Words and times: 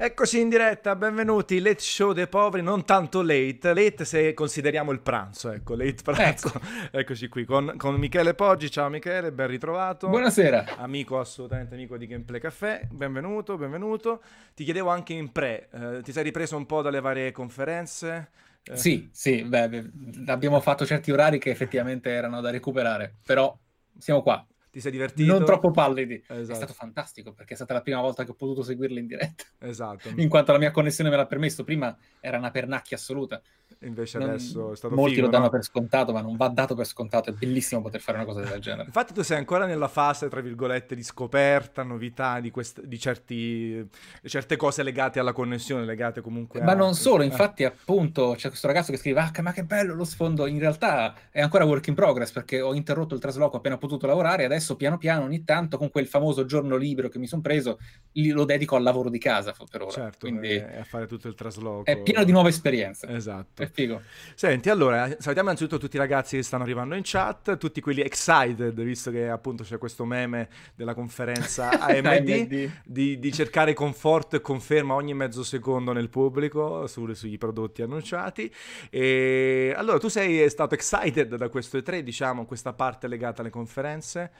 Eccoci 0.00 0.38
in 0.38 0.48
diretta, 0.48 0.94
benvenuti, 0.94 1.58
Late 1.58 1.80
Show 1.80 2.12
dei 2.12 2.28
poveri, 2.28 2.62
non 2.62 2.84
tanto 2.84 3.20
late, 3.20 3.74
late 3.74 4.04
se 4.04 4.32
consideriamo 4.32 4.92
il 4.92 5.00
pranzo, 5.00 5.50
ecco, 5.50 5.74
late 5.74 6.04
pranzo. 6.04 6.52
Ecco. 6.54 6.60
Eccoci 6.96 7.26
qui 7.26 7.44
con, 7.44 7.74
con, 7.76 7.96
Michele 7.96 8.34
Poggi, 8.34 8.70
ciao 8.70 8.88
Michele, 8.88 9.32
ben 9.32 9.48
ritrovato. 9.48 10.06
Buonasera. 10.08 10.76
Amico, 10.76 11.18
assolutamente 11.18 11.74
amico 11.74 11.96
di 11.96 12.06
Gameplay 12.06 12.38
Caffè, 12.38 12.86
benvenuto, 12.88 13.56
benvenuto. 13.56 14.22
Ti 14.54 14.62
chiedevo 14.62 14.88
anche 14.88 15.14
in 15.14 15.32
pre, 15.32 15.68
eh, 15.72 16.00
ti 16.04 16.12
sei 16.12 16.22
ripreso 16.22 16.56
un 16.56 16.66
po' 16.66 16.80
dalle 16.80 17.00
varie 17.00 17.32
conferenze? 17.32 18.30
Eh. 18.62 18.76
Sì, 18.76 19.08
sì, 19.10 19.42
beh, 19.42 19.90
abbiamo 20.26 20.60
fatto 20.60 20.86
certi 20.86 21.10
orari 21.10 21.40
che 21.40 21.50
effettivamente 21.50 22.08
erano 22.08 22.40
da 22.40 22.50
recuperare, 22.50 23.16
però 23.24 23.52
siamo 23.98 24.22
qua. 24.22 24.46
Ti 24.78 24.84
sei 24.84 24.92
divertito? 24.92 25.32
Non 25.32 25.44
troppo 25.44 25.72
pallidi. 25.72 26.22
Esatto. 26.28 26.52
È 26.52 26.54
stato 26.54 26.72
fantastico 26.72 27.32
perché 27.32 27.54
è 27.54 27.56
stata 27.56 27.74
la 27.74 27.80
prima 27.80 28.00
volta 28.00 28.22
che 28.22 28.30
ho 28.30 28.34
potuto 28.34 28.62
seguirli 28.62 29.00
in 29.00 29.08
diretta. 29.08 29.42
Esatto. 29.58 30.08
In 30.14 30.28
quanto 30.28 30.52
la 30.52 30.58
mia 30.58 30.70
connessione 30.70 31.10
me 31.10 31.16
l'ha 31.16 31.26
permesso. 31.26 31.64
Prima 31.64 31.96
era 32.20 32.38
una 32.38 32.52
pernacchia 32.52 32.96
assoluta. 32.96 33.42
Invece 33.82 34.18
adesso 34.18 34.72
è 34.72 34.76
stato 34.76 34.94
Molti 34.94 35.14
figo, 35.14 35.26
lo 35.26 35.30
danno 35.30 35.44
no? 35.44 35.50
per 35.50 35.62
scontato, 35.62 36.12
ma 36.12 36.20
non 36.20 36.36
va 36.36 36.48
dato 36.48 36.74
per 36.74 36.84
scontato. 36.84 37.30
È 37.30 37.32
bellissimo 37.32 37.80
poter 37.80 38.00
fare 38.00 38.18
una 38.18 38.26
cosa 38.26 38.40
del 38.40 38.60
genere. 38.60 38.86
Infatti, 38.86 39.12
tu 39.12 39.22
sei 39.22 39.38
ancora 39.38 39.66
nella 39.66 39.86
fase, 39.86 40.28
tra 40.28 40.40
virgolette, 40.40 40.96
di 40.96 41.04
scoperta, 41.04 41.84
novità 41.84 42.40
di, 42.40 42.50
quest... 42.50 42.82
di 42.82 42.98
certi... 42.98 43.88
certe 44.24 44.56
cose 44.56 44.82
legate 44.82 45.20
alla 45.20 45.32
connessione, 45.32 45.84
legate 45.84 46.20
comunque 46.20 46.60
Ma 46.60 46.72
a... 46.72 46.74
non 46.74 46.94
solo, 46.94 47.22
eh. 47.22 47.26
infatti, 47.26 47.62
appunto, 47.64 48.34
c'è 48.36 48.48
questo 48.48 48.66
ragazzo 48.66 48.90
che 48.90 48.98
scrive: 48.98 49.20
Ah, 49.20 49.30
ma 49.42 49.52
che 49.52 49.62
bello 49.62 49.94
lo 49.94 50.04
sfondo! 50.04 50.46
In 50.46 50.58
realtà 50.58 51.14
è 51.30 51.40
ancora 51.40 51.64
work 51.64 51.86
in 51.86 51.94
progress 51.94 52.32
perché 52.32 52.60
ho 52.60 52.74
interrotto 52.74 53.14
il 53.14 53.20
trasloco 53.20 53.58
appena 53.58 53.78
potuto 53.78 54.06
lavorare. 54.08 54.42
E 54.42 54.46
adesso, 54.46 54.74
piano 54.74 54.98
piano, 54.98 55.24
ogni 55.24 55.44
tanto, 55.44 55.78
con 55.78 55.90
quel 55.90 56.08
famoso 56.08 56.44
giorno 56.44 56.74
libero 56.74 57.08
che 57.08 57.20
mi 57.20 57.28
sono 57.28 57.42
preso, 57.42 57.78
lo 58.12 58.44
dedico 58.44 58.74
al 58.74 58.82
lavoro 58.82 59.08
di 59.08 59.18
casa 59.18 59.54
per 59.70 59.82
ora. 59.82 59.90
Certo, 59.92 60.26
Quindi 60.26 60.54
è 60.54 60.78
a 60.78 60.84
fare 60.84 61.06
tutto 61.06 61.28
il 61.28 61.34
trasloco. 61.34 61.84
È 61.84 61.96
pieno 62.02 62.24
di 62.24 62.32
nuove 62.32 62.48
esperienze. 62.48 63.06
Esatto. 63.08 63.57
È 63.58 63.68
figo. 63.68 64.02
Senti, 64.34 64.70
allora, 64.70 65.06
salutiamo 65.06 65.48
innanzitutto 65.48 65.78
tutti 65.78 65.96
i 65.96 65.98
ragazzi 65.98 66.36
che 66.36 66.42
stanno 66.42 66.62
arrivando 66.62 66.94
in 66.94 67.02
chat, 67.04 67.56
tutti 67.56 67.80
quelli 67.80 68.02
excited, 68.02 68.80
visto 68.82 69.10
che 69.10 69.28
appunto 69.28 69.64
c'è 69.64 69.78
questo 69.78 70.04
meme 70.04 70.48
della 70.76 70.94
conferenza 70.94 71.70
AMD. 71.80 72.70
Di, 72.84 73.18
di, 73.18 73.32
cercare 73.32 73.74
conforto 73.74 74.36
e 74.36 74.40
conferma 74.40 74.94
ogni 74.94 75.14
mezzo 75.14 75.42
secondo 75.42 75.92
nel 75.92 76.08
pubblico 76.08 76.86
su, 76.86 77.12
sugli 77.14 77.36
prodotti 77.36 77.82
annunciati. 77.82 78.52
E 78.90 79.74
allora, 79.76 79.98
tu 79.98 80.08
sei 80.08 80.48
stato 80.48 80.74
excited 80.74 81.34
da 81.34 81.48
questo 81.48 81.78
E3, 81.78 81.98
diciamo, 82.00 82.46
questa 82.46 82.72
parte 82.72 83.08
legata 83.08 83.40
alle 83.40 83.50
conferenze? 83.50 84.30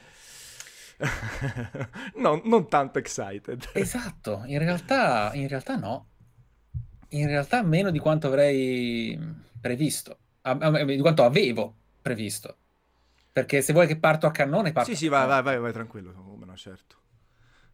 no, 2.15 2.41
non 2.45 2.67
tanto 2.67 2.99
excited. 2.99 3.69
Esatto, 3.73 4.43
in 4.45 4.59
realtà, 4.59 5.31
in 5.33 5.47
realtà 5.47 5.75
no. 5.75 6.07
In 7.09 7.27
realtà 7.27 7.63
meno 7.63 7.89
di 7.89 7.99
quanto 7.99 8.27
avrei 8.27 9.17
previsto, 9.59 10.17
di 10.85 10.99
quanto 10.99 11.23
avevo 11.23 11.75
previsto. 12.01 12.57
Perché 13.31 13.61
se 13.61 13.73
vuoi 13.73 13.87
che 13.87 13.97
parto 13.97 14.27
a 14.27 14.31
cannone, 14.31 14.71
parto 14.71 14.91
Sì, 14.91 14.97
sì, 14.97 15.07
vai, 15.07 15.27
vai, 15.27 15.41
vai, 15.41 15.59
vai 15.59 15.71
tranquillo, 15.71 16.11
come 16.11 16.45
no, 16.45 16.55
certo. 16.55 16.97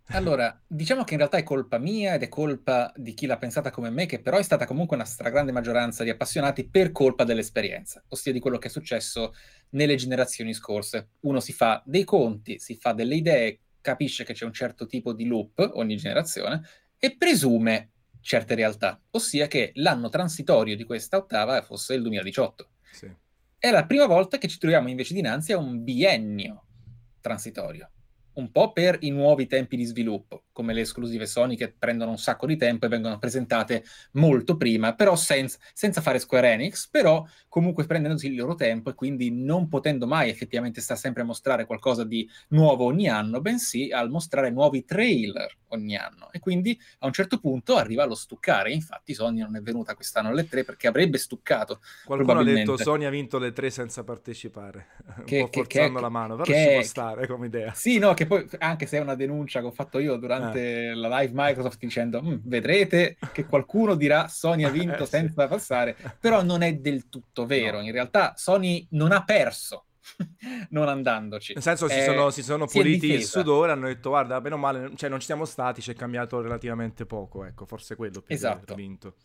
Allora, 0.09 0.61
diciamo 0.67 1.03
che 1.03 1.13
in 1.13 1.19
realtà 1.19 1.37
è 1.37 1.43
colpa 1.43 1.77
mia 1.77 2.13
ed 2.13 2.23
è 2.23 2.29
colpa 2.29 2.91
di 2.95 3.13
chi 3.13 3.25
l'ha 3.25 3.37
pensata 3.37 3.71
come 3.71 3.89
me, 3.89 4.05
che 4.05 4.21
però 4.21 4.37
è 4.37 4.43
stata 4.43 4.65
comunque 4.65 4.95
una 4.95 5.05
stragrande 5.05 5.51
maggioranza 5.51 6.03
di 6.03 6.09
appassionati 6.09 6.67
per 6.67 6.91
colpa 6.91 7.23
dell'esperienza, 7.23 8.03
ossia 8.09 8.31
di 8.31 8.39
quello 8.39 8.57
che 8.57 8.67
è 8.67 8.71
successo 8.71 9.33
nelle 9.69 9.95
generazioni 9.95 10.53
scorse. 10.53 11.09
Uno 11.21 11.39
si 11.39 11.53
fa 11.53 11.81
dei 11.85 12.03
conti, 12.03 12.59
si 12.59 12.75
fa 12.75 12.93
delle 12.93 13.15
idee, 13.15 13.59
capisce 13.81 14.23
che 14.23 14.33
c'è 14.33 14.45
un 14.45 14.53
certo 14.53 14.85
tipo 14.85 15.13
di 15.13 15.25
loop 15.25 15.71
ogni 15.73 15.95
generazione 15.95 16.61
e 16.97 17.15
presume 17.17 17.91
certe 18.25 18.55
realtà, 18.55 18.99
ossia 19.11 19.45
che 19.45 19.71
l'anno 19.75 20.09
transitorio 20.09 20.75
di 20.75 20.83
questa 20.83 21.17
ottava 21.17 21.61
fosse 21.61 21.93
il 21.93 22.01
2018. 22.01 22.69
Sì. 22.91 23.15
È 23.59 23.69
la 23.69 23.85
prima 23.85 24.07
volta 24.07 24.39
che 24.39 24.47
ci 24.47 24.57
troviamo 24.57 24.89
invece 24.89 25.13
dinanzi 25.13 25.53
a 25.53 25.59
un 25.59 25.83
biennio 25.83 26.65
transitorio 27.21 27.91
un 28.35 28.51
po' 28.51 28.71
per 28.71 28.97
i 29.01 29.09
nuovi 29.09 29.47
tempi 29.47 29.75
di 29.75 29.83
sviluppo, 29.83 30.43
come 30.51 30.73
le 30.73 30.81
esclusive 30.81 31.25
Sony 31.25 31.55
che 31.55 31.71
prendono 31.71 32.11
un 32.11 32.17
sacco 32.17 32.45
di 32.45 32.57
tempo 32.57 32.85
e 32.85 32.89
vengono 32.89 33.17
presentate 33.17 33.83
molto 34.13 34.57
prima, 34.57 34.95
però 34.95 35.15
senza, 35.15 35.57
senza 35.73 36.01
fare 36.01 36.19
Square 36.19 36.51
Enix, 36.51 36.87
però 36.89 37.25
comunque 37.47 37.85
prendendosi 37.85 38.27
il 38.27 38.35
loro 38.35 38.55
tempo 38.55 38.89
e 38.89 38.95
quindi 38.95 39.31
non 39.31 39.67
potendo 39.67 40.07
mai 40.07 40.29
effettivamente 40.29 40.81
stare 40.81 40.99
sempre 40.99 41.21
a 41.21 41.25
mostrare 41.25 41.65
qualcosa 41.65 42.03
di 42.03 42.29
nuovo 42.49 42.85
ogni 42.85 43.07
anno, 43.07 43.41
bensì 43.41 43.91
al 43.91 44.09
mostrare 44.09 44.49
nuovi 44.49 44.85
trailer 44.85 45.55
ogni 45.69 45.95
anno. 45.95 46.31
E 46.31 46.39
quindi 46.39 46.77
a 46.99 47.05
un 47.05 47.13
certo 47.13 47.39
punto 47.39 47.75
arriva 47.75 48.05
lo 48.05 48.15
stuccare. 48.15 48.71
Infatti 48.71 49.13
Sony 49.13 49.41
non 49.41 49.55
è 49.55 49.61
venuta 49.61 49.95
quest'anno 49.95 50.29
alle 50.29 50.47
tre 50.47 50.63
perché 50.63 50.87
avrebbe 50.87 51.17
stuccato. 51.17 51.79
Qualcuno 52.05 52.39
ha 52.39 52.43
detto 52.43 52.77
Sony 52.77 53.05
ha 53.05 53.09
vinto 53.09 53.37
le 53.37 53.51
tre 53.51 53.69
senza 53.69 54.03
partecipare, 54.03 54.87
che, 55.25 55.41
un 55.41 55.49
po' 55.49 55.61
forzando 55.61 55.95
che, 55.95 56.01
la 56.01 56.09
mano, 56.09 56.35
però 56.35 56.45
che, 56.45 56.65
ci 56.65 56.73
può 56.73 56.81
stare 56.81 57.27
come 57.27 57.45
idea. 57.47 57.73
Sì, 57.73 57.99
no, 57.99 58.13
che 58.13 58.24
poi 58.25 58.47
anche 58.59 58.85
se 58.85 58.97
è 58.97 59.01
una 59.01 59.15
denuncia 59.15 59.59
che 59.59 59.67
ho 59.67 59.71
fatto 59.71 59.99
io 59.99 60.15
durante 60.17 60.87
eh. 60.87 60.93
la 60.95 61.19
live 61.19 61.31
Microsoft 61.33 61.79
dicendo 61.79 62.21
vedrete 62.43 63.17
che 63.31 63.45
qualcuno 63.45 63.95
dirà 63.95 64.27
Sony 64.27 64.63
ha 64.63 64.69
vinto 64.71 65.03
eh, 65.03 65.07
senza 65.07 65.43
sì. 65.43 65.47
passare, 65.47 65.95
però 66.19 66.43
non 66.43 66.61
è 66.61 66.73
del 66.75 67.09
tutto 67.09 67.45
vero. 67.45 67.77
No. 67.77 67.83
In 67.83 67.91
realtà 67.91 68.33
Sony 68.35 68.85
non 68.91 69.11
ha 69.11 69.23
perso 69.23 69.85
non 70.69 70.87
andandoci. 70.87 71.53
Nel 71.53 71.63
senso, 71.63 71.87
si 71.87 72.01
sono, 72.01 72.29
si 72.29 72.43
sono 72.43 72.65
puliti 72.67 73.07
il 73.07 73.23
sudore, 73.23 73.71
hanno 73.71 73.87
detto: 73.87 74.09
Guarda, 74.09 74.39
bene 74.41 74.55
o 74.55 74.57
male, 74.57 74.91
cioè 74.95 75.09
non 75.09 75.19
ci 75.19 75.25
siamo 75.25 75.45
stati, 75.45 75.81
ci 75.81 75.91
è 75.91 75.95
cambiato 75.95 76.41
relativamente 76.41 77.05
poco. 77.05 77.45
Ecco, 77.45 77.65
forse 77.65 77.95
quello 77.95 78.21
più 78.21 78.33
esatto. 78.33 78.75
vinto. 78.75 79.15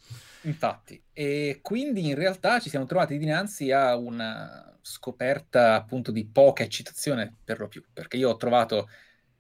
Infatti, 0.43 1.03
e 1.13 1.61
quindi 1.63 2.09
in 2.09 2.15
realtà 2.15 2.61
ci 2.61 2.71
siamo 2.71 2.87
trovati 2.87 3.19
dinanzi 3.19 3.71
a 3.73 3.97
una 3.97 4.79
scoperta 4.83 5.75
appunto 5.75 6.11
di 6.11 6.27
poca 6.27 6.63
eccitazione 6.63 7.37
per 7.45 7.61
lo 7.61 7.69
più, 7.69 7.85
perché 7.93 8.17
io 8.17 8.31
ho 8.31 8.37
trovato 8.37 8.89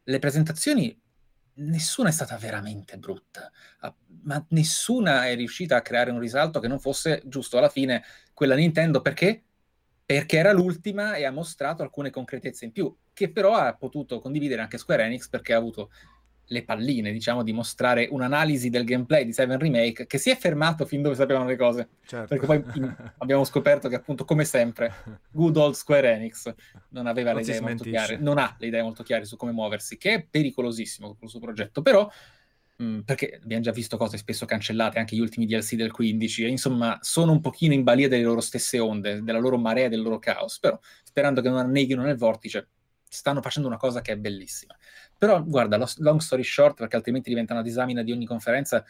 le 0.04 0.18
presentazioni. 0.18 0.98
Nessuna 1.52 2.08
è 2.08 2.12
stata 2.12 2.38
veramente 2.38 2.96
brutta, 2.96 3.50
ma 4.22 4.42
nessuna 4.50 5.26
è 5.26 5.34
riuscita 5.34 5.76
a 5.76 5.82
creare 5.82 6.10
un 6.10 6.18
risalto 6.18 6.58
che 6.58 6.68
non 6.68 6.78
fosse 6.78 7.20
giusto 7.26 7.58
alla 7.58 7.68
fine 7.68 8.02
quella 8.32 8.54
Nintendo 8.54 9.02
perché 9.02 9.42
perché 10.10 10.38
era 10.38 10.50
l'ultima 10.50 11.14
e 11.14 11.24
ha 11.24 11.30
mostrato 11.30 11.84
alcune 11.84 12.10
concretezze 12.10 12.64
in 12.64 12.72
più, 12.72 12.92
che 13.12 13.30
però 13.30 13.54
ha 13.54 13.72
potuto 13.76 14.18
condividere 14.18 14.60
anche 14.60 14.76
Square 14.76 15.04
Enix 15.04 15.28
perché 15.28 15.52
ha 15.52 15.56
avuto 15.56 15.92
le 16.46 16.64
palline, 16.64 17.12
diciamo, 17.12 17.44
di 17.44 17.52
mostrare 17.52 18.08
un'analisi 18.10 18.70
del 18.70 18.82
gameplay 18.82 19.24
di 19.24 19.32
Seven 19.32 19.56
Remake 19.56 20.08
che 20.08 20.18
si 20.18 20.30
è 20.30 20.36
fermato 20.36 20.84
fin 20.84 21.00
dove 21.00 21.14
sapevano 21.14 21.46
le 21.46 21.54
cose. 21.54 21.90
Certo. 22.04 22.26
Perché 22.26 22.44
poi 22.44 22.60
abbiamo 23.18 23.44
scoperto 23.44 23.88
che 23.88 23.94
appunto, 23.94 24.24
come 24.24 24.44
sempre, 24.44 24.92
good 25.30 25.56
old 25.56 25.74
Square 25.74 26.12
Enix 26.12 26.52
non 26.88 27.06
aveva 27.06 27.30
non 27.30 27.42
le 27.42 27.46
idee 27.46 27.60
molto 27.60 27.84
chiare, 27.84 28.16
non 28.16 28.38
ha 28.38 28.56
le 28.58 28.66
idee 28.66 28.82
molto 28.82 29.04
chiare 29.04 29.24
su 29.24 29.36
come 29.36 29.52
muoversi, 29.52 29.96
che 29.96 30.14
è 30.14 30.26
pericolosissimo 30.28 31.06
con 31.06 31.18
il 31.20 31.28
suo 31.28 31.38
progetto, 31.38 31.82
però 31.82 32.10
mh, 32.80 33.00
perché 33.00 33.38
abbiamo 33.42 33.62
già 33.62 33.72
visto 33.72 33.96
cose 33.96 34.16
spesso 34.16 34.46
cancellate, 34.46 34.98
anche 34.98 35.14
gli 35.14 35.20
ultimi 35.20 35.46
DLC 35.46 35.74
del 35.74 35.92
15, 35.92 36.44
e 36.44 36.48
insomma 36.48 36.98
sono 37.02 37.32
un 37.32 37.40
pochino 37.40 37.74
in 37.74 37.82
balia 37.82 38.08
delle 38.08 38.22
loro 38.22 38.40
stesse 38.40 38.78
onde, 38.78 39.22
della 39.22 39.38
loro 39.38 39.58
marea, 39.58 39.88
del 39.88 40.02
loro 40.02 40.18
caos, 40.18 40.58
però 40.58 40.78
sperando 41.04 41.40
che 41.42 41.48
non 41.48 41.58
anneghino 41.58 42.02
nel 42.02 42.16
vortice, 42.16 42.68
stanno 43.08 43.42
facendo 43.42 43.68
una 43.68 43.76
cosa 43.76 44.00
che 44.00 44.12
è 44.12 44.16
bellissima. 44.16 44.76
Però 45.18 45.42
guarda, 45.44 45.76
long 45.98 46.20
story 46.20 46.42
short, 46.42 46.76
perché 46.76 46.96
altrimenti 46.96 47.28
diventa 47.28 47.52
una 47.52 47.62
disamina 47.62 48.02
di 48.02 48.12
ogni 48.12 48.26
conferenza, 48.26 48.84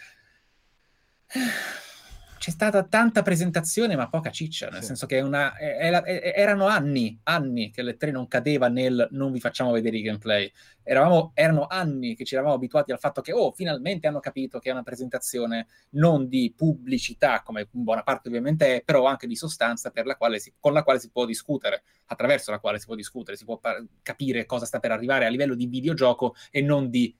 c'è 2.40 2.50
stata 2.50 2.82
tanta 2.84 3.20
presentazione 3.20 3.96
ma 3.96 4.08
poca 4.08 4.30
ciccia, 4.30 4.70
nel 4.70 4.80
sì. 4.80 4.86
senso 4.86 5.04
che 5.04 5.20
una, 5.20 5.58
era, 5.58 6.02
erano 6.06 6.68
anni, 6.68 7.20
anni 7.24 7.70
che 7.70 7.82
le 7.82 7.98
tre 7.98 8.10
non 8.12 8.28
cadeva 8.28 8.68
nel 8.68 9.08
non 9.10 9.30
vi 9.30 9.40
facciamo 9.40 9.72
vedere 9.72 9.98
i 9.98 10.00
gameplay. 10.00 10.50
Eravamo, 10.82 11.32
erano 11.34 11.66
anni 11.66 12.16
che 12.16 12.24
ci 12.24 12.32
eravamo 12.32 12.54
abituati 12.54 12.92
al 12.92 12.98
fatto 12.98 13.20
che, 13.20 13.34
oh, 13.34 13.52
finalmente 13.52 14.06
hanno 14.06 14.20
capito 14.20 14.58
che 14.58 14.70
è 14.70 14.72
una 14.72 14.82
presentazione 14.82 15.66
non 15.90 16.28
di 16.28 16.54
pubblicità, 16.56 17.42
come 17.42 17.68
in 17.72 17.84
buona 17.84 18.02
parte 18.02 18.28
ovviamente 18.28 18.76
è, 18.76 18.82
però 18.82 19.04
anche 19.04 19.26
di 19.26 19.36
sostanza 19.36 19.92
la 20.02 20.38
si, 20.38 20.54
con 20.58 20.72
la 20.72 20.82
quale 20.82 20.98
si 20.98 21.10
può 21.10 21.26
discutere, 21.26 21.82
attraverso 22.06 22.50
la 22.50 22.58
quale 22.58 22.78
si 22.78 22.86
può 22.86 22.94
discutere, 22.94 23.36
si 23.36 23.44
può 23.44 23.58
par- 23.58 23.84
capire 24.00 24.46
cosa 24.46 24.64
sta 24.64 24.80
per 24.80 24.92
arrivare 24.92 25.26
a 25.26 25.28
livello 25.28 25.54
di 25.54 25.66
videogioco 25.66 26.34
e 26.50 26.62
non 26.62 26.88
di 26.88 27.14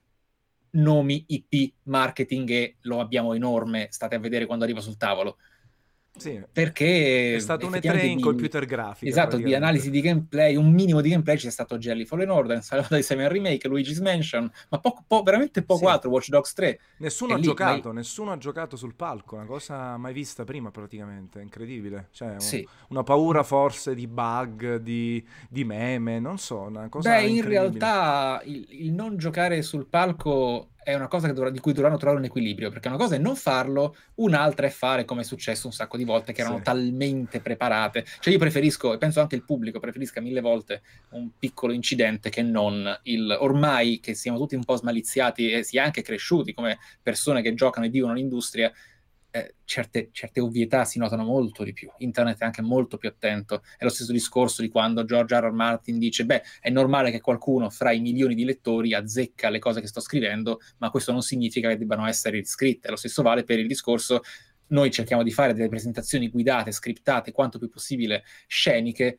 nomi, 0.71 1.23
IP, 1.27 1.73
marketing 1.83 2.49
e 2.49 2.75
lo 2.81 2.99
abbiamo 2.99 3.33
enorme, 3.33 3.87
state 3.91 4.15
a 4.15 4.19
vedere 4.19 4.45
quando 4.45 4.63
arriva 4.63 4.81
sul 4.81 4.97
tavolo. 4.97 5.37
Sì, 6.13 6.39
perché 6.51 7.35
è 7.35 7.39
stato 7.39 7.65
un 7.65 7.73
E3 7.73 8.05
in 8.05 8.19
computer 8.19 8.65
grafica. 8.65 9.09
Esatto, 9.09 9.37
di 9.37 9.55
analisi 9.55 9.89
di 9.89 10.01
gameplay, 10.01 10.55
un 10.55 10.71
minimo 10.71 11.01
di 11.01 11.09
gameplay 11.09 11.37
c'è 11.37 11.49
stato 11.49 11.77
Jelly 11.77 12.05
Fallen 12.05 12.29
Order, 12.29 12.61
Salvata 12.61 12.95
di 12.97 13.01
7 13.01 13.27
Remake, 13.27 13.67
Luigi's 13.67 13.99
Mansion, 13.99 14.51
ma 14.69 14.79
poco, 14.79 15.03
po- 15.07 15.23
veramente 15.23 15.63
poco 15.63 15.85
Sì. 15.85 15.91
altro, 15.91 16.09
Watch 16.11 16.27
Dogs 16.29 16.53
3. 16.53 16.79
Nessuno 16.97 17.31
E 17.31 17.33
ha 17.35 17.37
lì, 17.37 17.43
giocato, 17.43 17.87
ma- 17.87 17.93
nessuno 17.95 18.31
ha 18.33 18.37
giocato 18.37 18.75
sul 18.75 18.93
palco, 18.93 19.35
una 19.35 19.45
cosa 19.45 19.97
mai 19.97 20.13
vista 20.13 20.43
prima 20.43 20.69
praticamente, 20.69 21.41
incredibile. 21.41 22.09
Cioè, 22.11 22.31
un- 22.33 22.39
Sì. 22.39 22.67
una 22.89 23.03
paura 23.03 23.41
forse 23.41 23.95
di 23.95 24.05
bug, 24.05 24.75
di, 24.75 25.25
di 25.49 25.63
meme, 25.63 26.19
non 26.19 26.37
so, 26.37 26.59
una 26.59 26.89
cosa 26.89 27.09
Beh, 27.15 27.23
in 27.27 27.41
realtà 27.43 28.41
il, 28.45 28.67
il 28.69 28.91
non 28.91 29.17
giocare 29.17 29.61
sul 29.61 29.87
palco 29.87 30.67
è 30.83 30.95
una 30.95 31.07
cosa 31.07 31.31
dovrà, 31.31 31.49
di 31.49 31.59
cui 31.59 31.73
dovranno 31.73 31.97
trovare 31.97 32.19
un 32.19 32.25
equilibrio, 32.25 32.69
perché 32.69 32.87
una 32.87 32.97
cosa 32.97 33.15
è 33.15 33.17
non 33.19 33.35
farlo, 33.35 33.95
un'altra 34.15 34.65
è 34.65 34.69
fare 34.69 35.05
come 35.05 35.21
è 35.21 35.23
successo 35.23 35.67
un 35.67 35.73
sacco 35.73 35.97
di 35.97 36.03
volte, 36.03 36.33
che 36.33 36.41
erano 36.41 36.57
sì. 36.57 36.63
talmente 36.63 37.39
preparate. 37.39 38.05
Cioè 38.19 38.33
io 38.33 38.39
preferisco, 38.39 38.93
e 38.93 38.97
penso 38.97 39.21
anche 39.21 39.35
il 39.35 39.43
pubblico 39.43 39.79
preferisca 39.79 40.21
mille 40.21 40.41
volte 40.41 40.81
un 41.11 41.29
piccolo 41.37 41.73
incidente 41.73 42.29
che 42.29 42.41
non 42.41 42.99
il... 43.03 43.37
Ormai 43.39 43.99
che 43.99 44.13
siamo 44.13 44.37
tutti 44.37 44.55
un 44.55 44.63
po' 44.63 44.75
smaliziati 44.75 45.51
e 45.51 45.63
si 45.63 45.77
è 45.77 45.81
anche 45.81 46.01
cresciuti 46.01 46.53
come 46.53 46.79
persone 47.01 47.41
che 47.41 47.53
giocano 47.53 47.85
e 47.85 47.89
vivono 47.89 48.13
l'industria, 48.13 48.71
eh, 49.31 49.55
certe, 49.63 50.09
certe, 50.11 50.41
ovvietà 50.41 50.83
si 50.85 50.99
notano 50.99 51.23
molto 51.23 51.63
di 51.63 51.73
più. 51.73 51.89
Internet 51.99 52.39
è 52.39 52.45
anche 52.45 52.61
molto 52.61 52.97
più 52.97 53.09
attento. 53.09 53.63
È 53.77 53.83
lo 53.83 53.89
stesso 53.89 54.11
discorso 54.11 54.61
di 54.61 54.69
quando 54.69 55.05
George 55.05 55.35
R. 55.39 55.45
R. 55.45 55.51
Martin 55.51 55.97
dice: 55.97 56.25
Beh, 56.25 56.43
è 56.59 56.69
normale 56.69 57.11
che 57.11 57.21
qualcuno 57.21 57.69
fra 57.69 57.91
i 57.91 58.01
milioni 58.01 58.35
di 58.35 58.43
lettori 58.43 58.93
azzecca 58.93 59.49
le 59.49 59.59
cose 59.59 59.81
che 59.81 59.87
sto 59.87 60.01
scrivendo, 60.01 60.59
ma 60.79 60.89
questo 60.89 61.11
non 61.11 61.21
significa 61.21 61.69
che 61.69 61.77
debbano 61.77 62.05
essere 62.05 62.37
riscritte. 62.37 62.89
Lo 62.89 62.97
stesso 62.97 63.21
vale 63.21 63.43
per 63.43 63.59
il 63.59 63.67
discorso. 63.67 64.21
Noi 64.67 64.91
cerchiamo 64.91 65.23
di 65.23 65.31
fare 65.31 65.53
delle 65.53 65.67
presentazioni 65.67 66.29
guidate, 66.29 66.71
scriptate, 66.71 67.31
quanto 67.31 67.57
più 67.57 67.69
possibile 67.69 68.23
sceniche, 68.47 69.17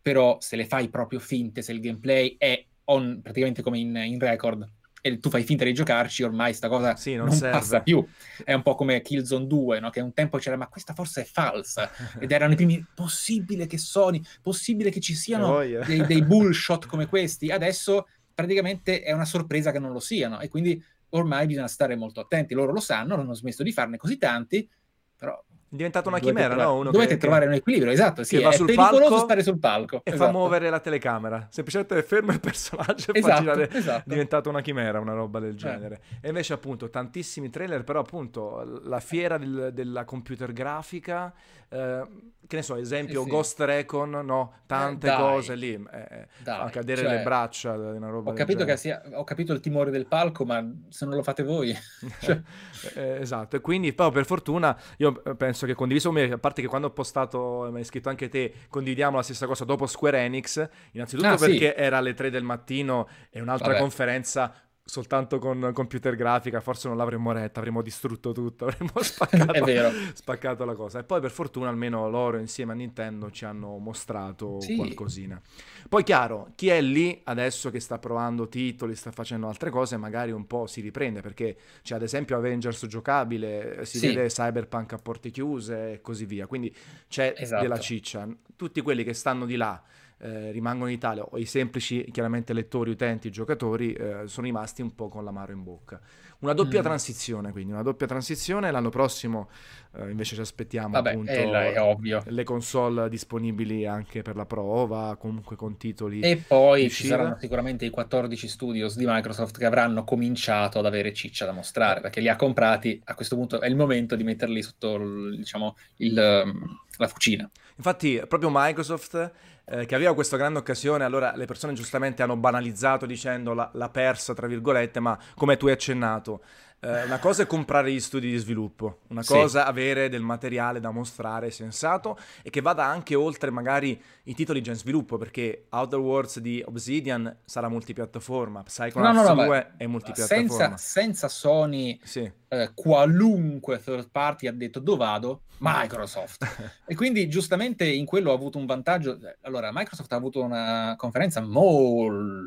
però 0.00 0.38
se 0.40 0.56
le 0.56 0.66
fai 0.66 0.88
proprio 0.88 1.18
finte, 1.18 1.60
se 1.60 1.72
il 1.72 1.80
gameplay 1.80 2.36
è 2.38 2.64
on, 2.84 3.20
praticamente 3.22 3.62
come 3.62 3.78
in, 3.78 3.94
in 3.96 4.18
record, 4.18 4.66
e 5.06 5.18
tu 5.20 5.30
fai 5.30 5.44
finta 5.44 5.64
di 5.64 5.72
giocarci, 5.72 6.24
ormai 6.24 6.52
sta 6.52 6.68
cosa 6.68 6.96
sì, 6.96 7.14
non, 7.14 7.28
non 7.28 7.38
passa 7.38 7.80
più. 7.80 8.04
È 8.44 8.52
un 8.52 8.62
po' 8.62 8.74
come 8.74 9.00
Killzone 9.02 9.46
2, 9.46 9.80
no? 9.80 9.90
che 9.90 10.00
un 10.00 10.12
tempo 10.12 10.38
c'era, 10.38 10.56
ma 10.56 10.66
questa 10.66 10.94
forse 10.94 11.22
è 11.22 11.24
falsa. 11.24 11.90
Ed 12.18 12.32
erano 12.32 12.54
i 12.54 12.56
primi, 12.56 12.84
possibile 12.94 13.66
che 13.66 13.78
Sony, 13.78 14.20
possibile 14.42 14.90
che 14.90 15.00
ci 15.00 15.14
siano 15.14 15.58
dei, 15.58 16.04
dei 16.06 16.22
bullshot 16.26 16.86
come 16.86 17.06
questi. 17.06 17.50
Adesso 17.50 18.08
praticamente 18.34 19.02
è 19.02 19.12
una 19.12 19.24
sorpresa 19.24 19.70
che 19.70 19.78
non 19.78 19.92
lo 19.92 20.00
siano 20.00 20.40
e 20.40 20.48
quindi 20.48 20.82
ormai 21.10 21.46
bisogna 21.46 21.68
stare 21.68 21.94
molto 21.94 22.20
attenti. 22.20 22.54
Loro 22.54 22.72
lo 22.72 22.80
sanno, 22.80 23.14
non 23.14 23.26
hanno 23.26 23.34
smesso 23.34 23.62
di 23.62 23.72
farne 23.72 23.96
così 23.96 24.18
tanti, 24.18 24.68
però 25.16 25.40
è 25.68 25.74
diventata 25.74 26.08
una 26.08 26.20
chimera, 26.20 26.54
trovare, 26.54 26.68
no? 26.68 26.78
Uno 26.78 26.90
dovete 26.92 27.14
che, 27.14 27.20
trovare 27.20 27.42
che, 27.42 27.48
un 27.48 27.54
equilibrio, 27.54 27.90
esatto. 27.90 28.22
Sì, 28.22 28.36
è 28.36 28.56
pericoloso 28.56 29.18
stare 29.18 29.42
sul 29.42 29.58
palco. 29.58 29.96
E 30.04 30.12
esatto. 30.12 30.24
fa 30.24 30.30
muovere 30.30 30.70
la 30.70 30.78
telecamera. 30.78 31.48
Semplicemente 31.50 32.00
ferma 32.04 32.32
il 32.32 32.40
personaggio 32.40 33.12
e 33.12 33.18
esatto, 33.18 33.34
fa 33.34 33.40
girare. 33.40 33.70
Esatto. 33.70 33.98
È 33.98 34.10
diventata 34.12 34.48
una 34.48 34.60
chimera, 34.60 35.00
una 35.00 35.14
roba 35.14 35.40
del 35.40 35.54
eh. 35.54 35.56
genere. 35.56 36.00
Eh. 36.20 36.26
E 36.26 36.28
invece, 36.28 36.52
appunto, 36.52 36.88
tantissimi 36.88 37.50
trailer, 37.50 37.82
però, 37.82 38.00
appunto, 38.00 38.80
la 38.84 39.00
fiera 39.00 39.38
del, 39.38 39.70
della 39.72 40.04
computer 40.04 40.52
grafica. 40.52 41.34
Eh, 41.68 42.06
che 42.46 42.56
ne 42.56 42.62
so, 42.62 42.76
esempio, 42.76 43.22
eh 43.22 43.24
sì. 43.24 43.30
Ghost 43.30 43.60
Recon, 43.60 44.10
no, 44.10 44.52
tante 44.66 45.12
eh, 45.12 45.16
cose 45.16 45.56
lì, 45.56 45.72
eh, 45.72 46.28
fa 46.42 46.70
cadere 46.70 47.02
cioè, 47.02 47.16
le 47.16 47.22
braccia, 47.22 47.72
una 47.72 48.08
roba 48.08 48.30
ho 48.30 48.34
capito, 48.34 48.64
che 48.64 48.76
sia, 48.76 49.02
ho 49.14 49.24
capito 49.24 49.52
il 49.52 49.60
timore 49.60 49.90
del 49.90 50.06
palco, 50.06 50.44
ma 50.44 50.64
se 50.88 51.06
non 51.06 51.16
lo 51.16 51.22
fate 51.22 51.42
voi... 51.42 51.76
cioè. 52.20 52.40
eh, 52.94 53.20
esatto, 53.20 53.56
e 53.56 53.60
quindi 53.60 53.92
però 53.92 54.10
per 54.10 54.26
fortuna 54.26 54.78
io 54.98 55.12
penso 55.36 55.55
che 55.64 55.74
condiviso 55.74 56.10
a 56.10 56.38
parte 56.38 56.60
che 56.60 56.68
quando 56.68 56.88
ho 56.88 56.90
postato, 56.90 57.68
mi 57.70 57.78
hai 57.78 57.84
scritto 57.84 58.08
anche 58.10 58.28
te, 58.28 58.52
condividiamo 58.68 59.16
la 59.16 59.22
stessa 59.22 59.46
cosa 59.46 59.64
dopo 59.64 59.86
Square 59.86 60.18
Enix, 60.18 60.68
innanzitutto 60.92 61.28
ah, 61.28 61.36
perché 61.36 61.74
sì. 61.74 61.80
era 61.80 61.98
alle 61.98 62.12
3 62.12 62.28
del 62.28 62.42
mattino 62.42 63.08
e 63.30 63.40
un'altra 63.40 63.68
Vabbè. 63.68 63.78
conferenza 63.78 64.52
soltanto 64.88 65.40
con 65.40 65.72
computer 65.74 66.14
grafica 66.14 66.60
forse 66.60 66.86
non 66.86 66.96
l'avremmo 66.96 67.32
retta, 67.32 67.58
avremmo 67.58 67.82
distrutto 67.82 68.30
tutto, 68.30 68.66
avremmo 68.70 68.92
spaccato, 69.02 69.90
spaccato, 70.14 70.64
la 70.64 70.74
cosa. 70.74 71.00
E 71.00 71.04
poi 71.04 71.20
per 71.20 71.32
fortuna 71.32 71.68
almeno 71.68 72.08
loro 72.08 72.38
insieme 72.38 72.70
a 72.70 72.76
Nintendo 72.76 73.32
ci 73.32 73.44
hanno 73.44 73.78
mostrato 73.78 74.60
sì. 74.60 74.76
qualcosina. 74.76 75.42
Poi 75.88 76.04
chiaro, 76.04 76.52
chi 76.54 76.68
è 76.68 76.80
lì 76.80 77.20
adesso 77.24 77.70
che 77.70 77.80
sta 77.80 77.98
provando 77.98 78.48
titoli, 78.48 78.94
sta 78.94 79.10
facendo 79.10 79.48
altre 79.48 79.70
cose, 79.70 79.96
magari 79.96 80.30
un 80.30 80.46
po' 80.46 80.66
si 80.68 80.80
riprende 80.80 81.20
perché 81.20 81.56
c'è 81.82 81.96
ad 81.96 82.02
esempio 82.02 82.36
Avengers 82.36 82.86
giocabile, 82.86 83.84
si 83.84 83.98
sì. 83.98 84.06
vede 84.06 84.28
Cyberpunk 84.28 84.92
a 84.92 84.98
porte 84.98 85.30
chiuse 85.30 85.94
e 85.94 86.00
così 86.00 86.26
via. 86.26 86.46
Quindi 86.46 86.72
c'è 87.08 87.34
esatto. 87.36 87.62
della 87.62 87.80
ciccia. 87.80 88.28
Tutti 88.54 88.80
quelli 88.82 89.02
che 89.02 89.14
stanno 89.14 89.46
di 89.46 89.56
là 89.56 89.82
eh, 90.18 90.50
rimangono 90.50 90.88
in 90.88 90.96
Italia 90.96 91.22
o 91.22 91.36
i 91.36 91.44
semplici 91.44 92.08
chiaramente 92.10 92.52
lettori, 92.52 92.90
utenti, 92.90 93.30
giocatori 93.30 93.92
eh, 93.92 94.22
sono 94.26 94.46
rimasti 94.46 94.80
un 94.80 94.94
po' 94.94 95.08
con 95.08 95.24
l'amaro 95.24 95.52
in 95.52 95.62
bocca. 95.62 96.00
Una 96.38 96.52
doppia 96.52 96.80
mm. 96.80 96.84
transizione, 96.84 97.52
quindi 97.52 97.72
una 97.72 97.82
doppia 97.82 98.06
transizione. 98.06 98.70
L'anno 98.70 98.90
prossimo 98.90 99.48
eh, 99.94 100.10
invece 100.10 100.34
ci 100.34 100.40
aspettiamo 100.42 100.90
Vabbè, 100.90 101.10
appunto 101.10 101.82
ovvio. 101.82 102.22
le 102.26 102.44
console 102.44 103.08
disponibili 103.08 103.86
anche 103.86 104.22
per 104.22 104.36
la 104.36 104.44
prova, 104.44 105.16
comunque 105.18 105.56
con 105.56 105.76
titoli. 105.76 106.20
E 106.20 106.36
poi 106.36 106.90
ci 106.90 107.06
saranno 107.06 107.36
sicuramente 107.38 107.84
i 107.86 107.90
14 107.90 108.48
studios 108.48 108.96
di 108.96 109.04
Microsoft 109.06 109.56
che 109.56 109.64
avranno 109.64 110.04
cominciato 110.04 110.78
ad 110.78 110.86
avere 110.86 111.12
ciccia 111.14 111.46
da 111.46 111.52
mostrare, 111.52 112.00
perché 112.00 112.20
li 112.20 112.28
ha 112.28 112.36
comprati, 112.36 113.00
a 113.04 113.14
questo 113.14 113.36
punto 113.36 113.60
è 113.60 113.68
il 113.68 113.76
momento 113.76 114.14
di 114.14 114.24
metterli 114.24 114.62
sotto 114.62 114.98
diciamo, 115.30 115.76
il, 115.96 116.14
la 116.14 117.08
fucina. 117.08 117.50
Infatti, 117.76 118.22
proprio 118.26 118.50
Microsoft 118.52 119.32
eh, 119.68 119.84
che 119.84 119.94
aveva 119.94 120.14
questa 120.14 120.36
grande 120.36 120.60
occasione, 120.60 121.04
allora 121.04 121.34
le 121.34 121.44
persone 121.44 121.72
giustamente 121.72 122.22
hanno 122.22 122.36
banalizzato 122.36 123.04
dicendo 123.04 123.52
la, 123.52 123.68
la 123.74 123.88
persa, 123.88 124.32
tra 124.32 124.46
virgolette, 124.46 125.00
ma 125.00 125.18
come 125.34 125.56
tu 125.56 125.66
hai 125.66 125.72
accennato, 125.72 126.40
eh, 126.80 127.04
una 127.04 127.18
cosa 127.18 127.42
è 127.42 127.46
comprare 127.46 127.90
gli 127.90 128.00
studi 128.00 128.30
di 128.30 128.36
sviluppo, 128.36 129.00
una 129.08 129.22
sì. 129.22 129.32
cosa 129.32 129.64
è 129.64 129.68
avere 129.68 130.08
del 130.08 130.20
materiale 130.20 130.78
da 130.78 130.90
mostrare 130.90 131.50
sensato 131.50 132.18
e 132.42 132.50
che 132.50 132.60
vada 132.60 132.84
anche 132.84 133.14
oltre 133.14 133.50
magari 133.50 134.00
i 134.24 134.34
titoli 134.34 134.62
già 134.62 134.72
in 134.72 134.76
sviluppo, 134.76 135.16
perché 135.16 135.66
Outer 135.70 135.98
Worlds 135.98 136.38
di 136.40 136.62
Obsidian 136.64 137.38
sarà 137.44 137.68
multipiattaforma, 137.68 138.62
Psychonauts 138.62 139.16
no, 139.16 139.22
no, 139.22 139.34
no, 139.34 139.44
2 139.46 139.72
è 139.78 139.86
multipiattaforma. 139.86 140.48
Senza, 140.48 140.76
senza 140.76 141.28
Sony, 141.28 141.98
sì. 142.04 142.30
eh, 142.48 142.70
qualunque 142.74 143.82
third 143.82 144.10
party 144.10 144.46
ha 144.46 144.52
detto 144.52 144.78
dove 144.78 144.98
vado? 144.98 145.40
Microsoft. 145.58 146.46
e 146.86 146.94
quindi 146.94 147.28
giustamente 147.28 147.86
in 147.86 148.04
quello 148.04 148.30
ha 148.30 148.34
avuto 148.34 148.58
un 148.58 148.66
vantaggio. 148.66 149.18
Allora, 149.42 149.70
Microsoft 149.72 150.12
ha 150.12 150.16
avuto 150.16 150.42
una 150.42 150.94
conferenza 150.98 151.40
molto 151.40 152.44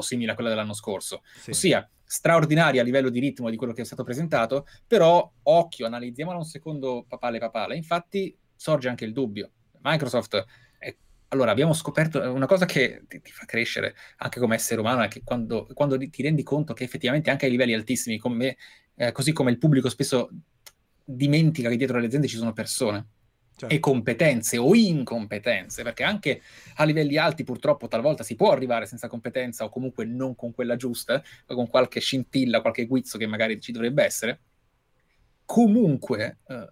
simile 0.00 0.32
a 0.32 0.34
quella 0.34 0.50
dell'anno 0.50 0.74
scorso, 0.74 1.22
sì. 1.40 1.50
ossia 1.50 1.88
straordinaria 2.04 2.82
a 2.82 2.84
livello 2.84 3.08
di 3.08 3.20
ritmo 3.20 3.50
di 3.50 3.56
quello 3.56 3.72
che 3.72 3.82
è 3.82 3.84
stato 3.84 4.04
presentato, 4.04 4.66
però 4.86 5.30
occhio, 5.42 5.86
analizziamola 5.86 6.36
un 6.36 6.44
secondo 6.44 7.04
papale 7.08 7.38
papale, 7.38 7.76
infatti 7.76 8.36
sorge 8.54 8.88
anche 8.88 9.04
il 9.04 9.12
dubbio. 9.12 9.50
Microsoft, 9.82 10.44
è... 10.78 10.94
allora 11.28 11.50
abbiamo 11.50 11.72
scoperto 11.72 12.20
una 12.32 12.46
cosa 12.46 12.66
che 12.66 13.04
ti, 13.08 13.20
ti, 13.20 13.30
fa 13.30 13.44
crescere 13.44 13.94
anche 14.18 14.40
come 14.40 14.54
essere 14.54 14.80
umano, 14.80 15.02
è 15.02 15.08
che 15.08 15.22
quando, 15.24 15.66
quando, 15.74 15.98
ti 15.98 16.22
rendi 16.22 16.42
conto 16.42 16.72
che 16.74 16.84
effettivamente 16.84 17.30
anche 17.30 17.46
a 17.46 17.48
livelli 17.48 17.74
altissimi, 17.74 18.18
come, 18.18 18.56
eh, 18.94 19.12
così 19.12 19.32
come 19.32 19.50
il 19.50 19.58
pubblico 19.58 19.88
spesso 19.88 20.30
dimentica 21.04 21.68
che 21.68 21.76
dietro 21.76 21.98
le 21.98 22.06
aziende 22.06 22.28
ci 22.28 22.36
sono 22.36 22.52
persone, 22.52 23.08
Certo. 23.56 23.72
e 23.72 23.78
competenze 23.78 24.58
o 24.58 24.74
incompetenze, 24.74 25.84
perché 25.84 26.02
anche 26.02 26.42
a 26.74 26.84
livelli 26.84 27.16
alti 27.16 27.44
purtroppo 27.44 27.86
talvolta 27.86 28.24
si 28.24 28.34
può 28.34 28.50
arrivare 28.50 28.84
senza 28.84 29.06
competenza 29.06 29.64
o 29.64 29.68
comunque 29.68 30.04
non 30.04 30.34
con 30.34 30.52
quella 30.52 30.74
giusta, 30.74 31.22
con 31.46 31.68
qualche 31.68 32.00
scintilla, 32.00 32.60
qualche 32.60 32.86
guizzo 32.86 33.16
che 33.16 33.26
magari 33.26 33.60
ci 33.60 33.70
dovrebbe 33.70 34.02
essere. 34.02 34.40
Comunque, 35.44 36.38
eh, 36.48 36.68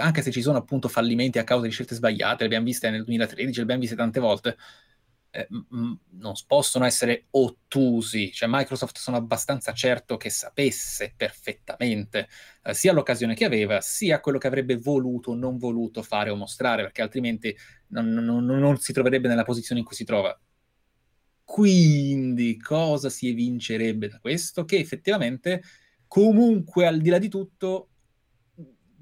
anche 0.00 0.22
se 0.22 0.30
ci 0.30 0.42
sono 0.42 0.58
appunto 0.58 0.88
fallimenti 0.88 1.38
a 1.38 1.44
causa 1.44 1.66
di 1.66 1.72
scelte 1.72 1.94
sbagliate, 1.94 2.38
le 2.38 2.46
abbiamo 2.46 2.64
viste 2.64 2.90
nel 2.90 3.04
2013, 3.04 3.56
le 3.56 3.62
abbiamo 3.62 3.80
viste 3.80 3.96
tante 3.96 4.18
volte, 4.18 4.56
eh, 5.34 5.48
non 5.50 6.32
possono 6.46 6.84
essere 6.84 7.26
ottusi, 7.30 8.30
cioè 8.32 8.48
Microsoft 8.50 8.98
sono 8.98 9.16
abbastanza 9.16 9.72
certo 9.72 10.16
che 10.16 10.30
sapesse 10.30 11.12
perfettamente 11.16 12.28
eh, 12.62 12.72
sia 12.72 12.92
l'occasione 12.92 13.34
che 13.34 13.44
aveva, 13.44 13.80
sia 13.80 14.20
quello 14.20 14.38
che 14.38 14.46
avrebbe 14.46 14.76
voluto 14.76 15.32
o 15.32 15.34
non 15.34 15.58
voluto 15.58 16.02
fare 16.02 16.30
o 16.30 16.36
mostrare, 16.36 16.82
perché 16.82 17.02
altrimenti 17.02 17.54
non, 17.88 18.10
non, 18.10 18.44
non 18.44 18.78
si 18.78 18.92
troverebbe 18.92 19.26
nella 19.26 19.42
posizione 19.42 19.80
in 19.80 19.86
cui 19.86 19.96
si 19.96 20.04
trova. 20.04 20.38
Quindi 21.42 22.56
cosa 22.56 23.10
si 23.10 23.28
evincerebbe 23.28 24.08
da 24.08 24.20
questo? 24.20 24.64
Che 24.64 24.78
effettivamente, 24.78 25.62
comunque, 26.06 26.86
al 26.86 27.00
di 27.00 27.10
là 27.10 27.18
di 27.18 27.28
tutto, 27.28 27.88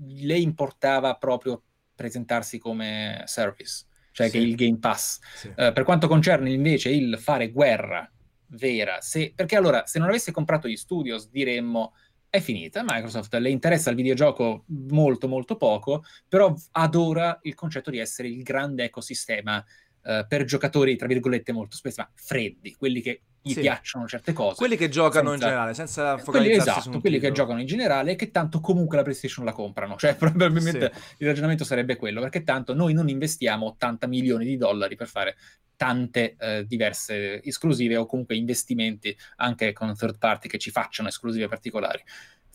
le 0.06 0.38
importava 0.38 1.14
proprio 1.16 1.62
presentarsi 1.94 2.58
come 2.58 3.22
service 3.26 3.84
cioè 4.12 4.28
sì. 4.28 4.32
che 4.32 4.38
il 4.38 4.54
Game 4.54 4.78
Pass. 4.78 5.18
Sì. 5.34 5.48
Uh, 5.48 5.72
per 5.72 5.82
quanto 5.82 6.06
concerne 6.06 6.50
invece 6.50 6.90
il 6.90 7.18
fare 7.18 7.50
guerra 7.50 8.08
vera, 8.54 9.00
se, 9.00 9.32
perché 9.34 9.56
allora 9.56 9.86
se 9.86 9.98
non 9.98 10.08
avesse 10.08 10.30
comprato 10.30 10.68
gli 10.68 10.76
studios 10.76 11.28
diremmo 11.30 11.94
è 12.28 12.40
finita, 12.40 12.82
Microsoft 12.82 13.34
le 13.34 13.50
interessa 13.50 13.90
il 13.90 13.96
videogioco 13.96 14.64
molto 14.66 15.28
molto 15.28 15.56
poco, 15.56 16.04
però 16.28 16.54
adora 16.72 17.38
il 17.42 17.54
concetto 17.54 17.90
di 17.90 17.98
essere 17.98 18.28
il 18.28 18.42
grande 18.42 18.84
ecosistema 18.84 19.58
uh, 19.58 20.26
per 20.26 20.44
giocatori, 20.44 20.96
tra 20.96 21.06
virgolette, 21.06 21.52
molto 21.52 21.76
spesso, 21.76 22.00
ma 22.00 22.10
freddi, 22.14 22.74
quelli 22.74 23.02
che 23.02 23.22
gli 23.42 23.52
sì. 23.52 23.60
piacciono 23.60 24.06
certe 24.06 24.32
cose. 24.32 24.56
Quelli 24.56 24.76
che 24.76 24.88
giocano 24.88 25.30
senza... 25.30 25.44
in 25.44 25.50
generale, 25.50 25.74
senza 25.74 26.18
focalizzarsi 26.18 26.62
quelli, 26.62 26.78
esatto, 26.78 27.00
quelli 27.00 27.18
che 27.18 27.32
giocano 27.32 27.60
in 27.60 27.66
generale 27.66 28.12
e 28.12 28.16
che 28.16 28.30
tanto 28.30 28.60
comunque 28.60 28.96
la 28.96 29.02
PlayStation 29.02 29.44
la 29.44 29.52
comprano. 29.52 29.96
Cioè, 29.96 30.14
probabilmente 30.16 30.92
sì. 30.94 31.14
il 31.18 31.26
ragionamento 31.26 31.64
sarebbe 31.64 31.96
quello, 31.96 32.20
perché 32.20 32.44
tanto 32.44 32.74
noi 32.74 32.92
non 32.92 33.08
investiamo 33.08 33.66
80 33.66 34.06
milioni 34.06 34.44
di 34.44 34.56
dollari 34.56 34.96
per 34.96 35.08
fare 35.08 35.36
tante 35.76 36.36
eh, 36.38 36.64
diverse 36.66 37.42
esclusive 37.42 37.96
o 37.96 38.06
comunque 38.06 38.36
investimenti 38.36 39.16
anche 39.36 39.72
con 39.72 39.96
third 39.96 40.18
party 40.18 40.48
che 40.48 40.58
ci 40.58 40.70
facciano 40.70 41.08
esclusive 41.08 41.48
particolari 41.48 42.02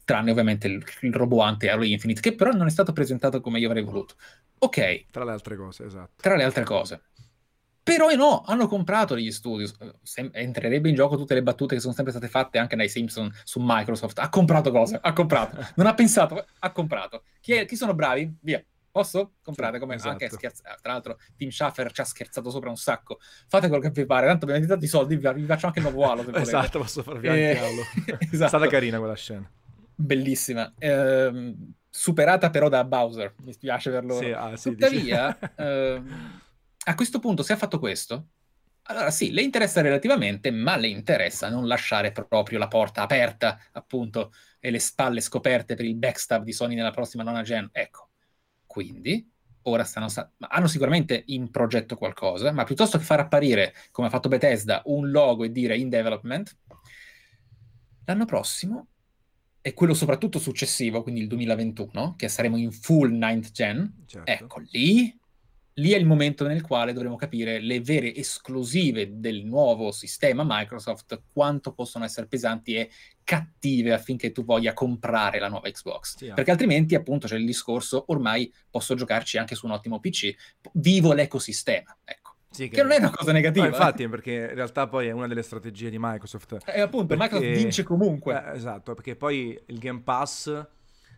tranne 0.07 0.31
ovviamente 0.31 0.67
il, 0.67 0.81
il 1.01 1.13
robot 1.13 1.65
Halo 1.65 1.83
Infinite, 1.83 2.21
che 2.21 2.33
però 2.33 2.51
non 2.51 2.65
è 2.65 2.69
stato 2.69 2.93
presentato 2.93 3.41
come 3.41 3.59
io 3.59 3.67
avrei 3.67 3.83
voluto. 3.83 4.15
Ok. 4.59 5.07
Tra 5.11 5.25
le 5.25 5.31
altre 5.31 5.57
cose, 5.57 5.85
esatto. 5.85 6.13
Tra 6.21 6.37
le 6.37 6.45
altre 6.45 6.63
cose. 6.63 7.01
Però 7.87 8.13
no, 8.13 8.43
hanno 8.45 8.67
comprato 8.67 9.17
gli 9.17 9.31
studios. 9.31 9.73
Sem- 10.03 10.29
entrerebbe 10.33 10.89
in 10.89 10.95
gioco 10.95 11.15
tutte 11.15 11.33
le 11.33 11.41
battute 11.41 11.75
che 11.75 11.81
sono 11.81 11.93
sempre 11.93 12.11
state 12.11 12.27
fatte 12.27 12.57
anche 12.57 12.75
dai 12.75 12.89
Simpson 12.89 13.33
su 13.45 13.59
Microsoft. 13.61 14.19
Ha 14.19 14.27
comprato 14.27 14.71
cose, 14.71 14.99
ha 15.01 15.13
comprato. 15.13 15.65
Non 15.77 15.87
ha 15.87 15.93
pensato, 15.93 16.45
ha 16.59 16.71
comprato. 16.71 17.23
Chi, 17.39 17.53
è, 17.53 17.65
chi 17.65 17.75
sono 17.75 17.93
bravi? 17.93 18.35
Via. 18.41 18.63
Posso? 18.91 19.33
Comprate 19.43 19.79
come 19.79 19.95
esatto. 19.95 20.09
anche 20.09 20.29
scherzato. 20.29 20.79
Tra 20.81 20.91
l'altro, 20.91 21.17
Tim 21.37 21.49
Schaffer 21.49 21.91
ci 21.91 22.01
ha 22.01 22.03
scherzato 22.03 22.49
sopra 22.49 22.69
un 22.69 22.77
sacco. 22.77 23.19
Fate 23.47 23.67
quello 23.67 23.81
che 23.81 23.91
vi 23.91 24.05
pare, 24.05 24.27
tanto 24.27 24.45
abbiamo 24.45 24.65
dato 24.65 24.83
i 24.83 24.87
soldi, 24.87 25.15
vi, 25.15 25.33
vi 25.33 25.45
faccio 25.45 25.67
anche 25.67 25.79
il 25.79 25.85
nuovo 25.85 26.09
Halo. 26.09 26.33
esatto, 26.35 26.79
posso 26.79 27.03
farvi 27.03 27.27
anche 27.27 27.51
eh, 27.51 27.57
Halo. 27.57 27.81
esatto. 28.19 28.43
È 28.43 28.47
stata 28.47 28.67
carina 28.67 28.97
quella 28.97 29.15
scena. 29.15 29.49
Bellissima. 29.95 30.73
Eh, 30.77 31.55
superata 31.89 32.49
però 32.49 32.69
da 32.69 32.83
Bowser, 32.83 33.33
mi 33.43 33.53
spiace 33.53 33.91
per 33.91 34.03
loro. 34.03 34.25
Sì, 34.25 34.31
ah, 34.31 34.55
sì, 34.55 34.71
Tuttavia, 34.71 35.37
eh, 35.55 36.01
a 36.89 36.95
questo 36.95 37.19
punto, 37.19 37.43
se 37.43 37.53
ha 37.53 37.57
fatto 37.57 37.79
questo, 37.79 38.27
allora 38.83 39.11
sì, 39.11 39.31
le 39.31 39.41
interessa 39.41 39.81
relativamente, 39.81 40.51
ma 40.51 40.77
le 40.77 40.87
interessa 40.87 41.49
non 41.49 41.67
lasciare 41.67 42.13
proprio 42.13 42.57
la 42.57 42.69
porta 42.69 43.01
aperta, 43.01 43.59
appunto, 43.73 44.31
e 44.59 44.71
le 44.71 44.79
spalle 44.79 45.19
scoperte 45.19 45.75
per 45.75 45.83
il 45.83 45.95
backstab 45.95 46.43
di 46.43 46.53
Sony 46.53 46.75
nella 46.75 46.91
prossima 46.91 47.23
nona 47.23 47.41
gen. 47.41 47.69
Ecco, 47.73 48.09
quindi 48.65 49.29
ora 49.63 49.83
stanno, 49.83 50.07
hanno 50.37 50.67
sicuramente 50.67 51.23
in 51.27 51.51
progetto 51.51 51.97
qualcosa, 51.97 52.53
ma 52.53 52.63
piuttosto 52.63 52.97
che 52.97 53.03
far 53.03 53.19
apparire, 53.19 53.73
come 53.91 54.07
ha 54.07 54.09
fatto 54.09 54.29
Bethesda, 54.29 54.81
un 54.85 55.11
logo 55.11 55.43
e 55.43 55.51
dire 55.51 55.75
in 55.75 55.89
development, 55.89 56.57
l'anno 58.05 58.23
prossimo, 58.23 58.87
e 59.59 59.73
quello 59.73 59.93
soprattutto 59.93 60.39
successivo, 60.39 61.03
quindi 61.03 61.19
il 61.19 61.27
2021, 61.27 62.15
che 62.15 62.29
saremo 62.29 62.55
in 62.55 62.71
full 62.71 63.11
ninth 63.11 63.51
gen, 63.51 64.05
certo. 64.05 64.31
ecco 64.31 64.61
lì 64.71 65.13
lì 65.77 65.91
è 65.91 65.97
il 65.97 66.05
momento 66.05 66.45
nel 66.47 66.61
quale 66.61 66.93
dovremo 66.93 67.15
capire 67.15 67.59
le 67.59 67.81
vere 67.81 68.13
esclusive 68.15 69.19
del 69.19 69.45
nuovo 69.45 69.91
sistema 69.91 70.43
Microsoft, 70.45 71.21
quanto 71.31 71.73
possono 71.73 72.05
essere 72.05 72.27
pesanti 72.27 72.75
e 72.75 72.89
cattive 73.23 73.93
affinché 73.93 74.31
tu 74.31 74.43
voglia 74.43 74.73
comprare 74.73 75.39
la 75.39 75.49
nuova 75.49 75.69
Xbox. 75.69 76.17
Sì, 76.17 76.31
Perché 76.33 76.51
altrimenti, 76.51 76.95
appunto, 76.95 77.27
c'è 77.27 77.35
il 77.35 77.45
discorso, 77.45 78.05
ormai 78.07 78.51
posso 78.69 78.95
giocarci 78.95 79.37
anche 79.37 79.55
su 79.55 79.65
un 79.65 79.73
ottimo 79.73 79.99
PC, 79.99 80.33
vivo 80.73 81.13
l'ecosistema, 81.13 81.95
ecco. 82.03 82.35
Sì, 82.49 82.69
che... 82.69 82.77
che... 82.77 82.81
non 82.81 82.91
è 82.91 82.97
una 82.97 83.11
cosa 83.11 83.31
negativa. 83.31 83.65
No, 83.65 83.71
infatti, 83.71 84.03
eh. 84.03 84.09
perché 84.09 84.31
in 84.31 84.55
realtà 84.55 84.87
poi 84.87 85.07
è 85.07 85.11
una 85.11 85.27
delle 85.27 85.43
strategie 85.43 85.89
di 85.89 85.97
Microsoft. 85.99 86.57
E 86.65 86.81
appunto, 86.81 87.15
perché... 87.15 87.35
Microsoft 87.35 87.61
vince 87.61 87.83
comunque. 87.83 88.43
Eh, 88.45 88.55
esatto, 88.55 88.93
perché 88.93 89.15
poi 89.15 89.59
il 89.67 89.77
Game 89.77 90.01
Pass 90.01 90.65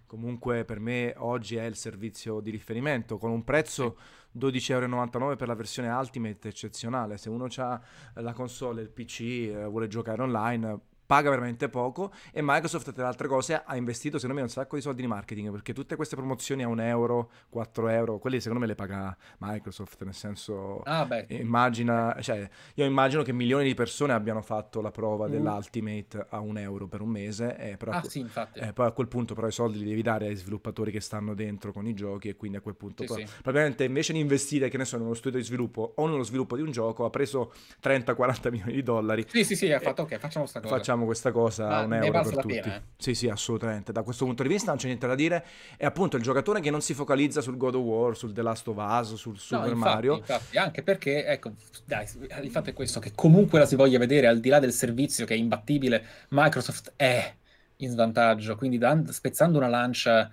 comunque 0.10 0.66
per 0.66 0.80
me 0.80 1.14
oggi 1.18 1.56
è 1.56 1.66
il 1.66 1.76
servizio 1.76 2.40
di 2.40 2.50
riferimento 2.50 3.18
con 3.20 3.30
un 3.30 3.44
prezzo... 3.44 3.96
Sì 3.98 4.18
12,99€ 4.38 5.36
per 5.36 5.48
la 5.48 5.56
versione 5.56 5.90
Ultimate 5.90 6.50
eccezionale. 6.50 7.18
Se 7.18 7.30
uno 7.30 7.48
ha 7.58 7.82
la 8.16 8.34
console 8.34 8.82
il 8.82 8.90
PC, 8.90 9.22
eh, 9.22 9.66
vuole 9.66 9.88
giocare 9.88 10.22
online, 10.22 10.80
paga 11.10 11.32
veramente 11.32 11.70
poco 11.70 12.12
e 12.32 12.42
Microsoft 12.44 12.94
tra 12.94 13.02
le 13.02 13.10
altre 13.10 13.28
cose 13.28 13.64
ha 13.66 13.76
investito 13.76 14.20
secondo 14.20 14.40
me 14.40 14.46
un 14.46 14.52
sacco 14.52 14.76
di 14.76 14.82
soldi 14.84 15.02
in 15.02 15.08
marketing 15.08 15.50
perché 15.50 15.74
tutte 15.74 15.96
queste 15.96 16.16
promozioni 16.16 16.62
a 16.62 16.68
un 16.68 16.80
euro, 16.80 17.32
4 17.50 17.88
euro, 17.88 18.20
quelli 18.20 18.40
secondo 18.40 18.60
me 18.60 18.68
le 18.68 18.76
paga 18.76 19.18
Microsoft 19.40 20.04
nel 20.04 20.14
senso 20.14 20.82
ah, 20.84 21.08
immagina, 21.30 22.16
cioè 22.22 22.48
io 22.76 22.86
immagino 22.86 23.24
che 23.24 23.34
milioni 23.34 23.64
di 23.64 23.74
persone 23.74 24.14
abbiano 24.14 24.44
fatto 24.44 24.82
la 24.82 24.92
prova 24.92 25.28
mm. 25.28 25.32
dell'Ultimate 25.32 26.28
a 26.30 26.42
un 26.42 26.60
euro 26.60 26.88
per 26.88 27.02
un 27.02 27.10
mese 27.10 27.58
e 27.58 27.76
però 27.76 27.94
ah, 27.94 28.04
sì, 28.04 28.24
eh, 28.54 28.72
poi 28.72 28.86
a 28.86 28.92
quel 28.92 29.08
punto 29.08 29.34
però 29.34 29.48
i 29.48 29.52
soldi 29.52 29.80
li 29.80 29.86
devi 29.86 30.04
dare 30.04 30.28
ai 30.28 30.36
sviluppatori 30.36 30.92
che 30.92 31.00
stanno 31.02 31.34
dentro 31.34 31.74
con 31.74 31.88
i 31.88 31.96
giochi 31.96 32.30
e 32.30 32.36
quindi 32.36 32.58
a 32.58 32.62
quel 32.62 32.76
punto 32.76 33.02
sì, 33.02 33.08
poi, 33.08 33.26
sì. 33.26 33.34
probabilmente 33.42 33.84
invece 33.84 34.14
di 34.14 34.20
investire 34.20 34.70
che 34.70 34.78
ne 34.78 34.86
so 34.86 34.98
in 34.98 35.02
uno 35.02 35.16
studio 35.16 35.40
di 35.40 35.46
sviluppo 35.46 35.94
o 35.96 36.08
nello 36.08 36.22
sviluppo 36.22 36.56
di 36.56 36.62
un 36.62 36.70
gioco 36.70 37.04
ha 37.04 37.10
preso 37.10 37.52
30-40 37.82 38.52
milioni 38.52 38.74
di 38.74 38.84
dollari 38.84 39.26
sì 39.28 39.44
sì 39.44 39.56
sì 39.56 39.72
ha 39.72 39.80
fatto 39.80 40.04
ok 40.04 40.20
facciamo 40.20 40.44
questa 40.46 40.62
cosa 40.62 40.76
facciamo 40.76 40.98
questa 41.06 41.32
cosa 41.32 41.68
Ma 41.68 41.78
a 41.80 41.84
un 41.86 41.94
euro 41.94 42.22
per 42.22 42.36
tutti. 42.38 42.60
Pena, 42.60 42.76
eh? 42.76 42.82
Sì, 42.98 43.14
sì, 43.14 43.28
assolutamente. 43.28 43.92
Da 43.92 44.04
questo 44.04 44.26
punto 44.26 44.44
di 44.44 44.50
vista 44.50 44.70
non 44.70 44.78
c'è 44.78 44.88
niente 44.88 45.08
da 45.08 45.16
dire. 45.16 45.46
È 45.78 45.86
appunto 45.86 46.18
il 46.18 46.24
giocatore 46.24 46.60
che 46.62 46.70
non 46.70 46.82
si 46.82 46.94
focalizza 46.94 47.42
sul 47.42 47.58
God 47.58 47.76
of 47.76 47.84
War, 47.84 48.18
sul 48.18 48.34
The 48.34 48.42
Last 48.42 48.68
of 48.68 48.78
Us, 48.78 49.16
sul 49.16 49.38
Super 49.38 49.66
no, 49.66 49.72
infatti, 49.74 49.94
Mario. 49.94 50.16
Infatti, 50.18 50.58
anche 50.58 50.84
perché, 50.84 51.26
ecco, 51.26 51.52
dai, 51.86 52.06
il 52.42 52.50
fatto 52.50 52.70
è 52.70 52.74
questo, 52.74 53.00
che 53.00 53.12
comunque 53.16 53.60
la 53.60 53.66
si 53.66 53.76
voglia 53.76 53.98
vedere, 53.98 54.28
al 54.28 54.40
di 54.40 54.50
là 54.50 54.60
del 54.60 54.74
servizio 54.74 55.26
che 55.26 55.34
è 55.34 55.38
imbattibile, 55.38 56.06
Microsoft 56.30 56.94
è 56.96 57.34
in 57.78 57.90
svantaggio, 57.90 58.56
quindi 58.56 58.78
da, 58.78 59.02
spezzando 59.10 59.58
una 59.58 59.68
lancia 59.68 60.30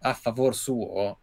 a 0.00 0.14
favor 0.14 0.54
suo, 0.54 1.18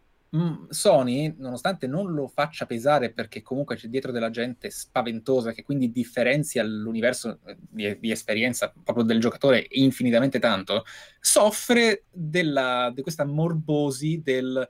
Sony, 0.68 1.34
nonostante 1.38 1.86
non 1.86 2.12
lo 2.12 2.26
faccia 2.28 2.66
pesare 2.66 3.12
perché 3.12 3.42
comunque 3.42 3.76
c'è 3.76 3.88
dietro 3.88 4.12
della 4.12 4.30
gente 4.30 4.70
spaventosa 4.70 5.52
che 5.52 5.62
quindi 5.62 5.90
differenzia 5.90 6.62
l'universo 6.62 7.38
eh, 7.46 7.56
di, 7.58 7.98
di 7.98 8.10
esperienza 8.10 8.72
proprio 8.82 9.04
del 9.04 9.20
giocatore 9.20 9.66
infinitamente 9.70 10.38
tanto, 10.38 10.84
soffre 11.20 12.04
della, 12.10 12.90
di 12.94 13.02
questa 13.02 13.24
morbosi 13.24 14.20
del 14.22 14.68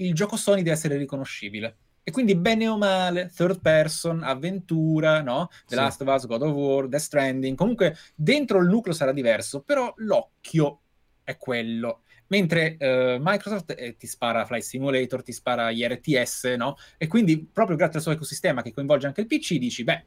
il 0.00 0.14
gioco 0.14 0.36
Sony 0.36 0.62
deve 0.62 0.76
essere 0.76 0.96
riconoscibile. 0.96 1.76
E 2.02 2.10
quindi 2.10 2.34
bene 2.36 2.68
o 2.68 2.78
male, 2.78 3.30
third 3.34 3.60
person, 3.60 4.22
avventura, 4.22 5.20
no? 5.20 5.48
The 5.66 5.74
sì. 5.74 5.74
Last 5.74 6.00
of 6.00 6.08
Us, 6.08 6.26
God 6.26 6.42
of 6.42 6.54
War, 6.54 6.88
Death 6.88 7.02
Stranding, 7.02 7.56
comunque 7.56 7.96
dentro 8.14 8.60
il 8.60 8.68
nucleo 8.68 8.94
sarà 8.94 9.12
diverso, 9.12 9.60
però 9.60 9.92
l'occhio 9.96 10.80
è 11.22 11.36
quello 11.36 12.04
mentre 12.28 12.76
uh, 12.78 13.20
Microsoft 13.20 13.74
eh, 13.76 13.96
ti 13.96 14.06
spara 14.06 14.44
Flight 14.44 14.64
Simulator, 14.64 15.22
ti 15.22 15.32
spara 15.32 15.70
gli 15.70 15.84
RTS, 15.84 16.54
no? 16.56 16.76
E 16.96 17.06
quindi 17.06 17.38
proprio 17.38 17.76
grazie 17.76 17.98
al 17.98 18.02
suo 18.02 18.12
ecosistema 18.12 18.62
che 18.62 18.72
coinvolge 18.72 19.06
anche 19.06 19.20
il 19.20 19.26
PC 19.26 19.56
dici, 19.56 19.84
beh, 19.84 20.04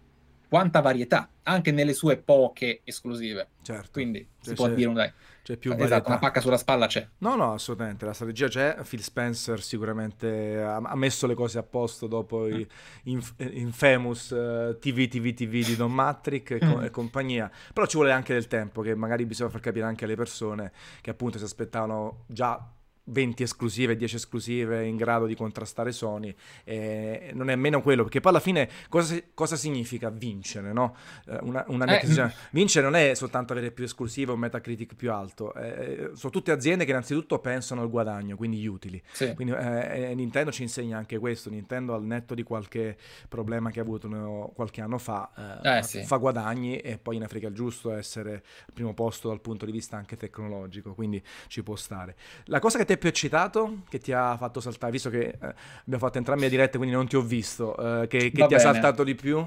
quanta 0.48 0.82
varietà, 0.82 1.30
anche 1.44 1.72
nelle 1.72 1.94
sue 1.94 2.18
poche 2.18 2.82
esclusive. 2.84 3.52
Certo. 3.62 3.90
Quindi 3.92 4.28
si 4.42 4.50
c'è, 4.50 4.56
può 4.56 4.68
dire 4.68 4.88
un 4.90 4.96
dai. 4.96 5.12
C'è 5.52 5.58
più 5.58 5.72
esatto, 5.72 5.84
varietà. 5.84 6.08
una 6.08 6.18
pacca 6.20 6.40
sulla 6.40 6.58
spalla 6.58 6.88
c'è. 6.88 7.06
No, 7.18 7.36
no, 7.36 7.54
assolutamente, 7.54 8.06
la 8.06 8.14
strategia 8.14 8.48
c'è. 8.48 8.78
Phil 8.88 9.02
Spencer 9.02 9.62
sicuramente 9.62 10.62
ha, 10.62 10.96
messo 10.96 11.28
le 11.28 11.34
cose 11.34 11.58
a 11.58 11.64
posto 11.64 12.08
dopo 12.08 12.48
mm. 12.48 12.54
i 12.54 12.68
inf- 13.04 13.34
infamous 13.38 14.30
uh, 14.30 14.78
TV, 14.80 15.10
TV, 15.10 15.34
TV 15.34 15.66
di 15.66 15.76
Don 15.76 15.92
Matrick 15.92 16.52
e, 16.52 16.60
co- 16.60 16.78
mm. 16.78 16.84
e, 16.84 16.90
compagnia. 16.90 17.52
Però 17.74 17.86
ci 17.86 17.98
vuole 17.98 18.14
anche 18.14 18.32
del 18.34 18.48
tempo, 18.48 18.82
che 18.82 18.96
magari 18.96 19.26
bisogna 19.26 19.50
far 19.50 19.60
capire 19.60 19.86
anche 19.86 20.06
alle 20.06 20.16
persone 20.16 20.72
che 21.02 21.10
appunto 21.10 21.38
si 21.38 21.44
aspettavano 21.44 22.24
già 22.28 22.66
20 23.12 23.44
esclusive, 23.44 23.96
10 23.96 24.16
esclusive 24.16 24.86
in 24.86 24.96
grado 24.96 25.26
di 25.26 25.36
contrastare 25.36 25.92
Sony, 25.92 26.34
eh, 26.64 27.32
non 27.34 27.50
è 27.50 27.56
meno 27.56 27.82
quello, 27.82 28.04
perché 28.04 28.20
poi 28.20 28.32
alla 28.32 28.42
fine 28.42 28.70
cosa, 28.90 29.16
cosa 29.34 29.56
significa 29.56 30.10
vincere? 30.10 30.72
No? 30.74 30.96
Eh, 31.28 31.38
una, 31.42 31.64
una 31.68 32.00
eh. 32.00 32.34
Vincere 32.52 32.86
non 32.86 32.96
è 32.96 33.14
soltanto 33.14 33.54
avere 33.54 33.72
più 33.72 33.84
esclusive 33.84 34.32
o 34.32 34.38
Metacritic 34.38 34.96
più 34.96 35.12
alto, 35.12 35.54
eh, 35.54 36.12
sono 36.14 36.32
tutte 36.32 36.52
aziende 36.52 36.86
che 36.86 36.92
innanzitutto 36.92 37.40
pensano 37.40 37.82
al 37.82 37.90
guadagno, 37.90 38.36
quindi 38.36 38.58
gli 38.58 38.68
utili. 38.68 39.02
Sì. 39.12 39.34
Quindi 39.34 39.54
eh, 39.54 40.14
Nintendo 40.16 40.52
ci 40.52 40.64
insegna 40.64 40.98
anche 40.98 41.18
questo, 41.20 41.50
Nintendo 41.50 41.94
al 41.94 42.04
netto 42.04 42.34
di 42.34 42.44
qualche 42.44 42.98
problema 43.28 43.72
che 43.72 43.80
ha 43.80 43.84
avuto 43.84 44.08
qualche 44.54 44.82
anno 44.82 44.98
fa, 44.98 45.60
eh, 45.64 45.84
sì. 45.84 46.04
fa 46.04 46.18
guadagni 46.18 46.78
e 46.78 46.98
poi 46.98 47.18
in 47.18 47.24
Africa 47.24 47.48
il 47.48 47.54
giusto 47.54 47.94
essere 47.94 48.44
al 48.66 48.74
primo 48.74 48.94
posto 48.94 49.28
dal 49.28 49.42
punto 49.42 49.66
di 49.66 49.72
vista 49.72 49.98
anche 49.98 50.16
tecnologico, 50.16 50.94
quindi 50.94 51.22
ci 51.48 51.64
può 51.64 51.76
stare. 51.76 52.16
La 52.46 52.60
cosa 52.60 52.78
che 52.78 52.84
è 52.84 52.86
più 53.02 53.10
eccitato, 53.10 53.80
che 53.90 53.98
ti 53.98 54.12
ha 54.12 54.38
fatto 54.38 54.60
saltare, 54.62 54.92
visto 54.92 55.10
che 55.10 55.20
eh, 55.22 55.38
abbiamo 55.80 55.98
fatto 55.98 56.20
entrambe 56.20 56.44
le 56.44 56.50
dirette, 56.50 56.78
quindi 56.78 56.96
non 56.96 57.08
ti 57.08 57.16
ho 57.16 57.22
visto, 57.22 57.76
eh, 58.04 58.08
che, 58.08 58.32
che 58.32 58.46
ti 58.46 58.54
ha 58.54 58.60
saltato 58.60 59.04
di 59.04 59.16
più? 59.16 59.44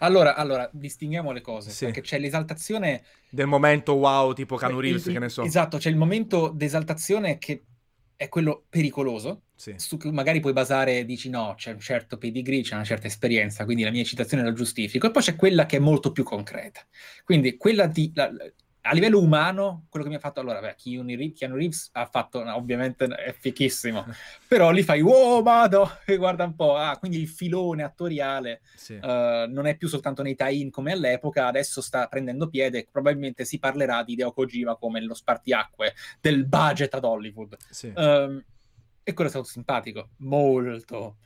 Allora, 0.00 0.34
allora, 0.34 0.68
distinguiamo 0.70 1.32
le 1.32 1.40
cose, 1.40 1.70
sì. 1.70 1.86
perché 1.86 2.02
c'è 2.02 2.18
l'esaltazione... 2.18 3.02
Del 3.30 3.46
momento 3.46 3.94
wow, 3.94 4.34
tipo 4.34 4.56
Canu 4.56 4.80
Reeves, 4.80 5.04
che 5.04 5.18
ne 5.18 5.30
so. 5.30 5.42
Esatto, 5.42 5.78
c'è 5.78 5.88
il 5.88 5.96
momento 5.96 6.48
d'esaltazione 6.54 7.38
che 7.38 7.62
è 8.14 8.28
quello 8.28 8.64
pericoloso, 8.68 9.44
sì. 9.54 9.72
su 9.78 9.96
cui 9.96 10.12
magari 10.12 10.40
puoi 10.40 10.52
basare, 10.52 11.06
dici 11.06 11.30
no, 11.30 11.54
c'è 11.56 11.72
un 11.72 11.80
certo 11.80 12.18
pedigree, 12.18 12.60
c'è 12.60 12.74
una 12.74 12.84
certa 12.84 13.06
esperienza, 13.06 13.64
quindi 13.64 13.84
la 13.84 13.90
mia 13.90 14.04
citazione 14.04 14.42
la 14.42 14.52
giustifico, 14.52 15.06
e 15.06 15.10
poi 15.10 15.22
c'è 15.22 15.34
quella 15.34 15.64
che 15.64 15.76
è 15.78 15.80
molto 15.80 16.12
più 16.12 16.24
concreta. 16.24 16.80
Quindi 17.24 17.56
quella 17.56 17.86
di... 17.86 18.12
La, 18.14 18.30
a 18.84 18.92
livello 18.92 19.20
umano, 19.20 19.86
quello 19.88 20.04
che 20.04 20.10
mi 20.10 20.16
ha 20.16 20.20
fatto 20.20 20.40
allora, 20.40 20.60
beh, 20.60 20.74
Keanu 20.76 21.06
Reeves, 21.06 21.38
Keanu 21.38 21.54
Reeves 21.54 21.90
ha 21.92 22.06
fatto, 22.06 22.42
no, 22.42 22.56
ovviamente 22.56 23.04
è 23.06 23.32
fichissimo, 23.32 24.04
però 24.48 24.70
lì 24.70 24.82
fai, 24.82 25.00
wow, 25.00 25.42
vado, 25.42 25.98
e 26.04 26.16
guarda 26.18 26.44
un 26.44 26.56
po', 26.56 26.76
ah, 26.76 26.96
quindi 26.98 27.20
il 27.20 27.28
filone 27.28 27.84
attoriale 27.84 28.60
sì. 28.74 28.94
uh, 28.94 29.48
non 29.48 29.66
è 29.66 29.76
più 29.76 29.86
soltanto 29.86 30.22
nei 30.22 30.34
tie-in 30.34 30.70
come 30.70 30.92
all'epoca, 30.92 31.46
adesso 31.46 31.80
sta 31.80 32.08
prendendo 32.08 32.48
piede, 32.48 32.88
probabilmente 32.90 33.44
si 33.44 33.60
parlerà 33.60 34.02
di 34.02 34.16
Deo 34.16 34.32
Kojima 34.32 34.76
come 34.76 35.00
lo 35.00 35.14
spartiacque 35.14 35.94
del 36.20 36.44
budget 36.46 36.94
ad 36.94 37.04
Hollywood. 37.04 37.56
Sì. 37.70 37.92
Um, 37.94 38.42
e 39.04 39.14
quello 39.14 39.28
è 39.28 39.32
stato 39.32 39.48
simpatico, 39.48 40.10
molto 40.18 41.16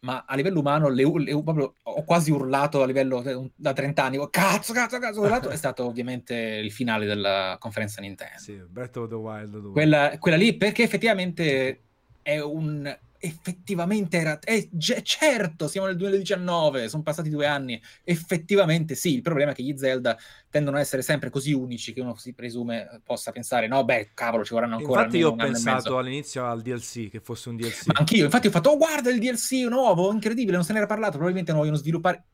ma 0.00 0.24
a 0.26 0.36
livello 0.36 0.60
umano 0.60 0.88
le, 0.88 1.04
le, 1.04 1.42
proprio, 1.42 1.74
ho 1.82 2.04
quasi 2.04 2.30
urlato 2.30 2.82
a 2.82 2.86
livello 2.86 3.22
eh, 3.22 3.50
da 3.54 3.72
30 3.72 4.04
anni, 4.04 4.18
oh, 4.18 4.28
cazzo, 4.28 4.72
cazzo, 4.72 4.98
cazzo, 4.98 5.20
urlato, 5.20 5.48
è 5.48 5.56
stato 5.56 5.84
ovviamente 5.84 6.34
il 6.34 6.70
finale 6.70 7.06
della 7.06 7.56
conferenza 7.58 8.00
Nintendo. 8.00 8.38
Sì, 8.38 8.54
Breath 8.68 8.96
of 8.96 9.08
the 9.08 9.14
Wild. 9.14 9.72
Quella, 9.72 10.16
quella 10.18 10.36
lì, 10.36 10.54
perché 10.54 10.82
effettivamente 10.84 11.80
è 12.22 12.38
un 12.40 12.96
effettivamente 13.18 14.16
era... 14.18 14.38
Eh, 14.40 14.70
certo, 15.02 15.68
siamo 15.68 15.86
nel 15.86 15.96
2019, 15.96 16.88
sono 16.88 17.02
passati 17.02 17.28
due 17.28 17.46
anni. 17.46 17.80
Effettivamente 18.04 18.94
sì, 18.94 19.14
il 19.14 19.22
problema 19.22 19.52
è 19.52 19.54
che 19.54 19.62
gli 19.62 19.76
Zelda 19.76 20.16
tendono 20.48 20.76
ad 20.76 20.82
essere 20.82 21.02
sempre 21.02 21.30
così 21.30 21.52
unici 21.52 21.92
che 21.92 22.00
uno 22.00 22.14
si 22.16 22.32
presume 22.32 23.00
possa 23.04 23.32
pensare, 23.32 23.66
no, 23.66 23.84
beh, 23.84 24.10
cavolo, 24.14 24.44
ci 24.44 24.54
vorranno 24.54 24.76
ancora... 24.76 25.00
Infatti 25.00 25.18
io 25.18 25.30
ho 25.30 25.36
pensato 25.36 25.98
all'inizio 25.98 26.46
al 26.46 26.62
DLC, 26.62 27.08
che 27.08 27.20
fosse 27.20 27.48
un 27.48 27.56
DLC. 27.56 27.86
Ma 27.86 27.94
anch'io, 27.98 28.24
infatti 28.24 28.46
ho 28.46 28.50
fatto, 28.50 28.70
oh 28.70 28.76
guarda 28.76 29.10
il 29.10 29.18
DLC 29.18 29.66
nuovo, 29.68 30.12
incredibile, 30.12 30.56
non 30.56 30.64
se 30.64 30.72
n'era 30.72 30.86
parlato, 30.86 31.12
probabilmente 31.12 31.50
non 31.50 31.60
vogliono 31.60 31.78
sviluppare... 31.78 32.24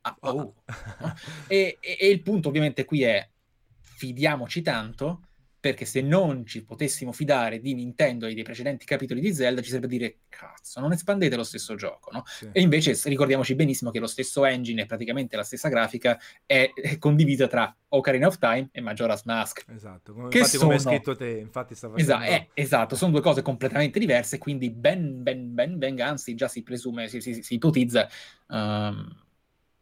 Ah, 0.00 0.16
oh. 0.20 0.54
e, 1.46 1.76
e, 1.80 1.96
e 2.00 2.08
il 2.08 2.22
punto 2.22 2.48
ovviamente 2.48 2.84
qui 2.86 3.02
è, 3.02 3.28
fidiamoci 3.80 4.62
tanto 4.62 5.20
perché 5.64 5.86
se 5.86 6.02
non 6.02 6.44
ci 6.44 6.62
potessimo 6.62 7.10
fidare 7.10 7.58
di 7.58 7.72
Nintendo 7.72 8.26
e 8.26 8.34
dei 8.34 8.42
precedenti 8.42 8.84
capitoli 8.84 9.18
di 9.18 9.32
Zelda 9.32 9.62
ci 9.62 9.70
sarebbe 9.70 9.86
dire 9.86 10.16
cazzo, 10.28 10.78
non 10.78 10.92
espandete 10.92 11.36
lo 11.36 11.42
stesso 11.42 11.74
gioco, 11.74 12.10
no? 12.12 12.22
Sì. 12.26 12.50
E 12.52 12.60
invece 12.60 12.94
ricordiamoci 13.04 13.54
benissimo 13.54 13.90
che 13.90 13.98
lo 13.98 14.06
stesso 14.06 14.44
engine 14.44 14.82
e 14.82 14.84
praticamente 14.84 15.36
la 15.36 15.42
stessa 15.42 15.70
grafica 15.70 16.20
è, 16.44 16.70
è 16.74 16.98
condivisa 16.98 17.46
tra 17.46 17.74
Ocarina 17.88 18.26
of 18.26 18.36
Time 18.36 18.68
e 18.72 18.82
Majora's 18.82 19.22
Mask. 19.22 19.64
Esatto, 19.74 20.12
come, 20.12 20.24
infatti 20.24 20.48
sono... 20.48 20.64
come 20.64 20.74
hai 20.74 20.80
scritto 20.80 21.16
te, 21.16 21.38
infatti 21.38 21.74
stava 21.74 21.94
facendo... 21.94 22.22
Esatto, 22.22 22.30
eh, 22.34 22.48
esatto, 22.52 22.94
sono 22.94 23.12
due 23.12 23.22
cose 23.22 23.40
completamente 23.40 23.98
diverse, 23.98 24.36
quindi 24.36 24.68
ben, 24.68 25.22
ben, 25.22 25.54
ben, 25.54 25.78
ben, 25.78 25.98
anzi 26.02 26.34
già 26.34 26.46
si 26.48 26.62
presume, 26.62 27.08
si, 27.08 27.22
si, 27.22 27.42
si 27.42 27.54
ipotizza... 27.54 28.06
Um, 28.48 29.22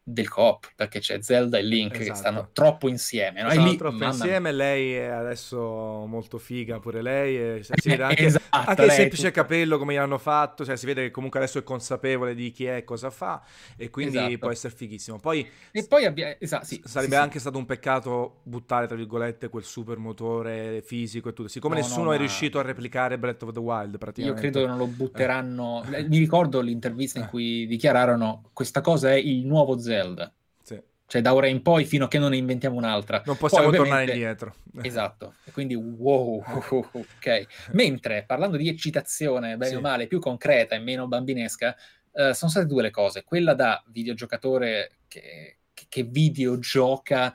del 0.04 0.28
coop 0.28 0.72
perché 0.74 0.98
c'è 0.98 1.22
Zelda 1.22 1.58
e 1.58 1.62
Link 1.62 1.94
esatto. 1.94 2.08
che 2.10 2.14
stanno 2.16 2.48
troppo 2.52 2.88
insieme 2.88 3.42
no? 3.42 3.48
Esatto, 3.48 3.68
lì, 3.68 3.76
troppo 3.76 4.04
insieme 4.04 4.50
lei 4.50 4.94
è 4.94 5.06
adesso 5.06 6.06
molto 6.06 6.38
figa 6.38 6.80
pure 6.80 7.02
lei 7.02 7.36
e 7.36 7.62
si 7.62 7.72
vede 7.88 8.02
anche, 8.02 8.24
esatto, 8.24 8.46
anche 8.50 8.84
il 8.84 8.90
semplice 8.90 9.28
tutto. 9.28 9.40
capello 9.40 9.78
come 9.78 9.94
gli 9.94 9.98
hanno 9.98 10.18
fatto 10.18 10.64
cioè 10.64 10.76
si 10.76 10.86
vede 10.86 11.02
che 11.02 11.10
comunque 11.12 11.38
adesso 11.38 11.58
è 11.58 11.62
consapevole 11.62 12.34
di 12.34 12.50
chi 12.50 12.64
è 12.64 12.76
e 12.76 12.84
cosa 12.84 13.10
fa 13.10 13.44
e 13.76 13.90
quindi 13.90 14.16
esatto. 14.16 14.38
può 14.38 14.50
essere 14.50 14.74
fighissimo 14.74 15.20
poi, 15.20 15.48
e 15.70 15.86
poi 15.86 16.04
abbia... 16.04 16.36
esatto, 16.36 16.64
sì, 16.64 16.82
sarebbe 16.84 17.14
sì, 17.14 17.20
anche 17.20 17.34
sì. 17.34 17.40
stato 17.40 17.58
un 17.58 17.66
peccato 17.66 18.40
buttare 18.42 18.88
tra 18.88 18.96
virgolette 18.96 19.48
quel 19.50 19.62
super 19.62 19.98
motore 19.98 20.82
fisico 20.84 21.28
e 21.28 21.32
tutto 21.32 21.48
siccome 21.48 21.76
no, 21.76 21.80
nessuno 21.80 22.04
no, 22.06 22.10
è 22.10 22.14
ma... 22.14 22.18
riuscito 22.18 22.58
a 22.58 22.62
replicare 22.62 23.18
Breath 23.18 23.44
of 23.44 23.52
the 23.52 23.60
Wild 23.60 23.98
praticamente 23.98 24.44
io 24.44 24.50
credo 24.50 24.66
che 24.66 24.66
non 24.66 24.78
lo 24.78 24.92
butteranno 24.92 25.84
eh. 25.92 26.02
mi 26.08 26.18
ricordo 26.18 26.60
l'intervista 26.60 27.20
in 27.20 27.26
eh. 27.26 27.28
cui 27.28 27.66
dichiararono 27.68 28.50
questa 28.52 28.80
cosa 28.80 29.12
è 29.12 29.14
il 29.14 29.46
nuovo 29.46 29.78
Zelda 29.78 29.91
Zelda. 29.92 30.32
Sì. 30.62 30.80
Cioè 31.06 31.20
da 31.20 31.34
ora 31.34 31.46
in 31.46 31.60
poi 31.60 31.84
fino 31.84 32.06
a 32.06 32.08
che 32.08 32.18
non 32.18 32.30
ne 32.30 32.36
inventiamo 32.36 32.76
un'altra. 32.76 33.22
Non 33.26 33.36
possiamo 33.36 33.68
poi, 33.68 33.76
tornare 33.76 34.10
indietro. 34.10 34.54
Esatto. 34.80 35.34
E 35.44 35.50
quindi 35.50 35.74
wow, 35.74 36.42
ok. 36.70 37.46
Mentre 37.72 38.24
parlando 38.26 38.56
di 38.56 38.68
eccitazione, 38.68 39.56
bene 39.56 39.72
sì. 39.72 39.76
o 39.76 39.80
male, 39.80 40.06
più 40.06 40.18
concreta 40.18 40.74
e 40.74 40.78
meno 40.78 41.08
bambinesca, 41.08 41.76
uh, 42.12 42.32
sono 42.32 42.50
state 42.50 42.66
due 42.66 42.82
le 42.82 42.90
cose. 42.90 43.24
Quella 43.24 43.54
da 43.54 43.82
videogiocatore 43.88 45.00
che, 45.06 45.58
che, 45.74 45.86
che 45.88 46.02
videogioca 46.04 47.34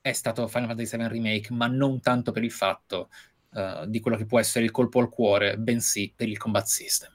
è 0.00 0.12
stato 0.12 0.46
Final 0.46 0.68
Fantasy 0.68 0.96
VII 0.96 1.08
Remake, 1.08 1.52
ma 1.52 1.66
non 1.66 2.00
tanto 2.00 2.32
per 2.32 2.44
il 2.44 2.52
fatto 2.52 3.08
uh, 3.52 3.86
di 3.86 4.00
quello 4.00 4.16
che 4.16 4.26
può 4.26 4.38
essere 4.38 4.64
il 4.64 4.70
colpo 4.70 5.00
al 5.00 5.08
cuore, 5.08 5.56
bensì 5.56 6.12
per 6.14 6.28
il 6.28 6.36
combat 6.36 6.66
system. 6.66 7.10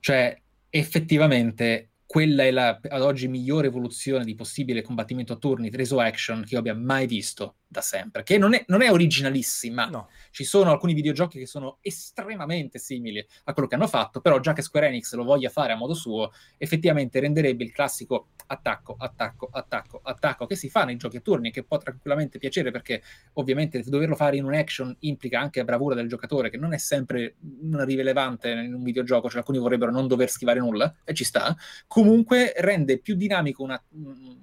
Cioè, 0.00 0.36
effettivamente 0.68 1.91
quella 2.12 2.42
è 2.44 2.50
la 2.50 2.78
ad 2.90 3.00
oggi 3.00 3.26
migliore 3.26 3.68
evoluzione 3.68 4.26
di 4.26 4.34
possibile 4.34 4.82
combattimento 4.82 5.32
a 5.32 5.36
turni 5.36 5.70
reso 5.70 5.98
action 5.98 6.44
che 6.44 6.52
io 6.52 6.58
abbia 6.58 6.74
mai 6.74 7.06
visto 7.06 7.56
da 7.72 7.80
sempre, 7.80 8.22
che 8.22 8.38
non 8.38 8.54
è, 8.54 8.62
non 8.68 8.82
è 8.82 8.90
originalissima. 8.90 9.86
No. 9.86 10.08
Ci 10.30 10.44
sono 10.44 10.70
alcuni 10.70 10.92
videogiochi 10.92 11.38
che 11.38 11.46
sono 11.46 11.78
estremamente 11.80 12.78
simili 12.78 13.26
a 13.44 13.52
quello 13.52 13.66
che 13.66 13.74
hanno 13.74 13.88
fatto, 13.88 14.20
però 14.20 14.38
già 14.38 14.52
che 14.52 14.62
Square 14.62 14.86
Enix 14.86 15.14
lo 15.14 15.24
voglia 15.24 15.48
fare 15.48 15.72
a 15.72 15.76
modo 15.76 15.94
suo, 15.94 16.30
effettivamente 16.58 17.18
renderebbe 17.18 17.64
il 17.64 17.72
classico 17.72 18.28
attacco, 18.46 18.94
attacco, 18.98 19.48
attacco, 19.50 20.00
attacco 20.02 20.46
che 20.46 20.54
si 20.54 20.68
fa 20.68 20.84
nei 20.84 20.96
giochi 20.96 21.16
a 21.16 21.20
turni, 21.20 21.50
che 21.50 21.64
può 21.64 21.78
tranquillamente 21.78 22.38
piacere 22.38 22.70
perché 22.70 23.02
ovviamente 23.34 23.82
doverlo 23.82 24.14
fare 24.14 24.36
in 24.36 24.44
un 24.44 24.54
action 24.54 24.94
implica 25.00 25.40
anche 25.40 25.64
bravura 25.64 25.94
del 25.94 26.08
giocatore, 26.08 26.50
che 26.50 26.58
non 26.58 26.74
è 26.74 26.78
sempre 26.78 27.36
una 27.62 27.84
rivelevante 27.84 28.50
in 28.50 28.74
un 28.74 28.82
videogioco, 28.82 29.28
cioè 29.28 29.38
alcuni 29.38 29.58
vorrebbero 29.58 29.90
non 29.90 30.06
dover 30.06 30.28
schivare 30.28 30.60
nulla, 30.60 30.94
e 31.04 31.14
ci 31.14 31.24
sta. 31.24 31.56
Comunque 31.86 32.52
rende 32.58 32.98
più 32.98 33.14
dinamico 33.14 33.62
una, 33.62 33.82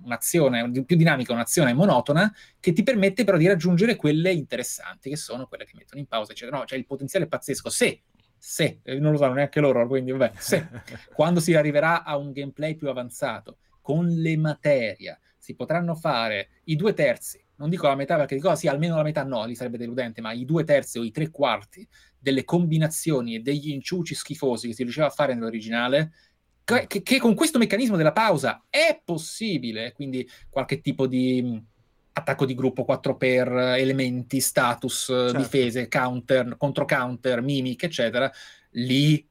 un'azione, 0.04 0.84
più 0.84 0.98
dinamica 0.98 1.34
un'azione 1.34 1.74
monotona 1.74 2.34
che 2.60 2.74
ti 2.74 2.84
permette 2.84 3.19
permette 3.20 3.24
però 3.24 3.38
di 3.38 3.48
raggiungere 3.48 3.96
quelle 3.96 4.32
interessanti, 4.32 5.10
che 5.10 5.16
sono 5.16 5.48
quelle 5.48 5.66
che 5.66 5.74
mettono 5.76 6.00
in 6.00 6.08
pausa, 6.08 6.32
eccetera. 6.32 6.58
No, 6.58 6.66
cioè 6.66 6.78
il 6.78 6.86
potenziale 6.86 7.26
è 7.26 7.28
pazzesco. 7.28 7.70
Se, 7.70 8.02
se, 8.38 8.80
eh, 8.84 9.00
non 9.00 9.12
lo 9.12 9.18
sanno 9.18 9.34
neanche 9.34 9.60
loro, 9.60 9.86
quindi 9.88 10.12
vabbè, 10.12 10.34
se, 10.38 10.68
quando 11.14 11.40
si 11.40 11.54
arriverà 11.54 12.04
a 12.04 12.18
un 12.18 12.32
gameplay 12.32 12.76
più 12.76 12.90
avanzato, 12.90 13.58
con 13.82 14.08
le 14.08 14.38
materie, 14.38 15.20
si 15.38 15.56
potranno 15.56 15.96
fare 15.96 16.50
i 16.66 16.76
due 16.76 16.94
terzi, 16.94 17.44
non 17.56 17.70
dico 17.70 17.88
la 17.88 17.96
metà 17.96 18.16
perché 18.16 18.36
dico, 18.36 18.54
sì, 18.56 18.68
almeno 18.68 18.96
la 18.96 19.04
metà 19.04 19.24
no, 19.24 19.46
lì 19.46 19.56
sarebbe 19.56 19.78
deludente, 19.78 20.22
ma 20.22 20.32
i 20.32 20.46
due 20.46 20.64
terzi 20.64 21.00
o 21.00 21.04
i 21.04 21.12
tre 21.12 21.30
quarti 21.30 21.88
delle 22.18 22.44
combinazioni 22.44 23.36
e 23.36 23.40
degli 23.40 23.72
inciuci 23.72 24.14
schifosi 24.14 24.68
che 24.68 24.74
si 24.74 24.84
riusciva 24.84 25.08
a 25.08 25.12
fare 25.12 25.34
nell'originale, 25.34 26.12
che, 26.64 27.02
che, 27.02 27.18
con 27.18 27.34
questo 27.34 27.58
meccanismo 27.58 27.98
della 27.98 28.12
pausa 28.12 28.64
è 28.70 29.02
possibile, 29.04 29.92
quindi 29.94 30.30
qualche 30.50 30.82
tipo 30.82 31.08
di 31.08 31.60
attacco 32.12 32.46
di 32.46 32.56
gruppo 32.56 32.86
4x, 32.88 33.78
elementi, 33.78 34.40
status, 34.40 35.06
certo. 35.06 35.38
difese, 35.38 35.88
counter, 35.88 36.56
contro 36.58 36.86
counter, 36.86 37.42
mimic, 37.42 37.84
eccetera, 37.84 38.32
lì 38.72 39.28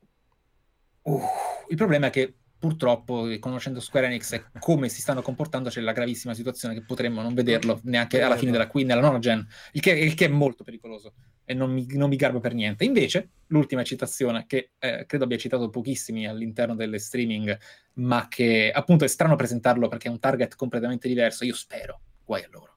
uh, 1.03 1.21
il 1.69 1.77
problema 1.77 2.07
è 2.07 2.11
che 2.11 2.35
purtroppo, 2.59 3.29
conoscendo 3.39 3.79
Square 3.79 4.07
Enix 4.07 4.33
e 4.33 4.45
come 4.59 4.89
si 4.89 5.01
stanno 5.01 5.23
comportando, 5.23 5.69
c'è 5.69 5.81
la 5.81 5.93
gravissima 5.93 6.35
situazione 6.35 6.75
che 6.75 6.83
potremmo 6.83 7.23
non 7.23 7.33
vederlo 7.33 7.81
neanche 7.85 8.21
alla 8.21 8.37
fine 8.37 8.51
della 8.51 8.67
qui 8.67 8.85
nella 8.85 9.01
nona 9.01 9.21
gen, 9.21 9.47
il 9.73 9.81
che, 9.81 9.93
il 9.93 10.15
che 10.15 10.25
è 10.25 10.29
molto 10.29 10.65
pericoloso 10.65 11.15
e 11.45 11.55
non 11.55 11.73
mi, 11.73 11.87
non 11.93 12.09
mi, 12.09 12.17
garbo 12.17 12.41
per 12.41 12.55
niente. 12.55 12.85
Invece, 12.85 13.31
l'ultima 13.47 13.85
citazione, 13.85 14.45
che 14.47 14.73
eh, 14.79 15.05
credo 15.07 15.25
abbia 15.25 15.39
citato 15.39 15.71
pochissimi 15.71 16.27
all'interno 16.27 16.75
delle 16.75 16.99
streaming, 16.99 17.57
ma 17.95 18.27
che 18.29 18.71
appunto 18.75 19.05
è 19.05 19.09
strano 19.09 19.37
presentarlo 19.37 19.89
perché 19.89 20.09
è 20.09 20.11
un 20.11 20.19
target 20.19 20.57
completamente 20.57 21.09
diverso, 21.09 21.45
io 21.45 21.55
spero, 21.55 22.01
guai 22.29 22.45
a 22.45 22.49
loro 22.51 22.77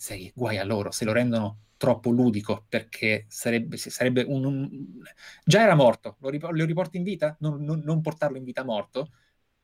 sei 0.00 0.32
guai 0.34 0.56
a 0.56 0.64
loro, 0.64 0.90
se 0.90 1.04
lo 1.04 1.12
rendono 1.12 1.64
troppo 1.76 2.08
ludico, 2.10 2.64
perché 2.70 3.26
sarebbe, 3.28 3.76
sarebbe 3.76 4.22
un, 4.22 4.44
un... 4.46 5.02
Già 5.44 5.60
era 5.60 5.74
morto, 5.74 6.16
lo, 6.20 6.30
rip- 6.30 6.48
lo, 6.50 6.64
riporti 6.64 6.96
in 6.96 7.02
vita? 7.02 7.36
Non, 7.40 7.62
non, 7.62 7.80
non, 7.84 8.00
portarlo 8.00 8.38
in 8.38 8.44
vita 8.44 8.64
morto? 8.64 9.12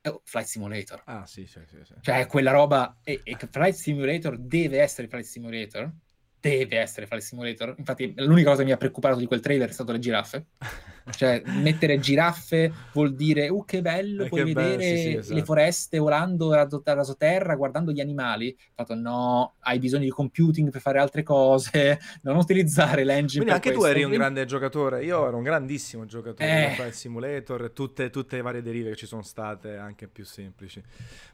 Oh, 0.03 0.21
Flight 0.25 0.47
Simulator. 0.47 1.03
Ah, 1.07 1.25
sì, 1.25 1.47
sì, 1.47 1.61
sì. 1.67 1.79
sì. 1.83 1.95
Cioè, 2.03 2.27
quella 2.27 2.51
roba... 2.51 2.99
E, 3.03 3.23
e 3.25 3.37
Flight 3.51 3.75
Simulator 3.75 4.37
deve 4.37 4.81
essere 4.81 5.09
Flight 5.09 5.25
Simulator, 5.25 5.91
deve 6.41 6.79
essere 6.79 7.07
Flight 7.07 7.23
Simulator. 7.23 7.75
Infatti, 7.79 8.13
l'unica 8.17 8.51
cosa 8.51 8.61
che 8.61 8.67
mi 8.67 8.73
ha 8.73 8.77
preoccupato 8.77 9.19
di 9.19 9.27
quel 9.27 9.41
trailer 9.41 9.69
è 9.69 9.73
stato 9.73 9.93
le 9.93 9.99
giraffe. 9.99 10.47
cioè, 11.11 11.43
mettere 11.45 11.99
giraffe 11.99 12.73
vuol 12.93 13.15
dire, 13.15 13.49
uh, 13.49 13.65
che 13.65 13.81
bello, 13.81 14.25
eh, 14.25 14.29
puoi 14.29 14.45
che 14.45 14.53
vedere 14.53 14.77
bello, 14.77 14.97
sì, 14.97 15.03
sì, 15.03 15.17
esatto. 15.17 15.35
le 15.35 15.45
foreste 15.45 15.99
volando 15.99 16.53
rasoterra, 16.53 17.55
guardando 17.55 17.93
gli 17.93 18.01
animali. 18.01 18.57
Fatto, 18.75 18.95
no, 18.95 19.55
hai 19.61 19.79
bisogno 19.79 20.05
di 20.05 20.11
computing 20.11 20.71
per 20.71 20.81
fare 20.81 20.99
altre 20.99 21.23
cose, 21.23 21.99
non 22.23 22.37
utilizzare 22.37 23.05
l'engine 23.05 23.45
Quindi 23.45 23.53
anche 23.53 23.73
questo. 23.73 23.93
tu 23.93 23.97
eri 23.99 24.05
un 24.05 24.13
grande 24.13 24.45
giocatore, 24.45 25.05
io 25.05 25.27
ero 25.27 25.37
un 25.37 25.43
grandissimo 25.43 26.07
giocatore 26.07 26.73
eh. 26.73 26.75
Flight 26.75 26.93
Simulator, 26.93 27.71
tutte, 27.71 28.11
tutte 28.11 28.37
le 28.37 28.43
varie 28.43 28.63
derive 28.63 28.91
che 28.91 28.97
ci 28.97 29.07
sono 29.07 29.23
state, 29.23 29.77
anche 29.77 30.09
più 30.09 30.25
semplici. 30.25 30.83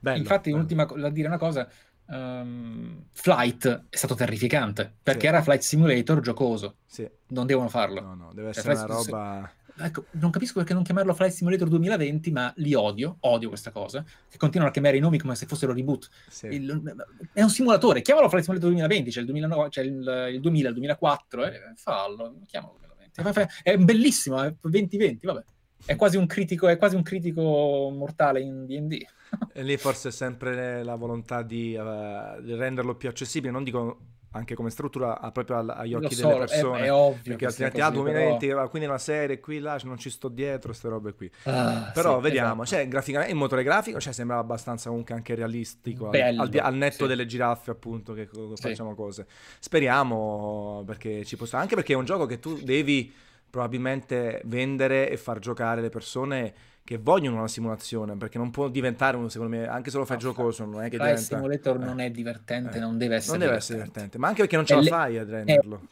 Bello, 0.01 0.19
Infatti, 0.19 0.51
bello. 0.51 0.63
ultima, 0.63 0.85
da 0.85 1.11
dire 1.11 1.29
una 1.29 1.39
cosa, 1.39 1.69
um, 2.13 3.05
Flight 3.13 3.87
è 3.89 3.97
stato 3.97 4.15
terrificante 4.15 4.93
perché 5.03 5.23
sì. 5.23 5.27
era 5.27 5.43
Flight 5.43 5.63
Simulator 5.63 6.21
giocoso. 6.21 6.77
Sì. 6.87 7.09
Non 7.29 7.47
devono 7.47 7.69
farlo. 7.69 8.01
No, 8.01 8.15
no, 8.15 8.31
deve 8.35 8.53
cioè, 8.53 8.61
essere 8.61 8.77
cioè, 8.77 8.85
una 8.85 8.95
roba. 8.95 9.53
ecco, 9.79 10.05
non 10.13 10.31
capisco 10.31 10.59
perché 10.59 10.75
non 10.75 10.83
chiamarlo 10.83 11.15
Flight 11.15 11.33
Simulator 11.33 11.69
2020, 11.69 12.31
ma 12.31 12.53
li 12.57 12.75
odio, 12.75 13.17
odio 13.21 13.49
questa 13.49 13.71
cosa, 13.71 14.05
che 14.29 14.37
continuano 14.37 14.71
a 14.71 14.73
chiamare 14.73 14.97
i 14.97 15.01
nomi 15.01 15.19
come 15.19 15.35
se 15.35 15.47
fossero 15.47 15.73
reboot. 15.73 16.09
Sì. 16.29 16.47
Il, 16.47 16.95
è 17.33 17.43
un 17.43 17.51
simulatore, 17.51 18.03
chiamalo 18.03 18.29
Flight 18.29 18.45
Simulator 18.45 18.71
2020, 18.71 19.11
c'è 19.11 19.21
il, 19.21 19.27
2009, 19.27 19.69
c'è 19.69 19.83
il, 19.83 20.31
il 20.35 20.41
2000, 20.41 20.69
il 20.69 20.75
2004, 20.75 21.45
eh, 21.47 21.61
fallo, 21.77 22.37
chiamalo 22.47 22.79
2020. 23.15 23.53
È 23.63 23.77
bellissimo, 23.79 24.43
è 24.43 24.55
2020, 24.61 25.27
vabbè. 25.27 25.45
È 25.85 25.97
quasi 25.97 26.17
un 26.17 26.27
critico, 26.27 26.69
è 26.69 26.79
quasi 26.79 26.95
un 26.95 27.03
critico 27.03 27.91
mortale 27.91 28.41
in 28.41 28.67
D&D. 28.67 29.05
E 29.53 29.63
lì 29.63 29.77
forse 29.77 30.09
è 30.09 30.13
sempre 30.13 30.83
la 30.83 30.95
volontà 30.95 31.43
di, 31.43 31.77
uh, 31.77 32.41
di 32.43 32.55
renderlo 32.55 32.95
più 32.95 33.09
accessibile, 33.09 33.53
non 33.53 33.65
dico 33.65 33.99
anche 34.33 34.55
come 34.55 34.71
struttura 34.71 35.15
proprio 35.33 35.59
agli 35.59 35.95
occhi 35.95 36.15
so, 36.15 36.29
delle 36.29 36.39
persone. 36.41 36.81
È, 36.81 36.85
è 36.85 36.93
ovvio. 36.93 37.23
Perché 37.23 37.47
altrimenti, 37.47 37.81
ah, 37.81 37.91
2020, 37.91 38.47
però... 38.47 38.69
quindi 38.69 38.89
una 38.89 38.99
serie 38.99 39.41
qui, 39.41 39.59
là, 39.59 39.79
non 39.85 39.99
ci 39.99 40.11
sto 40.11 40.29
dietro, 40.29 40.69
queste 40.69 40.89
robe 40.89 41.13
qui. 41.15 41.31
Ah, 41.45 41.91
però 41.93 42.17
sì, 42.17 42.23
vediamo, 42.23 42.63
esatto. 42.63 42.81
cioè, 42.81 42.89
graficamente, 42.89 43.33
il 43.33 43.39
motore 43.39 43.63
grafico 43.63 44.01
cioè, 44.01 44.13
sembrava 44.13 44.41
abbastanza 44.41 44.89
comunque 44.89 45.15
anche 45.15 45.35
realistico, 45.35 46.09
Bello, 46.09 46.43
al, 46.43 46.49
al, 46.51 46.59
al, 46.59 46.75
netto 46.75 47.03
sì. 47.03 47.07
delle 47.07 47.27
giraffe 47.27 47.71
appunto, 47.71 48.15
che 48.15 48.29
facciamo 48.57 48.91
sì. 48.91 48.97
cose. 48.97 49.27
Speriamo, 49.59 50.83
perché 50.87 51.25
ci 51.25 51.37
possa, 51.37 51.59
anche 51.59 51.75
perché 51.75 51.93
è 51.93 51.97
un 51.97 52.05
gioco 52.05 52.27
che 52.27 52.39
tu 52.39 52.59
devi 52.63 53.13
probabilmente 53.51 54.41
vendere 54.47 55.11
e 55.11 55.19
far 55.19 55.39
giocare 55.39 55.83
le 55.83 55.91
persone 55.91 56.55
che 56.85 56.99
vogliono 56.99 57.39
una 57.39 57.49
simulazione, 57.49 58.17
perché 58.17 58.39
non 58.39 58.51
può 58.51 58.69
diventare 58.69 59.17
uno, 59.17 59.29
secondo 59.29 59.57
me, 59.57 59.69
anche 59.69 59.91
se 59.91 59.99
lo 59.99 60.05
fai 60.05 60.17
no, 60.17 60.23
giocoso, 60.23 60.65
non 60.65 60.83
è 60.83 60.91
che 60.91 60.97
diventa... 60.99 61.13
Il 61.13 61.19
simulator 61.19 61.77
eh. 61.77 61.85
non 61.85 62.01
è 62.01 62.11
divertente, 62.11 62.79
eh. 62.79 62.81
non 62.81 62.99
deve 62.99 63.17
essere 63.17 63.39
Non 63.39 63.47
deve 63.47 63.59
divertente. 63.59 63.59
essere 63.59 63.79
divertente, 63.79 64.19
ma 64.19 64.29
anche 64.29 64.41
perché 64.41 64.57
non 64.57 64.67
ce 64.67 64.75
la 64.75 64.83
fai 64.83 65.19
a 65.19 65.25
renderlo. 65.25 65.89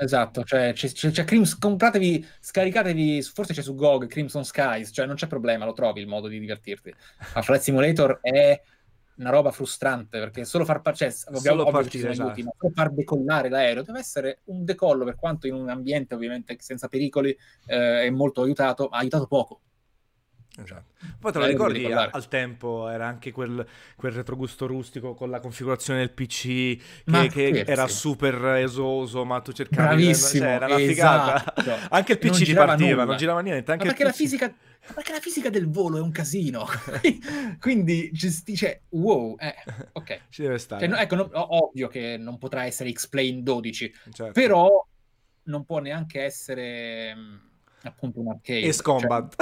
esatto, 0.00 0.42
cioè, 0.42 0.72
c'è, 0.72 0.90
c'è, 0.90 1.24
Crims... 1.24 1.56
compratevi, 1.56 2.26
scaricatevi, 2.40 3.22
forse 3.22 3.54
c'è 3.54 3.62
su 3.62 3.76
GOG 3.76 4.08
Crimson 4.08 4.44
Skies, 4.44 4.90
cioè 4.92 5.06
non 5.06 5.14
c'è 5.14 5.28
problema, 5.28 5.64
lo 5.64 5.72
trovi 5.72 6.00
il 6.00 6.08
modo 6.08 6.26
di 6.26 6.40
divertirti. 6.40 6.92
Ma 7.34 7.42
Flight 7.42 7.62
Simulator 7.62 8.18
è 8.20 8.60
una 9.18 9.30
roba 9.30 9.52
frustrante 9.52 10.18
perché 10.18 10.44
solo 10.44 10.64
far, 10.64 10.80
cioè, 10.94 11.10
solo 11.10 11.64
partire, 11.70 12.10
esatto. 12.10 12.28
aiuti, 12.28 12.42
ma 12.42 12.52
solo 12.58 12.72
far 12.74 12.90
decollare 12.90 13.48
l'aereo 13.48 13.82
deve 13.82 13.98
essere 14.00 14.40
un 14.44 14.64
decollo 14.64 15.04
per 15.04 15.16
quanto 15.16 15.46
in 15.46 15.54
un 15.54 15.68
ambiente 15.68 16.14
ovviamente 16.14 16.56
senza 16.58 16.88
pericoli 16.88 17.36
eh, 17.66 18.02
è 18.02 18.10
molto 18.10 18.42
aiutato, 18.42 18.88
ma 18.90 18.96
ha 18.96 19.00
aiutato 19.00 19.26
poco 19.26 19.60
Esatto. 20.62 20.94
Poi 21.20 21.32
te 21.32 21.38
lo 21.38 21.46
ricordi 21.46 21.84
al 21.92 22.28
tempo 22.28 22.88
era 22.88 23.06
anche 23.06 23.30
quel, 23.30 23.64
quel, 23.94 24.12
retrogusto 24.12 24.66
rustico 24.66 25.14
con 25.14 25.30
la 25.30 25.38
configurazione 25.38 26.00
del 26.00 26.10
PC 26.10 26.42
che, 27.04 27.28
che 27.28 27.64
era 27.66 27.86
super 27.86 28.56
esoso, 28.56 29.24
ma 29.24 29.40
tu 29.40 29.52
cercavi 29.52 30.02
Bravissimo, 30.02 30.44
cioè, 30.44 30.52
era 30.52 30.66
una 30.66 30.76
figata. 30.76 31.54
Esatto. 31.56 31.86
anche 31.94 32.12
il 32.12 32.18
PC 32.18 32.44
ti 32.44 32.54
partiva, 32.54 32.90
nulla. 32.90 33.04
non 33.04 33.16
girava 33.16 33.40
niente. 33.40 33.70
Anche 33.70 33.86
perché, 33.86 34.04
la 34.04 34.12
fisica, 34.12 34.52
perché, 34.94 35.12
la 35.12 35.20
fisica, 35.20 35.48
del 35.48 35.68
volo 35.68 35.98
è 35.98 36.00
un 36.00 36.10
casino. 36.10 36.66
Quindi 37.60 38.10
gestisce. 38.12 38.82
Wow, 38.90 39.36
eh, 39.38 39.54
ok. 39.92 40.20
Ci 40.28 40.42
deve 40.42 40.58
stare. 40.58 40.88
Cioè, 40.88 41.00
ecco, 41.00 41.14
no, 41.14 41.28
ovvio 41.32 41.86
che 41.86 42.16
non 42.18 42.36
potrà 42.38 42.64
essere 42.64 42.90
X-Plane 42.90 43.42
12, 43.42 43.94
certo. 44.12 44.32
però 44.32 44.84
non 45.44 45.64
può 45.64 45.78
neanche 45.78 46.22
essere 46.22 47.46
appunto 47.82 48.20
un 48.20 48.28
arcade. 48.28 48.68
Ace 48.68 48.82
Combat. 48.82 49.34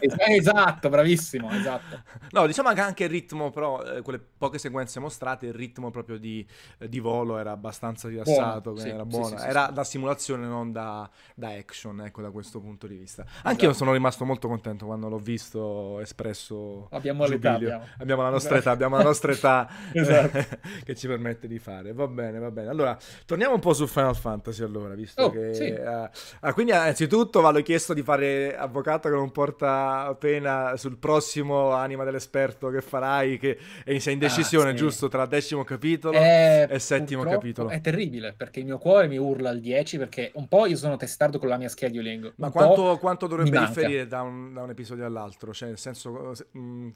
Cioè, 0.00 0.30
esatto, 0.30 0.88
bravissimo, 0.88 1.50
esatto. 1.50 2.02
No, 2.30 2.46
diciamo 2.46 2.72
che 2.72 2.80
anche 2.80 3.04
il 3.04 3.10
ritmo, 3.10 3.50
però, 3.50 3.82
eh, 3.82 4.02
quelle 4.02 4.18
poche 4.18 4.58
sequenze 4.58 5.00
mostrate, 5.00 5.46
il 5.46 5.54
ritmo 5.54 5.90
proprio 5.90 6.18
di, 6.18 6.46
eh, 6.78 6.88
di 6.88 6.98
volo 7.00 7.38
era 7.38 7.52
abbastanza 7.52 8.08
rilassato, 8.08 8.72
buono, 8.72 8.78
sì, 8.78 8.88
era 8.88 9.04
buono. 9.04 9.36
Sì, 9.36 9.38
sì, 9.38 9.46
era 9.46 9.66
da 9.66 9.84
simulazione, 9.84 10.46
non 10.46 10.72
da, 10.72 11.08
da, 11.34 11.48
action, 11.48 12.00
ecco, 12.02 12.22
da 12.22 12.30
questo 12.30 12.60
punto 12.60 12.86
di 12.86 12.96
vista. 12.96 13.24
Anche 13.42 13.64
io 13.64 13.70
esatto. 13.70 13.84
sono 13.84 13.92
rimasto 13.92 14.24
molto 14.24 14.48
contento 14.48 14.86
quando 14.86 15.08
l'ho 15.08 15.18
visto 15.18 16.00
espresso 16.00 16.88
Abbiamo 16.90 17.26
l'età, 17.26 17.54
abbiamo. 17.54 17.84
abbiamo. 17.98 18.22
la 18.22 18.30
nostra 18.30 18.56
età, 18.56 18.70
abbiamo 18.70 18.96
la 18.96 19.02
nostra 19.02 19.32
età 19.32 19.68
esatto. 19.92 20.58
che 20.84 20.94
ci 20.94 21.06
permette 21.06 21.46
di 21.46 21.58
fare. 21.58 21.92
Va 21.92 22.06
bene, 22.06 22.38
va 22.38 22.50
bene. 22.50 22.68
Allora, 22.68 22.96
torniamo 23.26 23.54
un 23.54 23.60
po' 23.60 23.72
su 23.72 23.86
Final 23.86 24.16
Fantasy 24.16 24.62
allora, 24.62 24.94
visto 24.94 25.22
oh, 25.22 25.30
che... 25.30 25.80
Uh, 25.80 26.08
ah, 26.40 26.52
quindi, 26.52 26.72
innanzitutto, 26.72 27.40
vado 27.40 27.60
chiesto 27.62 27.79
chiesto 27.80 27.94
di 27.94 28.02
fare 28.02 28.54
avvocato 28.54 29.08
che 29.08 29.14
non 29.14 29.32
porta 29.32 30.14
pena 30.18 30.76
sul 30.76 30.98
prossimo 30.98 31.70
anima 31.70 32.04
dell'esperto 32.04 32.68
che 32.68 32.82
farai, 32.82 33.38
che 33.38 33.58
è 33.84 33.92
in 33.92 34.00
indecisione, 34.04 34.70
ah, 34.70 34.72
sì. 34.72 34.78
giusto, 34.78 35.08
tra 35.08 35.24
decimo 35.24 35.64
capitolo 35.64 36.18
è, 36.18 36.66
e 36.68 36.78
settimo 36.78 37.22
capitolo. 37.22 37.70
È 37.70 37.80
terribile, 37.80 38.34
perché 38.36 38.60
il 38.60 38.66
mio 38.66 38.76
cuore 38.76 39.08
mi 39.08 39.16
urla 39.16 39.48
al 39.48 39.60
10, 39.60 39.96
perché 39.96 40.30
un 40.34 40.46
po' 40.46 40.66
io 40.66 40.76
sono 40.76 40.96
testardo 40.96 41.38
con 41.38 41.48
la 41.48 41.56
mia 41.56 41.68
scheduling. 41.68 42.34
Ma 42.36 42.50
quanto, 42.50 42.98
quanto, 42.98 43.26
dovrebbe 43.26 43.58
differire 43.58 44.06
da 44.06 44.20
un, 44.20 44.52
da 44.52 44.62
un, 44.62 44.70
episodio 44.70 45.06
all'altro? 45.06 45.52
Cioè, 45.52 45.68
nel 45.68 45.78
senso... 45.78 46.34
Mh, 46.52 46.58
mm, 46.58 46.88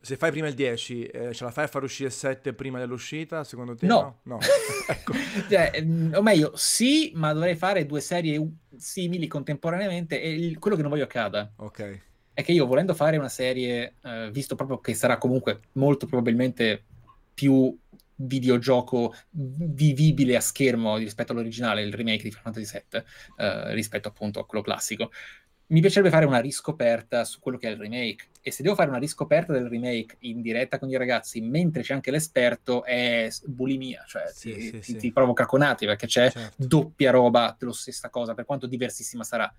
se 0.00 0.16
fai 0.16 0.30
prima 0.30 0.46
il 0.46 0.54
10, 0.54 1.02
eh, 1.04 1.34
ce 1.34 1.44
la 1.44 1.50
fai 1.50 1.64
a 1.64 1.66
far 1.66 1.82
uscire 1.82 2.08
il 2.08 2.14
7 2.14 2.52
prima 2.52 2.78
dell'uscita? 2.78 3.44
Secondo 3.44 3.74
te 3.74 3.86
no? 3.86 4.20
No. 4.22 4.36
no. 4.36 4.38
ecco. 4.88 5.12
cioè, 5.50 5.82
mm, 5.82 6.14
o 6.14 6.22
meglio, 6.22 6.52
sì, 6.54 7.12
ma 7.14 7.32
dovrei 7.32 7.56
fare 7.56 7.86
due 7.86 8.00
serie 8.00 8.44
simili 8.76 9.26
contemporaneamente 9.26 10.20
e 10.20 10.30
il, 10.32 10.58
quello 10.58 10.76
che 10.76 10.82
non 10.82 10.90
voglio 10.90 11.04
accada. 11.04 11.50
Ok. 11.56 12.00
È 12.32 12.42
che 12.44 12.52
io 12.52 12.66
volendo 12.66 12.94
fare 12.94 13.16
una 13.16 13.30
serie, 13.30 13.94
eh, 14.02 14.30
visto 14.30 14.54
proprio 14.54 14.78
che 14.80 14.94
sarà 14.94 15.18
comunque 15.18 15.60
molto 15.72 16.06
probabilmente 16.06 16.84
più 17.32 17.76
videogioco 18.18 19.14
vivibile 19.30 20.36
a 20.36 20.40
schermo 20.40 20.96
rispetto 20.96 21.32
all'originale, 21.32 21.82
il 21.82 21.92
remake 21.92 22.22
di 22.22 22.30
Final 22.30 22.54
Fantasy 22.54 22.82
VII, 22.90 23.02
eh, 23.36 23.74
rispetto 23.74 24.08
appunto 24.08 24.40
a 24.40 24.46
quello 24.46 24.62
classico 24.62 25.10
mi 25.68 25.80
piacerebbe 25.80 26.10
fare 26.10 26.26
una 26.26 26.38
riscoperta 26.38 27.24
su 27.24 27.40
quello 27.40 27.58
che 27.58 27.68
è 27.68 27.70
il 27.72 27.78
remake. 27.78 28.28
E 28.40 28.52
se 28.52 28.62
devo 28.62 28.76
fare 28.76 28.88
una 28.88 28.98
riscoperta 28.98 29.52
del 29.52 29.68
remake 29.68 30.16
in 30.20 30.40
diretta 30.40 30.78
con 30.78 30.88
i 30.88 30.96
ragazzi 30.96 31.40
mentre 31.40 31.82
c'è 31.82 31.94
anche 31.94 32.12
l'esperto, 32.12 32.84
è 32.84 33.28
bulimia, 33.44 34.04
cioè 34.06 34.30
sì, 34.32 34.52
ti, 34.52 34.60
sì, 34.82 34.92
ti, 34.92 35.00
sì. 35.00 35.12
provoca 35.12 35.46
conati 35.46 35.84
perché 35.86 36.06
c'è 36.06 36.30
certo. 36.30 36.54
doppia 36.56 37.10
roba 37.10 37.56
dello 37.58 37.72
stessa 37.72 38.08
cosa, 38.08 38.34
per 38.34 38.44
quanto 38.44 38.66
diversissima 38.66 39.24
sarà. 39.24 39.52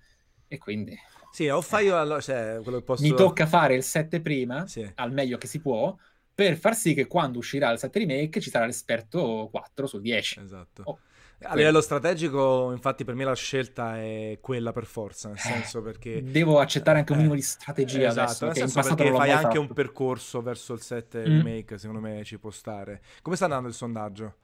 E 0.50 0.56
quindi. 0.56 0.98
Sì, 1.30 1.48
o 1.48 1.60
fai 1.60 1.86
io 1.86 1.98
allora, 1.98 2.20
cioè, 2.20 2.60
quello 2.62 2.78
che 2.78 2.84
posso... 2.84 3.02
Mi 3.02 3.14
tocca 3.14 3.46
fare 3.46 3.74
il 3.74 3.82
7 3.82 4.22
prima, 4.22 4.64
al 4.94 5.12
meglio 5.12 5.36
che 5.36 5.46
si 5.46 5.60
può, 5.60 5.94
per 6.34 6.56
far 6.56 6.74
sì 6.74 6.94
che 6.94 7.06
quando 7.06 7.38
uscirà 7.38 7.70
il 7.70 7.78
7 7.78 7.98
remake 7.98 8.40
ci 8.40 8.48
sarà 8.48 8.64
l'esperto 8.64 9.48
4 9.50 9.86
su 9.86 10.00
10. 10.00 10.40
Esatto. 10.40 10.82
Oh. 10.84 10.98
A 11.42 11.54
livello 11.54 11.80
strategico, 11.80 12.72
infatti, 12.72 13.04
per 13.04 13.14
me 13.14 13.24
la 13.24 13.34
scelta 13.34 13.96
è 13.96 14.38
quella 14.40 14.72
per 14.72 14.86
forza, 14.86 15.28
nel 15.28 15.36
eh, 15.36 15.40
senso 15.40 15.82
perché... 15.82 16.22
Devo 16.22 16.58
accettare 16.58 16.98
anche 16.98 17.12
un 17.12 17.18
minimo 17.18 17.36
di 17.36 17.42
strategia 17.42 18.08
esatto, 18.08 18.46
adesso, 18.46 18.46
nel 18.46 18.56
senso 18.56 18.94
perché 18.94 19.12
fai 19.14 19.30
anche 19.30 19.44
fatto. 19.44 19.60
un 19.60 19.72
percorso 19.72 20.42
verso 20.42 20.72
il 20.72 20.80
7 20.80 21.20
mm. 21.20 21.24
remake, 21.24 21.78
secondo 21.78 22.00
me 22.00 22.24
ci 22.24 22.38
può 22.38 22.50
stare. 22.50 23.00
Come 23.22 23.36
sta 23.36 23.44
andando 23.44 23.68
il 23.68 23.74
sondaggio? 23.74 24.34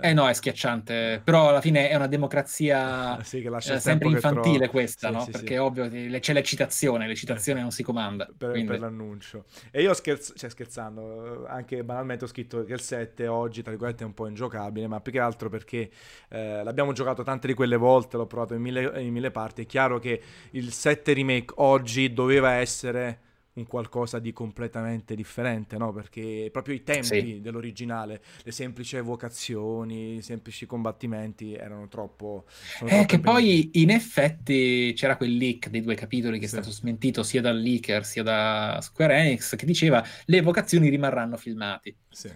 Eh, 0.00 0.14
no, 0.14 0.26
è 0.26 0.32
schiacciante, 0.32 1.20
però 1.22 1.50
alla 1.50 1.60
fine 1.60 1.90
è 1.90 1.94
una 1.96 2.06
democrazia 2.06 3.20
sì, 3.24 3.42
eh, 3.42 3.78
sempre 3.78 4.08
infantile 4.08 4.68
questa, 4.68 5.08
sì, 5.08 5.14
no? 5.14 5.20
Sì, 5.24 5.30
Perché 5.32 5.54
è 5.56 5.60
ovvio 5.60 5.86
c'è 6.18 6.32
l'eccitazione, 6.32 7.06
l'eccitazione 7.06 7.60
non 7.60 7.70
si 7.70 7.82
comanda. 7.82 8.26
Per, 8.36 8.52
quindi... 8.52 8.70
per 8.70 8.80
l'annuncio. 8.80 9.44
E 9.70 9.82
io 9.82 9.92
scherz- 9.92 10.32
cioè, 10.34 10.48
scherzando, 10.48 11.46
anche 11.46 11.84
banalmente 11.84 12.24
ho 12.24 12.28
scritto 12.28 12.64
che 12.64 12.72
il 12.72 12.80
7 12.80 13.26
oggi, 13.26 13.60
tra 13.60 13.70
virgolette, 13.70 14.02
è 14.02 14.06
un 14.06 14.14
po' 14.14 14.26
ingiocabile, 14.26 14.86
ma 14.86 15.00
più 15.00 15.12
che 15.12 15.20
altro 15.20 15.50
perché 15.50 15.90
eh, 16.30 16.64
l'abbiamo 16.64 16.92
giocato 16.92 17.22
tante 17.22 17.46
di 17.46 17.52
quelle 17.52 17.76
volte, 17.76 18.16
l'ho 18.16 18.26
provato 18.26 18.54
in 18.54 18.62
mille, 18.62 19.02
in 19.02 19.12
mille 19.12 19.30
parti, 19.30 19.62
è 19.62 19.66
chiaro 19.66 19.98
che 19.98 20.22
il 20.52 20.72
7 20.72 21.12
remake 21.12 21.52
oggi 21.56 22.14
doveva 22.14 22.52
essere 22.52 23.24
un 23.56 23.66
qualcosa 23.66 24.18
di 24.18 24.32
completamente 24.32 25.14
differente, 25.14 25.78
no? 25.78 25.92
Perché 25.92 26.50
proprio 26.52 26.74
i 26.74 26.82
tempi 26.82 27.06
sì. 27.06 27.40
dell'originale, 27.40 28.22
le 28.42 28.52
semplici 28.52 28.96
evocazioni, 28.96 30.16
i 30.16 30.22
semplici 30.22 30.66
combattimenti 30.66 31.54
erano 31.54 31.88
troppo... 31.88 32.44
Eh, 32.84 33.06
che 33.06 33.18
poi 33.18 33.70
in 33.74 33.90
effetti 33.90 34.92
c'era 34.94 35.16
quel 35.16 35.36
leak 35.36 35.68
dei 35.68 35.80
due 35.80 35.94
capitoli 35.94 36.38
che 36.38 36.46
sì. 36.46 36.56
è 36.56 36.60
stato 36.60 36.74
smentito 36.74 37.22
sia 37.22 37.40
dal 37.40 37.58
leaker 37.58 38.04
sia 38.04 38.22
da 38.22 38.78
Square 38.82 39.16
Enix 39.16 39.56
che 39.56 39.64
diceva 39.64 40.04
le 40.26 40.36
evocazioni 40.36 40.88
rimarranno 40.88 41.36
filmati. 41.36 41.96
Sì. 42.10 42.30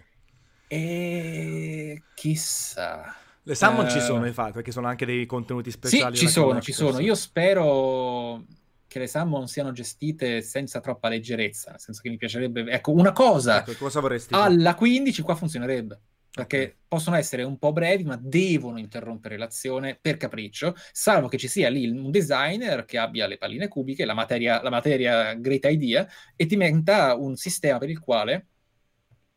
E 0.68 2.02
chissà... 2.14 3.14
Le 3.42 3.54
summon 3.54 3.86
uh... 3.86 3.90
ci 3.90 4.00
sono 4.00 4.26
infatti, 4.26 4.52
perché 4.52 4.70
sono 4.70 4.86
anche 4.86 5.06
dei 5.06 5.26
contenuti 5.26 5.70
speciali. 5.70 6.16
Sì, 6.16 6.26
ci 6.26 6.30
sono, 6.30 6.60
ci 6.60 6.72
sono. 6.72 7.00
Io 7.00 7.14
spero 7.14 8.44
che 8.90 8.98
le 8.98 9.06
summon 9.06 9.46
siano 9.46 9.70
gestite 9.70 10.42
senza 10.42 10.80
troppa 10.80 11.08
leggerezza, 11.08 11.70
nel 11.70 11.78
senso 11.78 12.00
che 12.02 12.08
mi 12.08 12.16
piacerebbe... 12.16 12.64
Ecco, 12.68 12.90
una 12.90 13.12
cosa, 13.12 13.60
ecco, 13.60 13.72
cosa 13.78 14.00
vorresti 14.00 14.34
alla 14.34 14.74
15 14.74 15.22
qua 15.22 15.36
funzionerebbe, 15.36 16.00
perché 16.28 16.78
possono 16.88 17.14
essere 17.14 17.44
un 17.44 17.56
po' 17.56 17.72
brevi, 17.72 18.02
ma 18.02 18.18
devono 18.20 18.80
interrompere 18.80 19.36
l'azione 19.36 19.96
per 20.00 20.16
capriccio, 20.16 20.74
salvo 20.90 21.28
che 21.28 21.38
ci 21.38 21.46
sia 21.46 21.68
lì 21.68 21.88
un 21.88 22.10
designer 22.10 22.84
che 22.84 22.98
abbia 22.98 23.28
le 23.28 23.38
palline 23.38 23.68
cubiche, 23.68 24.04
la 24.04 24.14
materia, 24.14 24.60
la 24.60 24.70
materia 24.70 25.34
great 25.34 25.66
idea, 25.66 26.08
e 26.34 26.46
ti 26.46 26.56
metta 26.56 27.14
un 27.14 27.36
sistema 27.36 27.78
per 27.78 27.90
il 27.90 28.00
quale 28.00 28.46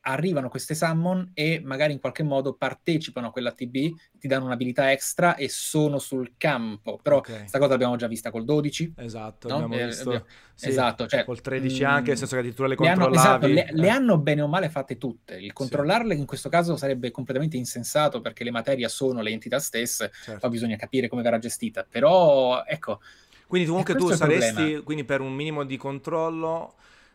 arrivano 0.05 0.49
queste 0.49 0.75
summon 0.75 1.31
e 1.33 1.61
magari 1.63 1.93
in 1.93 1.99
qualche 1.99 2.23
modo 2.23 2.53
partecipano 2.53 3.27
a 3.27 3.31
quella 3.31 3.51
TB, 3.51 3.73
ti 4.19 4.27
danno 4.27 4.45
un'abilità 4.45 4.91
extra 4.91 5.35
e 5.35 5.47
sono 5.49 5.99
sul 5.99 6.33
campo. 6.37 6.99
Però 7.01 7.17
okay. 7.17 7.47
sta 7.47 7.57
cosa 7.57 7.71
l'abbiamo 7.71 7.95
già 7.95 8.07
vista 8.07 8.31
col 8.31 8.43
12. 8.43 8.93
Esatto, 8.97 9.47
no? 9.47 9.55
abbiamo 9.55 9.75
eh, 9.75 9.85
visto. 9.87 10.11
Eh, 10.11 10.23
sì, 10.55 10.69
esatto, 10.69 11.07
cioè, 11.07 11.23
col 11.23 11.41
13 11.41 11.83
anche, 11.83 12.09
nel 12.09 12.17
senso 12.17 12.33
che 12.33 12.39
addirittura 12.41 12.67
le 12.67 12.75
controllavi. 12.75 13.13
Le 13.13 13.19
hanno, 13.19 13.37
esatto, 13.37 13.47
le, 13.47 13.81
le, 13.81 13.89
hanno 13.89 14.17
bene 14.17 14.41
o 14.41 14.47
male 14.47 14.69
fatte 14.69 14.97
tutte. 14.97 15.35
Il 15.35 15.53
controllarle 15.53 16.13
sì. 16.13 16.19
in 16.19 16.25
questo 16.25 16.49
caso 16.49 16.75
sarebbe 16.75 17.11
completamente 17.11 17.57
insensato 17.57 18.19
perché 18.19 18.43
le 18.43 18.51
materie 18.51 18.87
sono 18.89 19.21
le 19.21 19.31
entità 19.31 19.59
stesse, 19.59 20.11
certo. 20.23 20.39
poi 20.39 20.49
bisogna 20.49 20.75
capire 20.75 21.07
come 21.07 21.21
verrà 21.21 21.39
gestita. 21.39 21.85
Però, 21.89 22.63
ecco... 22.65 22.99
Quindi 23.45 23.69
comunque 23.69 23.93
tu 23.95 24.09
saresti, 24.09 24.81
quindi 24.83 25.03
per 25.03 25.21
un 25.21 25.31
minimo 25.31 25.63
di 25.63 25.77
controllo 25.77 26.73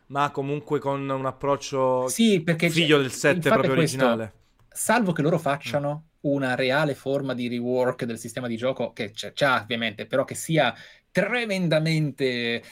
ma 0.09 0.31
comunque 0.31 0.79
con 0.79 1.07
un 1.07 1.25
approccio 1.25 2.07
sì, 2.07 2.41
perché 2.41 2.69
figlio 2.69 2.99
del 2.99 3.11
7 3.11 3.49
proprio 3.49 3.73
questo, 3.73 3.97
originale. 3.97 4.33
Salvo 4.67 5.11
che 5.11 5.21
loro 5.21 5.37
facciano 5.37 6.09
una 6.21 6.55
reale 6.55 6.95
forma 6.95 7.33
di 7.33 7.47
rework 7.47 8.05
del 8.05 8.17
sistema 8.17 8.47
di 8.47 8.57
gioco, 8.57 8.91
che 8.91 9.11
c'è, 9.11 9.33
c'è 9.33 9.47
ovviamente, 9.61 10.05
però 10.05 10.25
che 10.25 10.35
sia 10.35 10.73
tremendamente 11.11 12.25
eh, 12.25 12.63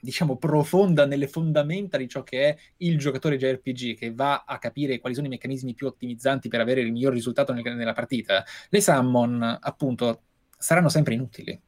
diciamo, 0.00 0.36
profonda 0.36 1.04
nelle 1.04 1.26
fondamenta 1.26 1.96
di 1.96 2.08
ciò 2.08 2.22
che 2.22 2.48
è 2.48 2.56
il 2.78 2.98
giocatore 2.98 3.36
JRPG, 3.36 3.96
che 3.96 4.12
va 4.14 4.44
a 4.46 4.58
capire 4.58 5.00
quali 5.00 5.14
sono 5.14 5.26
i 5.26 5.30
meccanismi 5.30 5.74
più 5.74 5.86
ottimizzanti 5.86 6.48
per 6.48 6.60
avere 6.60 6.80
il 6.80 6.92
miglior 6.92 7.12
risultato 7.12 7.52
nella 7.52 7.92
partita, 7.92 8.44
le 8.68 8.80
summon, 8.80 9.58
appunto, 9.60 10.22
saranno 10.56 10.88
sempre 10.88 11.14
inutili 11.14 11.60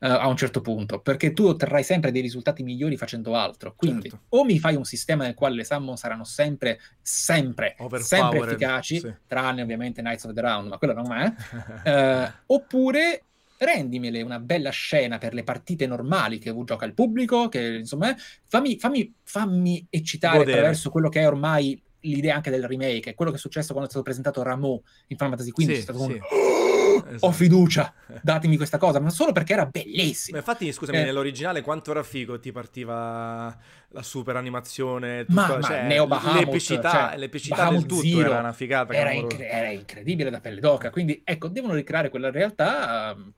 uh, 0.00 0.06
a 0.06 0.26
un 0.26 0.36
certo 0.36 0.60
punto, 0.60 1.00
perché 1.00 1.32
tu 1.32 1.46
otterrai 1.46 1.82
sempre 1.82 2.10
dei 2.10 2.22
risultati 2.22 2.62
migliori 2.62 2.96
facendo 2.96 3.34
altro. 3.34 3.74
Quindi 3.76 4.10
certo. 4.10 4.24
o 4.30 4.44
mi 4.44 4.58
fai 4.58 4.76
un 4.76 4.84
sistema 4.84 5.24
nel 5.24 5.34
quale 5.34 5.56
le 5.56 5.64
summon 5.64 5.96
saranno 5.96 6.24
sempre, 6.24 6.80
sempre, 7.00 7.76
sempre 7.98 8.38
efficaci, 8.38 9.00
sì. 9.00 9.14
tranne 9.26 9.62
ovviamente 9.62 10.00
Knights 10.00 10.24
of 10.24 10.32
the 10.32 10.40
Round, 10.40 10.68
ma 10.68 10.78
quello 10.78 10.94
non 10.94 11.12
è, 11.12 12.26
uh, 12.26 12.32
oppure 12.54 13.22
rendimele 13.58 14.22
una 14.22 14.38
bella 14.38 14.70
scena 14.70 15.18
per 15.18 15.32
le 15.32 15.42
partite 15.42 15.86
normali 15.86 16.38
che 16.38 16.54
gioca 16.64 16.84
il 16.84 16.94
pubblico, 16.94 17.48
che 17.48 17.76
insomma, 17.76 18.14
fammi, 18.46 18.78
fammi, 18.78 19.14
fammi 19.22 19.86
eccitare 19.88 20.38
Godere. 20.38 20.56
attraverso 20.56 20.90
quello 20.90 21.08
che 21.08 21.20
è 21.20 21.26
ormai 21.26 21.80
l'idea 22.00 22.36
anche 22.36 22.50
del 22.50 22.66
remake, 22.66 23.10
è 23.10 23.14
quello 23.14 23.30
che 23.30 23.38
è 23.38 23.40
successo 23.40 23.68
quando 23.68 23.86
è 23.86 23.90
stato 23.90 24.04
presentato 24.04 24.42
Rameau 24.42 24.82
in 25.08 25.16
Final 25.16 25.36
Fantasy 25.36 25.50
XV, 25.50 25.66
sì, 25.66 25.72
è 25.72 25.80
stato 25.80 25.98
sì. 26.00 26.12
un 26.12 26.20
esatto. 27.08 27.26
ho 27.26 27.32
fiducia, 27.32 27.92
datemi 28.22 28.56
questa 28.56 28.78
cosa, 28.78 29.00
ma 29.00 29.10
solo 29.10 29.32
perché 29.32 29.52
era 29.52 29.66
bellissimo. 29.66 30.36
Ma 30.36 30.42
infatti, 30.44 30.72
scusami, 30.72 30.98
eh, 30.98 31.04
nell'originale 31.04 31.62
quanto 31.62 31.90
era 31.90 32.02
figo 32.02 32.38
ti 32.38 32.52
partiva 32.52 33.56
la 33.88 34.02
super 34.02 34.36
animazione, 34.36 35.24
tutto, 35.24 35.34
ma, 35.34 35.60
cioè, 35.62 35.82
ma 35.82 35.86
Neo 35.86 36.06
Bahamut, 36.06 36.44
l'epicità, 36.44 36.90
cioè, 36.90 37.18
l'epicità 37.18 37.56
Bahamut 37.56 37.80
del 37.80 37.88
tutto 37.88 38.02
Zero 38.02 38.30
era 38.30 38.38
una 38.40 38.52
figata. 38.52 38.92
Era, 38.92 39.12
incre- 39.12 39.48
era, 39.48 39.68
incredibile 39.68 40.30
da 40.30 40.40
pelle 40.40 40.60
d'oca, 40.60 40.90
quindi 40.90 41.20
ecco, 41.24 41.48
devono 41.48 41.74
ricreare 41.74 42.08
quella 42.08 42.30
realtà 42.30 43.14
um, 43.16 43.32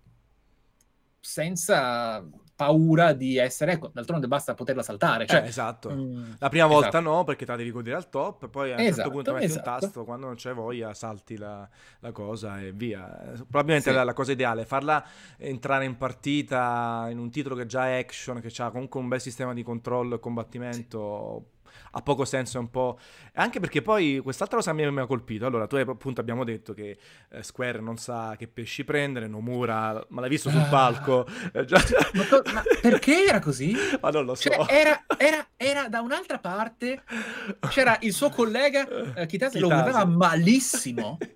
senza 1.21 2.25
paura 2.59 3.13
di 3.13 3.37
essere, 3.37 3.75
ecco, 3.75 3.89
d'altronde 3.95 4.27
basta 4.27 4.53
poterla 4.55 4.83
saltare. 4.83 5.27
Cioè, 5.27 5.43
eh, 5.45 5.47
esatto. 5.47 5.91
Mm, 5.93 6.33
la 6.41 6.49
prima 6.49 6.67
volta 6.67 6.89
esatto. 6.89 7.09
no, 7.09 7.23
perché 7.23 7.45
te 7.45 7.53
la 7.53 7.57
devi 7.57 7.71
godere 7.71 7.95
al 7.95 8.09
top, 8.09 8.49
poi 8.49 8.73
a 8.73 8.73
un 8.73 8.79
certo 8.79 8.83
esatto, 8.83 8.97
certo 8.97 9.11
punto 9.11 9.33
metti 9.35 9.45
esatto. 9.45 9.71
un 9.71 9.79
tasto, 9.79 10.05
quando 10.05 10.27
non 10.27 10.35
c'è 10.35 10.53
voglia 10.53 10.93
salti 10.93 11.37
la, 11.37 11.69
la 12.01 12.11
cosa 12.11 12.61
e 12.61 12.73
via. 12.73 13.07
Probabilmente 13.49 13.91
sì. 13.91 13.95
la, 13.95 14.03
la, 14.03 14.13
cosa 14.13 14.33
ideale 14.33 14.63
è 14.63 14.65
farla 14.65 15.05
entrare 15.37 15.85
in 15.85 15.97
partita 15.97 17.07
in 17.09 17.19
un 17.19 17.31
titolo 17.31 17.55
che 17.55 17.67
già 17.67 17.87
è 17.87 17.99
action, 17.99 18.41
che 18.41 18.53
ha 18.61 18.71
comunque 18.73 18.99
un 18.99 19.07
bel 19.07 19.21
sistema 19.21 19.55
di 19.55 19.63
controllo 19.63 20.17
e 20.17 20.19
combattimento. 20.19 21.43
Sì 21.53 21.57
ha 21.99 22.03
poco 22.03 22.25
senso, 22.25 22.59
è 22.59 22.61
un 22.61 22.71
po'... 22.71 22.99
Anche 23.35 23.61
perché 23.61 23.83
poi 23.83 24.21
quest'altra 24.23 24.57
cosa 24.57 24.73
mi 24.73 24.85
ha 24.85 25.07
colpito. 25.07 25.47
Allora, 25.47 25.67
tu 25.67 25.77
hai, 25.77 25.83
appunto 25.83 26.21
abbiamo 26.21 26.45
detto 26.45 26.73
che 26.73 26.99
eh, 27.31 27.43
Square 27.43 27.81
non 27.81 27.97
sa 27.97 28.35
che 28.37 28.49
pesci 28.49 28.85
prendere, 28.85 29.27
Nomura, 29.27 30.05
ma 30.09 30.21
l'hai 30.21 30.31
visto 30.31 30.51
sul 30.51 30.61
ah. 30.61 30.69
palco. 30.69 31.27
Eh, 31.53 31.67
ma, 32.15 32.25
to- 32.25 32.43
ma, 32.53 32.63
perché 32.81 33.25
era 33.25 33.41
così? 33.41 33.75
Ma 34.01 34.11
non 34.11 34.25
lo 34.25 34.35
so. 34.35 34.49
Cioè, 34.49 34.65
era, 34.69 35.05
era, 35.17 35.47
era, 35.57 35.89
da 35.89 36.01
un'altra 36.01 36.39
parte, 36.39 37.03
c'era 37.69 37.97
il 38.01 38.13
suo 38.13 38.31
collega 38.31 39.15
eh, 39.15 39.27
Kitase, 39.27 39.59
lo 39.59 39.69
guardava 39.69 40.05
malissimo. 40.05 41.19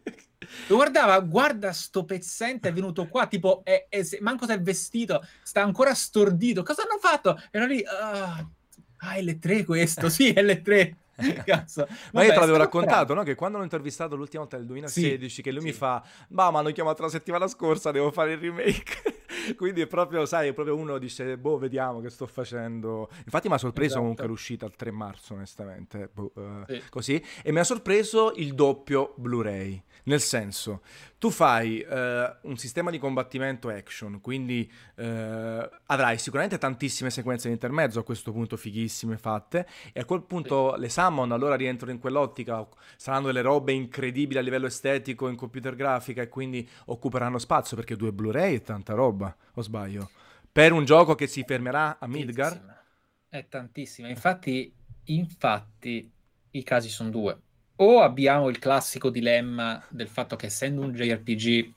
Lo 0.66 0.74
guardava, 0.74 1.18
guarda 1.20 1.72
sto 1.72 2.04
pezzente 2.04 2.68
è 2.68 2.72
venuto 2.72 3.06
qua, 3.06 3.26
tipo, 3.26 3.62
è, 3.64 3.86
è, 3.88 4.02
manco 4.20 4.44
se 4.44 4.54
è 4.54 4.60
vestito, 4.60 5.24
sta 5.42 5.62
ancora 5.62 5.94
stordito. 5.94 6.62
Cosa 6.62 6.82
hanno 6.82 6.98
fatto? 7.00 7.40
Era 7.50 7.64
lì... 7.64 7.78
Uh, 7.78 8.60
Ah, 9.04 9.16
L3 9.16 9.64
questo, 9.64 10.08
sì, 10.08 10.32
L3. 10.32 10.94
Cazzo. 11.44 11.86
Ma 11.88 11.96
Vabbè, 12.12 12.26
io 12.26 12.32
te 12.32 12.38
l'avevo 12.38 12.56
raccontato, 12.56 13.14
no? 13.14 13.22
Che 13.22 13.34
quando 13.34 13.58
l'ho 13.58 13.64
intervistato 13.64 14.16
l'ultima 14.16 14.42
volta 14.42 14.56
nel 14.56 14.66
2016, 14.66 15.28
sì, 15.28 15.42
che 15.42 15.50
lui 15.50 15.60
sì. 15.60 15.66
mi 15.66 15.72
fa, 15.72 16.02
ma 16.28 16.50
mi 16.50 16.56
hanno 16.58 16.70
chiamato 16.70 17.02
la 17.02 17.08
settimana 17.08 17.46
scorsa, 17.48 17.90
devo 17.90 18.10
fare 18.10 18.32
il 18.32 18.38
remake. 18.38 19.20
Quindi 19.56 19.80
è 19.80 19.86
proprio, 19.86 20.24
sai, 20.24 20.48
è 20.48 20.52
proprio 20.52 20.76
uno 20.76 20.98
dice, 20.98 21.36
boh, 21.36 21.58
vediamo 21.58 22.00
che 22.00 22.10
sto 22.10 22.26
facendo. 22.26 23.08
Infatti 23.24 23.48
mi 23.48 23.54
ha 23.54 23.58
sorpreso 23.58 23.86
esatto. 23.86 24.00
comunque 24.00 24.26
l'uscita 24.26 24.66
il 24.66 24.76
3 24.76 24.90
marzo, 24.90 25.34
onestamente, 25.34 26.08
boh, 26.12 26.32
uh, 26.34 26.64
sì. 26.66 26.82
così. 26.88 27.24
E 27.42 27.52
mi 27.52 27.58
ha 27.58 27.64
sorpreso 27.64 28.32
il 28.36 28.54
doppio 28.54 29.14
Blu-ray. 29.16 29.82
Nel 30.04 30.20
senso, 30.20 30.82
tu 31.22 31.30
fai 31.30 31.78
eh, 31.78 32.36
un 32.40 32.56
sistema 32.56 32.90
di 32.90 32.98
combattimento 32.98 33.68
action, 33.68 34.20
quindi 34.20 34.68
eh, 34.96 35.70
avrai 35.86 36.18
sicuramente 36.18 36.58
tantissime 36.58 37.10
sequenze 37.10 37.46
di 37.46 37.54
intermezzo 37.54 38.00
a 38.00 38.02
questo 38.02 38.32
punto 38.32 38.56
fighissime 38.56 39.16
fatte 39.18 39.68
e 39.92 40.00
a 40.00 40.04
quel 40.04 40.24
punto 40.24 40.74
sì. 40.74 40.80
le 40.80 40.88
summon 40.88 41.30
allora 41.30 41.54
rientrano 41.54 41.92
in 41.92 42.00
quell'ottica, 42.00 42.66
saranno 42.96 43.26
delle 43.26 43.40
robe 43.40 43.70
incredibili 43.70 44.40
a 44.40 44.42
livello 44.42 44.66
estetico 44.66 45.28
in 45.28 45.36
computer 45.36 45.76
grafica 45.76 46.22
e 46.22 46.28
quindi 46.28 46.68
occuperanno 46.86 47.38
spazio 47.38 47.76
perché 47.76 47.94
due 47.94 48.12
Blu-ray 48.12 48.56
è 48.56 48.62
tanta 48.62 48.94
roba, 48.94 49.32
o 49.54 49.62
sbaglio? 49.62 50.10
Per 50.50 50.72
un 50.72 50.84
gioco 50.84 51.14
che 51.14 51.28
si 51.28 51.44
fermerà 51.46 51.98
a 52.00 52.08
Midgar? 52.08 52.82
È 53.28 53.46
tantissima, 53.46 54.08
infatti, 54.08 54.74
infatti 55.04 56.12
i 56.50 56.62
casi 56.64 56.88
sono 56.88 57.10
due 57.10 57.40
o 57.76 58.00
abbiamo 58.00 58.48
il 58.48 58.58
classico 58.58 59.10
dilemma 59.10 59.82
del 59.88 60.08
fatto 60.08 60.36
che 60.36 60.46
essendo 60.46 60.82
un 60.82 60.92
JRPG 60.92 61.72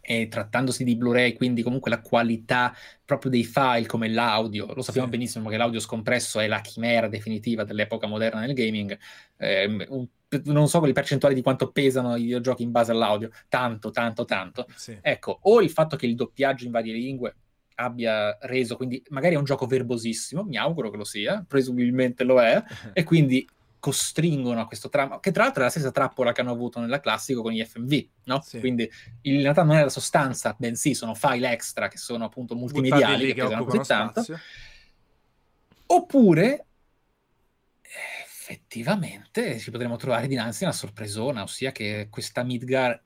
e 0.00 0.26
trattandosi 0.28 0.84
di 0.84 0.96
Blu-ray, 0.96 1.34
quindi 1.34 1.62
comunque 1.62 1.90
la 1.90 2.00
qualità 2.00 2.74
proprio 3.04 3.30
dei 3.30 3.44
file 3.44 3.84
come 3.84 4.08
l'audio, 4.08 4.72
lo 4.72 4.80
sappiamo 4.80 5.06
sì. 5.06 5.12
benissimo 5.12 5.50
che 5.50 5.58
l'audio 5.58 5.80
scompresso 5.80 6.40
è 6.40 6.46
la 6.46 6.62
chimera 6.62 7.08
definitiva 7.08 7.62
dell'epoca 7.64 8.06
moderna 8.06 8.40
nel 8.40 8.54
gaming, 8.54 8.98
eh, 9.36 9.86
un, 9.90 10.06
non 10.44 10.66
so 10.66 10.80
le 10.80 10.92
percentuali 10.92 11.34
di 11.34 11.42
quanto 11.42 11.70
pesano 11.70 12.16
i 12.16 12.22
videogiochi 12.22 12.62
in 12.62 12.70
base 12.70 12.92
all'audio, 12.92 13.30
tanto, 13.48 13.90
tanto, 13.90 14.24
tanto. 14.24 14.66
Sì. 14.74 14.96
Ecco, 14.98 15.40
o 15.42 15.60
il 15.60 15.70
fatto 15.70 15.96
che 15.96 16.06
il 16.06 16.14
doppiaggio 16.14 16.64
in 16.64 16.70
varie 16.70 16.94
lingue 16.94 17.34
abbia 17.74 18.36
reso, 18.40 18.76
quindi 18.76 19.02
magari 19.10 19.34
è 19.34 19.38
un 19.38 19.44
gioco 19.44 19.66
verbosissimo, 19.66 20.42
mi 20.42 20.56
auguro 20.56 20.88
che 20.88 20.96
lo 20.96 21.04
sia, 21.04 21.44
presumibilmente 21.46 22.24
lo 22.24 22.40
è, 22.40 22.62
e 22.94 23.04
quindi 23.04 23.46
costringono 23.88 24.60
a 24.60 24.66
questo 24.66 24.90
trama, 24.90 25.18
che 25.18 25.32
tra 25.32 25.44
l'altro 25.44 25.62
è 25.62 25.64
la 25.64 25.70
stessa 25.70 25.90
trappola 25.90 26.32
che 26.32 26.42
hanno 26.42 26.50
avuto 26.50 26.78
nella 26.78 27.00
classico 27.00 27.40
con 27.40 27.52
gli 27.52 27.64
FMV, 27.64 28.08
no? 28.24 28.42
Sì. 28.42 28.60
Quindi 28.60 28.90
in 29.22 29.40
realtà 29.40 29.62
non 29.62 29.76
è 29.76 29.82
la 29.82 29.88
sostanza, 29.88 30.54
bensì 30.58 30.92
sono 30.92 31.14
file 31.14 31.50
extra 31.50 31.88
che 31.88 31.96
sono 31.96 32.26
appunto 32.26 32.54
multimediali 32.54 33.28
che, 33.28 33.32
che 33.32 33.42
pesano 33.42 33.64
così 33.64 33.88
tanto. 33.88 34.24
Oppure 35.86 36.66
effettivamente 37.80 39.58
ci 39.58 39.70
potremmo 39.70 39.96
trovare 39.96 40.26
dinanzi 40.26 40.64
a 40.64 40.66
una 40.66 40.76
sorpresona, 40.76 41.42
ossia 41.42 41.72
che 41.72 42.08
questa 42.10 42.42
Midgar 42.42 43.02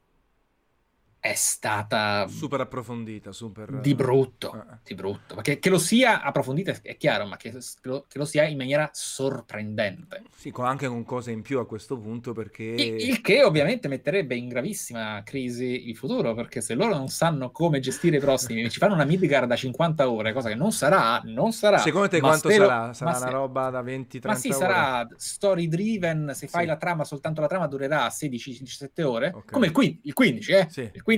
è 1.24 1.34
stata 1.34 2.26
super 2.26 2.62
approfondita, 2.62 3.30
super 3.30 3.78
di 3.78 3.94
brutto, 3.94 4.52
eh. 4.56 4.78
di 4.82 4.96
brutto. 4.96 5.36
Perché 5.36 5.60
che 5.60 5.70
lo 5.70 5.78
sia 5.78 6.20
approfondita 6.20 6.74
è 6.82 6.96
chiaro, 6.96 7.26
ma 7.26 7.36
che 7.36 7.56
lo, 7.82 8.06
che 8.08 8.18
lo 8.18 8.24
sia 8.24 8.42
in 8.42 8.56
maniera 8.56 8.90
sorprendente. 8.92 10.24
Sì, 10.34 10.52
anche 10.56 10.88
con 10.88 11.04
cose 11.04 11.30
in 11.30 11.42
più 11.42 11.60
a 11.60 11.66
questo 11.66 11.96
punto, 11.96 12.32
perché 12.32 12.64
il, 12.64 13.08
il, 13.08 13.20
che 13.20 13.44
ovviamente 13.44 13.86
metterebbe 13.86 14.34
in 14.34 14.48
gravissima 14.48 15.22
crisi 15.24 15.88
il 15.88 15.96
futuro, 15.96 16.34
perché 16.34 16.60
se 16.60 16.74
loro 16.74 16.96
non 16.96 17.06
sanno 17.06 17.52
come 17.52 17.78
gestire 17.78 18.16
i 18.16 18.20
prossimi, 18.20 18.68
ci 18.68 18.80
fanno 18.80 18.94
una 18.94 19.04
Midgard 19.04 19.46
da 19.46 19.54
50 19.54 20.10
ore, 20.10 20.32
cosa 20.32 20.48
che 20.48 20.56
non 20.56 20.72
sarà, 20.72 21.20
non 21.22 21.52
sarà. 21.52 21.78
Secondo 21.78 22.08
te 22.08 22.18
quanto 22.18 22.48
spero, 22.48 22.66
sarà? 22.66 22.92
Sarà 22.94 23.10
una 23.10 23.26
se... 23.26 23.30
roba 23.30 23.70
da 23.70 23.80
20 23.80 24.18
30 24.18 24.28
Ma 24.28 24.34
sì, 24.34 24.48
ore? 24.48 24.56
sarà 24.56 25.08
story 25.18 25.68
driven, 25.68 26.32
se 26.34 26.48
fai 26.48 26.62
sì. 26.62 26.66
la 26.66 26.76
trama 26.76 27.04
soltanto 27.04 27.40
la 27.40 27.46
trama 27.46 27.68
durerà 27.68 28.08
16-17 28.08 29.02
ore, 29.04 29.28
okay. 29.28 29.52
come 29.52 29.66
il, 29.66 29.72
15, 29.72 30.00
il 30.02 30.12
15 30.14 30.52
eh? 30.52 30.66
Sì. 30.68 30.90
Il 30.92 31.02
15 31.02 31.10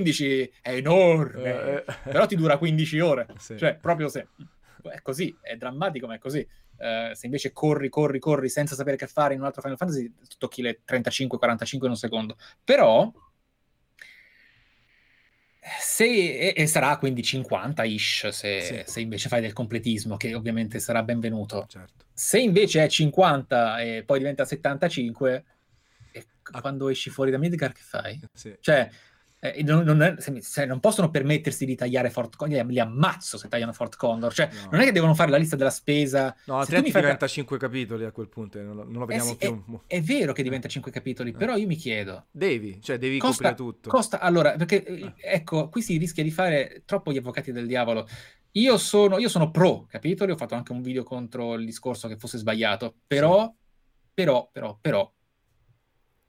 è 0.61 0.71
enorme, 0.73 1.43
eh, 1.43 1.83
eh. 1.87 1.95
però 2.03 2.25
ti 2.25 2.35
dura 2.35 2.57
15 2.57 2.99
ore. 2.99 3.27
Sì. 3.37 3.57
Cioè, 3.57 3.75
proprio 3.75 4.07
se... 4.07 4.27
È 4.85 5.01
così, 5.01 5.35
è 5.41 5.55
drammatico, 5.55 6.05
ma 6.05 6.15
è 6.15 6.19
così. 6.19 6.47
Uh, 6.77 7.13
se 7.13 7.25
invece 7.25 7.51
corri, 7.53 7.89
corri, 7.89 8.19
corri 8.19 8.49
senza 8.49 8.75
sapere 8.75 8.97
che 8.97 9.07
fare 9.07 9.33
in 9.33 9.39
un 9.39 9.45
altro 9.45 9.61
Final 9.61 9.77
Fantasy, 9.77 10.11
tocchi 10.37 10.61
le 10.61 10.81
35-45 10.87 11.85
in 11.85 11.89
un 11.89 11.95
secondo. 11.95 12.37
Però 12.63 13.11
Se, 15.79 16.05
e, 16.05 16.53
e 16.55 16.67
sarà 16.67 16.97
quindi 16.97 17.21
50-ish 17.23 18.27
se, 18.29 18.61
Sì. 18.61 18.81
se 18.85 18.99
invece 18.99 19.29
fai 19.29 19.41
del 19.41 19.53
completismo, 19.53 20.15
che 20.17 20.35
ovviamente 20.35 20.79
sarà 20.79 21.01
benvenuto. 21.01 21.65
Certo. 21.67 22.05
Se 22.13 22.39
invece 22.39 22.83
è 22.83 22.87
50 22.87 23.81
e 23.81 24.03
poi 24.05 24.19
diventa 24.19 24.45
75, 24.45 25.45
e 26.11 26.25
quando 26.61 26.89
esci 26.89 27.09
fuori 27.09 27.31
da 27.31 27.39
Midgar 27.39 27.71
che 27.71 27.81
fai? 27.81 28.19
Sì. 28.33 28.55
Cioè, 28.59 28.89
eh, 29.53 29.63
non, 29.63 29.83
non 29.83 30.01
è- 30.01 30.15
se- 30.41 30.65
non 30.65 30.79
possono 30.79 31.09
permettersi 31.09 31.65
di 31.65 31.75
tagliare 31.75 32.09
Fort 32.09 32.35
Condor, 32.35 32.65
li, 32.65 32.79
ammazzo 32.79 33.37
se 33.37 33.47
tagliano 33.47 33.73
Fort 33.73 33.95
Condor. 33.97 34.33
Cioè, 34.33 34.49
No. 34.51 34.69
non 34.71 34.81
è 34.81 34.85
che 34.85 34.91
devono 34.91 35.13
fare 35.13 35.29
la 35.31 35.37
lista 35.37 35.55
della 35.55 35.69
spesa. 35.69 36.35
No, 36.45 36.57
altrimenti 36.59 36.91
fai- 36.91 37.01
diventa 37.01 37.27
5 37.27 37.57
capitoli 37.57 38.05
a 38.05 38.11
quel 38.11 38.27
punto 38.29 38.61
non 38.61 38.75
lo, 38.75 38.83
non 38.83 38.93
lo 38.93 39.03
Eh 39.03 39.05
vediamo 39.07 39.29
sì, 39.29 39.35
più. 39.37 39.79
È 39.87 40.01
vero 40.01 40.33
che 40.33 40.43
diventa 40.43 40.67
5 40.67 40.91
capitoli, 40.91 41.29
Eh. 41.31 41.33
però 41.33 41.55
io 41.57 41.67
mi 41.67 41.75
chiedo, 41.75 42.25
Devi, 42.31 42.81
cioè 42.81 42.97
devi 42.97 43.17
Costa- 43.19 43.49
coprire 43.49 43.71
tutto. 43.71 43.89
Costa, 43.89 44.19
allora, 44.19 44.55
perché 44.55 44.83
eh, 44.83 45.01
Eh. 45.01 45.13
ecco, 45.21 45.69
qui 45.69 45.81
si 45.81 45.97
rischia 45.97 46.23
di 46.23 46.31
fare 46.31 46.83
troppo 46.85 47.11
gli 47.11 47.17
avvocati 47.17 47.51
del 47.51 47.67
diavolo. 47.67 48.07
Io 48.51 48.77
sono, 48.77 49.17
io 49.17 49.27
sono 49.27 49.51
pro 49.51 49.85
capitoli, 49.85 50.31
ho 50.31 50.37
fatto 50.37 50.55
anche 50.55 50.71
un 50.71 50.81
video 50.81 51.03
contro 51.03 51.55
il 51.55 51.65
discorso 51.65 52.07
che 52.07 52.15
fosse 52.17 52.37
sbagliato, 52.37 52.95
però, 53.05 53.53
però, 54.13 54.49
però, 54.49 54.77
però, 54.79 55.11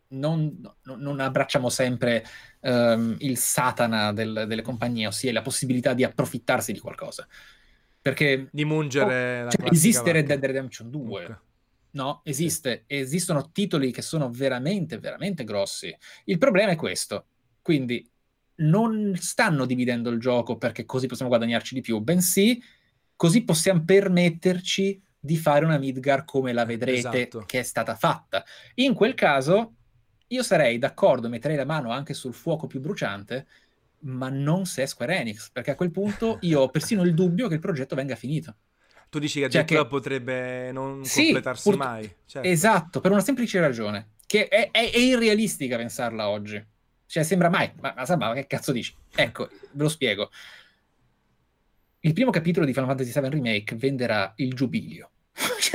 non, 0.08 0.56
no- 0.82 0.96
non 0.96 1.20
abbracciamo 1.20 1.68
sempre 1.68 2.24
ehm, 2.66 3.16
il 3.20 3.36
satana 3.38 4.12
del- 4.12 4.44
delle 4.48 4.62
compagnie, 4.62 5.06
ossia 5.06 5.32
la 5.32 5.42
possibilità 5.42 5.94
di 5.94 6.04
approfittarsi 6.04 6.72
di 6.72 6.78
qualcosa. 6.80 7.26
Perché 8.00 8.48
Di 8.52 8.64
mungere 8.64 9.44
la 9.44 9.50
cioè, 9.50 9.68
esiste 9.72 10.12
Red. 10.12 10.26
Dead 10.26 10.44
Redemption 10.44 10.90
2, 10.90 11.24
Ok. 11.24 11.38
No, 11.96 12.20
esiste. 12.24 12.84
Esistono 12.86 13.50
titoli 13.52 13.90
che 13.90 14.02
sono 14.02 14.28
veramente, 14.30 14.98
veramente 14.98 15.44
grossi. 15.44 15.96
Il 16.24 16.36
problema 16.36 16.72
è 16.72 16.76
questo. 16.76 17.26
Quindi 17.62 18.06
non 18.56 19.14
stanno 19.18 19.64
dividendo 19.64 20.10
il 20.10 20.18
gioco 20.20 20.56
perché 20.58 20.84
così 20.84 21.06
possiamo 21.06 21.30
guadagnarci 21.30 21.74
di 21.74 21.80
più, 21.80 21.98
bensì 22.00 22.62
così 23.16 23.44
possiamo 23.44 23.82
permetterci 23.82 25.02
di 25.18 25.36
fare 25.38 25.64
una 25.64 25.78
Midgar 25.78 26.24
come 26.26 26.52
la 26.52 26.64
vedrete 26.66 26.98
Esatto. 27.22 27.44
che 27.46 27.60
è 27.60 27.62
stata 27.62 27.94
fatta. 27.96 28.44
In 28.74 28.92
quel 28.94 29.14
caso 29.14 29.75
io 30.28 30.42
sarei 30.42 30.78
d'accordo, 30.78 31.28
metterei 31.28 31.56
la 31.56 31.64
mano 31.64 31.90
anche 31.90 32.14
sul 32.14 32.34
fuoco 32.34 32.66
più 32.66 32.80
bruciante, 32.80 33.46
ma 34.00 34.28
non 34.28 34.66
se 34.66 34.82
è 34.82 34.86
Square 34.86 35.18
Enix, 35.18 35.50
perché 35.50 35.70
a 35.72 35.74
quel 35.74 35.90
punto 35.90 36.38
io 36.42 36.60
ho 36.60 36.68
persino 36.68 37.02
il 37.02 37.14
dubbio 37.14 37.48
che 37.48 37.54
il 37.54 37.60
progetto 37.60 37.94
venga 37.94 38.16
finito. 38.16 38.56
Tu 39.08 39.18
dici 39.18 39.40
che 39.40 39.48
Cioè 39.48 39.60
addirittura 39.62 39.82
che- 39.82 39.88
potrebbe 39.88 40.72
non 40.72 41.04
Sì, 41.04 41.24
completarsi 41.24 41.62
purt- 41.62 41.78
mai. 41.78 42.14
Certo. 42.26 42.48
Esatto, 42.48 43.00
per 43.00 43.12
una 43.12 43.20
semplice 43.20 43.60
ragione, 43.60 44.10
che 44.26 44.48
è, 44.48 44.70
è- 44.70 44.90
è 44.90 44.98
irrealistica 44.98 45.76
pensarla 45.76 46.28
oggi. 46.28 46.64
Cioè, 47.06 47.22
sembra 47.22 47.48
mai, 47.48 47.70
ma, 47.80 47.94
ma 47.96 48.04
Sabba, 48.04 48.34
che 48.34 48.46
cazzo 48.48 48.72
dici? 48.72 48.92
Ecco, 49.14 49.48
ve 49.48 49.82
lo 49.82 49.88
spiego. 49.88 50.30
Il 52.00 52.12
primo 52.12 52.30
capitolo 52.30 52.66
di 52.66 52.72
Final 52.72 52.88
Fantasy 52.88 53.12
VII 53.12 53.30
Remake 53.30 53.74
venderà 53.76 54.32
il 54.36 54.54
giubilio. 54.54 55.10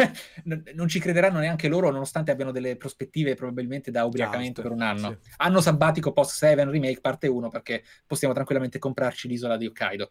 Cioè, 0.01 0.11
non, 0.45 0.63
non 0.73 0.87
ci 0.87 0.99
crederanno 0.99 1.39
neanche 1.39 1.67
loro, 1.67 1.91
nonostante 1.91 2.31
abbiano 2.31 2.51
delle 2.51 2.77
prospettive 2.77 3.35
probabilmente 3.35 3.91
da 3.91 4.05
ubriacamento 4.05 4.61
per 4.61 4.71
un 4.71 4.81
anno. 4.81 5.17
sì. 5.21 5.29
Anno 5.37 5.61
sabbatico 5.61 6.11
post 6.11 6.35
7 6.35 6.65
Remake 6.65 7.01
parte 7.01 7.27
1 7.27 7.49
perché 7.49 7.83
possiamo 8.05 8.33
tranquillamente 8.33 8.79
comprarci 8.79 9.27
l'isola 9.27 9.57
di 9.57 9.67
Hokkaido. 9.67 10.09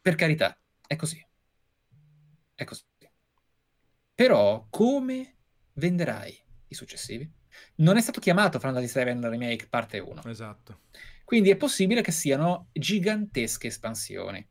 Per 0.00 0.14
carità, 0.14 0.56
è 0.86 0.96
così. 0.96 1.24
È 2.54 2.64
così. 2.64 2.82
Però 4.14 4.66
come 4.70 5.36
venderai 5.74 6.38
i 6.68 6.74
successivi? 6.74 7.30
Non 7.76 7.96
è 7.96 8.00
stato 8.00 8.20
chiamato 8.20 8.58
Fantasy 8.58 9.04
VII 9.04 9.28
Remake 9.28 9.68
parte 9.68 9.98
1. 9.98 10.22
Esatto. 10.26 10.80
Quindi 11.24 11.50
è 11.50 11.56
possibile 11.56 12.02
che 12.02 12.12
siano 12.12 12.68
gigantesche 12.72 13.68
espansioni. 13.68 14.46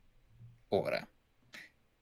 Ora, 0.69 1.07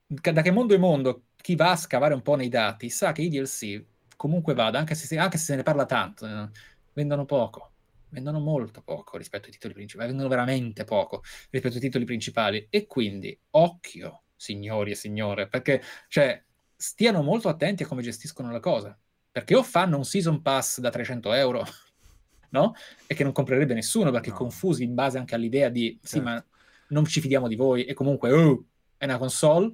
da 0.06 0.42
che 0.42 0.52
mondo 0.52 0.74
è 0.74 0.78
mondo, 0.78 1.26
chi 1.42 1.56
va 1.56 1.72
a 1.72 1.76
scavare 1.76 2.14
un 2.14 2.22
po' 2.22 2.36
nei 2.36 2.50
dati 2.50 2.90
sa 2.90 3.12
che 3.12 3.22
i 3.22 3.30
DLC, 3.30 3.84
comunque 4.16 4.54
vada, 4.54 4.80
anche 4.80 4.96
se, 4.96 5.18
anche 5.18 5.38
se 5.38 5.46
se 5.46 5.56
ne 5.56 5.64
parla 5.64 5.86
tanto, 5.86 6.26
eh, 6.26 6.50
vendono 6.94 7.26
poco. 7.26 7.72
Vendono 8.12 8.40
molto 8.40 8.82
poco 8.82 9.18
rispetto 9.18 9.46
ai 9.46 9.52
titoli 9.52 9.74
principali, 9.74 10.08
vendono 10.10 10.30
veramente 10.30 10.84
poco 10.84 11.22
rispetto 11.52 11.76
ai 11.76 11.82
titoli 11.82 12.06
principali. 12.06 12.66
E 12.70 12.88
quindi, 12.88 13.38
occhio, 13.52 14.24
signori 14.36 14.92
e 14.92 14.96
signore, 14.96 15.48
perché, 15.48 15.82
cioè, 16.08 16.44
stiano 16.76 17.22
molto 17.22 17.50
attenti 17.50 17.84
a 17.84 17.88
come 17.88 18.02
gestiscono 18.02 18.52
la 18.52 18.60
cosa. 18.60 18.98
Perché 19.32 19.56
o 19.56 19.62
fanno 19.64 19.98
un 19.98 20.06
season 20.06 20.42
pass 20.42 20.80
da 20.80 20.90
300 20.90 21.34
euro, 21.34 21.64
no? 22.50 22.74
E 23.06 23.14
che 23.14 23.24
non 23.24 23.32
comprerebbe 23.32 23.76
nessuno 23.76 24.10
perché 24.12 24.32
No. 24.32 24.38
confusi 24.38 24.84
in 24.84 24.96
base 24.96 25.20
anche 25.20 25.36
all'idea 25.36 25.70
di 25.70 25.98
sì, 26.02 26.16
Certo. 26.16 26.30
ma 26.30 26.46
non 26.90 27.06
ci 27.06 27.22
fidiamo 27.22 27.48
di 27.48 27.56
voi 27.56 27.86
e 27.86 27.94
comunque 27.94 28.32
oh, 28.32 28.66
è 28.98 29.06
una 29.06 29.20
console, 29.20 29.72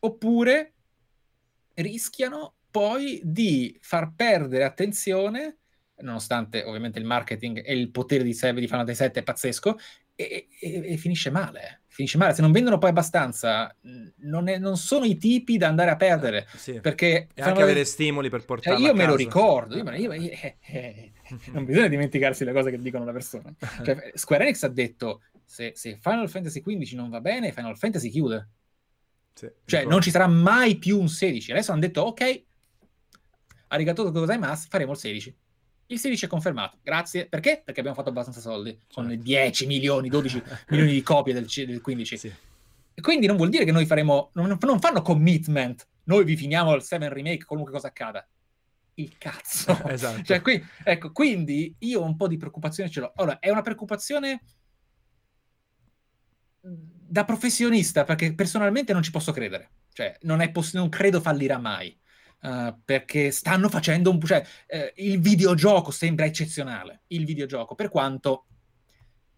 oppure 0.00 0.74
rischiano 1.76 2.54
poi 2.70 3.20
di 3.24 3.76
far 3.80 4.12
perdere 4.14 4.64
attenzione, 4.64 5.58
nonostante 6.00 6.62
ovviamente 6.64 6.98
il 6.98 7.04
marketing 7.06 7.62
e 7.64 7.72
il 7.74 7.90
potere 7.90 8.22
di, 8.22 8.30
di 8.30 8.36
Final 8.36 8.66
Fantasy 8.68 9.04
VII 9.04 9.12
è 9.14 9.22
pazzesco, 9.22 9.78
e, 10.18 10.48
e- 10.60 10.92
e 10.92 10.96
finisce 10.96 11.30
male. 11.30 11.60
eh. 11.60 11.78
Finisce 11.88 12.18
male. 12.18 12.34
Se 12.34 12.42
non 12.42 12.52
vendono 12.52 12.76
poi 12.78 12.90
abbastanza, 12.90 13.74
non, 14.16 14.48
è- 14.48 14.58
non 14.58 14.76
sono 14.76 15.04
i 15.06 15.16
tipi 15.16 15.56
da 15.58 15.68
andare 15.68 15.90
a 15.90 15.96
perdere. 15.96 16.46
Sì. 16.56 16.80
Perché 16.80 17.28
E 17.34 17.42
anche 17.42 17.62
avere 17.62 17.66
Fantasy- 17.66 17.84
stimoli 17.84 18.28
per 18.30 18.40
cioè, 18.40 18.46
portarla 18.48 18.86
io 18.86 18.94
me 18.94 19.04
lo 19.06 19.12
casa. 19.12 19.24
ricordo, 19.24 19.76
io 19.76 19.92
io- 19.92 20.12
io- 20.12 20.30
eh, 20.30 20.56
eh, 20.66 21.12
non 21.52 21.64
bisogna 21.64 21.88
dimenticarsi 21.88 22.44
le 22.44 22.52
cose 22.52 22.70
che 22.70 22.78
dicono 22.80 23.04
le 23.06 23.12
persone. 23.12 23.54
Cioè, 23.84 24.10
Square 24.14 24.44
Enix 24.44 24.62
ha 24.64 24.68
detto: 24.68 25.22
se, 25.44 25.72
se 25.74 25.98
Final 26.00 26.28
Fantasy 26.28 26.60
XV 26.60 26.92
non 26.94 27.08
va 27.10 27.20
bene, 27.20 27.52
Final 27.52 27.76
Fantasy 27.78 28.10
chiude. 28.10 28.48
Sì, 29.36 29.50
Cioè, 29.66 29.84
non 29.84 30.00
ci 30.00 30.10
sarà 30.10 30.26
mai 30.26 30.76
più 30.78 30.98
un 30.98 31.08
16. 31.08 31.52
Adesso 31.52 31.70
hanno 31.70 31.82
detto: 31.82 32.00
ok, 32.00 32.44
arigato 33.68 34.10
gozaimasu, 34.10 34.68
faremo 34.70 34.92
il 34.92 34.98
16. 34.98 35.36
Il 35.88 35.98
16 35.98 36.24
è 36.24 36.28
confermato. 36.28 36.78
Grazie. 36.82 37.26
Perché? 37.28 37.60
Perché 37.62 37.80
abbiamo 37.80 37.98
fatto 37.98 38.08
abbastanza 38.08 38.40
soldi. 38.40 38.76
Con 38.92 39.08
Certo. 39.08 39.22
10 39.22 39.66
milioni, 39.66 40.08
12 40.08 40.42
milioni 40.68 40.92
di 40.92 41.02
copie 41.02 41.34
del, 41.34 41.44
del 41.44 41.80
15. 41.82 42.16
Sì. 42.16 42.32
E 42.94 43.00
Quindi 43.02 43.26
non 43.26 43.36
vuol 43.36 43.50
dire 43.50 43.66
che 43.66 43.72
noi 43.72 43.84
faremo. 43.84 44.30
Non, 44.32 44.56
non 44.58 44.80
fanno 44.80 45.02
commitment. 45.02 45.86
Noi 46.04 46.24
vi 46.24 46.36
finiamo 46.36 46.74
il 46.74 46.82
7 46.82 47.08
remake, 47.10 47.44
qualunque 47.44 47.74
cosa 47.74 47.88
accada. 47.88 48.26
Il 48.94 49.18
cazzo. 49.18 49.78
Esatto. 49.86 50.22
Cioè, 50.22 50.40
qui, 50.40 50.64
ecco, 50.82 51.12
quindi 51.12 51.76
io 51.80 52.02
un 52.02 52.16
po' 52.16 52.26
di 52.26 52.38
preoccupazione 52.38 52.88
ce 52.88 53.00
l'ho. 53.00 53.12
Allora, 53.14 53.38
è 53.38 53.50
una 53.50 53.60
preoccupazione 53.60 54.40
da 57.06 57.24
professionista, 57.24 58.04
perché 58.04 58.34
personalmente 58.34 58.92
non 58.92 59.02
ci 59.02 59.10
posso 59.10 59.32
credere. 59.32 59.70
Cioè, 59.92 60.16
non, 60.22 60.40
è 60.40 60.50
poss- 60.50 60.74
non 60.74 60.88
credo 60.88 61.20
fallirà 61.20 61.58
mai. 61.58 61.96
eh, 62.42 62.74
perché 62.84 63.30
stanno 63.30 63.68
facendo 63.68 64.10
un... 64.10 64.20
Cioè, 64.20 64.44
eh, 64.66 64.92
il 64.96 65.20
videogioco 65.20 65.90
sembra 65.90 66.26
eccezionale. 66.26 67.02
Il 67.08 67.24
videogioco, 67.24 67.74
per 67.74 67.88
quanto 67.88 68.46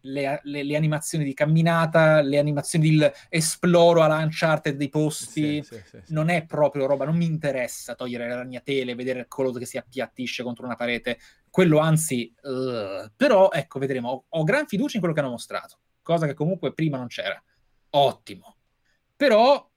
le, 0.02 0.40
le- 0.44 0.62
le 0.62 0.76
animazioni 0.76 1.24
di 1.24 1.34
camminata, 1.34 2.20
le 2.20 2.38
animazioni 2.38 2.90
di 2.90 3.10
esploro 3.28 4.02
alla 4.02 4.18
Uncharted 4.18 4.76
dei 4.76 4.88
posti, 4.88 5.62
Sì, 5.62 5.76
sì, 5.76 5.82
sì, 5.84 6.12
non 6.12 6.28
è 6.28 6.44
proprio 6.44 6.86
roba, 6.86 7.04
non 7.04 7.16
mi 7.16 7.26
interessa 7.26 7.94
togliere 7.94 8.28
le 8.28 8.34
ragnatele, 8.34 8.94
vedere 8.94 9.26
quello 9.26 9.52
che 9.52 9.66
si 9.66 9.76
appiattisce 9.76 10.42
contro 10.42 10.64
una 10.64 10.76
parete, 10.76 11.18
quello 11.50 11.78
anzi, 11.78 12.32
eh, 12.42 13.10
però 13.14 13.50
ecco, 13.50 13.78
vedremo, 13.78 14.08
ho, 14.10 14.24
ho 14.28 14.42
gran 14.44 14.66
fiducia 14.66 14.94
in 14.94 15.00
quello 15.00 15.14
che 15.14 15.20
hanno 15.20 15.30
mostrato, 15.30 15.78
cosa 16.02 16.26
che 16.26 16.34
comunque 16.34 16.72
prima 16.72 16.96
non 16.98 17.08
c'era. 17.08 17.42
Ottimo. 17.90 18.56
Però 19.16 19.70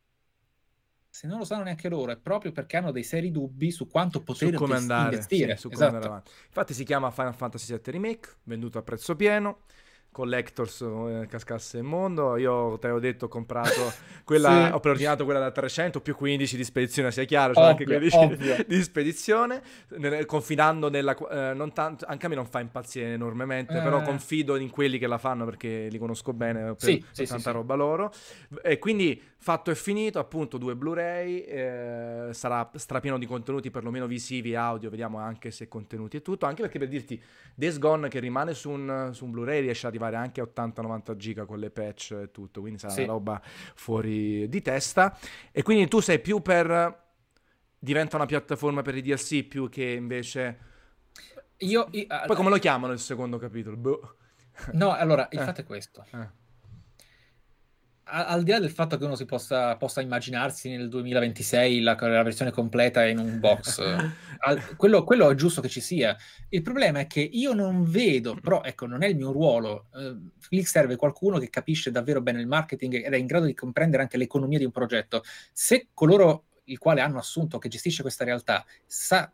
se 1.09 1.27
non 1.27 1.39
lo 1.39 1.43
sanno 1.45 1.63
neanche 1.63 1.89
loro, 1.89 2.11
è 2.11 2.17
proprio 2.17 2.51
perché 2.51 2.77
hanno 2.77 2.91
dei 2.91 3.03
seri 3.03 3.31
dubbi 3.31 3.69
su 3.71 3.87
quanto 3.87 4.19
su 4.19 4.23
poter 4.23 4.53
come 4.53 4.73
ves- 4.73 4.81
andare, 4.81 5.13
investire. 5.13 5.55
sì, 5.55 5.61
su 5.61 5.69
come 5.69 5.85
Esatto. 5.85 5.95
andare 5.95 6.05
avanti. 6.07 6.31
Infatti 6.47 6.73
si 6.73 6.83
chiama 6.83 7.11
Final 7.11 7.35
Fantasy 7.35 7.65
VII 7.65 7.91
Remake, 7.91 8.37
venduto 8.43 8.77
a 8.77 8.81
prezzo 8.81 9.15
pieno, 9.15 9.63
collectors 10.11 10.81
eh, 10.81 11.25
cascasse 11.27 11.77
il 11.77 11.83
mondo. 11.83 12.35
Io 12.37 12.77
te 12.79 12.89
ho 12.89 12.99
detto 12.99 13.25
ho 13.25 13.27
comprato 13.27 13.91
quella, 14.25 14.67
Sì. 14.67 14.73
ho 14.73 14.79
preordinato 14.79 15.23
quella 15.25 15.39
da 15.39 15.51
300 15.51 16.01
più 16.01 16.15
15 16.15 16.57
di 16.57 16.63
spedizione, 16.63 17.11
sia 17.11 17.23
chiaro, 17.23 17.53
c'è 17.53 17.61
anche 17.61 17.83
Ovvio, 17.83 17.97
15 17.99 18.17
ovvio. 18.33 18.65
di 18.67 18.81
spedizione, 18.83 19.61
nel- 19.97 20.25
confidando 20.25 20.89
nella 20.89 21.15
eh, 21.15 21.53
non 21.53 21.71
tanto, 21.73 22.05
anche 22.07 22.25
a 22.25 22.29
me 22.29 22.35
non 22.35 22.45
fa 22.45 22.59
impazzire 22.59 23.13
enormemente, 23.13 23.77
Eh. 23.77 23.81
però 23.81 24.01
confido 24.01 24.55
in 24.57 24.69
quelli 24.69 24.97
che 24.97 25.07
la 25.07 25.17
fanno 25.17 25.45
perché 25.45 25.87
li 25.89 25.97
conosco 25.97 26.33
bene 26.33 26.61
per, 26.63 26.75
Sì, 26.77 26.97
per 26.99 27.07
sì, 27.11 27.25
tanta 27.25 27.51
roba 27.51 27.75
loro. 27.75 28.11
E 28.63 28.79
quindi 28.79 29.21
fatto 29.43 29.71
e 29.71 29.75
finito, 29.75 30.19
appunto, 30.19 30.59
due 30.59 30.75
Blu-ray, 30.75 31.39
eh, 31.39 32.27
sarà 32.31 32.69
strapieno 32.75 33.17
di 33.17 33.25
contenuti 33.25 33.71
perlomeno 33.71 34.05
visivi 34.05 34.53
audio, 34.55 34.91
vediamo 34.91 35.17
anche 35.17 35.49
se 35.49 35.67
contenuti 35.67 36.17
e 36.17 36.21
tutto, 36.21 36.45
anche 36.45 36.61
perché 36.61 36.77
per 36.77 36.87
dirti 36.87 37.19
Days 37.55 37.79
Gone 37.79 38.07
che 38.07 38.19
rimane 38.19 38.53
su 38.53 38.69
un, 38.69 39.09
su 39.13 39.25
un 39.25 39.31
Blu-ray 39.31 39.61
riesce 39.61 39.87
ad 39.87 39.93
arrivare 39.93 40.15
anche 40.15 40.41
a 40.41 40.47
80-90 40.53 41.15
giga 41.15 41.45
con 41.45 41.57
le 41.57 41.71
patch 41.71 42.11
e 42.11 42.29
tutto, 42.31 42.61
quindi 42.61 42.77
sarà 42.79 42.93
Sì. 42.93 43.01
una 43.03 43.13
roba 43.13 43.41
fuori 43.73 44.47
di 44.47 44.61
testa. 44.61 45.17
E 45.51 45.63
quindi 45.63 45.87
tu 45.87 45.99
sei 46.01 46.19
più 46.19 46.41
per... 46.43 46.99
diventa 47.79 48.17
una 48.17 48.27
piattaforma 48.27 48.83
per 48.83 48.95
i 48.95 49.01
DLC 49.01 49.43
più 49.43 49.69
che 49.69 49.85
invece... 49.85 50.69
Io, 51.57 51.87
io- 51.91 52.05
Poi 52.27 52.35
come 52.35 52.49
lo 52.49 52.57
chiamano 52.57 52.93
il 52.93 52.99
secondo 52.99 53.37
capitolo? 53.39 53.75
Boh. 53.75 54.15
No, 54.73 54.91
allora, 54.93 55.27
il 55.31 55.39
Eh. 55.39 55.43
fatto 55.43 55.61
è 55.61 55.65
questo. 55.65 56.05
Eh. 56.11 56.39
Al 58.03 58.43
di 58.43 58.51
là 58.51 58.59
del 58.59 58.71
fatto 58.71 58.97
che 58.97 59.05
uno 59.05 59.15
si 59.15 59.25
possa, 59.25 59.75
possa 59.77 60.01
immaginarsi 60.01 60.69
nel 60.69 60.89
2026 60.89 61.81
la, 61.81 61.95
la, 61.99 62.23
versione 62.23 62.51
completa 62.51 63.05
in 63.05 63.19
un 63.19 63.39
box, 63.39 63.79
al, 64.39 64.75
quello, 64.75 65.03
quello, 65.03 65.29
è 65.29 65.35
giusto 65.35 65.61
che 65.61 65.69
ci 65.69 65.81
sia. 65.81 66.15
Il 66.49 66.61
problema 66.61 66.99
è 66.99 67.07
che 67.07 67.21
io 67.21 67.53
non 67.53 67.83
vedo, 67.89 68.35
però 68.41 68.63
ecco, 68.63 68.85
non 68.85 69.03
è 69.03 69.07
il 69.07 69.15
mio 69.15 69.31
ruolo. 69.31 69.87
Eh, 69.95 70.17
lì 70.49 70.63
serve 70.63 70.95
qualcuno 70.95 71.37
che 71.37 71.49
capisce 71.49 71.91
davvero 71.91 72.21
bene 72.21 72.41
il 72.41 72.47
marketing 72.47 73.05
ed 73.05 73.13
è 73.13 73.17
in 73.17 73.27
grado 73.27 73.45
di 73.45 73.53
comprendere 73.53 74.03
anche 74.03 74.17
l'economia 74.17 74.57
di 74.57 74.65
un 74.65 74.71
progetto. 74.71 75.23
Se 75.53 75.87
coloro 75.93 76.45
il 76.65 76.77
quale 76.77 77.01
hanno 77.01 77.17
assunto 77.17 77.59
che 77.59 77.69
gestisce 77.69 78.01
questa 78.01 78.23
realtà 78.23 78.65
sa, 78.85 79.31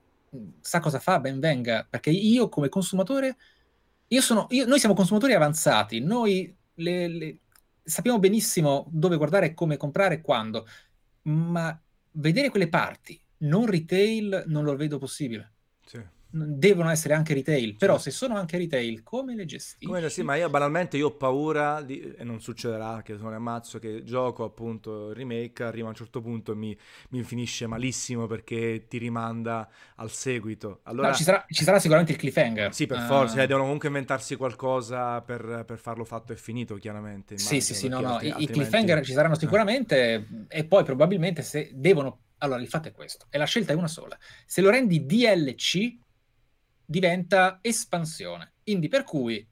sa 0.60 0.80
cosa 0.80 1.00
fa, 1.00 1.20
ben 1.20 1.40
venga, 1.40 1.86
perché 1.90 2.10
io 2.10 2.50
come 2.50 2.70
consumatore, 2.70 3.38
io 4.08 4.22
sono, 4.22 4.48
io, 4.52 4.66
noi 4.66 4.80
siamo 4.80 4.96
consumatori 4.96 5.34
avanzati, 5.34 6.00
noi 6.00 6.56
le, 6.76 7.08
le 7.08 7.40
sappiamo 7.88 8.20
benissimo 8.20 8.86
dove 8.90 9.16
guardare, 9.18 9.54
come 9.54 9.78
comprare 9.78 10.16
e 10.16 10.22
quando, 10.22 10.68
ma 11.24 11.80
vedere 12.12 12.50
quelle 12.50 12.70
parti 12.70 13.20
non 13.40 13.66
retail 13.66 14.44
non 14.48 14.64
lo 14.64 14.76
vedo 14.76 14.98
possibile. 14.98 15.54
Devono 16.30 16.90
essere 16.90 17.14
anche 17.14 17.34
retail, 17.34 17.78
però 17.78 17.98
sì. 17.98 18.04
se 18.04 18.12
sono 18.12 18.36
anche 18.36 18.58
retail, 18.58 19.02
come 19.02 19.34
le 19.34 19.46
gestisci? 19.46 19.86
Come, 19.86 20.10
sì, 20.10 20.24
ma 20.24 20.36
io 20.36 20.50
banalmente 20.50 20.98
io 20.98 21.08
ho 21.08 21.16
paura, 21.16 21.82
di, 21.82 22.14
e 22.18 22.24
non 22.26 22.42
succederà, 22.42 23.02
che 23.02 23.16
sono 23.16 23.34
ammazzo, 23.34 23.80
che 23.80 24.04
gioco 24.04 24.44
appunto 24.44 25.14
remake, 25.14 25.64
arriva 25.64 25.86
a 25.86 25.90
un 25.90 25.96
certo 25.96 26.20
punto 26.20 26.52
e 26.52 26.56
mi, 26.56 26.78
mi, 27.10 27.24
finisce 27.24 27.66
malissimo 27.66 28.28
perché 28.28 28.88
ti 28.90 28.98
rimanda 28.98 29.70
al 29.96 30.12
seguito. 30.12 30.82
Allora, 30.84 31.10
no, 31.10 31.14
ci, 31.14 31.24
sarà, 31.24 31.46
ci, 31.50 31.64
sarà, 31.64 31.80
sicuramente 31.80 32.12
il 32.12 32.18
cliffhanger. 32.18 32.74
Sì, 32.74 32.88
per 32.88 32.98
uh... 32.98 33.06
forza, 33.06 33.42
eh, 33.42 33.48
devono 33.48 33.64
comunque 33.64 33.88
inventarsi 33.88 34.36
qualcosa 34.36 35.22
per, 35.22 35.64
per, 35.66 35.78
farlo 35.78 36.04
fatto 36.04 36.34
e 36.34 36.36
finito, 36.36 36.76
chiaramente. 36.76 37.36
Immagino, 37.36 37.62
sì, 37.62 37.66
sì, 37.66 37.74
sì, 37.74 37.88
no, 37.88 38.02
no, 38.02 38.14
altrimenti... 38.16 38.44
i 38.44 38.48
cliffhanger 38.48 39.06
ci 39.06 39.14
saranno 39.14 39.36
sicuramente 39.36 40.28
e 40.50 40.66
poi 40.66 40.84
probabilmente 40.84 41.42
se 41.42 41.72
devono... 41.74 42.24
Allora, 42.40 42.62
il 42.62 42.68
fatto 42.68 42.90
è 42.90 42.92
questo, 42.92 43.26
e 43.30 43.38
la 43.38 43.46
scelta 43.46 43.72
è 43.72 43.76
una 43.76 43.88
sola. 43.88 44.16
Se 44.46 44.62
lo 44.62 44.70
rendi 44.70 45.06
DLC 45.06 46.06
diventa 46.88 47.60
espansione. 47.62 48.54
Quindi 48.64 48.88
per 48.88 49.04
cui 49.04 49.46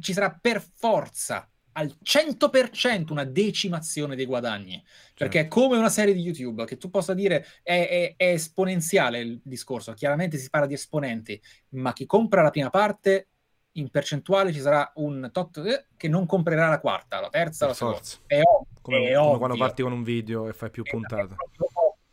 ci 0.00 0.12
sarà 0.12 0.36
per 0.38 0.62
forza 0.74 1.48
al 1.72 1.96
100% 2.02 3.12
una 3.12 3.24
decimazione 3.24 4.16
dei 4.16 4.26
guadagni, 4.26 4.72
certo. 4.82 5.14
perché 5.16 5.40
è 5.40 5.48
come 5.48 5.78
una 5.78 5.88
serie 5.88 6.12
di 6.12 6.20
YouTube 6.20 6.64
che 6.64 6.76
tu 6.76 6.90
possa 6.90 7.14
dire 7.14 7.46
è, 7.62 7.88
è, 7.88 8.14
è, 8.16 8.32
esponenziale 8.32 9.20
il 9.20 9.40
discorso, 9.42 9.92
chiaramente 9.92 10.36
si 10.36 10.50
parla 10.50 10.66
di 10.66 10.74
esponenti, 10.74 11.40
ma 11.70 11.92
chi 11.92 12.06
compra 12.06 12.42
la 12.42 12.50
prima 12.50 12.70
parte 12.70 13.28
in 13.74 13.88
percentuale 13.88 14.52
ci 14.52 14.60
sarà 14.60 14.90
un 14.96 15.30
tot 15.32 15.58
eh, 15.58 15.86
che 15.96 16.08
non 16.08 16.26
comprerà 16.26 16.68
la 16.68 16.80
quarta, 16.80 17.20
la 17.20 17.28
terza, 17.28 17.66
per 17.66 17.68
la 17.68 17.74
seconda. 17.74 18.26
È, 18.26 18.40
ov- 18.42 18.66
come, 18.82 19.08
è 19.08 19.14
come 19.14 19.38
quando 19.38 19.56
parti 19.56 19.82
con 19.82 19.92
un 19.92 20.02
video 20.02 20.48
e 20.48 20.52
fai 20.52 20.70
più 20.70 20.82
puntate. 20.82 21.36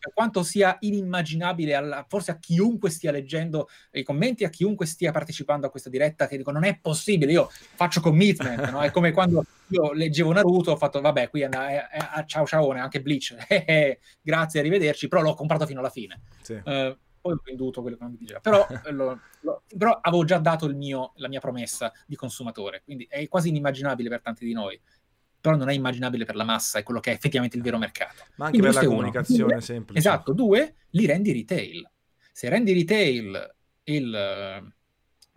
Per 0.08 0.16
quanto 0.16 0.42
sia 0.42 0.78
inimmaginabile, 0.80 1.76
alla, 1.76 2.06
forse 2.08 2.32
a 2.32 2.38
chiunque 2.40 2.90
stia 2.90 3.12
leggendo 3.12 3.68
i 3.92 4.04
commenti, 4.04 4.46
a 4.46 4.50
chiunque 4.50 4.86
stia 4.86 5.12
partecipando 5.12 5.68
a 5.68 5.70
questa 5.70 5.90
diretta, 5.90 6.28
che 6.28 6.38
dico 6.38 6.52
non 6.52 6.64
è 6.64 6.80
possibile, 6.80 7.34
io 7.34 7.50
faccio 7.50 8.00
commitment, 8.00 8.70
no? 8.70 8.82
è 8.82 8.92
come 8.92 9.12
quando 9.12 9.44
io 9.68 9.92
leggevo 9.92 10.32
Naruto, 10.32 10.72
ho 10.72 10.78
fatto 10.78 11.02
vabbè, 11.02 11.30
qui 11.30 11.42
è, 11.42 11.50
è, 11.50 11.88
è, 11.88 12.26
ciao 12.26 12.46
ciao, 12.46 12.70
anche 12.72 13.02
Bleach, 13.02 13.36
eh, 13.50 13.66
eh, 13.68 14.00
grazie, 14.22 14.62
arrivederci, 14.62 15.10
però 15.10 15.22
l'ho 15.22 15.34
comprato 15.34 15.66
fino 15.66 15.80
alla 15.80 15.90
fine. 15.90 16.22
Sì. 16.42 16.54
Uh, 16.54 16.96
poi 17.20 17.34
ho 17.34 17.42
venduto 17.44 17.82
quello 17.82 17.98
che 17.98 18.04
non 18.04 18.12
mi 18.14 18.18
diceva, 18.20 18.40
però, 18.40 18.66
lo, 18.92 19.20
lo, 19.42 19.64
però 19.78 20.00
avevo 20.02 20.24
già 20.24 20.38
dato 20.38 20.68
mio, 20.74 21.12
la 21.16 21.28
mia 21.28 21.42
promessa 21.42 21.92
di 22.06 22.16
consumatore, 22.16 22.82
quindi 22.86 23.06
è 23.10 23.28
quasi 23.28 23.50
inimmaginabile 23.50 24.08
per 24.08 24.22
tanti 24.22 24.46
di 24.46 24.54
noi 24.54 24.80
però 25.40 25.56
non 25.56 25.70
è 25.70 25.74
immaginabile 25.74 26.26
per 26.26 26.36
la 26.36 26.44
massa, 26.44 26.80
è 26.80 26.84
quello 26.84 27.00
che 27.00 27.12
è 27.12 27.14
effettivamente 27.14 27.58
il 27.58 27.64
vero 27.64 27.78
mercato. 27.78 28.24
Ma 28.36 28.46
anche 28.46 28.60
Quindi 28.60 28.76
per 28.76 28.84
la 28.84 28.90
comunicazione 28.90 29.54
uno. 29.54 29.62
semplice. 29.62 30.00
Esatto, 30.00 30.34
due, 30.34 30.76
li 30.92 31.06
rendi 31.06 31.32
retail. 31.32 31.90
Se 32.32 32.50
rendi 32.50 32.74
retail 32.74 33.56
il 33.86 34.74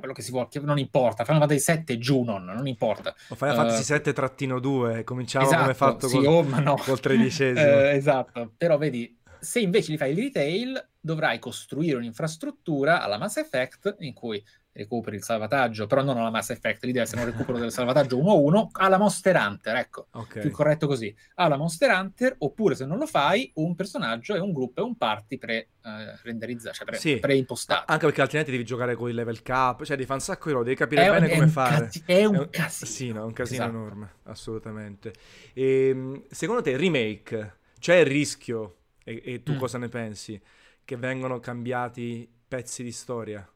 quello 0.01 0.15
che 0.15 0.23
si 0.23 0.31
vuole, 0.33 0.49
non 0.63 0.79
importa, 0.79 1.25
Final 1.25 1.41
Fantasy 1.41 1.61
7 1.61 1.99
Junon, 1.99 2.45
non 2.45 2.67
importa. 2.67 3.15
O 3.29 3.35
Final 3.37 3.55
Fantasy 3.55 3.93
uh, 3.93 3.97
7-2, 3.97 5.05
cominciamo 5.05 5.45
esatto, 5.45 5.61
come 5.61 5.75
fatto 5.75 6.09
sì, 6.09 6.17
col, 6.17 6.27
oh, 6.27 6.61
no. 6.61 6.77
col 6.77 6.99
tredicesimo. 6.99 7.67
uh, 7.67 7.81
esatto, 7.95 8.53
però 8.57 8.79
vedi, 8.79 9.17
se 9.39 9.61
invece 9.61 9.93
li 9.93 9.99
fai 9.99 10.13
il 10.13 10.17
retail, 10.17 10.89
dovrai 10.99 11.39
costruire 11.39 11.97
un'infrastruttura 11.97 13.03
alla 13.03 13.19
Mass 13.19 13.37
Effect 13.37 13.97
in 14.01 14.13
cui 14.13 14.43
recuperi 14.81 15.17
il 15.17 15.23
salvataggio, 15.23 15.87
però 15.87 16.03
non 16.03 16.17
alla 16.17 16.31
Mass 16.31 16.51
Effect, 16.51 16.85
lì 16.85 16.93
deve 16.93 17.05
essere 17.05 17.21
un 17.21 17.27
recupero 17.27 17.59
del 17.59 17.71
salvataggio 17.71 18.19
1-1, 18.19 18.69
alla 18.73 18.99
Monster 18.99 19.37
Hunter, 19.37 19.77
ecco, 19.77 20.07
okay. 20.13 20.43
più 20.43 20.51
corretto 20.51 20.87
così, 20.87 21.15
alla 21.35 21.57
Monster 21.57 21.91
Hunter, 21.91 22.35
oppure 22.39 22.75
se 22.75 22.87
non 22.87 22.99
lo 22.99 23.07
fai, 23.07 23.51
un 23.57 23.75
personaggio 23.75 24.35
e 24.35 24.39
un 24.39 24.53
gruppo 24.53 24.81
e 24.81 24.85
un 24.85 24.97
party 24.97 25.39
pre-renderizzati, 25.39 26.75
eh, 26.75 26.79
cioè 26.79 26.87
pre- 26.87 26.99
sì. 26.99 27.19
pre-impostati. 27.19 27.85
Anche 27.93 28.07
perché 28.07 28.21
altrimenti 28.23 28.51
devi 28.51 28.65
giocare 28.65 28.95
con 28.95 29.09
il 29.09 29.15
level 29.15 29.43
cap, 29.43 29.85
cioè 29.85 29.97
devi 29.97 30.07
fare 30.07 30.19
un 30.19 30.25
sacco 30.25 30.47
di 30.47 30.53
roba, 30.53 30.65
devi 30.65 30.77
capire 30.77 31.07
è, 31.07 31.11
bene 31.11 31.29
è 31.29 31.35
come 31.35 31.49
fare. 31.49 31.85
Casi- 31.85 32.03
è 32.07 32.25
un, 32.25 32.35
è 32.35 32.39
un 32.39 32.49
casino. 32.51 32.91
Sì, 32.91 33.13
no, 33.13 33.21
è 33.21 33.25
un 33.25 33.33
casino 33.33 33.63
esatto. 33.65 33.77
enorme, 33.77 34.13
assolutamente. 34.25 35.13
E, 35.53 35.89
ehm, 35.89 36.23
secondo 36.31 36.63
te, 36.63 36.77
remake, 36.77 37.59
c'è 37.79 37.97
il 37.97 38.07
rischio, 38.07 38.77
e, 39.05 39.21
e 39.25 39.43
tu 39.43 39.53
mm. 39.53 39.59
cosa 39.59 39.79
ne 39.79 39.89
pensi, 39.89 40.41
che 40.85 40.97
vengono 40.97 41.39
cambiati 41.39 42.29
pezzi 42.49 42.83
di 42.83 42.93
storia? 42.93 43.49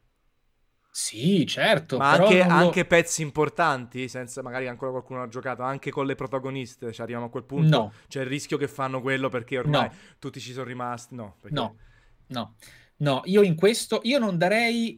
Sì, 0.97 1.45
certo. 1.45 1.97
Ma 1.97 2.11
anche, 2.11 2.37
lo... 2.37 2.49
anche, 2.49 2.85
pezzi 2.85 3.21
importanti, 3.21 4.07
senza 4.07 4.41
magari 4.41 4.69
ancora 4.69 4.91
qualcuno 4.91 5.23
ha 5.23 5.27
giocato, 5.27 5.61
anche 5.61 5.91
con 5.91 6.05
le 6.05 6.15
protagoniste, 6.15 6.93
cioè 6.93 7.01
arriviamo 7.01 7.25
a 7.25 7.29
quel 7.29 7.43
punto. 7.43 7.77
No. 7.77 7.93
C'è 8.07 8.21
il 8.21 8.27
rischio 8.27 8.55
che 8.55 8.69
fanno 8.69 9.01
quello 9.01 9.27
perché 9.27 9.57
ormai 9.57 9.89
no. 9.89 9.95
tutti 10.19 10.39
ci 10.39 10.53
sono 10.53 10.63
rimasti. 10.63 11.13
No, 11.13 11.35
perché... 11.41 11.53
no, 11.53 11.75
no, 12.27 12.55
no. 12.99 13.21
Io 13.25 13.41
in 13.41 13.55
questo, 13.55 13.99
io 14.03 14.19
non 14.19 14.37
darei 14.37 14.97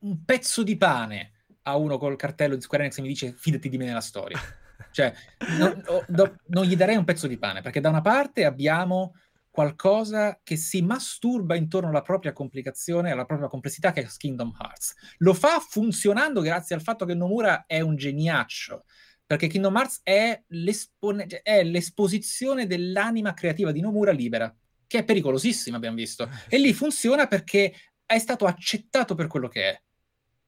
un 0.00 0.24
pezzo 0.24 0.64
di 0.64 0.76
pane 0.76 1.44
a 1.62 1.76
uno 1.76 1.96
col 1.96 2.16
cartello 2.16 2.56
di 2.56 2.62
Square 2.62 2.82
Enix 2.82 2.96
che 2.96 3.02
mi 3.02 3.08
dice 3.08 3.32
fidati 3.32 3.68
di 3.68 3.76
me 3.78 3.84
nella 3.84 4.00
storia. 4.00 4.40
cioè, 4.90 5.14
no, 5.58 5.80
no, 6.08 6.36
non 6.46 6.64
gli 6.64 6.74
darei 6.74 6.96
un 6.96 7.04
pezzo 7.04 7.28
di 7.28 7.38
pane 7.38 7.60
perché 7.60 7.80
da 7.80 7.88
una 7.88 8.00
parte 8.00 8.44
abbiamo 8.44 9.14
qualcosa 9.56 10.38
che 10.42 10.56
si 10.56 10.82
masturba 10.82 11.56
intorno 11.56 11.88
alla 11.88 12.02
propria 12.02 12.34
complicazione, 12.34 13.10
alla 13.10 13.24
propria 13.24 13.48
complessità 13.48 13.90
che 13.90 14.02
è 14.02 14.06
Kingdom 14.06 14.54
Hearts. 14.60 14.94
Lo 15.20 15.32
fa 15.32 15.60
funzionando 15.60 16.42
grazie 16.42 16.74
al 16.74 16.82
fatto 16.82 17.06
che 17.06 17.14
Nomura 17.14 17.64
è 17.64 17.80
un 17.80 17.96
geniaccio, 17.96 18.84
perché 19.24 19.46
Kingdom 19.46 19.74
Hearts 19.74 20.00
è, 20.02 20.42
cioè, 20.46 21.40
è 21.42 21.64
l'esposizione 21.64 22.66
dell'anima 22.66 23.32
creativa 23.32 23.72
di 23.72 23.80
Nomura 23.80 24.12
libera, 24.12 24.54
che 24.86 24.98
è 24.98 25.04
pericolosissima, 25.04 25.78
abbiamo 25.78 25.96
visto. 25.96 26.24
Eh, 26.24 26.56
e 26.56 26.58
lì 26.58 26.74
funziona 26.74 27.26
perché 27.26 27.74
è 28.04 28.18
stato 28.18 28.44
accettato 28.44 29.14
per 29.14 29.26
quello 29.26 29.48
che 29.48 29.70
è. 29.70 29.82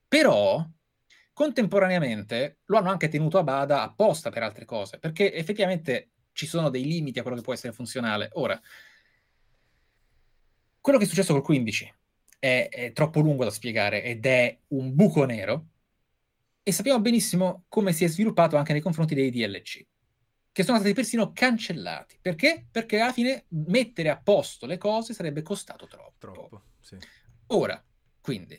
Però, 0.06 0.62
contemporaneamente, 1.32 2.58
lo 2.66 2.76
hanno 2.76 2.90
anche 2.90 3.08
tenuto 3.08 3.38
a 3.38 3.42
bada 3.42 3.80
apposta 3.80 4.28
per 4.28 4.42
altre 4.42 4.66
cose, 4.66 4.98
perché 4.98 5.32
effettivamente 5.32 6.10
ci 6.32 6.46
sono 6.46 6.68
dei 6.68 6.84
limiti 6.84 7.18
a 7.18 7.22
quello 7.22 7.38
che 7.38 7.42
può 7.42 7.54
essere 7.54 7.72
funzionale. 7.72 8.28
Ora, 8.34 8.60
quello 10.88 11.02
che 11.02 11.04
è 11.04 11.14
successo 11.14 11.34
col 11.34 11.42
15 11.42 11.94
è, 12.38 12.68
è 12.70 12.92
troppo 12.92 13.20
lungo 13.20 13.44
da 13.44 13.50
spiegare 13.50 14.02
ed 14.02 14.24
è 14.24 14.58
un 14.68 14.94
buco 14.94 15.26
nero 15.26 15.66
e 16.62 16.72
sappiamo 16.72 16.98
benissimo 16.98 17.64
come 17.68 17.92
si 17.92 18.04
è 18.04 18.08
sviluppato 18.08 18.56
anche 18.56 18.72
nei 18.72 18.80
confronti 18.80 19.14
dei 19.14 19.30
DLC, 19.30 19.84
che 20.50 20.62
sono 20.62 20.78
stati 20.78 20.94
persino 20.94 21.32
cancellati. 21.34 22.16
Perché? 22.22 22.68
Perché 22.70 23.00
alla 23.00 23.12
fine 23.12 23.44
mettere 23.48 24.08
a 24.08 24.18
posto 24.18 24.64
le 24.64 24.78
cose 24.78 25.12
sarebbe 25.12 25.42
costato 25.42 25.86
troppo. 25.86 26.14
Troppo, 26.32 26.62
sì. 26.80 26.96
Ora, 27.48 27.84
quindi, 28.22 28.58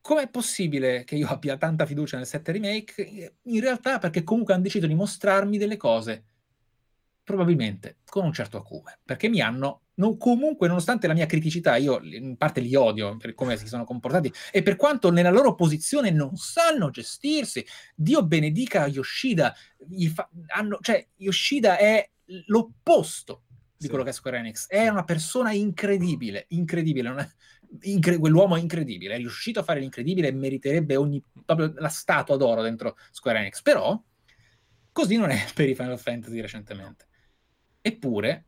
com'è 0.00 0.28
possibile 0.28 1.02
che 1.02 1.16
io 1.16 1.26
abbia 1.26 1.56
tanta 1.56 1.86
fiducia 1.86 2.18
nel 2.18 2.26
7 2.26 2.52
remake? 2.52 3.34
In 3.42 3.60
realtà 3.60 3.98
perché 3.98 4.22
comunque 4.22 4.54
hanno 4.54 4.62
deciso 4.62 4.86
di 4.86 4.94
mostrarmi 4.94 5.58
delle 5.58 5.76
cose 5.76 6.24
probabilmente 7.28 7.98
con 8.06 8.24
un 8.24 8.32
certo 8.32 8.56
acume, 8.56 9.00
perché 9.04 9.28
mi 9.28 9.42
hanno, 9.42 9.82
non, 9.96 10.16
comunque 10.16 10.66
nonostante 10.66 11.06
la 11.06 11.12
mia 11.12 11.26
criticità, 11.26 11.76
io 11.76 12.00
in 12.02 12.38
parte 12.38 12.60
li 12.60 12.74
odio 12.74 13.18
per 13.18 13.34
come 13.34 13.58
si 13.58 13.66
sono 13.66 13.84
comportati 13.84 14.32
e 14.50 14.62
per 14.62 14.76
quanto 14.76 15.10
nella 15.10 15.28
loro 15.28 15.54
posizione 15.54 16.10
non 16.10 16.36
sanno 16.36 16.88
gestirsi, 16.88 17.62
Dio 17.94 18.24
benedica 18.24 18.86
Yoshida, 18.86 19.54
fa, 20.14 20.26
hanno, 20.46 20.78
cioè 20.80 21.06
Yoshida 21.16 21.76
è 21.76 22.08
l'opposto 22.46 23.42
di 23.76 23.84
sì. 23.84 23.88
quello 23.88 24.04
che 24.04 24.10
è 24.10 24.14
Square 24.14 24.38
Enix, 24.38 24.66
è 24.66 24.88
una 24.88 25.04
persona 25.04 25.52
incredibile, 25.52 26.46
incredibile, 26.48 27.10
è, 27.10 27.28
incre- 27.82 28.16
quell'uomo 28.16 28.56
è 28.56 28.60
incredibile, 28.60 29.16
è 29.16 29.18
riuscito 29.18 29.60
a 29.60 29.64
fare 29.64 29.80
l'incredibile 29.80 30.28
e 30.28 30.32
meriterebbe 30.32 30.96
ogni, 30.96 31.22
proprio 31.44 31.74
la 31.76 31.90
statua 31.90 32.38
d'oro 32.38 32.62
dentro 32.62 32.96
Square 33.10 33.40
Enix, 33.40 33.60
però 33.60 34.02
così 34.90 35.16
non 35.16 35.28
è 35.28 35.44
per 35.52 35.68
i 35.68 35.74
Final 35.74 35.98
Fantasy 35.98 36.40
recentemente. 36.40 37.06
Eppure, 37.80 38.46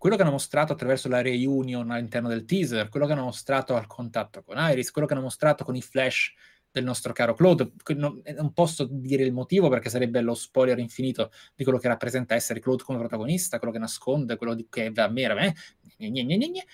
quello 0.00 0.16
che 0.16 0.22
hanno 0.22 0.30
mostrato 0.30 0.72
attraverso 0.72 1.08
la 1.08 1.20
reunion 1.20 1.90
all'interno 1.90 2.28
del 2.28 2.46
teaser, 2.46 2.88
quello 2.88 3.04
che 3.04 3.12
hanno 3.12 3.24
mostrato 3.24 3.76
al 3.76 3.86
contatto 3.86 4.42
con 4.42 4.56
Iris, 4.58 4.90
quello 4.90 5.06
che 5.06 5.12
hanno 5.12 5.24
mostrato 5.24 5.62
con 5.62 5.76
i 5.76 5.82
flash 5.82 6.32
del 6.70 6.84
nostro 6.84 7.12
caro 7.12 7.34
Claude. 7.34 7.72
Non, 7.96 8.22
non, 8.34 8.52
posso 8.52 8.86
dire 8.90 9.24
il 9.24 9.32
motivo 9.32 9.68
perché 9.68 9.90
sarebbe 9.90 10.20
lo 10.20 10.34
spoiler 10.34 10.78
infinito 10.78 11.30
di 11.54 11.64
quello 11.64 11.78
che 11.78 11.88
rappresenta 11.88 12.34
essere 12.34 12.60
Claude 12.60 12.82
come 12.82 12.98
protagonista, 12.98 13.58
quello 13.58 13.72
che 13.72 13.78
nasconde, 13.78 14.36
quello 14.36 14.54
di, 14.54 14.66
che 14.70 14.90
va 14.90 15.04
a 15.04 15.08
me, 15.08 15.22
eh? 15.22 15.54
gne, 16.08 16.24
gne, 16.24 16.36
gne, 16.36 16.64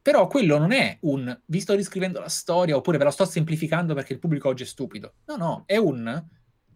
Però 0.00 0.26
quello 0.26 0.58
non 0.58 0.72
è 0.72 0.98
un 1.02 1.40
vi 1.46 1.60
sto 1.60 1.74
riscrivendo 1.74 2.20
la 2.20 2.28
storia 2.28 2.76
oppure 2.76 2.98
ve 2.98 3.04
la 3.04 3.10
sto 3.10 3.24
semplificando 3.24 3.94
perché 3.94 4.12
il 4.12 4.18
pubblico 4.18 4.48
oggi 4.48 4.62
è 4.62 4.66
stupido. 4.66 5.14
No, 5.26 5.36
no, 5.36 5.62
è 5.66 5.76
un 5.76 6.24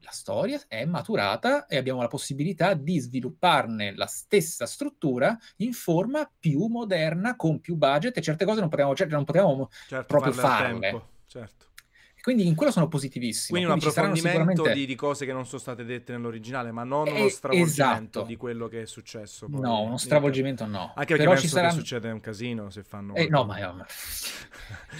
la 0.06 0.12
storia 0.12 0.62
è 0.68 0.84
maturata 0.84 1.66
e 1.66 1.76
abbiamo 1.76 2.00
la 2.00 2.06
possibilità 2.06 2.74
di 2.74 3.00
svilupparne 3.00 3.92
la 3.96 4.06
stessa 4.06 4.64
struttura 4.64 5.36
in 5.56 5.72
forma 5.72 6.30
più 6.38 6.66
moderna, 6.66 7.34
con 7.34 7.60
più 7.60 7.74
budget 7.74 8.16
e 8.16 8.22
certe 8.22 8.44
cose 8.44 8.60
non 8.60 8.68
potevamo, 8.68 8.94
cioè, 8.94 9.08
non 9.08 9.24
potevamo 9.24 9.68
certo, 9.88 10.06
proprio 10.06 10.32
farle. 10.32 11.02
Certo. 11.26 11.66
Quindi 12.26 12.44
in 12.48 12.56
quello 12.56 12.72
sono 12.72 12.88
positivissimo. 12.88 13.56
Quindi, 13.56 13.70
Quindi 13.70 13.86
un 13.86 13.92
approfondimento 13.92 14.38
sicuramente... 14.40 14.80
di, 14.80 14.86
di, 14.86 14.94
cose 14.96 15.26
che 15.26 15.32
non 15.32 15.46
sono 15.46 15.60
state 15.60 15.84
dette 15.84 16.10
nell'originale, 16.10 16.72
ma 16.72 16.82
non 16.82 17.06
uno 17.06 17.28
stravolgimento 17.28 17.68
esatto. 17.70 18.22
di 18.24 18.34
quello 18.34 18.66
che 18.66 18.82
è 18.82 18.86
successo. 18.86 19.46
Poi. 19.48 19.60
No, 19.60 19.82
uno 19.82 19.96
stravolgimento 19.96 20.66
no. 20.66 20.92
Anche 20.96 21.14
perché 21.14 21.22
Però 21.22 21.36
ci 21.36 21.48
che 21.48 21.70
succede 21.70 22.10
un 22.10 22.18
casino 22.18 22.68
se 22.68 22.82
fanno... 22.82 23.14
Eh, 23.14 23.28
no, 23.28 23.44
ma... 23.44 23.56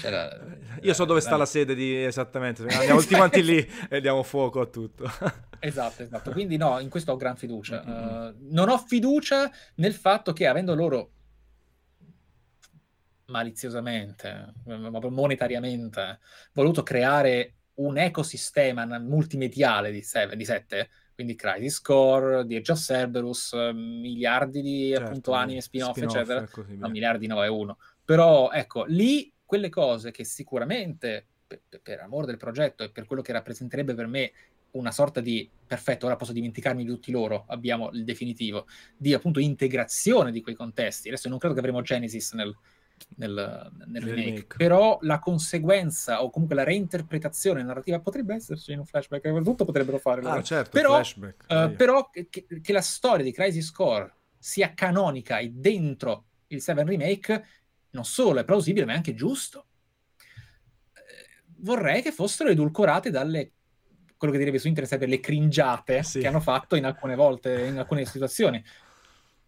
Io, 0.05 0.11
la... 0.11 0.47
io 0.81 0.95
so 0.95 1.05
dove 1.05 1.21
sta 1.21 1.37
la 1.37 1.47
sede 1.47 1.75
di... 1.75 2.05
esattamente, 2.05 2.63
andiamo 2.63 3.01
tutti 3.01 3.17
quanti 3.17 3.43
lì 3.43 3.69
e 3.91 4.01
diamo 4.01 4.23
fuoco 4.23 4.61
a 4.61 4.67
tutto. 4.67 5.11
esatto, 5.59 6.05
esatto. 6.05 6.31
Quindi 6.31 6.57
no, 6.57 6.79
in 6.79 6.89
questo 6.89 7.11
ho 7.11 7.17
gran 7.17 7.35
fiducia. 7.35 7.83
Uh, 7.85 8.53
non 8.53 8.69
ho 8.69 8.79
fiducia 8.79 9.51
nel 9.77 9.95
fatto 9.95 10.33
che 10.33 10.47
avendo 10.47 10.77
loro 10.77 11.15
maliziosamente, 13.27 14.55
monetariamente, 14.65 16.19
voluto 16.53 16.83
creare 16.83 17.55
un 17.75 17.99
ecosistema 17.99 18.85
multimediale 18.99 19.91
di 19.91 20.03
7, 20.03 20.89
quindi 21.15 21.35
Crisis 21.35 21.81
Core, 21.81 22.45
di 22.47 22.57
Age 22.57 22.73
of 22.73 22.79
Cerberus, 22.79 23.53
miliardi 23.73 24.61
di 24.61 24.91
certo, 24.91 25.07
appunto 25.07 25.33
anime, 25.33 25.61
spin-off, 25.61 25.97
spin-off 25.97 26.15
eccetera. 26.15 26.49
No, 26.77 26.89
miliardi 26.89 27.27
no, 27.27 27.43
è 27.43 27.49
uno. 27.49 27.79
Però 28.05 28.51
ecco, 28.51 28.85
lì 28.85 29.33
quelle 29.45 29.69
cose 29.69 30.11
che 30.11 30.25
sicuramente 30.25 31.27
per, 31.47 31.61
per 31.83 32.01
amore 32.01 32.27
del 32.27 32.37
progetto 32.37 32.83
e 32.83 32.91
per 32.91 33.07
quello 33.07 33.23
che 33.23 33.33
rappresenterebbe 33.33 33.95
per 33.95 34.07
me 34.07 34.33
una 34.73 34.91
sorta 34.91 35.21
di 35.21 35.49
perfetto, 35.67 36.07
ora 36.07 36.17
posso 36.17 36.33
dimenticarmi 36.33 36.85
di 36.85 36.91
tutti 36.91 37.11
loro, 37.11 37.45
abbiamo 37.49 37.91
il 37.93 38.05
definitivo, 38.05 38.67
di 38.97 39.15
appunto 39.15 39.41
integrazione 39.41 40.31
di 40.31 40.43
quei 40.43 40.55
contesti. 40.55 41.09
Adesso 41.09 41.29
non 41.29 41.39
credo 41.39 41.55
che 41.55 41.61
avremo 41.61 41.81
Genesis 41.81 42.33
nel, 42.35 42.55
nel, 43.17 43.71
nel 43.87 44.03
remake. 44.03 44.25
remake. 44.25 44.57
Però 44.57 44.99
la 45.03 45.19
conseguenza 45.19 46.23
o 46.23 46.31
comunque 46.31 46.57
la 46.57 46.65
reinterpretazione 46.65 47.63
narrativa 47.63 48.01
potrebbe 48.01 48.35
esserci 48.35 48.73
in 48.73 48.81
un 48.81 48.87
flashback, 48.87 49.43
tutto 49.43 49.65
potrebbero 49.65 49.99
fare. 49.99 50.23
Ah, 50.23 50.43
certo, 50.43 50.71
però, 50.71 50.95
flashback, 50.95 51.45
uh, 51.49 51.75
però 51.75 52.11
che, 52.11 52.29
che, 52.29 52.73
la 52.73 52.81
storia 52.81 53.25
di 53.25 53.33
Crisis 53.33 53.71
Core 53.71 54.13
sia 54.39 54.75
canonica 54.75 55.39
e 55.39 55.51
dentro 55.51 56.25
il 56.49 56.61
7 56.61 56.85
Remake 56.85 57.47
non 57.91 58.05
solo 58.05 58.41
è 58.41 58.45
plausibile, 58.45 58.85
ma 58.85 58.93
è 58.93 58.97
anche 58.97 59.15
giusto. 59.15 59.67
Eh, 60.93 61.43
vorrei 61.59 62.03
che 62.03 62.13
fossero 62.13 62.51
edulcorate 62.51 63.11
dalle 63.11 63.53
quello 64.17 64.33
che 64.33 64.39
direbbe 64.39 64.59
su 64.59 64.69
internet 64.69 64.93
sarebbe 64.93 65.11
le 65.15 65.21
cringiate 65.21 66.03
sì. 66.03 66.21
che 66.21 66.27
hanno 66.27 66.41
fatto 66.41 66.75
in 66.75 66.87
alcune 66.87 67.15
volte, 67.15 67.67
in 67.67 67.79
alcune 67.79 68.05
situazioni. 68.07 68.63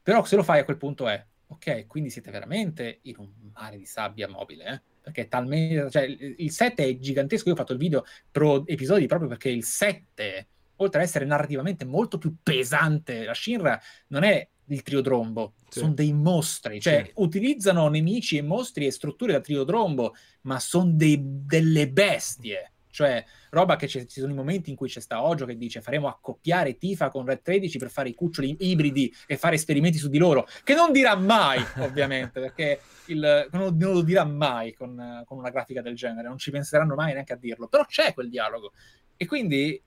Però 0.03 0.25
se 0.25 0.37
lo 0.37 0.43
fai 0.43 0.61
a 0.61 0.65
quel 0.65 0.77
punto 0.77 1.09
è 1.09 1.25
Ok, 1.49 1.87
quindi 1.87 2.11
siete 2.11 2.31
veramente 2.31 3.01
in 3.03 3.17
un 3.19 3.31
mare 3.55 3.79
di 3.79 3.87
sabbia 3.87 4.29
mobile, 4.29 4.65
eh? 4.65 4.83
Perché 5.01 5.29
talmente... 5.29 5.91
Cioè, 5.91 6.03
il 6.03 6.51
7 6.51 6.85
è 6.85 6.99
gigantesco, 6.99 7.49
io 7.49 7.55
ho 7.55 7.59
fatto 7.59 7.73
il 7.73 7.79
video 7.79 8.05
pro 8.31 8.67
episodi 8.67 9.07
proprio 9.07 9.29
perché 9.29 9.49
il 9.49 9.65
7, 9.65 10.49
oltre 10.77 11.01
ad 11.01 11.07
essere 11.07 11.25
narrativamente 11.25 11.85
molto 11.85 12.19
più 12.19 12.37
pesante, 12.43 13.25
la 13.25 13.35
Shinra 13.35 13.81
non 14.09 14.25
è 14.25 14.47
il 14.67 14.83
triodrombo, 14.83 15.55
sì. 15.71 15.79
sono 15.79 15.95
dei 15.95 16.13
mostri, 16.13 16.81
cioè 16.81 17.05
sì. 17.07 17.13
utilizzano 17.17 17.89
nemici 17.89 18.37
e 18.37 18.43
mostri 18.43 18.85
e 18.85 18.91
strutture 18.91 19.33
da 19.33 19.41
triodrombo, 19.41 20.15
ma 20.43 20.61
sono 20.61 20.93
delle 20.95 21.89
bestie 21.89 22.73
cioè 22.99 23.25
roba 23.51 23.77
che 23.77 23.87
ci 23.87 24.05
sono 24.09 24.33
i 24.33 24.35
momenti 24.35 24.71
in 24.71 24.77
cui 24.77 24.89
c'è 24.89 24.99
sta 24.99 25.23
Ojo 25.23 25.47
che 25.47 25.57
dice 25.57 25.81
faremo 25.81 26.09
accoppiare 26.09 26.79
Tifa 26.79 27.11
con 27.11 27.25
Red 27.25 27.43
13 27.43 27.79
per 27.79 27.91
fare 27.91 28.09
i 28.09 28.15
cuccioli 28.15 28.57
ibridi 28.59 29.15
e 29.29 29.37
fare 29.37 29.55
esperimenti 29.55 29.99
su 29.99 30.09
di 30.09 30.19
loro, 30.19 30.49
che 30.65 30.75
non 30.75 30.91
dirà 30.91 31.15
mai, 31.15 31.63
ovviamente, 31.79 32.41
perché 32.41 32.81
il, 33.07 33.49
non, 33.53 33.77
non, 33.77 33.93
lo 33.93 34.03
dirà 34.03 34.25
mai 34.25 34.75
con, 34.75 35.23
con, 35.25 35.39
una 35.39 35.51
grafica 35.51 35.81
del 35.81 35.95
genere, 35.95 36.27
non 36.27 36.39
ci 36.39 36.51
penseranno 36.51 36.97
mai 36.97 37.13
neanche 37.13 37.35
a 37.35 37.37
dirlo, 37.37 37.69
però 37.69 37.85
c'è 37.85 38.13
quel 38.15 38.29
dialogo. 38.29 38.73
E 39.17 39.27
quindi 39.27 39.81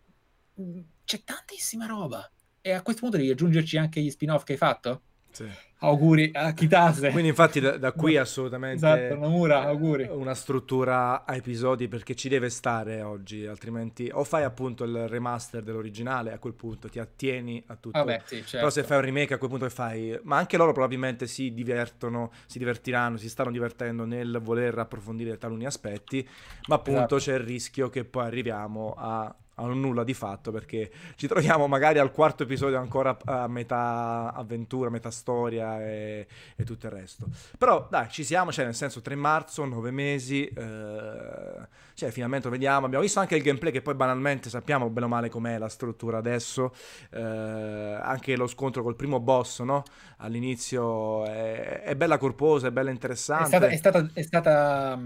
c'è 1.03 1.22
tantissima 1.26 1.88
roba. 1.88 2.32
E 2.62 2.72
a 2.72 2.82
questo 2.82 3.01
punto 3.01 3.18
devi 3.18 3.30
aggiungerci 3.30 3.76
anche 3.76 3.99
gli 3.99 4.09
spin-off 4.09 4.43
che 4.43 4.53
hai 4.53 4.57
fatto? 4.57 5.01
Sì. 5.32 5.49
Auguri 5.84 6.30
a 6.34 6.54
Kitase. 6.54 7.10
Quindi 7.10 7.30
infatti 7.30 7.60
da, 7.60 7.78
da 7.78 7.92
qui 7.92 8.16
assolutamente 8.18 8.86
esatto, 8.86 9.16
Nomura, 9.16 9.72
una 10.12 10.36
struttura 10.36 11.26
a 11.26 11.36
episodi 11.36 11.88
perché 11.88 12.16
ci 12.16 12.30
deve 12.30 12.50
stare 12.50 13.02
oggi, 13.02 13.46
altrimenti 13.46 14.10
o 14.12 14.24
fai 14.24 14.44
appunto 14.44 14.84
il 14.84 15.08
remaster 15.08 15.64
dell'originale, 15.64 16.34
a 16.34 16.38
quel 16.38 16.54
punto 16.54 16.88
ti 16.88 17.00
attieni 17.00 17.64
a 17.68 17.76
tutto. 17.76 17.98
Vabbè, 17.98 18.22
sì, 18.26 18.38
certo. 18.38 18.58
Però 18.58 18.70
se 18.70 18.84
fai 18.84 18.98
un 18.98 19.04
remake 19.06 19.34
a 19.34 19.38
quel 19.38 19.50
punto 19.50 19.66
che 19.66 19.72
fai... 19.72 20.20
Ma 20.24 20.38
anche 20.38 20.58
loro 20.58 20.72
probabilmente 20.72 21.26
si 21.26 21.52
divertono, 21.52 22.32
si 22.46 22.60
divertiranno, 22.60 23.18
si 23.18 23.30
stanno 23.30 23.52
divertendo 23.52 24.06
nel 24.06 24.40
voler 24.42 24.78
approfondire 24.78 25.38
taluni 25.38 25.66
aspetti, 25.66 26.28
ma 26.68 26.76
appunto 26.76 27.16
esatto. 27.16 27.18
c'è 27.18 27.34
il 27.34 27.44
rischio 27.44 27.90
che 27.90 28.06
poi 28.06 28.26
arriviamo 28.26 28.94
a 28.96 29.36
a 29.62 29.66
un 29.66 29.80
nulla 29.80 30.03
di 30.03 30.14
fatto 30.14 30.51
perché 30.51 30.91
ci 31.16 31.28
troviamo 31.28 31.68
magari 31.68 31.99
al 31.99 32.12
quarto 32.12 32.43
episodio 32.43 32.80
ancora 32.80 33.18
a 33.24 33.47
metà 33.47 34.34
avventura, 34.34 34.89
metà 34.89 35.12
storia 35.12 35.82
e, 35.82 36.28
e 36.55 36.64
tutto 36.64 36.88
il 36.88 36.91
resto. 36.91 37.28
Però 37.57 37.88
dai, 37.89 38.09
ci 38.09 38.24
siamo, 38.24 38.51
cioè 38.51 38.66
nel 38.66 38.76
senso 38.76 39.01
3 39.01 39.16
marzo, 39.16 39.66
9 39.66 39.91
mesi, 39.91 40.45
eh, 40.45 41.68
cioè 41.93 42.12
finalmente 42.12 42.47
lo 42.47 42.53
vediamo, 42.53 42.86
abbiamo 42.86 43.03
visto 43.03 43.20
anche 43.20 43.36
il 43.36 43.43
gameplay 43.43 43.72
che 43.72 43.82
poi 43.82 43.93
banalmente 43.93 44.49
sappiamo 44.49 44.89
bene 44.89 45.05
o 45.05 45.09
male 45.09 45.30
com'è 45.30 45.57
la 45.57 45.70
struttura 45.70 46.18
adesso, 46.18 46.74
eh, 47.12 47.20
anche 47.22 48.36
lo 48.36 48.47
scontro 48.47 48.82
col 48.82 48.95
primo 48.95 49.20
boss, 49.20 49.62
no? 49.62 49.84
All'inizio 50.18 51.26
è, 51.26 51.82
è 51.84 51.95
bella 51.95 52.18
corposa, 52.18 52.68
è 52.68 52.72
bella 52.72 52.89
interessante. 52.89 53.43
È 53.43 53.47
stata, 53.47 53.68
è 53.68 53.76
stata, 53.76 54.09
è 54.14 54.22
stata 54.22 54.99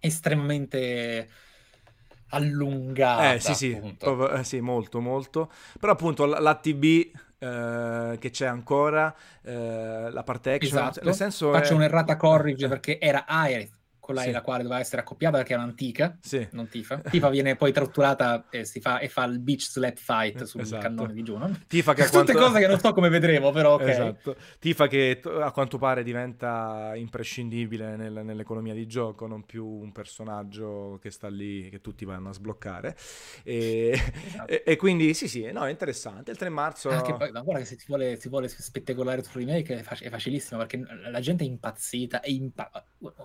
estremamente 0.00 1.28
allungata. 2.30 3.34
Eh 3.34 3.40
sì, 3.40 3.54
sì, 3.54 3.94
proprio, 3.98 4.30
eh, 4.32 4.44
sì, 4.44 4.60
molto, 4.60 5.00
molto. 5.00 5.50
Però 5.78 5.92
appunto 5.92 6.24
l'ATB 6.26 6.84
eh, 7.38 8.16
che 8.18 8.30
c'è 8.30 8.46
ancora, 8.46 9.14
eh, 9.42 10.10
la 10.10 10.22
parte 10.22 10.54
action, 10.54 10.78
esatto. 10.78 11.00
nel 11.04 11.14
senso... 11.14 11.52
Faccio 11.52 11.72
è... 11.72 11.76
un'errata 11.76 12.16
corrige 12.16 12.68
perché 12.68 12.98
era 12.98 13.24
Aerith 13.26 13.78
con 14.14 14.22
sì. 14.24 14.30
la 14.30 14.42
quale 14.42 14.62
doveva 14.62 14.80
essere 14.80 15.02
accoppiata 15.02 15.38
perché 15.38 15.52
era 15.52 15.62
un'antica, 15.62 16.16
sì. 16.20 16.46
non 16.52 16.68
Tifa. 16.68 16.98
Tifa 16.98 17.28
viene 17.28 17.56
poi 17.56 17.72
tratturata 17.72 18.46
e, 18.50 18.64
si 18.64 18.80
fa, 18.80 18.98
e 18.98 19.08
fa 19.08 19.24
il 19.24 19.38
beach 19.40 19.62
slap 19.62 19.96
fight 19.96 20.44
sul 20.44 20.60
esatto. 20.60 20.82
cannone 20.82 21.12
di 21.12 21.22
Juno. 21.22 21.50
Tifa 21.66 21.94
che 21.94 22.04
Tutte 22.04 22.32
quanto... 22.32 22.32
cose 22.32 22.60
che 22.60 22.66
non 22.66 22.78
so 22.78 22.92
come 22.92 23.08
vedremo, 23.08 23.50
però 23.50 23.74
ok. 23.74 23.88
Esatto. 23.88 24.36
Tifa 24.58 24.86
che 24.86 25.20
a 25.24 25.50
quanto 25.52 25.78
pare 25.78 26.02
diventa 26.02 26.92
imprescindibile 26.94 27.96
nel, 27.96 28.20
nell'economia 28.24 28.74
di 28.74 28.86
gioco, 28.86 29.26
non 29.26 29.44
più 29.44 29.66
un 29.66 29.92
personaggio 29.92 30.98
che 31.00 31.10
sta 31.10 31.28
lì, 31.28 31.68
che 31.68 31.80
tutti 31.80 32.04
vanno 32.04 32.30
a 32.30 32.32
sbloccare. 32.32 32.96
E, 33.42 34.00
esatto. 34.26 34.50
e, 34.50 34.62
e 34.64 34.76
quindi 34.76 35.14
sì, 35.14 35.28
sì, 35.28 35.50
no, 35.52 35.66
è 35.66 35.70
interessante. 35.70 36.30
Il 36.30 36.36
3 36.36 36.48
marzo... 36.48 36.88
Ah, 36.88 37.02
poi, 37.02 37.30
ma 37.30 37.40
guarda 37.40 37.60
che 37.60 37.66
se 37.66 37.78
si 37.78 37.86
vuole, 37.86 38.18
si 38.18 38.28
vuole 38.28 38.48
spettacolare 38.48 39.22
sul 39.22 39.42
remake 39.42 39.78
è, 39.78 39.82
fac- 39.82 40.02
è 40.02 40.08
facilissimo, 40.08 40.58
perché 40.60 40.82
la 41.10 41.20
gente 41.20 41.44
è 41.44 41.46
impazzita, 41.46 42.20
è 42.20 42.30
impa- 42.30 42.70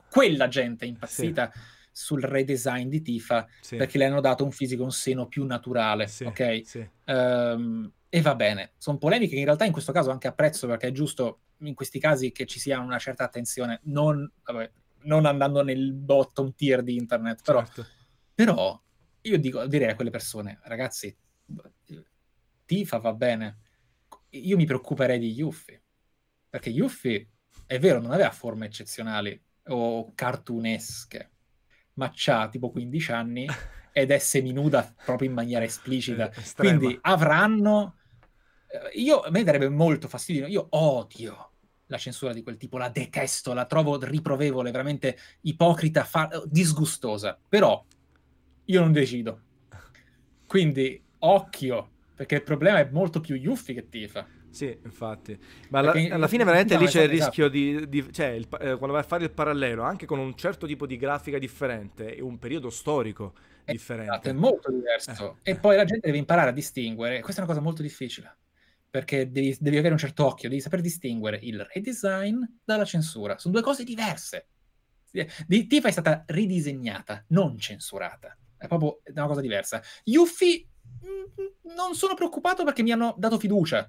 quella 0.10 0.48
gente 0.48 0.75
gente 0.76 0.86
impazzita 0.86 1.52
sì. 1.52 1.60
sul 1.92 2.22
redesign 2.22 2.88
di 2.88 3.02
Tifa 3.02 3.48
sì. 3.62 3.76
perché 3.78 3.98
le 3.98 4.06
hanno 4.06 4.22
dato 4.22 4.44
un 4.44 4.52
fisico, 4.52 4.84
un 4.84 4.92
seno 4.92 5.28
più 5.28 5.46
naturale, 5.46 6.08
sì. 6.08 6.26
ok? 6.26 6.90
Um, 7.06 7.92
e 8.10 8.22
va 8.22 8.36
bene, 8.36 8.74
sono 8.78 8.98
polemiche 8.98 9.34
che 9.34 9.40
in 9.40 9.46
realtà 9.46 9.66
in 9.66 9.72
questo 9.72 9.92
caso 9.92 10.10
anche 10.12 10.28
apprezzo 10.28 10.68
perché 10.68 10.88
è 10.88 10.92
giusto 10.92 11.40
in 11.60 11.74
questi 11.74 12.00
casi 12.00 12.32
che 12.32 12.46
ci 12.46 12.60
sia 12.60 12.80
una 12.80 12.98
certa 12.98 13.24
attenzione, 13.24 13.80
non, 13.84 14.30
vabbè, 14.44 14.72
non 15.04 15.26
andando 15.26 15.64
nel 15.64 15.94
bottom 15.94 16.54
tier 16.54 16.84
di 16.84 16.96
internet, 16.96 17.42
però, 17.44 17.64
certo. 17.66 17.86
però 18.34 18.82
io 19.22 19.40
dico, 19.40 19.66
direi 19.66 19.90
a 19.90 19.96
quelle 19.96 20.12
persone, 20.12 20.60
ragazzi, 20.64 21.16
Tifa 22.66 22.98
va 22.98 23.14
bene, 23.14 23.60
io 24.30 24.56
mi 24.56 24.66
preoccuperei 24.66 25.20
di 25.20 25.32
Yuffie, 25.32 25.82
perché 26.50 26.70
Yuffie 26.70 27.30
è 27.66 27.80
vero, 27.80 28.00
non 28.00 28.12
aveva 28.12 28.32
forme 28.32 28.66
eccezionali, 28.66 29.42
o 29.68 30.12
cartunesche, 30.14 31.32
ma 31.94 32.12
c'ha 32.14 32.50
tipo 32.50 32.72
15 32.72 33.12
anni 33.12 33.48
ed 33.92 34.12
è 34.12 34.18
seminuda 34.18 34.94
proprio 35.06 35.30
in 35.30 35.36
maniera 35.36 35.64
esplicita. 35.64 36.32
Estrema. 36.32 36.78
Quindi 36.78 36.98
avranno... 37.02 37.98
Eh, 38.68 39.00
io, 39.00 39.22
a 39.22 39.30
me 39.30 39.44
darebbe 39.44 39.70
molto 39.70 40.08
fastidio, 40.08 40.48
io 40.48 40.68
odio 40.72 41.52
la 41.88 41.98
censura 41.98 42.34
di 42.34 42.42
quel 42.42 42.58
tipo, 42.58 42.78
la 42.78 42.90
detesto, 42.90 43.54
la 43.54 43.66
trovo 43.66 44.04
riprovevole, 44.04 44.72
veramente 44.72 45.18
ipocrita, 45.42 46.04
fa... 46.04 46.30
disgustosa. 46.46 47.40
Però 47.48 47.84
io 48.66 48.80
non 48.80 48.92
decido. 48.92 49.42
Quindi 50.48 51.02
occhio, 51.20 51.92
perché 52.16 52.36
il 52.36 52.44
problema 52.44 52.80
è 52.80 52.90
molto 52.92 53.20
più 53.20 53.36
Yuffie 53.36 53.76
che 53.76 53.90
Tifa. 53.90 54.28
Sì, 54.56 54.74
infatti. 54.86 55.38
Ma 55.68 55.80
alla, 55.80 55.92
alla 55.92 56.30
fine 56.30 56.46
veramente 56.46 56.78
lì 56.78 56.86
c'è 56.86 57.04
il 57.04 57.12
esatto. 57.12 57.26
rischio 57.26 57.50
di... 57.50 57.90
di 57.90 58.14
cioè, 58.14 58.28
il, 58.28 58.48
eh, 58.62 58.78
quando 58.78 58.94
vai 58.94 59.00
a 59.00 59.04
fare 59.04 59.26
il 59.26 59.32
parallelo, 59.32 59.84
anche 59.84 60.06
con 60.06 60.18
un 60.18 60.34
certo 60.38 60.66
tipo 60.66 60.86
di 60.88 60.96
grafica 60.96 61.38
differente 61.38 62.16
e 62.16 62.22
un 62.22 62.40
periodo 62.40 62.70
storico 62.70 63.34
è 63.66 63.74
differente. 63.74 64.12
Esatto, 64.12 64.30
è 64.30 64.32
molto 64.32 64.72
diverso. 64.72 65.40
Eh. 65.44 65.52
E 65.52 65.56
poi 65.58 65.76
la 65.76 65.84
gente 65.84 66.06
deve 66.06 66.20
imparare 66.20 66.52
a 66.52 66.54
distinguere. 66.54 67.20
Questa 67.20 67.42
è 67.42 67.44
una 67.44 67.52
cosa 67.52 67.62
molto 67.62 67.82
difficile, 67.82 68.38
perché 68.90 69.30
devi, 69.30 69.58
devi 69.60 69.76
avere 69.76 69.92
un 69.92 70.00
certo 70.00 70.26
occhio, 70.26 70.48
devi 70.48 70.62
saper 70.62 70.80
distinguere 70.80 71.38
il 71.42 71.68
redesign 71.74 72.42
dalla 72.64 72.86
censura. 72.86 73.38
Sono 73.38 73.56
due 73.56 73.64
cose 73.64 73.84
diverse. 73.84 74.48
Di 75.46 75.68
Tifa 75.68 75.90
è 75.90 75.92
stata 75.92 76.24
ridisegnata, 76.28 77.26
non 77.30 77.60
censurata. 77.60 78.38
È 78.56 78.68
proprio 78.68 79.02
una 79.14 79.28
cosa 79.28 79.42
diversa. 79.42 79.82
Yuffie 80.06 80.66
mm, 81.06 81.74
non 81.76 81.94
sono 81.94 82.14
preoccupato 82.14 82.64
perché 82.64 82.84
mi 82.84 82.94
hanno 82.94 83.16
dato 83.18 83.38
fiducia 83.38 83.86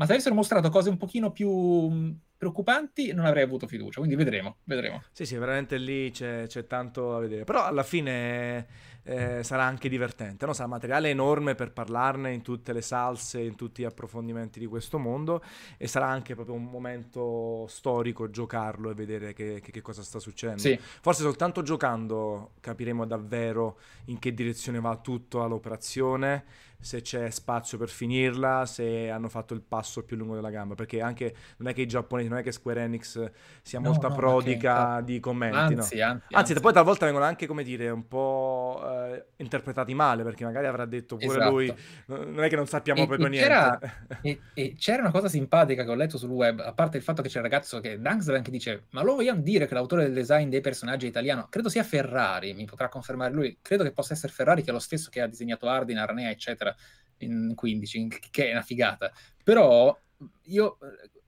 ma 0.00 0.06
se 0.06 0.12
avessero 0.12 0.34
mostrato 0.34 0.70
cose 0.70 0.88
un 0.88 0.96
pochino 0.96 1.30
più 1.30 2.18
preoccupanti 2.40 3.12
non 3.12 3.26
avrei 3.26 3.42
avuto 3.42 3.66
fiducia, 3.66 3.98
quindi 3.98 4.16
vedremo, 4.16 4.56
vedremo. 4.64 5.02
Sì, 5.12 5.26
sì, 5.26 5.36
veramente 5.36 5.76
lì 5.76 6.10
c'è, 6.10 6.46
c'è 6.46 6.66
tanto 6.66 7.12
da 7.12 7.18
vedere, 7.18 7.44
però 7.44 7.66
alla 7.66 7.82
fine 7.82 8.66
eh, 9.02 9.42
sarà 9.42 9.64
anche 9.64 9.90
divertente, 9.90 10.46
no? 10.46 10.54
sarà 10.54 10.66
materiale 10.66 11.10
enorme 11.10 11.54
per 11.54 11.70
parlarne 11.72 12.32
in 12.32 12.40
tutte 12.40 12.72
le 12.72 12.80
salse, 12.80 13.42
in 13.42 13.56
tutti 13.56 13.82
gli 13.82 13.84
approfondimenti 13.84 14.58
di 14.58 14.64
questo 14.64 14.96
mondo 14.98 15.44
e 15.76 15.86
sarà 15.86 16.06
anche 16.06 16.34
proprio 16.34 16.54
un 16.54 16.64
momento 16.64 17.66
storico 17.68 18.30
giocarlo 18.30 18.88
e 18.88 18.94
vedere 18.94 19.34
che, 19.34 19.60
che, 19.60 19.70
che 19.70 19.82
cosa 19.82 20.02
sta 20.02 20.18
succedendo. 20.18 20.62
Sì. 20.62 20.78
Forse 20.80 21.20
soltanto 21.20 21.60
giocando 21.60 22.52
capiremo 22.60 23.04
davvero 23.04 23.80
in 24.06 24.18
che 24.18 24.32
direzione 24.32 24.80
va 24.80 24.96
tutto 24.96 25.42
all'operazione 25.42 26.68
se 26.80 27.02
c'è 27.02 27.30
spazio 27.30 27.76
per 27.76 27.90
finirla, 27.90 28.64
se 28.64 29.10
hanno 29.10 29.28
fatto 29.28 29.52
il 29.52 29.60
passo 29.60 30.02
più 30.02 30.16
lungo 30.16 30.34
della 30.34 30.50
gamba, 30.50 30.74
perché 30.74 31.02
anche 31.02 31.34
non 31.58 31.68
è 31.68 31.74
che 31.74 31.82
i 31.82 31.86
giapponesi, 31.86 32.29
non 32.30 32.38
è 32.38 32.42
che 32.42 32.52
Square 32.52 32.82
Enix 32.82 33.30
sia 33.62 33.80
no, 33.80 33.88
molto 33.88 34.08
no, 34.08 34.14
prodica 34.14 34.96
che... 34.98 35.04
di 35.04 35.20
commenti, 35.20 35.56
anzi, 35.56 35.74
no? 35.74 35.80
anzi, 35.80 36.00
anzi, 36.00 36.34
anzi, 36.34 36.60
poi 36.60 36.72
talvolta 36.72 37.04
vengono 37.04 37.26
anche, 37.26 37.46
come 37.46 37.64
dire, 37.64 37.90
un 37.90 38.06
po' 38.06 38.80
eh, 38.84 39.26
interpretati 39.36 39.92
male, 39.92 40.22
perché 40.22 40.44
magari 40.44 40.66
avrà 40.66 40.86
detto 40.86 41.16
pure 41.16 41.36
esatto. 41.36 41.50
lui, 41.50 41.74
non 42.06 42.42
è 42.42 42.48
che 42.48 42.56
non 42.56 42.66
sappiamo 42.66 43.02
e, 43.02 43.06
proprio 43.06 43.26
e 43.26 43.30
niente. 43.30 43.92
e, 44.22 44.40
e, 44.54 44.74
c'era 44.78 45.02
una 45.02 45.10
cosa 45.10 45.28
simpatica 45.28 45.84
che 45.84 45.90
ho 45.90 45.94
letto 45.94 46.16
sul 46.16 46.30
web, 46.30 46.60
a 46.60 46.72
parte 46.72 46.96
il 46.96 47.02
fatto 47.02 47.20
che 47.20 47.28
c'è 47.28 47.38
il 47.38 47.44
ragazzo 47.44 47.80
che 47.80 48.00
Dunks 48.00 48.28
anche 48.28 48.50
dice, 48.50 48.84
ma 48.90 49.02
lo 49.02 49.16
vogliamo 49.16 49.40
dire 49.42 49.66
che 49.66 49.74
l'autore 49.74 50.04
del 50.04 50.14
design 50.14 50.48
dei 50.48 50.60
personaggi 50.60 51.06
è 51.06 51.08
italiano? 51.08 51.48
Credo 51.50 51.68
sia 51.68 51.82
Ferrari, 51.82 52.54
mi 52.54 52.64
potrà 52.64 52.88
confermare 52.88 53.32
lui, 53.32 53.58
credo 53.60 53.82
che 53.82 53.92
possa 53.92 54.12
essere 54.14 54.32
Ferrari 54.32 54.62
che 54.62 54.70
è 54.70 54.72
lo 54.72 54.78
stesso 54.78 55.10
che 55.10 55.20
ha 55.20 55.26
disegnato 55.26 55.68
Ardin, 55.68 55.98
Arnea, 55.98 56.30
eccetera 56.30 56.74
in 57.18 57.54
15, 57.54 58.08
che 58.30 58.48
è 58.48 58.52
una 58.52 58.62
figata. 58.62 59.12
Però 59.42 59.98
io 60.44 60.78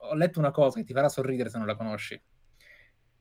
ho 0.09 0.15
letto 0.15 0.39
una 0.39 0.51
cosa 0.51 0.79
che 0.79 0.85
ti 0.85 0.93
farà 0.93 1.09
sorridere 1.09 1.49
se 1.49 1.57
non 1.57 1.67
la 1.67 1.75
conosci. 1.75 2.21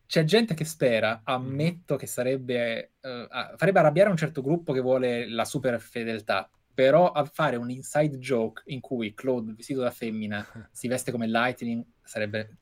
C'è 0.06 0.24
gente 0.24 0.54
che 0.54 0.64
spera, 0.64 1.22
ammetto 1.24 1.96
che 1.96 2.06
sarebbe, 2.06 2.92
uh, 3.00 3.56
farebbe 3.56 3.78
arrabbiare 3.78 4.10
un 4.10 4.16
certo 4.16 4.42
gruppo 4.42 4.72
che 4.72 4.80
vuole 4.80 5.28
la 5.28 5.46
super 5.46 5.80
fedeltà, 5.80 6.50
però 6.74 7.12
a 7.12 7.24
fare 7.24 7.56
un 7.56 7.70
inside 7.70 8.18
joke 8.18 8.62
in 8.66 8.80
cui 8.80 9.14
Claude 9.14 9.52
vestito 9.54 9.80
da 9.80 9.90
femmina 9.90 10.46
si 10.72 10.88
veste 10.88 11.10
come 11.10 11.28
Lightning 11.28 11.84
sarebbe 12.02 12.58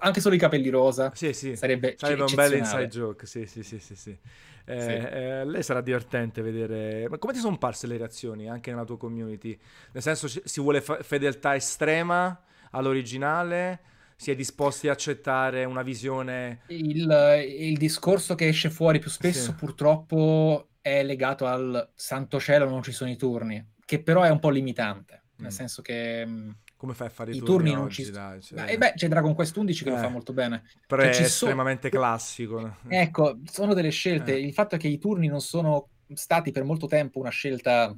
anche 0.00 0.20
solo 0.20 0.34
i 0.34 0.38
capelli 0.38 0.68
rosa 0.68 1.10
sì, 1.14 1.32
sì. 1.32 1.56
sarebbe, 1.56 1.96
sarebbe 1.98 2.22
un 2.22 2.34
bel 2.34 2.54
inside 2.54 2.88
joke 2.88 3.26
sì 3.26 3.46
sì 3.46 3.62
sì 3.62 3.78
sì, 3.78 3.96
sì. 3.96 4.16
Eh, 4.64 4.80
sì. 4.80 4.88
eh, 4.90 5.44
lei 5.44 5.62
sarà 5.62 5.80
divertente 5.80 6.42
vedere 6.42 7.08
ma 7.08 7.18
come 7.18 7.32
ti 7.32 7.38
sono 7.38 7.56
parse 7.58 7.86
le 7.86 7.96
reazioni 7.96 8.48
anche 8.48 8.70
nella 8.70 8.84
tua 8.84 8.98
community 8.98 9.58
nel 9.92 10.02
senso 10.02 10.28
si 10.28 10.60
vuole 10.60 10.80
fa- 10.80 11.02
fedeltà 11.02 11.54
estrema 11.54 12.40
all'originale 12.70 13.80
si 14.16 14.30
è 14.30 14.34
disposti 14.34 14.88
a 14.88 14.92
accettare 14.92 15.64
una 15.64 15.82
visione 15.82 16.62
il, 16.68 17.44
il 17.46 17.76
discorso 17.76 18.34
che 18.34 18.48
esce 18.48 18.70
fuori 18.70 18.98
più 18.98 19.10
spesso 19.10 19.54
purtroppo 19.54 20.68
è 20.86 21.02
legato 21.02 21.46
al 21.46 21.90
santo 21.96 22.38
cielo 22.38 22.68
non 22.68 22.80
ci 22.80 22.92
sono 22.92 23.10
i 23.10 23.16
turni, 23.16 23.72
che 23.84 24.00
però 24.00 24.22
è 24.22 24.28
un 24.28 24.38
po' 24.38 24.50
limitante, 24.50 25.24
nel 25.38 25.48
mm. 25.48 25.54
senso 25.54 25.82
che... 25.82 26.24
Mm, 26.24 26.50
Come 26.76 26.94
fai 26.94 27.08
a 27.08 27.10
fare 27.10 27.32
i, 27.32 27.36
i 27.36 27.38
turni, 27.38 27.54
turni 27.54 27.72
non 27.72 27.84
oggi, 27.86 28.04
ci 28.04 28.10
dai, 28.12 28.40
cioè... 28.40 28.70
eh 28.70 28.78
beh, 28.78 28.92
c'è 28.94 29.08
Dragon 29.08 29.34
Quest 29.34 29.56
11 29.56 29.82
che 29.82 29.90
eh, 29.90 29.92
lo 29.94 29.98
fa 29.98 30.08
molto 30.08 30.32
bene. 30.32 30.62
Però 30.86 31.02
cioè, 31.02 31.10
è 31.10 31.20
estremamente 31.22 31.88
so... 31.90 31.96
classico. 31.96 32.76
Ecco, 32.86 33.40
sono 33.50 33.74
delle 33.74 33.90
scelte. 33.90 34.34
Eh. 34.34 34.40
Il 34.40 34.52
fatto 34.52 34.76
è 34.76 34.78
che 34.78 34.86
i 34.86 34.98
turni 34.98 35.26
non 35.26 35.40
sono 35.40 35.88
stati 36.14 36.52
per 36.52 36.62
molto 36.62 36.86
tempo 36.86 37.18
una 37.18 37.30
scelta 37.30 37.92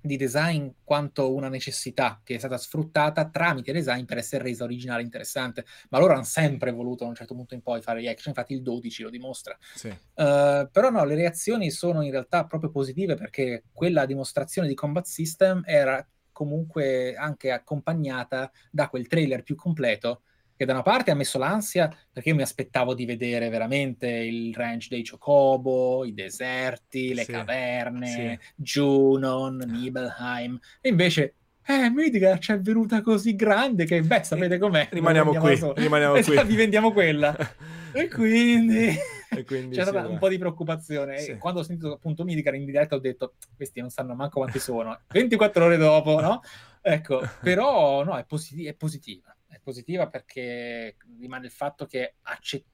di 0.00 0.16
design 0.16 0.68
quanto 0.84 1.34
una 1.34 1.48
necessità 1.48 2.20
che 2.22 2.36
è 2.36 2.38
stata 2.38 2.56
sfruttata 2.56 3.28
tramite 3.28 3.72
design 3.72 4.04
per 4.04 4.18
essere 4.18 4.44
resa 4.44 4.64
originale 4.64 5.00
e 5.02 5.04
interessante. 5.04 5.64
Ma 5.90 5.98
loro 5.98 6.14
hanno 6.14 6.24
sempre 6.24 6.70
voluto 6.70 7.04
a 7.04 7.08
un 7.08 7.14
certo 7.14 7.34
punto 7.34 7.54
in 7.54 7.62
poi 7.62 7.80
fare 7.80 8.00
gli 8.00 8.06
action, 8.06 8.32
infatti 8.34 8.54
il 8.54 8.62
12 8.62 9.02
lo 9.02 9.10
dimostra. 9.10 9.56
Sì. 9.74 9.88
Uh, 9.88 10.68
però 10.70 10.90
no, 10.90 11.04
le 11.04 11.14
reazioni 11.14 11.70
sono 11.70 12.02
in 12.02 12.10
realtà 12.10 12.46
proprio 12.46 12.70
positive 12.70 13.14
perché 13.14 13.64
quella 13.72 14.06
dimostrazione 14.06 14.68
di 14.68 14.74
combat 14.74 15.04
system 15.04 15.62
era 15.64 16.06
comunque 16.32 17.14
anche 17.16 17.50
accompagnata 17.50 18.50
da 18.70 18.88
quel 18.88 19.08
trailer 19.08 19.42
più 19.42 19.56
completo 19.56 20.22
che 20.58 20.64
da 20.64 20.72
una 20.72 20.82
parte 20.82 21.12
ha 21.12 21.14
messo 21.14 21.38
l'ansia 21.38 21.88
perché 22.12 22.30
io 22.30 22.34
mi 22.34 22.42
aspettavo 22.42 22.92
di 22.92 23.04
vedere 23.04 23.48
veramente 23.48 24.08
il 24.08 24.52
ranch 24.52 24.88
dei 24.88 25.04
Chocobo, 25.08 26.04
i 26.04 26.12
deserti, 26.12 27.14
le 27.14 27.22
sì, 27.22 27.30
caverne, 27.30 28.40
sì. 28.42 28.48
Junon, 28.56 29.62
Nibelheim, 29.64 30.58
e 30.80 30.88
invece 30.88 31.34
eh, 31.64 31.88
Midgar 31.90 32.40
ci 32.40 32.50
è 32.50 32.58
venuta 32.58 33.00
così 33.02 33.36
grande 33.36 33.84
che, 33.84 34.02
beh, 34.02 34.24
sapete 34.24 34.58
com'è. 34.58 34.88
Rimaniamo 34.90 35.32
qui, 35.34 35.60
rimaniamo 35.76 36.14
qui. 36.14 36.20
Esatto, 36.22 36.46
vi 36.46 36.56
vendiamo 36.56 36.92
quella. 36.92 37.36
e 37.92 38.08
quindi... 38.08 38.96
E 39.30 39.44
quindi 39.44 39.76
c'era 39.76 40.04
sì, 40.04 40.10
un 40.10 40.18
po' 40.18 40.28
di 40.28 40.38
preoccupazione. 40.38 41.18
Sì. 41.18 41.36
Quando 41.36 41.60
ho 41.60 41.62
sentito 41.62 41.92
appunto 41.92 42.24
Midgar 42.24 42.54
in 42.54 42.64
diretta 42.64 42.96
ho 42.96 42.98
detto, 42.98 43.34
questi 43.54 43.80
non 43.80 43.90
sanno 43.90 44.14
manco 44.14 44.40
quanti 44.40 44.58
sono. 44.58 44.98
24 45.08 45.66
ore 45.66 45.76
dopo, 45.76 46.18
no? 46.20 46.40
Ecco, 46.80 47.20
però 47.42 48.02
no, 48.02 48.16
è, 48.16 48.24
posit- 48.24 48.66
è 48.66 48.74
positiva 48.74 49.36
positiva 49.68 50.08
perché 50.08 50.96
rimane 51.18 51.44
il 51.44 51.52
fatto 51.52 51.84
che 51.84 52.14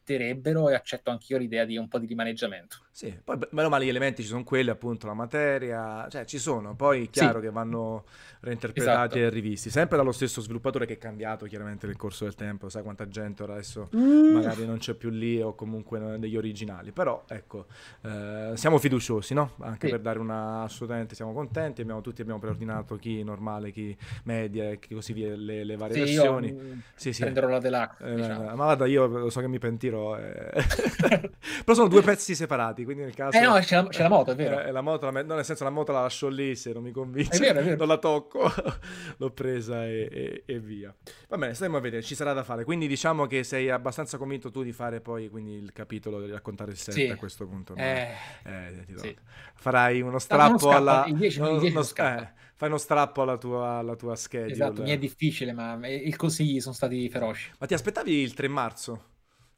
accetterebbero 0.04 0.68
e 0.68 0.74
accetto 0.74 1.10
anch'io 1.10 1.38
l'idea 1.38 1.64
di 1.64 1.76
un 1.78 1.88
po' 1.88 1.98
di 1.98 2.06
rimaneggiamento. 2.06 2.76
Sì, 2.90 3.12
poi 3.24 3.38
meno 3.50 3.68
male 3.68 3.86
gli 3.86 3.88
elementi 3.88 4.22
ci 4.22 4.28
sono 4.28 4.44
quelli, 4.44 4.70
appunto 4.70 5.06
la 5.06 5.14
materia, 5.14 6.06
cioè 6.08 6.24
ci 6.26 6.38
sono, 6.38 6.76
poi 6.76 7.06
è 7.06 7.10
chiaro 7.10 7.40
sì. 7.40 7.46
che 7.46 7.50
vanno 7.50 8.04
reinterpretati 8.40 9.18
esatto. 9.18 9.18
e 9.18 9.30
rivisti, 9.30 9.70
sempre 9.70 9.96
dallo 9.96 10.12
stesso 10.12 10.40
sviluppatore 10.40 10.86
che 10.86 10.94
è 10.94 10.98
cambiato 10.98 11.46
chiaramente 11.46 11.86
nel 11.86 11.96
corso 11.96 12.22
del 12.24 12.36
tempo, 12.36 12.68
sai 12.68 12.82
quanta 12.82 13.08
gente 13.08 13.42
ora 13.42 13.54
adesso 13.54 13.88
mm. 13.96 14.34
magari 14.34 14.64
non 14.64 14.78
c'è 14.78 14.94
più 14.94 15.10
lì 15.10 15.40
o 15.40 15.54
comunque 15.54 16.18
degli 16.18 16.36
originali, 16.36 16.92
però 16.92 17.24
ecco, 17.26 17.66
eh, 18.02 18.52
siamo 18.54 18.78
fiduciosi, 18.78 19.34
no? 19.34 19.54
Anche 19.60 19.86
sì. 19.86 19.92
per 19.92 20.00
dare 20.00 20.20
una, 20.20 20.62
assolutamente 20.62 21.16
siamo 21.16 21.32
contenti, 21.32 21.80
abbiamo, 21.80 22.00
tutti 22.00 22.20
abbiamo 22.20 22.38
preordinato 22.38 22.94
chi 22.94 23.24
normale, 23.24 23.72
chi 23.72 23.96
media 24.24 24.70
e 24.70 24.78
così 24.78 25.12
via 25.12 25.34
le, 25.34 25.64
le 25.64 25.76
varie 25.76 25.94
sì, 25.94 26.14
versioni. 26.14 26.48
Io, 26.48 26.60
sì, 26.94 27.12
sì. 27.12 27.22
Prenderò 27.22 27.48
la 27.48 27.58
deluxe. 27.58 28.04
Eh, 28.04 28.14
diciamo. 28.14 28.44
Ma 28.44 28.52
guarda, 28.54 28.86
io 28.86 29.06
lo 29.06 29.30
so 29.30 29.40
che 29.40 29.48
mi 29.48 29.58
pentirò. 29.58 29.93
Eh. 30.18 30.52
Però 31.64 31.74
sono 31.74 31.88
due 31.88 32.02
pezzi 32.02 32.34
separati, 32.34 32.84
quindi 32.84 33.02
nel 33.02 33.14
caso... 33.14 33.36
Eh 33.36 33.40
no, 33.40 33.58
c'è 33.58 33.76
la, 33.76 33.88
c'è 33.88 34.02
la 34.02 34.08
moto, 34.08 34.32
è 34.32 34.34
vero. 34.34 34.60
Eh, 34.60 34.70
la 34.70 34.80
moto, 34.80 35.10
la, 35.10 35.22
no, 35.22 35.34
nel 35.34 35.44
senso 35.44 35.64
la 35.64 35.70
moto 35.70 35.92
la 35.92 36.02
lascio 36.02 36.28
lì, 36.28 36.54
se 36.56 36.72
non 36.72 36.82
mi 36.82 36.90
convince. 36.90 37.36
È 37.36 37.38
vero, 37.38 37.60
è 37.60 37.62
vero. 37.62 37.76
Non 37.76 37.88
la 37.88 37.98
tocco, 37.98 38.50
l'ho 39.16 39.30
presa 39.30 39.84
e, 39.86 40.08
e, 40.10 40.42
e, 40.46 40.58
via. 40.58 40.94
Va 41.28 41.36
bene, 41.36 41.54
stiamo 41.54 41.76
a 41.76 41.80
vedere, 41.80 42.02
ci 42.02 42.14
sarà 42.14 42.32
da 42.32 42.42
fare. 42.42 42.64
Quindi 42.64 42.86
diciamo 42.86 43.26
che 43.26 43.44
sei 43.44 43.70
abbastanza 43.70 44.18
convinto 44.18 44.50
tu 44.50 44.62
di 44.62 44.72
fare 44.72 45.00
poi 45.00 45.28
quindi 45.28 45.52
il 45.52 45.72
capitolo, 45.72 46.20
di 46.20 46.30
raccontare 46.30 46.72
il 46.72 46.76
set 46.76 46.94
sì. 46.94 47.08
a 47.08 47.16
questo 47.16 47.46
punto. 47.46 47.74
No? 47.74 47.82
Eh, 47.82 48.08
eh 48.44 48.84
sì. 48.96 49.16
Farai 49.54 50.00
uno 50.00 50.18
strappo 50.18 50.70
no, 50.70 50.76
alla... 50.76 51.04
Il 51.06 51.16
10, 51.16 51.40
no, 51.40 51.50
il 51.50 51.60
10 51.60 51.76
eh, 51.96 52.32
fai 52.54 52.68
uno 52.68 52.78
strappo 52.78 53.22
alla 53.22 53.36
tua, 53.36 53.78
alla 53.78 53.96
tua 53.96 54.16
schedule. 54.16 54.52
Esatto, 54.52 54.82
mi 54.82 54.90
è 54.90 54.98
difficile, 54.98 55.52
ma 55.52 55.78
i 55.86 56.14
consigli 56.14 56.60
sono 56.60 56.74
stati 56.74 57.08
feroci. 57.08 57.50
Ma 57.58 57.66
ti 57.66 57.74
aspettavi 57.74 58.12
il 58.12 58.34
3 58.34 58.48
marzo? 58.48 59.04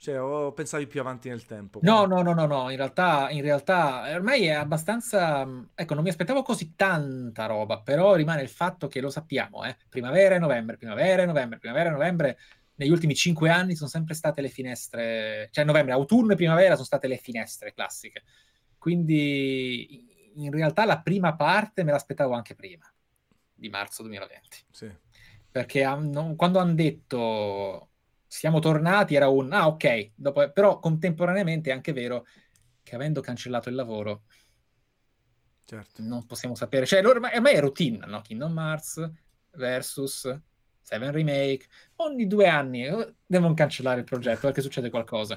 Cioè, 0.06 0.20
o 0.20 0.52
pensavi 0.52 0.86
più 0.86 1.00
avanti 1.00 1.28
nel 1.28 1.44
tempo? 1.46 1.80
No, 1.82 2.04
no, 2.04 2.22
no, 2.22 2.32
no, 2.32 2.46
no, 2.46 2.70
in 2.70 2.76
realtà, 2.76 3.28
in 3.30 3.42
realtà 3.42 4.04
ormai 4.14 4.46
è 4.46 4.52
abbastanza... 4.52 5.44
Ecco, 5.74 5.94
non 5.94 6.04
mi 6.04 6.10
aspettavo 6.10 6.42
così 6.42 6.76
tanta 6.76 7.46
roba, 7.46 7.80
però 7.80 8.14
rimane 8.14 8.40
il 8.40 8.48
fatto 8.48 8.86
che 8.86 9.00
lo 9.00 9.10
sappiamo, 9.10 9.64
eh? 9.64 9.76
Primavera 9.88 10.36
e 10.36 10.38
novembre, 10.38 10.76
primavera 10.76 11.24
e 11.24 11.26
novembre, 11.26 11.58
primavera 11.58 11.88
e 11.88 11.92
novembre, 11.92 12.38
negli 12.76 12.90
ultimi 12.90 13.16
cinque 13.16 13.50
anni 13.50 13.74
sono 13.74 13.90
sempre 13.90 14.14
state 14.14 14.40
le 14.40 14.48
finestre... 14.48 15.48
Cioè, 15.50 15.64
novembre, 15.64 15.94
autunno 15.94 16.34
e 16.34 16.36
primavera 16.36 16.74
sono 16.74 16.86
state 16.86 17.08
le 17.08 17.16
finestre 17.16 17.74
classiche. 17.74 18.22
Quindi 18.78 20.30
in 20.36 20.52
realtà 20.52 20.84
la 20.84 21.00
prima 21.00 21.34
parte 21.34 21.82
me 21.82 21.90
l'aspettavo 21.90 22.32
anche 22.32 22.54
prima 22.54 22.88
di 23.52 23.68
marzo 23.70 24.02
2020. 24.02 24.58
Sì. 24.70 24.88
Perché 25.50 25.82
hanno, 25.82 26.36
quando 26.36 26.60
hanno 26.60 26.74
detto 26.74 27.88
siamo 28.26 28.58
tornati 28.58 29.14
era 29.14 29.28
un 29.28 29.52
ah 29.52 29.66
ok, 29.68 30.12
dopo, 30.14 30.50
però 30.52 30.78
contemporaneamente 30.78 31.70
è 31.70 31.72
anche 31.72 31.92
vero 31.92 32.26
che 32.82 32.94
avendo 32.94 33.20
cancellato 33.20 33.68
il 33.68 33.74
lavoro 33.74 34.22
certo. 35.64 36.02
non 36.02 36.24
possiamo 36.26 36.54
sapere. 36.54 36.86
Cioè, 36.86 37.04
ormai, 37.04 37.34
ormai 37.34 37.54
è 37.54 37.60
routine, 37.60 38.06
no? 38.06 38.20
Kingdom 38.22 38.56
Hearts 38.56 39.10
versus 39.52 40.40
Seven 40.80 41.10
Remake. 41.10 41.66
Ogni 41.96 42.26
due 42.26 42.46
anni 42.46 42.86
eh, 42.86 43.14
devono 43.26 43.54
cancellare 43.54 44.00
il 44.00 44.04
progetto 44.04 44.42
perché 44.42 44.62
succede 44.62 44.88
qualcosa. 44.88 45.36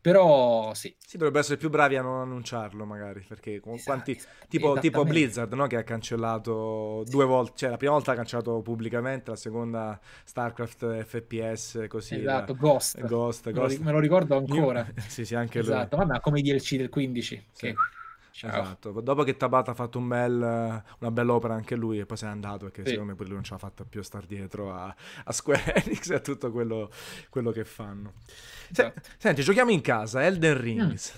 Però 0.00 0.72
sì. 0.74 0.94
Sì, 0.98 1.16
dovrebbero 1.16 1.42
essere 1.42 1.58
più 1.58 1.70
bravi 1.70 1.96
a 1.96 2.02
non 2.02 2.20
annunciarlo, 2.20 2.84
magari. 2.84 3.24
Perché 3.26 3.60
con 3.60 3.74
esatto, 3.74 3.90
quanti. 3.90 4.12
Esatto, 4.12 4.46
tipo, 4.48 4.78
tipo, 4.78 5.04
Blizzard, 5.04 5.52
no? 5.52 5.66
Che 5.66 5.76
ha 5.76 5.82
cancellato 5.82 7.04
due 7.06 7.24
volte. 7.24 7.52
Cioè, 7.56 7.70
la 7.70 7.76
prima 7.76 7.92
volta 7.92 8.12
ha 8.12 8.14
cancellato 8.14 8.60
pubblicamente, 8.60 9.30
la 9.30 9.36
seconda 9.36 9.98
StarCraft 10.24 11.04
FPS, 11.04 11.86
così. 11.88 12.16
Esatto, 12.16 12.52
la... 12.52 12.58
Ghost. 12.58 13.00
Ghost, 13.06 13.50
Ghost. 13.50 13.78
Me, 13.80 13.92
lo, 13.92 13.98
ricordo 13.98 14.36
ancora. 14.36 14.86
sì, 15.08 15.24
sì, 15.24 15.34
anche 15.34 15.58
esatto. 15.58 15.74
lui. 15.74 15.84
Esatto, 15.84 15.96
vabbè, 15.96 16.20
come 16.20 16.38
i 16.38 16.42
DLC 16.42 16.76
del 16.76 16.88
15. 16.88 17.44
Sì. 17.52 17.66
Che 17.66 17.74
Ciao. 18.38 18.50
Esatto, 18.50 19.00
dopo 19.00 19.24
che 19.24 19.36
Tabata 19.36 19.72
ha 19.72 19.74
fatto 19.74 19.98
un 19.98 20.06
bel, 20.06 20.32
una 20.40 21.10
bella 21.10 21.34
opera 21.34 21.54
anche 21.54 21.74
lui 21.74 21.98
e 21.98 22.06
poi 22.06 22.16
se 22.16 22.26
n'è 22.26 22.30
andato 22.30 22.66
perché 22.66 22.84
sì. 22.84 22.90
secondo 22.90 23.10
me 23.10 23.16
poi 23.16 23.26
lui 23.26 23.34
non 23.34 23.42
ce 23.42 23.50
l'ha 23.50 23.58
fatta 23.58 23.84
più 23.84 23.98
a 23.98 24.04
star 24.04 24.26
dietro 24.26 24.72
a, 24.72 24.94
a 25.24 25.32
Square 25.32 25.74
Enix 25.82 26.08
e 26.10 26.14
a 26.14 26.20
tutto 26.20 26.52
quello, 26.52 26.88
quello 27.30 27.50
che 27.50 27.64
fanno. 27.64 28.12
Esatto. 28.70 29.00
senti, 29.16 29.42
giochiamo 29.42 29.72
in 29.72 29.80
casa, 29.80 30.24
Elden 30.24 30.56
Rings. 30.56 31.12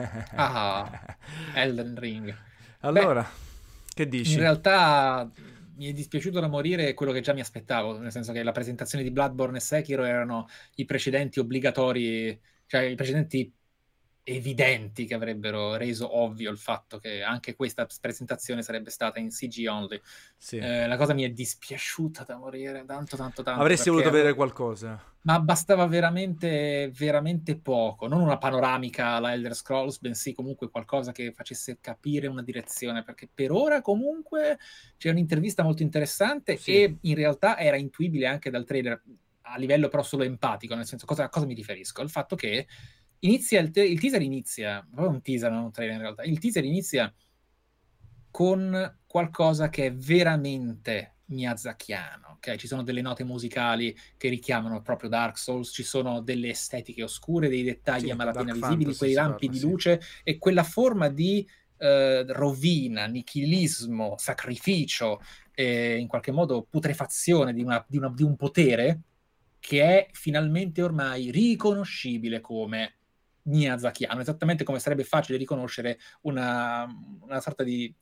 Mm. 0.00 0.04
ah, 0.34 1.16
Elden 1.54 1.94
Ring. 1.96 2.36
Allora, 2.80 3.22
Beh, 3.22 3.94
che 3.94 4.08
dici? 4.08 4.32
In 4.32 4.40
realtà 4.40 5.30
mi 5.76 5.86
è 5.86 5.92
dispiaciuto 5.92 6.40
da 6.40 6.48
morire 6.48 6.92
quello 6.94 7.12
che 7.12 7.20
già 7.20 7.34
mi 7.34 7.40
aspettavo, 7.40 8.00
nel 8.00 8.10
senso 8.10 8.32
che 8.32 8.42
la 8.42 8.50
presentazione 8.50 9.04
di 9.04 9.12
Bloodborne 9.12 9.58
e 9.58 9.60
Sekiro 9.60 10.02
erano 10.02 10.48
i 10.74 10.86
precedenti 10.86 11.38
obbligatori, 11.38 12.36
cioè 12.66 12.80
i 12.80 12.96
precedenti 12.96 13.54
evidenti 14.24 15.04
che 15.04 15.14
avrebbero 15.14 15.74
reso 15.76 16.18
ovvio 16.18 16.50
il 16.50 16.58
fatto 16.58 16.98
che 16.98 17.22
anche 17.22 17.56
questa 17.56 17.86
presentazione 18.00 18.62
sarebbe 18.62 18.90
stata 18.90 19.18
in 19.18 19.30
CG 19.30 19.66
only. 19.68 20.00
Sì. 20.36 20.58
Eh, 20.58 20.86
la 20.86 20.96
cosa 20.96 21.12
mi 21.12 21.24
è 21.24 21.30
dispiaciuta 21.30 22.22
da 22.24 22.36
morire 22.36 22.84
tanto, 22.86 23.16
tanto, 23.16 23.42
tanto. 23.42 23.60
Avresti 23.60 23.90
voluto 23.90 24.10
vedere 24.10 24.34
qualcosa. 24.34 25.10
Ma 25.22 25.40
bastava 25.40 25.86
veramente, 25.86 26.90
veramente 26.94 27.56
poco. 27.56 28.06
Non 28.06 28.20
una 28.20 28.38
panoramica 28.38 29.08
alla 29.14 29.32
Elder 29.32 29.54
Scrolls, 29.54 29.98
bensì 29.98 30.32
comunque 30.32 30.70
qualcosa 30.70 31.12
che 31.12 31.32
facesse 31.32 31.78
capire 31.80 32.28
una 32.28 32.42
direzione. 32.42 33.02
Perché 33.02 33.28
per 33.32 33.50
ora 33.50 33.80
comunque 33.80 34.58
c'è 34.98 35.10
un'intervista 35.10 35.64
molto 35.64 35.82
interessante 35.82 36.56
sì. 36.56 36.74
e 36.74 36.96
in 37.00 37.14
realtà 37.14 37.58
era 37.58 37.76
intuibile 37.76 38.26
anche 38.26 38.50
dal 38.50 38.64
trailer 38.64 39.02
a 39.44 39.58
livello 39.58 39.88
però 39.88 40.02
solo 40.02 40.22
empatico, 40.22 40.74
nel 40.74 40.86
senso 40.86 41.04
cosa, 41.04 41.24
a 41.24 41.28
cosa 41.28 41.46
mi 41.46 41.54
riferisco? 41.54 42.00
Al 42.00 42.10
fatto 42.10 42.36
che 42.36 42.66
inizia 43.24 43.60
il, 43.60 43.70
te- 43.70 43.84
il 43.84 44.00
teaser 44.00 44.22
inizia, 44.22 44.86
proprio 44.88 45.10
un 45.10 45.22
teaser, 45.22 45.50
non 45.50 45.64
un 45.64 45.72
trailer 45.72 45.96
in 45.96 46.00
realtà, 46.00 46.22
il 46.22 46.38
teaser 46.38 46.64
inizia 46.64 47.12
con 48.30 48.98
qualcosa 49.06 49.68
che 49.68 49.86
è 49.86 49.94
veramente 49.94 51.16
miyazakiano, 51.26 52.36
ok? 52.36 52.56
Ci 52.56 52.66
sono 52.66 52.82
delle 52.82 53.00
note 53.00 53.24
musicali 53.24 53.96
che 54.16 54.28
richiamano 54.28 54.82
proprio 54.82 55.08
Dark 55.08 55.38
Souls, 55.38 55.70
ci 55.72 55.82
sono 55.82 56.20
delle 56.20 56.50
estetiche 56.50 57.02
oscure, 57.02 57.48
dei 57.48 57.62
dettagli 57.62 58.06
sì, 58.06 58.10
a 58.10 58.16
malapena 58.16 58.52
visibili, 58.52 58.96
quei 58.96 59.12
lampi 59.12 59.46
parla, 59.46 59.60
di 59.60 59.66
luce 59.66 60.00
sì. 60.00 60.20
e 60.24 60.38
quella 60.38 60.62
forma 60.62 61.08
di 61.08 61.46
eh, 61.78 62.24
rovina, 62.28 63.06
nichilismo, 63.06 64.14
sacrificio, 64.18 65.20
eh, 65.54 65.96
in 65.96 66.06
qualche 66.06 66.32
modo 66.32 66.66
putrefazione 66.68 67.52
di, 67.52 67.62
una, 67.62 67.84
di, 67.86 67.96
una, 67.96 68.12
di 68.14 68.22
un 68.22 68.36
potere 68.36 69.00
che 69.58 69.82
è 69.82 70.08
finalmente 70.12 70.82
ormai 70.82 71.30
riconoscibile 71.30 72.40
come 72.40 72.96
miyazakiano, 73.44 74.20
esattamente 74.20 74.64
come 74.64 74.78
sarebbe 74.78 75.04
facile 75.04 75.38
riconoscere 75.38 75.98
una, 76.22 76.86
una 77.20 77.40
sorta 77.40 77.62
di 77.62 77.94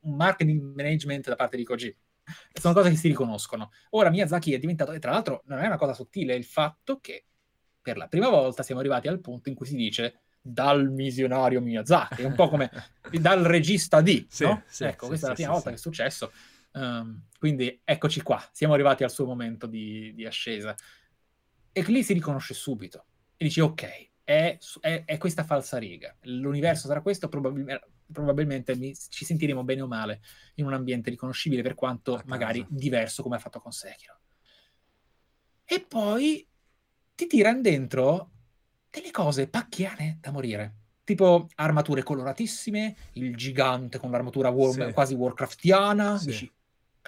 marketing 0.00 0.74
management 0.74 1.28
da 1.28 1.36
parte 1.36 1.56
di 1.56 1.64
Koji. 1.64 1.96
Sono 2.52 2.74
cose 2.74 2.90
che 2.90 2.96
si 2.96 3.08
riconoscono. 3.08 3.70
Ora 3.90 4.10
Miyazaki 4.10 4.52
è 4.52 4.58
diventato, 4.58 4.92
e 4.92 4.98
tra 4.98 5.12
l'altro 5.12 5.42
non 5.46 5.58
è 5.58 5.66
una 5.66 5.76
cosa 5.76 5.94
sottile, 5.94 6.34
il 6.34 6.44
fatto 6.44 6.98
che 7.00 7.26
per 7.80 7.96
la 7.96 8.08
prima 8.08 8.28
volta 8.28 8.62
siamo 8.62 8.80
arrivati 8.80 9.06
al 9.06 9.20
punto 9.20 9.48
in 9.48 9.54
cui 9.54 9.66
si 9.66 9.76
dice 9.76 10.22
dal 10.40 10.92
visionario 10.92 11.60
Miyazaki, 11.60 12.22
un 12.22 12.34
po' 12.34 12.48
come 12.48 12.70
dal 13.20 13.42
regista 13.44 14.00
di, 14.00 14.26
sì, 14.28 14.44
no? 14.44 14.62
sì, 14.66 14.84
ecco, 14.84 15.04
sì, 15.04 15.08
questa 15.08 15.26
è 15.26 15.28
la 15.30 15.34
prima 15.34 15.52
volta 15.52 15.70
che 15.70 15.76
è 15.76 15.78
successo. 15.78 16.32
Um, 16.72 17.26
quindi 17.38 17.80
eccoci 17.84 18.22
qua, 18.22 18.44
siamo 18.52 18.74
arrivati 18.74 19.02
al 19.02 19.10
suo 19.10 19.24
momento 19.24 19.66
di, 19.66 20.12
di 20.14 20.26
ascesa. 20.26 20.74
E 21.72 21.82
lì 21.82 22.02
si 22.02 22.12
riconosce 22.12 22.54
subito. 22.54 23.04
E 23.36 23.44
dici, 23.44 23.60
ok, 23.60 24.10
è, 24.26 24.58
è, 24.80 25.04
è 25.06 25.18
questa 25.18 25.44
falsa 25.44 25.78
riga. 25.78 26.12
L'universo 26.22 26.88
sarà 26.88 27.00
questo, 27.00 27.28
probabilmente, 27.28 27.86
probabilmente 28.10 28.74
mi, 28.74 28.92
ci 28.92 29.24
sentiremo 29.24 29.62
bene 29.62 29.82
o 29.82 29.86
male 29.86 30.20
in 30.56 30.66
un 30.66 30.72
ambiente 30.72 31.10
riconoscibile, 31.10 31.62
per 31.62 31.76
quanto 31.76 32.20
magari 32.26 32.66
diverso 32.68 33.22
come 33.22 33.36
ha 33.36 33.38
fatto 33.38 33.60
con 33.60 33.70
Sekiro. 33.70 34.18
E 35.64 35.80
poi 35.80 36.44
ti 37.14 37.28
tirano 37.28 37.60
dentro 37.60 38.30
delle 38.90 39.12
cose 39.12 39.46
pacchiane 39.46 40.18
da 40.20 40.32
morire. 40.32 40.74
Tipo 41.04 41.46
armature 41.54 42.02
coloratissime, 42.02 42.96
il 43.12 43.36
gigante 43.36 43.98
con 43.98 44.10
l'armatura 44.10 44.48
war- 44.48 44.86
sì. 44.86 44.92
quasi 44.92 45.14
Warcraftiana. 45.14 46.18
Sì. 46.18 46.26
Dici, 46.26 46.52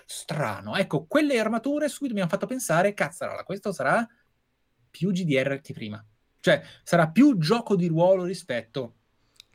strano. 0.06 0.76
Ecco, 0.76 1.06
quelle 1.06 1.40
armature 1.40 1.88
subito 1.88 2.14
mi 2.14 2.20
hanno 2.20 2.28
fatto 2.28 2.46
pensare, 2.46 2.94
cazzarola, 2.94 3.42
questo 3.42 3.72
sarà 3.72 4.06
più 4.88 5.10
GDR 5.10 5.60
che 5.60 5.72
prima. 5.72 6.00
Cioè, 6.40 6.62
sarà 6.82 7.08
più 7.08 7.36
gioco 7.38 7.76
di 7.76 7.86
ruolo 7.86 8.24
rispetto 8.24 8.94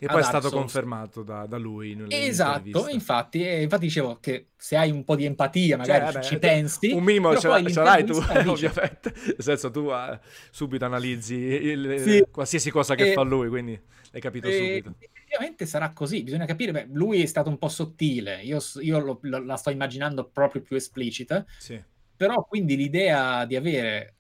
che 0.04 0.10
poi 0.10 0.20
è 0.20 0.24
stato 0.24 0.50
Souls. 0.50 0.64
confermato 0.64 1.24
da, 1.24 1.46
da 1.46 1.58
lui. 1.58 1.98
Esatto, 2.10 2.90
infatti, 2.90 3.48
infatti 3.48 3.86
dicevo 3.86 4.18
che 4.20 4.48
se 4.58 4.76
hai 4.76 4.92
un 4.92 5.06
po' 5.06 5.16
di 5.16 5.24
empatia, 5.24 5.78
magari 5.78 6.12
cioè, 6.12 6.22
ci, 6.22 6.40
pensi. 6.40 6.92
Un 6.92 7.04
minimo 7.04 7.38
ce, 7.38 7.48
l'hai, 7.48 7.72
ce 7.72 7.82
l'hai 7.82 8.04
tu, 8.04 8.18
ovviamente. 8.50 9.14
Nel 9.26 9.36
senso, 9.40 9.72
tu 9.72 9.86
uh, 9.86 10.18
subito 10.52 10.84
analizzi 10.84 11.36
il, 11.36 12.00
sì. 12.02 12.26
qualsiasi 12.30 12.70
cosa 12.70 12.96
che 12.96 13.12
e, 13.12 13.14
fa 13.14 13.22
lui, 13.22 13.48
quindi 13.48 13.80
hai 14.12 14.20
capito 14.20 14.48
e, 14.48 14.54
subito. 14.54 14.96
Ovviamente 15.26 15.66
sarà 15.66 15.94
così, 15.94 16.22
bisogna 16.24 16.46
capire, 16.46 16.72
beh, 16.74 16.88
lui 16.92 17.22
è 17.22 17.26
stato 17.26 17.50
un 17.50 17.58
po' 17.58 17.70
sottile, 17.70 18.42
io, 18.42 18.60
io 18.82 19.00
lo, 19.00 19.20
lo, 19.22 19.44
la 19.44 19.56
sto 19.56 19.70
immaginando 19.70 20.26
proprio 20.28 20.62
più 20.62 20.76
esplicita, 20.76 21.46
sì. 21.58 21.82
però 22.16 22.44
quindi 22.44 22.76
l'idea 22.76 23.46
di 23.46 23.56
avere 23.56 24.18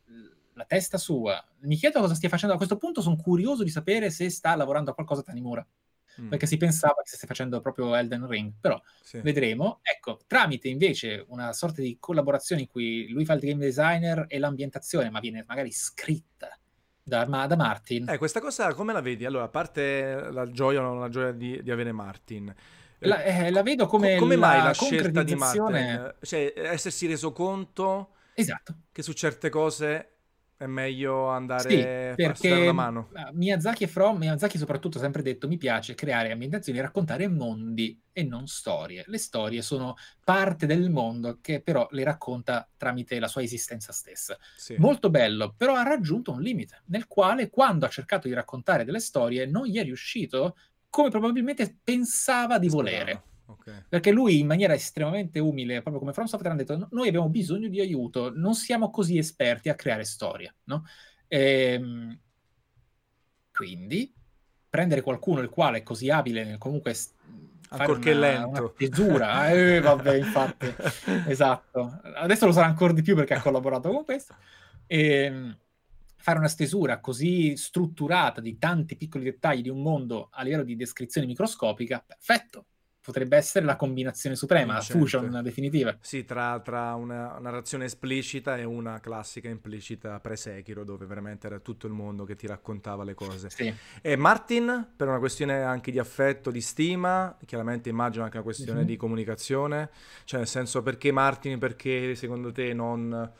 la 0.53 0.65
testa 0.65 0.97
sua. 0.97 1.43
Mi 1.61 1.75
chiedo 1.75 1.99
cosa 1.99 2.15
stia 2.15 2.29
facendo 2.29 2.53
a 2.53 2.57
questo 2.57 2.77
punto, 2.77 3.01
sono 3.01 3.15
curioso 3.15 3.63
di 3.63 3.69
sapere 3.69 4.09
se 4.09 4.29
sta 4.29 4.55
lavorando 4.55 4.91
a 4.91 4.93
qualcosa 4.93 5.21
Tanimura. 5.21 5.65
Mm. 6.21 6.29
Perché 6.29 6.45
si 6.45 6.57
pensava 6.57 7.01
che 7.01 7.07
stesse 7.07 7.25
facendo 7.25 7.59
proprio 7.59 7.95
Elden 7.95 8.27
Ring, 8.27 8.53
però 8.59 8.79
sì. 9.01 9.19
vedremo. 9.21 9.79
Ecco, 9.81 10.19
tramite 10.27 10.67
invece 10.67 11.25
una 11.29 11.53
sorta 11.53 11.81
di 11.81 11.97
collaborazione 11.99 12.61
in 12.61 12.67
cui 12.67 13.07
lui 13.09 13.25
fa 13.25 13.33
il 13.33 13.39
game 13.39 13.65
designer 13.65 14.25
e 14.27 14.37
l'ambientazione, 14.37 15.09
ma 15.09 15.19
viene 15.19 15.43
magari 15.47 15.71
scritta 15.71 16.55
da, 17.01 17.25
da 17.25 17.55
Martin. 17.55 18.09
Eh, 18.09 18.17
questa 18.17 18.39
cosa 18.39 18.73
come 18.73 18.93
la 18.93 19.01
vedi? 19.01 19.25
Allora, 19.25 19.45
a 19.45 19.49
parte 19.49 20.29
la 20.31 20.49
gioia 20.51 20.81
o 20.81 20.83
non 20.83 20.99
la 20.99 21.09
gioia 21.09 21.31
di, 21.31 21.61
di 21.63 21.71
avere 21.71 21.91
Martin, 21.91 22.53
la, 22.99 23.23
eh, 23.23 23.51
la, 23.51 23.63
vedo 23.63 23.85
come, 23.87 24.15
come 24.15 24.35
la 24.35 24.47
mai 24.47 24.63
la 24.63 24.73
scelta 24.73 25.23
di 25.23 25.35
Martin? 25.35 26.15
Cioè, 26.21 26.53
essersi 26.55 27.07
reso 27.07 27.31
conto 27.31 28.13
esatto. 28.33 28.75
che 28.91 29.01
su 29.01 29.13
certe 29.13 29.49
cose 29.49 30.12
è 30.63 30.67
meglio 30.67 31.27
andare 31.27 31.69
sì, 31.69 32.15
perché 32.15 32.51
a 32.51 32.59
una 32.59 32.71
mano. 32.71 33.09
Miyazaki 33.33 33.83
e 33.83 33.87
From, 33.87 34.17
Miyazaki 34.17 34.57
soprattutto 34.57 34.97
ha 34.97 35.01
sempre 35.01 35.21
detto 35.21 35.47
mi 35.47 35.57
piace 35.57 35.93
creare 35.93 36.31
ambientazioni, 36.31 36.79
raccontare 36.79 37.27
mondi 37.27 37.99
e 38.11 38.23
non 38.23 38.47
storie. 38.47 39.03
Le 39.07 39.17
storie 39.17 39.61
sono 39.61 39.95
parte 40.23 40.65
del 40.65 40.89
mondo 40.89 41.39
che 41.41 41.61
però 41.61 41.87
le 41.91 42.03
racconta 42.03 42.67
tramite 42.77 43.19
la 43.19 43.27
sua 43.27 43.41
esistenza 43.43 43.91
stessa. 43.91 44.37
Sì. 44.55 44.75
Molto 44.77 45.09
bello, 45.09 45.53
però 45.55 45.75
ha 45.75 45.83
raggiunto 45.83 46.31
un 46.31 46.41
limite 46.41 46.83
nel 46.85 47.07
quale 47.07 47.49
quando 47.49 47.85
ha 47.85 47.89
cercato 47.89 48.27
di 48.27 48.33
raccontare 48.33 48.85
delle 48.85 48.99
storie 48.99 49.45
non 49.45 49.65
gli 49.65 49.77
è 49.77 49.83
riuscito 49.83 50.55
come 50.89 51.09
probabilmente 51.09 51.77
pensava 51.83 52.59
di 52.59 52.69
volere. 52.69 53.23
Okay. 53.45 53.83
Perché 53.89 54.11
lui 54.11 54.39
in 54.39 54.47
maniera 54.47 54.73
estremamente 54.73 55.39
umile, 55.39 55.81
proprio 55.81 55.99
come 55.99 56.13
From 56.13 56.27
Software, 56.27 56.55
ha 56.55 56.57
detto 56.57 56.87
noi 56.91 57.07
abbiamo 57.07 57.29
bisogno 57.29 57.67
di 57.67 57.79
aiuto, 57.79 58.31
non 58.33 58.55
siamo 58.55 58.89
così 58.89 59.17
esperti 59.17 59.69
a 59.69 59.75
creare 59.75 60.05
storie, 60.05 60.55
no? 60.65 60.85
Ehm, 61.27 62.17
quindi 63.51 64.13
prendere 64.69 65.01
qualcuno 65.01 65.41
il 65.41 65.49
quale 65.49 65.79
è 65.79 65.83
così 65.83 66.09
abile 66.09 66.43
nel 66.43 66.57
comunque 66.57 66.95
Ancorché 67.69 68.11
una, 68.11 68.19
lento. 68.19 68.59
Una 68.59 68.69
tesura, 68.77 69.51
eh, 69.51 69.79
vabbè, 69.79 70.15
infatti, 70.15 70.73
esatto. 71.27 71.99
Adesso 72.15 72.45
lo 72.45 72.51
sarà 72.51 72.67
ancora 72.67 72.93
di 72.93 73.01
più 73.01 73.15
perché 73.15 73.33
ha 73.33 73.41
collaborato 73.41 73.89
con 73.89 74.05
questo. 74.05 74.35
E, 74.85 75.23
ehm, 75.23 75.57
fare 76.15 76.37
una 76.37 76.47
stesura 76.47 76.99
così 76.99 77.57
strutturata 77.57 78.39
di 78.39 78.57
tanti 78.57 78.95
piccoli 78.95 79.25
dettagli 79.25 79.61
di 79.61 79.69
un 79.69 79.81
mondo 79.81 80.29
a 80.31 80.43
livello 80.43 80.63
di 80.63 80.75
descrizione 80.75 81.27
microscopica, 81.27 82.03
perfetto 82.05 82.67
potrebbe 83.03 83.35
essere 83.35 83.65
la 83.65 83.75
combinazione 83.75 84.37
suprema, 84.37 84.75
la 84.75 84.81
fusion 84.81 85.41
definitiva. 85.43 85.95
Sì, 85.99 86.23
tra, 86.23 86.61
tra, 86.61 86.95
una 86.95 87.37
narrazione 87.37 87.83
esplicita 87.83 88.57
e 88.57 88.63
una 88.63 89.01
classica 89.01 89.49
implicita 89.49 90.21
pre-Sekiro, 90.21 90.85
dove 90.85 91.05
veramente 91.05 91.47
era 91.47 91.59
tutto 91.59 91.85
il 91.85 91.91
mondo 91.91 92.23
che 92.23 92.37
ti 92.37 92.47
raccontava 92.47 93.03
le 93.03 93.13
cose. 93.13 93.49
Sì. 93.49 93.73
E 94.01 94.15
Martin, 94.15 94.87
per 94.95 95.09
una 95.09 95.19
questione 95.19 95.63
anche 95.63 95.91
di 95.91 95.99
affetto, 95.99 96.49
di 96.49 96.61
stima, 96.61 97.37
chiaramente 97.45 97.89
immagino 97.89 98.23
anche 98.23 98.37
una 98.37 98.45
questione 98.45 98.79
mm-hmm. 98.79 98.87
di 98.87 98.95
comunicazione, 98.95 99.89
cioè 100.23 100.39
nel 100.39 100.47
senso 100.47 100.81
perché 100.81 101.11
Martin, 101.11 101.59
perché 101.59 102.15
secondo 102.15 102.51
te 102.51 102.73
non... 102.73 103.31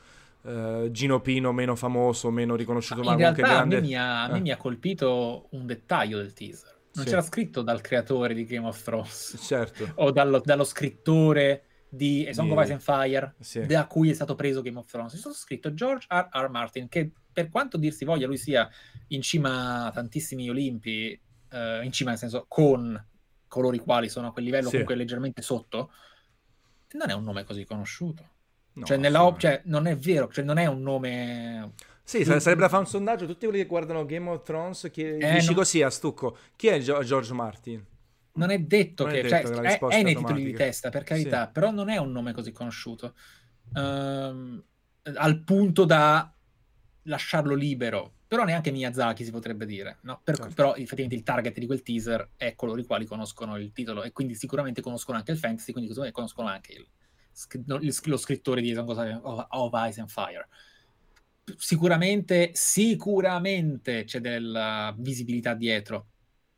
Uh, 0.44 0.90
Gino 0.90 1.22
Pino 1.22 1.52
meno 1.52 1.74
famoso, 1.74 2.30
meno 2.30 2.54
riconosciuto, 2.54 3.00
ma 3.02 3.12
in 3.12 3.16
realtà 3.16 3.40
grande... 3.40 3.78
a, 3.78 3.80
me 3.80 3.86
mi, 3.86 3.96
ha, 3.96 4.24
a 4.24 4.28
me 4.28 4.36
eh. 4.36 4.40
mi 4.42 4.50
ha 4.50 4.58
colpito 4.58 5.46
un 5.52 5.64
dettaglio 5.64 6.18
del 6.18 6.34
teaser 6.34 6.73
non 6.94 7.04
sì. 7.04 7.10
c'era 7.10 7.22
scritto 7.22 7.62
dal 7.62 7.80
creatore 7.80 8.34
di 8.34 8.44
Game 8.44 8.66
of 8.66 8.82
Thrones. 8.82 9.38
Certo. 9.40 9.92
O 9.96 10.10
dallo, 10.10 10.40
dallo 10.40 10.64
scrittore 10.64 11.64
di 11.88 12.26
A 12.28 12.32
Song 12.32 12.50
of 12.50 12.62
Ice 12.64 12.72
and 12.72 12.80
Fire, 12.80 13.34
sì. 13.40 13.66
da 13.66 13.86
cui 13.86 14.10
è 14.10 14.14
stato 14.14 14.34
preso 14.34 14.62
Game 14.62 14.78
of 14.78 14.90
Thrones. 14.90 15.14
È 15.14 15.18
stato 15.18 15.34
scritto 15.34 15.74
George 15.74 16.06
R. 16.08 16.28
R. 16.30 16.48
Martin, 16.48 16.88
che 16.88 17.12
per 17.32 17.48
quanto 17.48 17.76
dir 17.76 17.92
si 17.92 18.04
voglia 18.04 18.26
lui 18.26 18.38
sia 18.38 18.68
in 19.08 19.22
cima 19.22 19.86
a 19.86 19.90
tantissimi 19.90 20.48
Olimpi, 20.48 21.20
eh, 21.50 21.80
in 21.82 21.92
cima 21.92 22.10
nel 22.10 22.18
senso 22.18 22.46
con 22.48 23.08
coloro 23.46 23.74
i 23.74 23.80
quali 23.80 24.08
sono 24.08 24.28
a 24.28 24.32
quel 24.32 24.44
livello 24.44 24.64
sì. 24.64 24.70
comunque 24.70 24.96
leggermente 24.96 25.42
sotto, 25.42 25.92
non 26.92 27.10
è 27.10 27.12
un 27.12 27.24
nome 27.24 27.44
così 27.44 27.64
conosciuto. 27.64 28.30
No, 28.74 28.84
cioè, 28.84 28.96
nella, 28.96 29.32
cioè, 29.38 29.62
non 29.66 29.86
è 29.86 29.96
vero, 29.96 30.28
cioè, 30.28 30.44
non 30.44 30.58
è 30.58 30.66
un 30.66 30.82
nome 30.82 31.74
sì, 32.04 32.24
sarebbe 32.24 32.60
da 32.60 32.68
fare 32.68 32.82
un 32.82 32.88
sondaggio. 32.88 33.26
Tutti 33.26 33.46
quelli 33.46 33.62
che 33.62 33.66
guardano 33.66 34.04
Game 34.04 34.28
of 34.28 34.42
Thrones, 34.44 34.90
chi, 34.92 35.02
eh, 35.02 35.32
dici 35.32 35.46
non... 35.46 35.54
così 35.54 35.82
a 35.82 35.88
stucco, 35.88 36.36
chi 36.54 36.68
è 36.68 36.78
George 36.78 37.32
Martin? 37.32 37.84
Non 38.34 38.50
è 38.50 38.58
detto, 38.58 39.04
non 39.04 39.12
che, 39.12 39.20
è, 39.20 39.22
detto 39.22 39.54
cioè, 39.54 39.78
che 39.78 39.78
è, 39.78 39.98
è, 39.98 40.02
nei 40.02 40.14
titoli 40.14 40.44
di 40.44 40.52
testa, 40.52 40.90
per 40.90 41.02
carità, 41.02 41.46
sì. 41.46 41.52
però 41.52 41.70
non 41.70 41.88
è 41.88 41.96
un 41.96 42.12
nome 42.12 42.32
così 42.32 42.52
conosciuto. 42.52 43.14
Um, 43.72 44.62
al 45.02 45.42
punto 45.42 45.84
da 45.84 46.30
lasciarlo 47.04 47.54
libero. 47.54 48.12
Però 48.26 48.44
neanche 48.44 48.70
Miyazaki 48.70 49.24
si 49.24 49.30
potrebbe 49.30 49.64
dire, 49.64 49.98
no? 50.02 50.20
per, 50.24 50.36
certo. 50.36 50.54
Però 50.54 50.74
effettivamente 50.74 51.14
il 51.14 51.22
target 51.22 51.58
di 51.58 51.66
quel 51.66 51.82
teaser 51.82 52.30
è 52.36 52.54
coloro 52.56 52.80
i 52.80 52.84
quali 52.84 53.06
conoscono 53.06 53.56
il 53.56 53.70
titolo 53.72 54.02
e 54.02 54.12
quindi 54.12 54.34
sicuramente 54.34 54.80
conoscono 54.80 55.16
anche 55.16 55.30
il 55.30 55.38
fantasy, 55.38 55.72
quindi 55.72 55.94
conoscono 56.10 56.48
anche 56.48 56.72
il, 56.72 56.86
lo 58.04 58.16
scrittore 58.16 58.60
di 58.60 58.74
Song 58.74 58.88
of 58.88 59.70
Ice 59.88 60.00
and 60.00 60.08
Fire 60.08 60.48
sicuramente, 61.56 62.50
sicuramente 62.54 64.04
c'è 64.04 64.20
della 64.20 64.94
visibilità 64.98 65.54
dietro, 65.54 66.08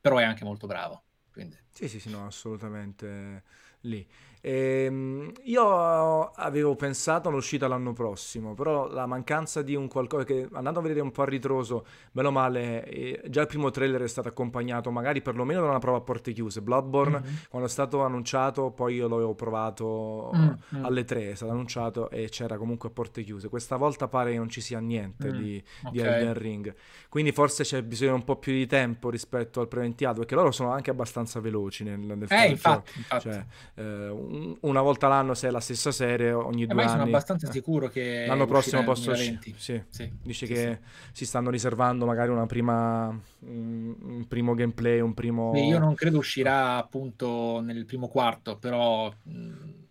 però 0.00 0.18
è 0.18 0.24
anche 0.24 0.44
molto 0.44 0.66
bravo. 0.66 1.04
Quindi. 1.30 1.56
Sì, 1.72 1.88
sì, 1.88 2.00
sì, 2.00 2.10
no, 2.10 2.26
assolutamente 2.26 3.42
lì. 3.80 4.06
Ehm, 4.48 5.32
io 5.42 6.30
avevo 6.30 6.76
pensato 6.76 7.28
all'uscita 7.28 7.66
l'anno 7.66 7.92
prossimo, 7.92 8.54
però 8.54 8.88
la 8.88 9.04
mancanza 9.04 9.60
di 9.60 9.74
un 9.74 9.88
qualcosa 9.88 10.22
che 10.22 10.48
andando 10.52 10.78
a 10.78 10.82
vedere 10.82 11.00
un 11.00 11.10
po' 11.10 11.22
a 11.22 11.24
ritroso, 11.24 11.84
meno 12.12 12.30
male, 12.30 12.84
eh, 12.84 13.22
già 13.28 13.40
il 13.40 13.48
primo 13.48 13.72
trailer 13.72 14.02
è 14.02 14.06
stato 14.06 14.28
accompagnato 14.28 14.92
magari 14.92 15.20
perlomeno 15.20 15.62
da 15.62 15.66
una 15.66 15.80
prova 15.80 15.98
a 15.98 16.00
porte 16.00 16.30
chiuse. 16.30 16.62
Bloodborne, 16.62 17.18
mm-hmm. 17.18 17.34
quando 17.48 17.66
è 17.66 17.70
stato 17.70 18.04
annunciato, 18.04 18.70
poi 18.70 18.94
io 18.94 19.08
l'avevo 19.08 19.34
provato 19.34 20.30
mm-hmm. 20.32 20.84
alle 20.84 21.02
tre, 21.02 21.32
è 21.32 21.34
stato 21.34 21.50
annunciato 21.50 22.08
e 22.10 22.28
c'era 22.28 22.56
comunque 22.56 22.90
a 22.90 22.92
porte 22.92 23.24
chiuse. 23.24 23.48
Questa 23.48 23.74
volta 23.74 24.06
pare 24.06 24.30
che 24.30 24.38
non 24.38 24.48
ci 24.48 24.60
sia 24.60 24.78
niente 24.78 25.28
mm-hmm. 25.28 25.42
di, 25.42 25.64
okay. 25.80 25.90
di 25.90 25.98
Elden 25.98 26.34
Ring, 26.34 26.74
quindi 27.08 27.32
forse 27.32 27.64
c'è 27.64 27.82
bisogno 27.82 28.14
un 28.14 28.22
po' 28.22 28.36
più 28.36 28.52
di 28.52 28.66
tempo 28.68 29.10
rispetto 29.10 29.60
al 29.60 29.66
preventivato, 29.66 30.18
perché 30.20 30.36
loro 30.36 30.52
sono 30.52 30.70
anche 30.70 30.90
abbastanza 30.90 31.40
veloci 31.40 31.82
nel, 31.82 31.98
nel 31.98 32.26
eh, 32.28 32.46
infatti, 32.46 32.92
infatti. 32.98 33.28
Cioè, 33.28 33.44
eh, 33.74 34.34
una 34.60 34.80
volta 34.80 35.08
l'anno 35.08 35.34
se 35.34 35.48
è 35.48 35.50
la 35.50 35.60
stessa 35.60 35.92
serie, 35.92 36.32
ogni 36.32 36.62
eh, 36.62 36.66
due 36.66 36.82
anni. 36.82 36.90
sono 36.90 37.02
abbastanza 37.02 37.50
sicuro 37.50 37.88
che 37.88 38.24
l'anno 38.26 38.46
prossimo 38.46 38.82
posso 38.84 39.10
uscire. 39.12 39.38
Sì. 39.56 39.82
sì. 39.88 40.12
Dice 40.22 40.46
sì, 40.46 40.52
che 40.52 40.78
sì. 40.82 41.08
si 41.12 41.26
stanno 41.26 41.50
riservando 41.50 42.06
magari 42.06 42.30
una 42.30 42.46
prima 42.46 43.08
un, 43.40 43.94
un 44.00 44.24
primo 44.26 44.54
gameplay, 44.54 45.00
un 45.00 45.14
primo 45.14 45.52
Io 45.54 45.78
non 45.78 45.94
credo 45.94 46.18
uscirà 46.18 46.76
appunto 46.76 47.60
nel 47.60 47.84
primo 47.84 48.08
quarto, 48.08 48.56
però 48.56 49.12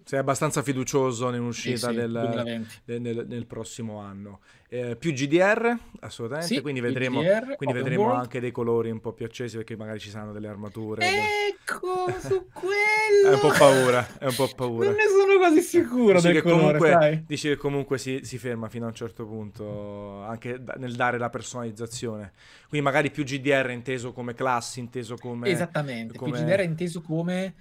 sei 0.05 0.19
abbastanza 0.19 0.61
fiducioso 0.61 1.31
nell'uscita 1.31 1.91
del, 1.91 2.63
del, 2.85 3.01
del, 3.01 3.25
del, 3.25 3.45
prossimo 3.47 3.99
anno. 3.99 4.39
Eh, 4.69 4.95
più 4.95 5.11
GDR, 5.13 5.75
assolutamente, 6.01 6.53
sì, 6.53 6.61
quindi 6.61 6.79
vedremo, 6.79 7.21
GDR, 7.21 7.55
quindi 7.55 7.75
vedremo 7.75 8.13
anche 8.13 8.39
dei 8.39 8.51
colori 8.51 8.91
un 8.91 8.99
po' 8.99 9.13
più 9.13 9.25
accesi 9.25 9.55
perché 9.55 9.75
magari 9.75 9.97
ci 9.97 10.11
saranno 10.11 10.31
delle 10.31 10.47
armature. 10.47 11.03
Ecco, 11.03 12.05
su 12.21 12.45
quello! 12.53 13.31
è 13.31 13.33
un 13.33 13.39
po' 13.39 13.51
paura, 13.57 14.07
è 14.19 14.25
un 14.25 14.35
po' 14.35 14.47
paura. 14.55 14.89
Non 14.89 14.95
ne 14.95 15.07
sono 15.07 15.37
quasi 15.37 15.61
sicuro 15.61 16.13
dici 16.13 16.27
del 16.27 16.35
che 16.35 16.41
colore, 16.43 16.77
comunque, 16.77 17.23
Dici 17.25 17.47
che 17.47 17.57
comunque 17.57 17.97
si, 17.97 18.19
si, 18.21 18.37
ferma 18.37 18.69
fino 18.69 18.85
a 18.85 18.89
un 18.89 18.93
certo 18.93 19.25
punto, 19.25 20.21
anche 20.23 20.61
nel 20.77 20.93
dare 20.93 21.17
la 21.17 21.31
personalizzazione. 21.31 22.33
Quindi 22.69 22.85
magari 22.85 23.09
più 23.09 23.23
GDR 23.23 23.71
inteso 23.71 24.13
come 24.13 24.35
classi, 24.35 24.79
inteso 24.79 25.15
come... 25.15 25.49
Esattamente, 25.49 26.15
come... 26.15 26.31
più 26.31 26.41
GDR 26.41 26.61
inteso 26.61 27.01
come 27.01 27.55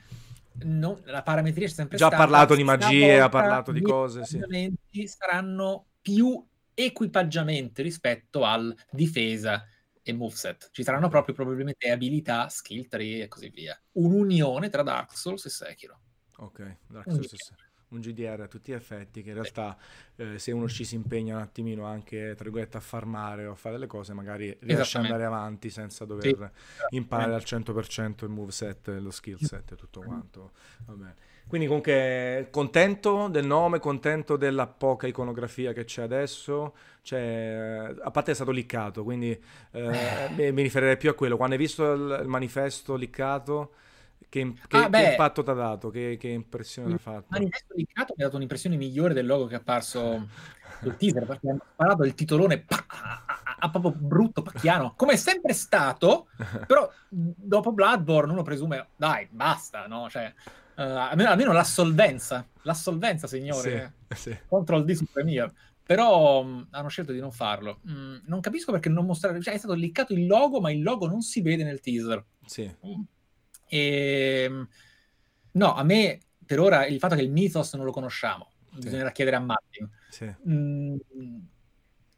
non, 0.63 1.01
la 1.05 1.23
parametria 1.23 1.67
c'è 1.67 1.75
sempre 1.75 1.97
Già 1.97 2.07
stata. 2.07 2.23
parlato 2.23 2.55
di 2.55 2.65
magie, 2.65 3.21
ha 3.21 3.29
parlato 3.29 3.73
di 3.73 3.83
cose. 3.83 4.25
Sì. 4.25 4.41
saranno 5.07 5.87
più 6.01 6.45
equipaggiamenti 6.75 7.83
rispetto 7.83 8.45
al 8.45 8.75
difesa 8.91 9.67
e 10.03 10.13
moveset. 10.13 10.69
Ci 10.71 10.83
saranno 10.83 11.09
proprio 11.09 11.35
probabilmente 11.35 11.91
abilità, 11.91 12.49
skill 12.49 12.87
tree 12.89 13.23
e 13.23 13.29
così 13.29 13.49
via. 13.49 13.79
Un'unione 13.93 14.69
tra 14.69 14.83
Dark 14.83 15.17
Souls 15.17 15.45
e 15.47 15.51
Sekiro. 15.51 16.01
Ok, 16.37 16.79
Dark 16.89 17.11
Souls 17.11 17.33
e 17.33 17.37
Sekiro 17.37 17.64
un 17.95 18.01
GDR 18.01 18.41
a 18.41 18.49
tutti 18.49 18.73
gli 18.73 18.75
effetti 18.75 19.23
che 19.23 19.31
in 19.31 19.35
realtà 19.35 19.77
eh, 20.17 20.39
se 20.39 20.53
uno 20.53 20.69
ci 20.69 20.85
si 20.85 20.95
impegna 20.95 21.37
un 21.37 21.43
attimino 21.43 21.85
anche 21.85 22.35
tra 22.35 22.45
virgolette 22.45 22.77
a 22.77 22.81
farmare 22.81 23.47
o 23.47 23.53
a 23.53 23.55
fare 23.55 23.75
delle 23.75 23.87
cose 23.87 24.13
magari 24.13 24.57
riesce 24.61 24.99
ad 24.99 25.05
andare 25.05 25.25
avanti 25.25 25.71
senza 25.71 26.05
dover 26.05 26.53
sì. 26.89 26.97
imparare 26.97 27.35
al 27.35 27.43
100% 27.45 28.25
il 28.25 28.31
moveset, 28.31 28.89
lo 28.89 29.11
skill 29.11 29.39
set 29.39 29.73
e 29.73 29.77
tutto 29.77 30.01
quanto. 30.01 30.53
Quindi 31.47 31.67
comunque 31.67 32.49
contento 32.51 33.29
del 33.29 33.45
nome 33.45 33.79
contento 33.79 34.37
della 34.37 34.67
poca 34.67 35.07
iconografia 35.07 35.73
che 35.73 35.85
c'è 35.85 36.03
adesso? 36.03 36.75
Cioè, 37.03 37.95
a 38.01 38.11
parte 38.11 38.31
è 38.31 38.35
stato 38.35 38.51
liccato 38.51 39.05
quindi 39.05 39.39
eh, 39.73 40.29
eh. 40.37 40.53
mi 40.53 40.63
riferirei 40.63 40.97
più 40.97 41.11
a 41.11 41.15
quello. 41.15 41.37
Quando 41.37 41.55
hai 41.55 41.61
visto 41.61 41.93
il, 41.93 42.21
il 42.23 42.29
manifesto 42.29 42.95
liccato 42.95 43.75
che, 44.35 44.53
che, 44.67 44.77
ah, 44.77 44.91
che 44.91 45.11
impatto 45.11 45.45
ti 45.45 45.51
ha 45.51 45.53
dato? 45.53 45.91
Che, 45.91 46.17
che 46.19 46.27
impressione 46.27 46.95
ha 46.95 46.99
fatto? 46.99 47.19
Il 47.19 47.27
manifesto 47.29 47.73
linkato 47.77 48.15
mi 48.17 48.23
ha 48.23 48.27
dato 48.27 48.37
un'impressione 48.37 48.75
migliore 48.75 49.15
del 49.15 49.27
logo 49.27 49.47
che 49.47 49.55
è 49.55 49.59
apparso 49.59 50.27
sul 50.81 50.97
teaser 50.97 51.25
perché 51.25 51.51
hanno 51.51 51.65
sparato 51.73 52.03
il 52.03 52.15
titolone 52.15 52.59
pa, 52.63 52.85
a, 52.89 53.25
a, 53.61 53.71
proprio 53.71 53.93
brutto, 53.93 54.43
pacchiano, 54.43 54.95
come 54.97 55.13
è 55.13 55.17
sempre 55.17 55.53
stato, 55.53 56.27
però 56.67 56.91
dopo 57.09 57.71
Bloodborne 57.71 58.33
uno 58.33 58.43
presume, 58.43 58.89
dai, 58.97 59.29
basta, 59.31 59.87
no? 59.87 60.11
Cioè, 60.11 60.35
uh, 60.79 60.81
almeno, 60.83 61.31
almeno 61.31 61.53
l'assolvenza, 61.53 62.45
l'assolvenza, 62.63 63.29
signore, 63.29 63.95
sì, 64.09 64.31
sì. 64.31 64.39
Control 64.49 64.85
D 64.85 64.93
su 64.95 65.07
Premiere. 65.13 65.53
Però 65.87 66.43
mh, 66.43 66.69
hanno 66.71 66.89
scelto 66.89 67.13
di 67.13 67.21
non 67.21 67.31
farlo. 67.31 67.81
Mh, 67.83 68.23
non 68.25 68.41
capisco 68.41 68.73
perché 68.73 68.89
non 68.89 69.05
mostrare. 69.05 69.39
Cioè, 69.43 69.53
è 69.53 69.59
stato 69.59 69.75
liccato 69.75 70.15
il 70.15 70.27
logo, 70.27 70.59
ma 70.59 70.73
il 70.73 70.83
logo 70.83 71.07
non 71.07 71.21
si 71.21 71.43
vede 71.43 71.63
nel 71.63 71.81
teaser. 71.81 72.25
Sì. 72.47 72.75
Mm. 72.87 73.03
E, 73.67 74.45
ehm, 74.45 74.69
no, 75.53 75.75
a 75.75 75.83
me 75.83 76.21
per 76.45 76.61
ora 76.61 76.87
il 76.87 76.99
fatto 76.99 77.15
che 77.15 77.23
il 77.23 77.31
mythos 77.31 77.73
non 77.75 77.85
lo 77.85 77.93
conosciamo, 77.93 78.51
sì. 78.73 78.81
bisognerà 78.81 79.13
chiedere 79.13 79.37
a 79.37 79.41
Martin. 79.41 79.91
Sì. 80.11 80.35
Mm, 80.49 80.97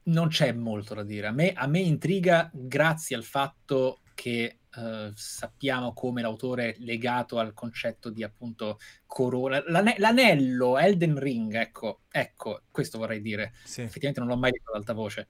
non 0.04 0.28
c'è 0.28 0.52
molto 0.52 0.94
da 0.94 1.02
dire. 1.02 1.26
A 1.26 1.32
me, 1.32 1.52
a 1.52 1.66
me 1.66 1.80
intriga 1.80 2.50
grazie 2.52 3.16
al 3.16 3.24
fatto 3.24 4.00
che 4.14 4.60
uh, 4.76 5.10
sappiamo 5.14 5.92
come 5.92 6.22
l'autore 6.22 6.74
è 6.74 6.76
legato 6.78 7.38
al 7.38 7.54
concetto 7.54 8.10
di 8.10 8.22
appunto 8.22 8.78
corona. 9.06 9.62
L'ane- 9.66 9.96
l'anello, 9.98 10.78
Elden 10.78 11.18
Ring, 11.18 11.54
ecco, 11.54 12.02
ecco, 12.10 12.62
questo 12.70 12.98
vorrei 12.98 13.20
dire. 13.20 13.54
Sì. 13.64 13.82
Effettivamente 13.82 14.20
non 14.20 14.28
l'ho 14.28 14.36
mai 14.36 14.52
detto 14.52 14.70
ad 14.70 14.76
alta 14.76 14.92
voce. 14.92 15.28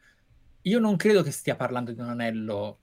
Io 0.63 0.79
non 0.79 0.97
credo 0.97 1.23
che 1.23 1.31
stia 1.31 1.57
parlando 1.57 1.93
di 1.93 2.01
un 2.01 2.09
anello 2.09 2.81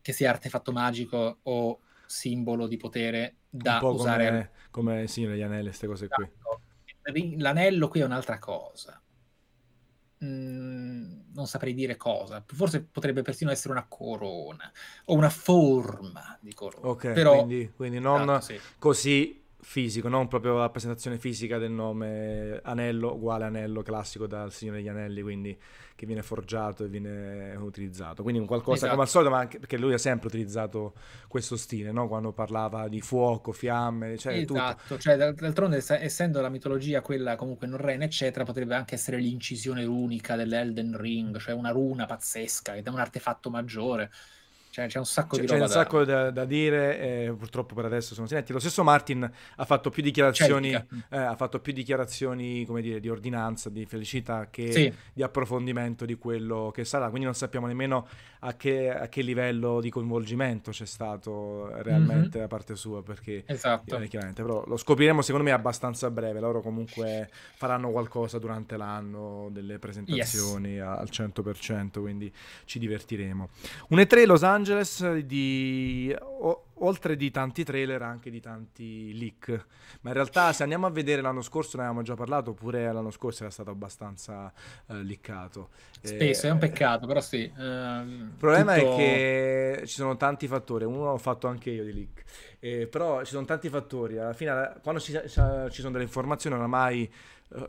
che 0.00 0.12
sia 0.12 0.30
artefatto 0.30 0.72
magico 0.72 1.38
o 1.42 1.80
simbolo 2.08 2.66
di 2.66 2.78
potere 2.78 3.36
da 3.50 3.80
usare. 3.82 4.50
Come, 4.70 4.92
come 4.94 5.06
Signore 5.08 5.34
degli 5.34 5.42
Anelli, 5.42 5.66
queste 5.66 5.86
cose 5.86 6.08
qui. 6.08 6.24
Esatto. 6.24 6.60
L'anello 7.36 7.88
qui 7.88 8.00
è 8.00 8.04
un'altra 8.04 8.38
cosa. 8.38 9.00
Mm, 10.24 11.32
non 11.34 11.46
saprei 11.46 11.74
dire 11.74 11.96
cosa. 11.96 12.42
Forse 12.46 12.82
potrebbe 12.82 13.22
persino 13.22 13.50
essere 13.50 13.72
una 13.72 13.86
corona 13.86 14.72
o 15.04 15.14
una 15.14 15.28
forma 15.28 16.36
di 16.40 16.54
corona. 16.54 16.88
Ok, 16.88 17.12
Però, 17.12 17.44
quindi, 17.44 17.72
quindi 17.76 18.00
non 18.00 18.22
esatto, 18.22 18.40
sì. 18.40 18.60
così 18.78 19.44
fisico, 19.60 20.08
non 20.08 20.28
proprio 20.28 20.54
la 20.54 20.60
rappresentazione 20.60 21.18
fisica 21.18 21.58
del 21.58 21.72
nome 21.72 22.60
anello 22.62 23.14
uguale 23.14 23.44
anello 23.44 23.82
classico 23.82 24.26
dal 24.26 24.52
Signore 24.52 24.78
degli 24.78 24.88
Anelli, 24.88 25.20
quindi 25.20 25.58
che 25.94 26.06
viene 26.06 26.22
forgiato 26.22 26.84
e 26.84 26.88
viene 26.88 27.56
utilizzato. 27.56 28.22
Quindi 28.22 28.40
un 28.40 28.46
qualcosa 28.46 28.76
esatto. 28.76 28.92
come 28.92 29.02
al 29.02 29.08
solito, 29.08 29.30
ma 29.32 29.38
anche 29.40 29.58
perché 29.58 29.76
lui 29.76 29.94
ha 29.94 29.98
sempre 29.98 30.28
utilizzato 30.28 30.94
questo 31.26 31.56
stile, 31.56 31.90
no? 31.90 32.06
quando 32.06 32.32
parlava 32.32 32.86
di 32.86 33.00
fuoco, 33.00 33.50
fiamme, 33.50 34.16
cioè 34.16 34.36
Esatto, 34.38 34.96
cioè, 34.96 35.16
d'altronde 35.16 35.82
essendo 35.88 36.40
la 36.40 36.48
mitologia 36.48 37.00
quella 37.00 37.34
comunque 37.34 37.66
norrena, 37.66 38.04
eccetera, 38.04 38.44
potrebbe 38.44 38.76
anche 38.76 38.94
essere 38.94 39.18
l'incisione 39.18 39.84
runica 39.84 40.36
dell'Elden 40.36 40.96
Ring, 40.96 41.36
cioè 41.38 41.52
una 41.52 41.70
runa 41.70 42.06
pazzesca, 42.06 42.76
ed 42.76 42.86
è 42.86 42.90
un 42.90 43.00
artefatto 43.00 43.50
maggiore. 43.50 44.10
Cioè, 44.78 44.86
c'è 44.86 44.98
un 44.98 45.06
sacco 45.06 45.34
c'è, 45.34 45.40
di 45.40 45.46
roba 45.48 45.58
c'è 45.58 45.64
un 45.64 45.72
da... 45.72 45.74
sacco 45.74 46.04
da, 46.04 46.30
da 46.30 46.44
dire, 46.44 47.00
eh, 47.00 47.34
purtroppo 47.36 47.74
per 47.74 47.86
adesso 47.86 48.14
sono 48.14 48.28
silenti. 48.28 48.52
Lo 48.52 48.60
stesso 48.60 48.84
Martin 48.84 49.28
ha 49.56 49.64
fatto 49.64 49.90
più 49.90 50.04
dichiarazioni, 50.04 50.72
eh, 50.72 51.16
ha 51.16 51.34
fatto 51.34 51.58
più 51.58 51.72
dichiarazioni 51.72 52.64
come 52.64 52.80
dire, 52.80 53.00
di 53.00 53.08
ordinanza, 53.08 53.70
di 53.70 53.84
felicità 53.86 54.48
che 54.50 54.70
sì. 54.70 54.92
di 55.12 55.22
approfondimento 55.22 56.04
di 56.04 56.14
quello 56.14 56.70
che 56.72 56.84
sarà. 56.84 57.08
Quindi 57.08 57.24
non 57.24 57.34
sappiamo 57.34 57.66
nemmeno 57.66 58.06
a 58.40 58.54
che, 58.54 58.90
a 58.90 59.08
che 59.08 59.22
livello 59.22 59.80
di 59.80 59.90
coinvolgimento 59.90 60.70
c'è 60.70 60.86
stato 60.86 61.68
realmente 61.82 62.38
mm-hmm. 62.38 62.40
da 62.40 62.46
parte 62.46 62.76
sua. 62.76 63.02
Perché 63.02 63.42
esatto. 63.46 63.96
eh, 63.96 64.06
chiaramente, 64.06 64.42
però 64.42 64.64
lo 64.64 64.76
scopriremo 64.76 65.22
secondo 65.22 65.44
me 65.44 65.52
abbastanza 65.52 66.08
breve. 66.10 66.38
Loro 66.38 66.60
comunque 66.60 67.28
faranno 67.56 67.90
qualcosa 67.90 68.38
durante 68.38 68.76
l'anno, 68.76 69.48
delle 69.50 69.80
presentazioni 69.80 70.74
yes. 70.74 70.86
al 70.86 71.08
100%, 71.10 72.00
quindi 72.00 72.32
ci 72.64 72.78
divertiremo. 72.78 73.48
Un 73.88 73.98
E3 73.98 74.24
Los 74.24 74.44
Angeles 74.44 74.66
Angeles 74.68 75.24
di 75.24 76.14
o, 76.20 76.64
oltre 76.80 77.16
di 77.16 77.30
tanti 77.30 77.64
trailer 77.64 78.02
anche 78.02 78.30
di 78.30 78.40
tanti 78.40 79.16
leak. 79.18 79.66
Ma 80.02 80.10
in 80.10 80.14
realtà 80.14 80.52
se 80.52 80.62
andiamo 80.62 80.86
a 80.86 80.90
vedere 80.90 81.22
l'anno 81.22 81.40
scorso 81.40 81.76
ne 81.76 81.84
avevamo 81.84 82.04
già 82.04 82.14
parlato 82.14 82.50
oppure 82.50 82.92
l'anno 82.92 83.10
scorso 83.10 83.42
era 83.42 83.50
stato 83.50 83.70
abbastanza 83.70 84.52
uh, 84.86 84.94
leakato. 84.94 85.70
Spesso 86.00 86.46
eh, 86.46 86.50
è 86.50 86.52
un 86.52 86.58
peccato 86.58 87.06
però 87.06 87.20
sì 87.20 87.50
uh, 87.56 87.60
il 87.60 88.32
problema 88.36 88.74
tutto... 88.76 88.92
è 88.92 88.96
che 88.96 89.82
ci 89.86 89.94
sono 89.94 90.16
tanti 90.16 90.46
fattori 90.46 90.84
uno 90.84 91.04
l'ho 91.04 91.18
fatto 91.18 91.48
anche 91.48 91.70
io 91.70 91.84
di 91.84 91.92
leak. 91.92 92.24
Eh, 92.60 92.86
però 92.86 93.24
ci 93.24 93.32
sono 93.32 93.44
tanti 93.44 93.68
fattori 93.68 94.18
alla 94.18 94.32
fine 94.32 94.74
quando 94.82 95.00
ci, 95.00 95.12
ci 95.12 95.30
sono 95.80 95.90
delle 95.92 96.04
informazioni 96.04 96.56
oramai 96.56 97.04
eh, 97.04 97.10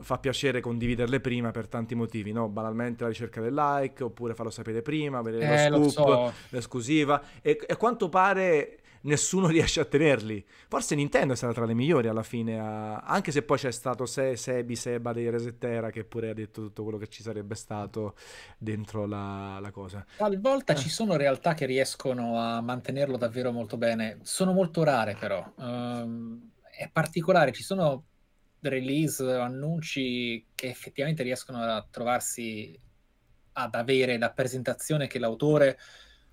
fa 0.02 0.18
piacere 0.18 0.60
condividerle 0.60 1.20
prima 1.20 1.52
per 1.52 1.68
tanti 1.68 1.96
motivi, 1.96 2.32
no? 2.32 2.50
banalmente 2.50 3.04
la 3.04 3.10
ricerca 3.10 3.42
del 3.42 3.54
like, 3.54 4.04
oppure 4.04 4.34
farlo 4.34 4.52
sapere 4.52 4.82
prima, 4.82 5.22
vedere 5.22 5.66
eh, 5.66 5.70
lo 5.70 5.90
scoop, 5.90 6.08
so. 6.08 6.34
l'esclusiva, 6.50 7.22
e, 7.42 7.58
a 7.68 7.78
quanto 7.78 8.10
pare 8.10 8.80
nessuno 9.02 9.48
riesce 9.50 9.80
a 9.80 9.86
tenerli. 9.86 10.44
Forse 10.68 10.96
Nintendo 10.96 11.34
è 11.34 11.36
stata 11.36 11.54
tra 11.54 11.66
le 11.66 11.74
migliori 11.74 12.08
alla 12.08 12.24
fine, 12.24 12.60
a... 12.60 12.98
anche 12.98 13.32
se 13.32 13.44
poi 13.44 13.58
c'è 13.58 13.72
stato 13.72 14.06
Se, 14.06 14.36
Sebi, 14.36 14.76
Seba 14.76 15.14
dei 15.14 15.30
Resettera 15.30 15.90
che 15.92 16.04
pure 16.04 16.30
ha 16.30 16.34
detto 16.34 16.62
tutto 16.62 16.84
quello 16.84 16.98
che 16.98 17.08
ci 17.08 17.22
sarebbe 17.22 17.56
stato 17.56 18.16
dentro 18.58 19.06
la, 19.06 19.60
la 19.62 19.72
cosa. 19.72 20.06
Talvolta 20.18 20.74
eh. 20.74 20.76
ci 20.76 20.90
sono 20.90 21.16
realtà 21.16 21.54
che 21.54 21.66
riescono 21.66 22.38
a 22.38 22.60
mantenerlo 22.62 23.18
davvero 23.18 23.52
molto 23.52 23.78
bene, 23.78 24.20
sono 24.24 24.52
molto 24.52 24.84
rare 24.84 25.16
però. 25.18 25.54
Um, 25.56 26.52
è 26.70 26.90
particolare, 26.92 27.52
ci 27.52 27.64
sono 27.64 28.04
release, 28.62 29.24
annunci 29.24 30.46
che 30.56 30.68
effettivamente 30.68 31.24
riescono 31.24 31.60
a 31.60 31.88
trovarsi 31.90 32.78
ad 33.54 33.76
avere 33.76 34.18
la 34.18 34.32
presentazione 34.32 35.08
che 35.08 35.20
l'autore 35.20 35.78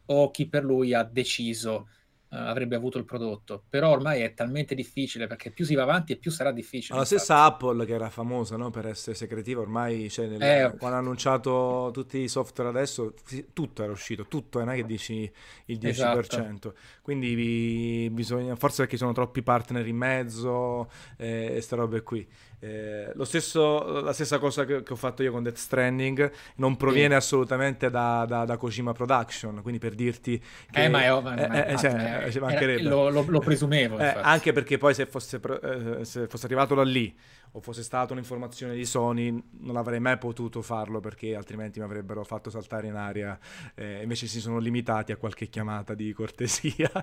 o 0.07 0.31
chi 0.31 0.49
per 0.49 0.65
lui 0.65 0.95
ha 0.95 1.03
deciso 1.03 1.89
avrebbe 2.37 2.77
avuto 2.77 2.99
il 2.99 3.05
prodotto. 3.05 3.63
Però 3.69 3.91
ormai 3.91 4.23
è 4.23 4.35
talmente 4.35 4.75
difficile 4.75 5.27
perché 5.27 5.51
più 5.51 5.65
si 5.65 5.75
va 5.75 5.83
avanti 5.83 6.13
e 6.13 6.17
più 6.17 6.31
sarà 6.31 6.53
difficile. 6.53 6.99
La 6.99 7.05
stessa 7.05 7.45
Apple 7.45 7.85
che 7.85 7.95
era 7.95 8.11
famosa 8.11 8.57
no, 8.57 8.71
per 8.71 8.87
essere 8.87 9.17
segretiva, 9.17 9.61
ormai 9.61 10.09
cioè, 10.11 10.27
nel, 10.27 10.43
eh, 10.43 10.75
quando 10.79 10.97
ha 10.97 11.01
annunciato 11.01 11.91
tutti 11.93 12.19
i 12.19 12.29
software 12.29 12.71
adesso, 12.71 13.15
tutto 13.53 13.83
era 13.83 13.93
uscito, 13.93 14.27
tutto, 14.27 14.59
non 14.59 14.71
è 14.71 14.77
che 14.77 14.85
dici 14.85 15.31
il 15.67 15.79
10%. 15.79 15.89
Esatto. 15.89 16.75
Quindi 17.03 18.09
bisogna, 18.11 18.57
forse 18.57 18.83
perché 18.83 18.97
sono 18.97 19.13
troppi 19.13 19.43
partner 19.43 19.87
in 19.87 19.97
mezzo 19.97 20.91
eh, 21.17 21.47
e 21.47 21.53
queste 21.53 21.77
robe 21.77 22.03
qui. 22.03 22.27
Eh, 22.59 23.13
lo 23.15 23.25
stesso, 23.25 24.01
la 24.01 24.13
stessa 24.15 24.39
cosa 24.39 24.65
che, 24.65 24.83
che, 24.83 24.93
ho 24.93 24.97
fatto 24.97 25.23
io 25.23 25.31
con 25.31 25.43
Death 25.43 25.57
Stranding 25.57 26.33
non 26.57 26.77
proviene 26.77 27.11
sì. 27.11 27.15
assolutamente 27.15 27.91
da, 27.91 28.25
da, 28.27 28.45
da, 28.47 28.57
Kojima 28.57 28.93
Production, 28.93 29.61
quindi 29.61 29.79
per 29.79 29.95
dirti 29.95 30.43
che... 30.71 30.85
Eh, 30.85 30.89
ma 30.89 31.05
è, 31.05 31.21
ma 31.21 31.35
è, 31.35 31.73
eh, 31.73 31.77
cioè, 31.77 32.31
eh, 32.35 32.41
mancherebbe. 32.41 32.83
Lo, 32.83 33.11
lo, 33.11 33.25
lo 33.29 33.41
presumevo. 33.41 33.99
Eh, 33.99 34.07
anche 34.23 34.53
perché 34.53 34.79
poi 34.79 34.95
se 34.95 35.05
fosse, 35.07 35.39
eh, 35.63 36.05
se 36.05 36.27
fosse 36.29 36.47
arrivato 36.47 36.75
da 36.75 36.83
lì 36.83 37.15
o 37.57 37.61
fosse 37.61 37.83
stata 37.83 38.13
un'informazione 38.13 38.75
di 38.75 38.85
Sony 38.85 39.43
non 39.61 39.77
avrei 39.77 39.99
mai 39.99 40.19
potuto 40.19 40.61
farlo 40.61 41.01
perché 41.01 41.35
altrimenti 41.35 41.79
mi 41.79 41.87
avrebbero 41.87 42.23
fatto 42.23 42.51
saltare 42.51 42.87
in 42.87 42.95
aria 42.95 43.39
eh, 43.75 44.03
invece 44.03 44.27
si 44.27 44.41
sono 44.41 44.59
limitati 44.59 45.11
a 45.11 45.17
qualche 45.17 45.49
chiamata 45.49 45.95
di 45.95 46.13
cortesia 46.13 46.91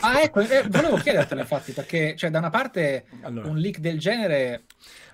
ah 0.00 0.20
ecco 0.20 0.40
eh, 0.40 0.64
volevo 0.68 0.96
chiedertelo 0.96 1.40
infatti 1.40 1.72
perché 1.72 2.16
cioè 2.16 2.30
da 2.30 2.38
una 2.38 2.50
parte 2.50 3.04
allora. 3.22 3.48
un 3.48 3.56
leak 3.56 3.78
del 3.78 3.98
genere 3.98 4.64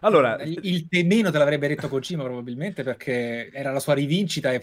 allora, 0.03 0.41
il, 0.43 0.89
temeno 0.89 1.31
te 1.31 1.37
l'avrebbe 1.37 1.69
detto 1.69 1.89
Kojima 1.89 2.23
probabilmente 2.23 2.83
perché 2.83 3.51
era 3.53 3.71
la 3.71 3.81
sua 3.81 3.93
rivincita, 3.93 4.51
è 4.51 4.59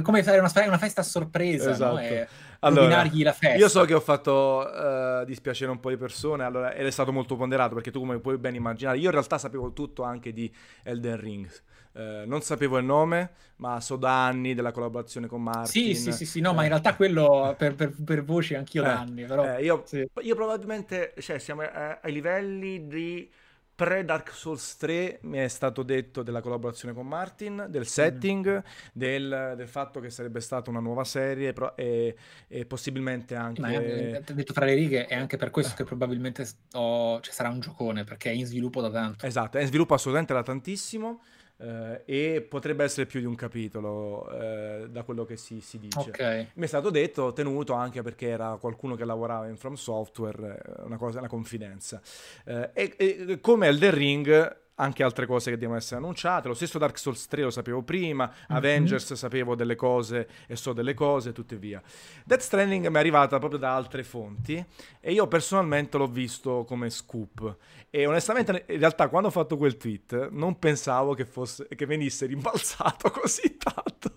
come 0.00 0.22
fare 0.22 0.38
una, 0.38 0.52
una 0.64 0.78
festa 0.78 1.00
a 1.00 1.04
sorpresa, 1.04 1.72
esatto. 1.72 1.94
no? 1.94 2.00
E 2.00 2.28
allora, 2.60 3.08
la 3.12 3.32
festa. 3.32 3.56
Io 3.56 3.68
so 3.68 3.84
che 3.84 3.94
ho 3.94 4.00
fatto 4.00 4.66
uh, 4.66 5.24
dispiacere 5.24 5.70
un 5.70 5.80
po' 5.80 5.90
di 5.90 5.96
persone, 5.96 6.44
allora, 6.44 6.72
ed 6.72 6.86
è 6.86 6.90
stato 6.90 7.12
molto 7.12 7.36
ponderato 7.36 7.74
perché 7.74 7.90
tu 7.90 8.00
come 8.00 8.18
puoi 8.18 8.38
ben 8.38 8.54
immaginare, 8.54 8.98
io 8.98 9.06
in 9.06 9.12
realtà 9.12 9.38
sapevo 9.38 9.72
tutto 9.72 10.02
anche 10.02 10.32
di 10.32 10.52
Elden 10.82 11.20
Ring. 11.20 11.48
Uh, 11.92 12.26
non 12.26 12.42
sapevo 12.42 12.76
il 12.76 12.84
nome, 12.84 13.30
ma 13.56 13.80
so 13.80 13.96
da 13.96 14.26
anni 14.26 14.54
della 14.54 14.70
collaborazione 14.70 15.28
con 15.28 15.42
Martin. 15.42 15.66
Sì, 15.66 15.94
sì, 15.94 16.12
sì, 16.12 16.26
sì 16.26 16.40
no, 16.40 16.50
eh. 16.50 16.54
ma 16.54 16.62
in 16.62 16.68
realtà 16.68 16.94
quello 16.94 17.54
per, 17.56 17.74
per, 17.74 17.94
per 18.04 18.22
voci 18.22 18.54
anch'io 18.54 18.82
da 18.82 18.98
anni. 18.98 19.24
Però... 19.24 19.58
io, 19.58 19.82
sì. 19.86 20.06
io, 20.20 20.34
probabilmente, 20.34 21.14
cioè, 21.20 21.38
siamo 21.38 21.62
ai 21.62 22.12
livelli 22.12 22.86
di 22.86 23.30
pre-Dark 23.76 24.32
Souls 24.32 24.78
3 24.78 25.18
mi 25.22 25.36
è 25.36 25.48
stato 25.48 25.82
detto 25.82 26.22
della 26.22 26.40
collaborazione 26.40 26.94
con 26.94 27.06
Martin, 27.06 27.66
del 27.68 27.86
setting, 27.86 28.56
mm. 28.56 28.88
del, 28.90 29.54
del, 29.54 29.68
fatto 29.68 30.00
che 30.00 30.08
sarebbe 30.08 30.40
stata 30.40 30.70
una 30.70 30.80
nuova 30.80 31.04
serie 31.04 31.52
pro- 31.52 31.76
e, 31.76 32.16
e, 32.48 32.64
possibilmente 32.64 33.34
anche... 33.34 33.60
Ma 33.60 33.68
è, 33.68 34.22
detto 34.32 34.54
tra 34.54 34.64
le 34.64 34.72
righe, 34.72 35.04
è 35.04 35.14
anche 35.14 35.36
per 35.36 35.50
questo 35.50 35.74
che 35.76 35.84
probabilmente 35.84 36.48
oh, 36.72 37.20
ci 37.20 37.30
sarà 37.30 37.50
un 37.50 37.60
giocone, 37.60 38.04
perché 38.04 38.30
è 38.30 38.32
in 38.32 38.46
sviluppo 38.46 38.80
da 38.80 38.90
tanto. 38.90 39.26
Esatto, 39.26 39.58
è 39.58 39.60
in 39.60 39.66
sviluppo 39.66 39.92
assolutamente 39.92 40.32
da 40.32 40.42
tantissimo. 40.42 41.20
Uh, 41.58 42.02
e 42.04 42.46
potrebbe 42.46 42.84
essere 42.84 43.06
più 43.06 43.18
di 43.18 43.24
un 43.24 43.34
capitolo 43.34 44.28
uh, 44.30 44.88
da 44.88 45.02
quello 45.04 45.24
che 45.24 45.38
si, 45.38 45.60
si 45.62 45.78
dice. 45.78 45.98
Okay. 45.98 46.48
Mi 46.54 46.64
è 46.64 46.66
stato 46.66 46.90
detto, 46.90 47.32
tenuto 47.32 47.72
anche 47.72 48.02
perché 48.02 48.28
era 48.28 48.58
qualcuno 48.60 48.94
che 48.94 49.06
lavorava 49.06 49.48
in 49.48 49.56
From 49.56 49.74
Software, 49.74 50.62
eh, 50.62 50.82
una 50.82 50.98
cosa, 50.98 51.18
una 51.18 51.28
confidenza. 51.28 52.00
Uh, 52.44 52.68
e, 52.74 52.94
e, 52.98 53.40
come 53.40 53.68
Elden 53.68 53.94
Ring 53.94 54.56
anche 54.76 55.02
altre 55.02 55.26
cose 55.26 55.50
che 55.50 55.58
devono 55.58 55.78
essere 55.78 55.96
annunciate. 55.96 56.48
Lo 56.48 56.54
stesso 56.54 56.78
Dark 56.78 56.98
Souls 56.98 57.26
3 57.26 57.42
lo 57.42 57.50
sapevo 57.50 57.82
prima, 57.82 58.24
mm-hmm. 58.26 58.56
Avengers 58.56 59.12
sapevo 59.14 59.54
delle 59.54 59.76
cose 59.76 60.28
e 60.46 60.56
so 60.56 60.72
delle 60.72 60.94
cose 60.94 61.30
e 61.30 61.32
tutte 61.32 61.56
via. 61.56 61.82
Death 62.24 62.40
Stranding 62.40 62.86
mi 62.88 62.94
è 62.94 62.98
arrivata 62.98 63.38
proprio 63.38 63.58
da 63.58 63.74
altre 63.74 64.02
fonti 64.02 64.64
e 65.00 65.12
io 65.12 65.26
personalmente 65.26 65.96
l'ho 65.98 66.08
visto 66.08 66.64
come 66.66 66.90
scoop. 66.90 67.56
E 67.90 68.06
onestamente, 68.06 68.64
in 68.68 68.78
realtà, 68.78 69.08
quando 69.08 69.28
ho 69.28 69.32
fatto 69.32 69.56
quel 69.56 69.76
tweet, 69.76 70.28
non 70.30 70.58
pensavo 70.58 71.14
che, 71.14 71.24
fosse, 71.24 71.66
che 71.68 71.86
venisse 71.86 72.26
rimbalzato 72.26 73.08
così 73.12 73.56
tanto. 73.56 74.12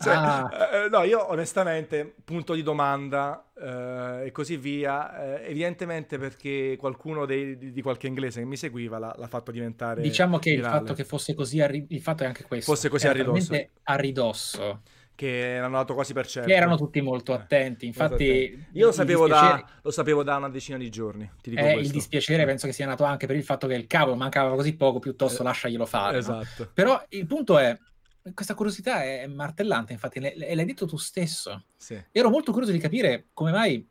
Cioè, 0.00 0.14
ah. 0.14 0.68
eh, 0.72 0.88
no, 0.88 1.02
io 1.02 1.30
onestamente, 1.30 2.14
punto 2.24 2.54
di 2.54 2.62
domanda 2.62 3.47
eh, 3.60 4.26
e 4.26 4.30
così 4.30 4.56
via, 4.56 5.40
eh, 5.40 5.50
evidentemente 5.50 6.18
perché 6.18 6.76
qualcuno 6.78 7.26
dei, 7.26 7.56
di, 7.58 7.72
di, 7.72 7.82
qualche 7.82 8.06
inglese 8.06 8.40
che 8.40 8.46
mi 8.46 8.56
seguiva 8.56 8.98
l'ha, 8.98 9.14
l'ha 9.16 9.26
fatto 9.26 9.50
diventare. 9.50 10.02
Diciamo 10.02 10.38
che 10.38 10.54
virale. 10.54 10.74
il 10.74 10.80
fatto 10.80 10.94
che 10.94 11.04
fosse 11.04 11.34
così, 11.34 11.60
a 11.60 11.66
ri- 11.66 11.86
il 11.88 12.00
fatto 12.00 12.22
è 12.22 12.26
anche 12.26 12.44
questo. 12.44 12.72
Fosse 12.72 12.88
così 12.88 13.06
a 13.06 13.12
ridosso. 13.12 13.68
A 13.82 13.96
ridosso 13.96 14.82
che 15.18 15.54
erano 15.54 15.78
dato 15.78 15.94
quasi 15.94 16.12
per 16.12 16.28
certo. 16.28 16.48
Che 16.48 16.54
erano 16.54 16.76
tutti 16.76 17.00
molto 17.00 17.32
eh, 17.32 17.34
attenti. 17.34 17.86
Infatti, 17.86 18.24
molto 18.24 18.24
attenti. 18.24 18.78
io 18.78 18.86
lo 18.86 18.92
sapevo, 18.92 19.26
da, 19.26 19.68
lo 19.82 19.90
sapevo, 19.90 20.22
da, 20.22 20.36
una 20.36 20.48
decina 20.48 20.78
di 20.78 20.88
giorni. 20.90 21.28
Ti 21.42 21.50
dico 21.50 21.60
eh, 21.60 21.72
il 21.72 21.90
dispiacere 21.90 22.44
penso 22.44 22.68
che 22.68 22.72
sia 22.72 22.86
nato 22.86 23.02
anche 23.02 23.26
per 23.26 23.34
il 23.34 23.42
fatto 23.42 23.66
che 23.66 23.74
il 23.74 23.88
cavo 23.88 24.14
mancava 24.14 24.54
così 24.54 24.76
poco, 24.76 25.00
piuttosto 25.00 25.42
eh, 25.42 25.46
lasciaglielo 25.46 25.86
fare. 25.86 26.18
Esatto. 26.18 26.62
No? 26.62 26.70
Però 26.72 27.04
il 27.08 27.26
punto 27.26 27.58
è, 27.58 27.76
questa 28.34 28.54
curiosità 28.54 29.02
è 29.02 29.26
martellante, 29.26 29.92
infatti, 29.92 30.18
e 30.18 30.54
l'hai 30.54 30.64
detto 30.64 30.86
tu 30.86 30.96
stesso. 30.96 31.64
Sì. 31.76 32.02
Ero 32.12 32.30
molto 32.30 32.52
curioso 32.52 32.72
di 32.72 32.78
capire 32.78 33.28
come 33.32 33.50
mai 33.50 33.88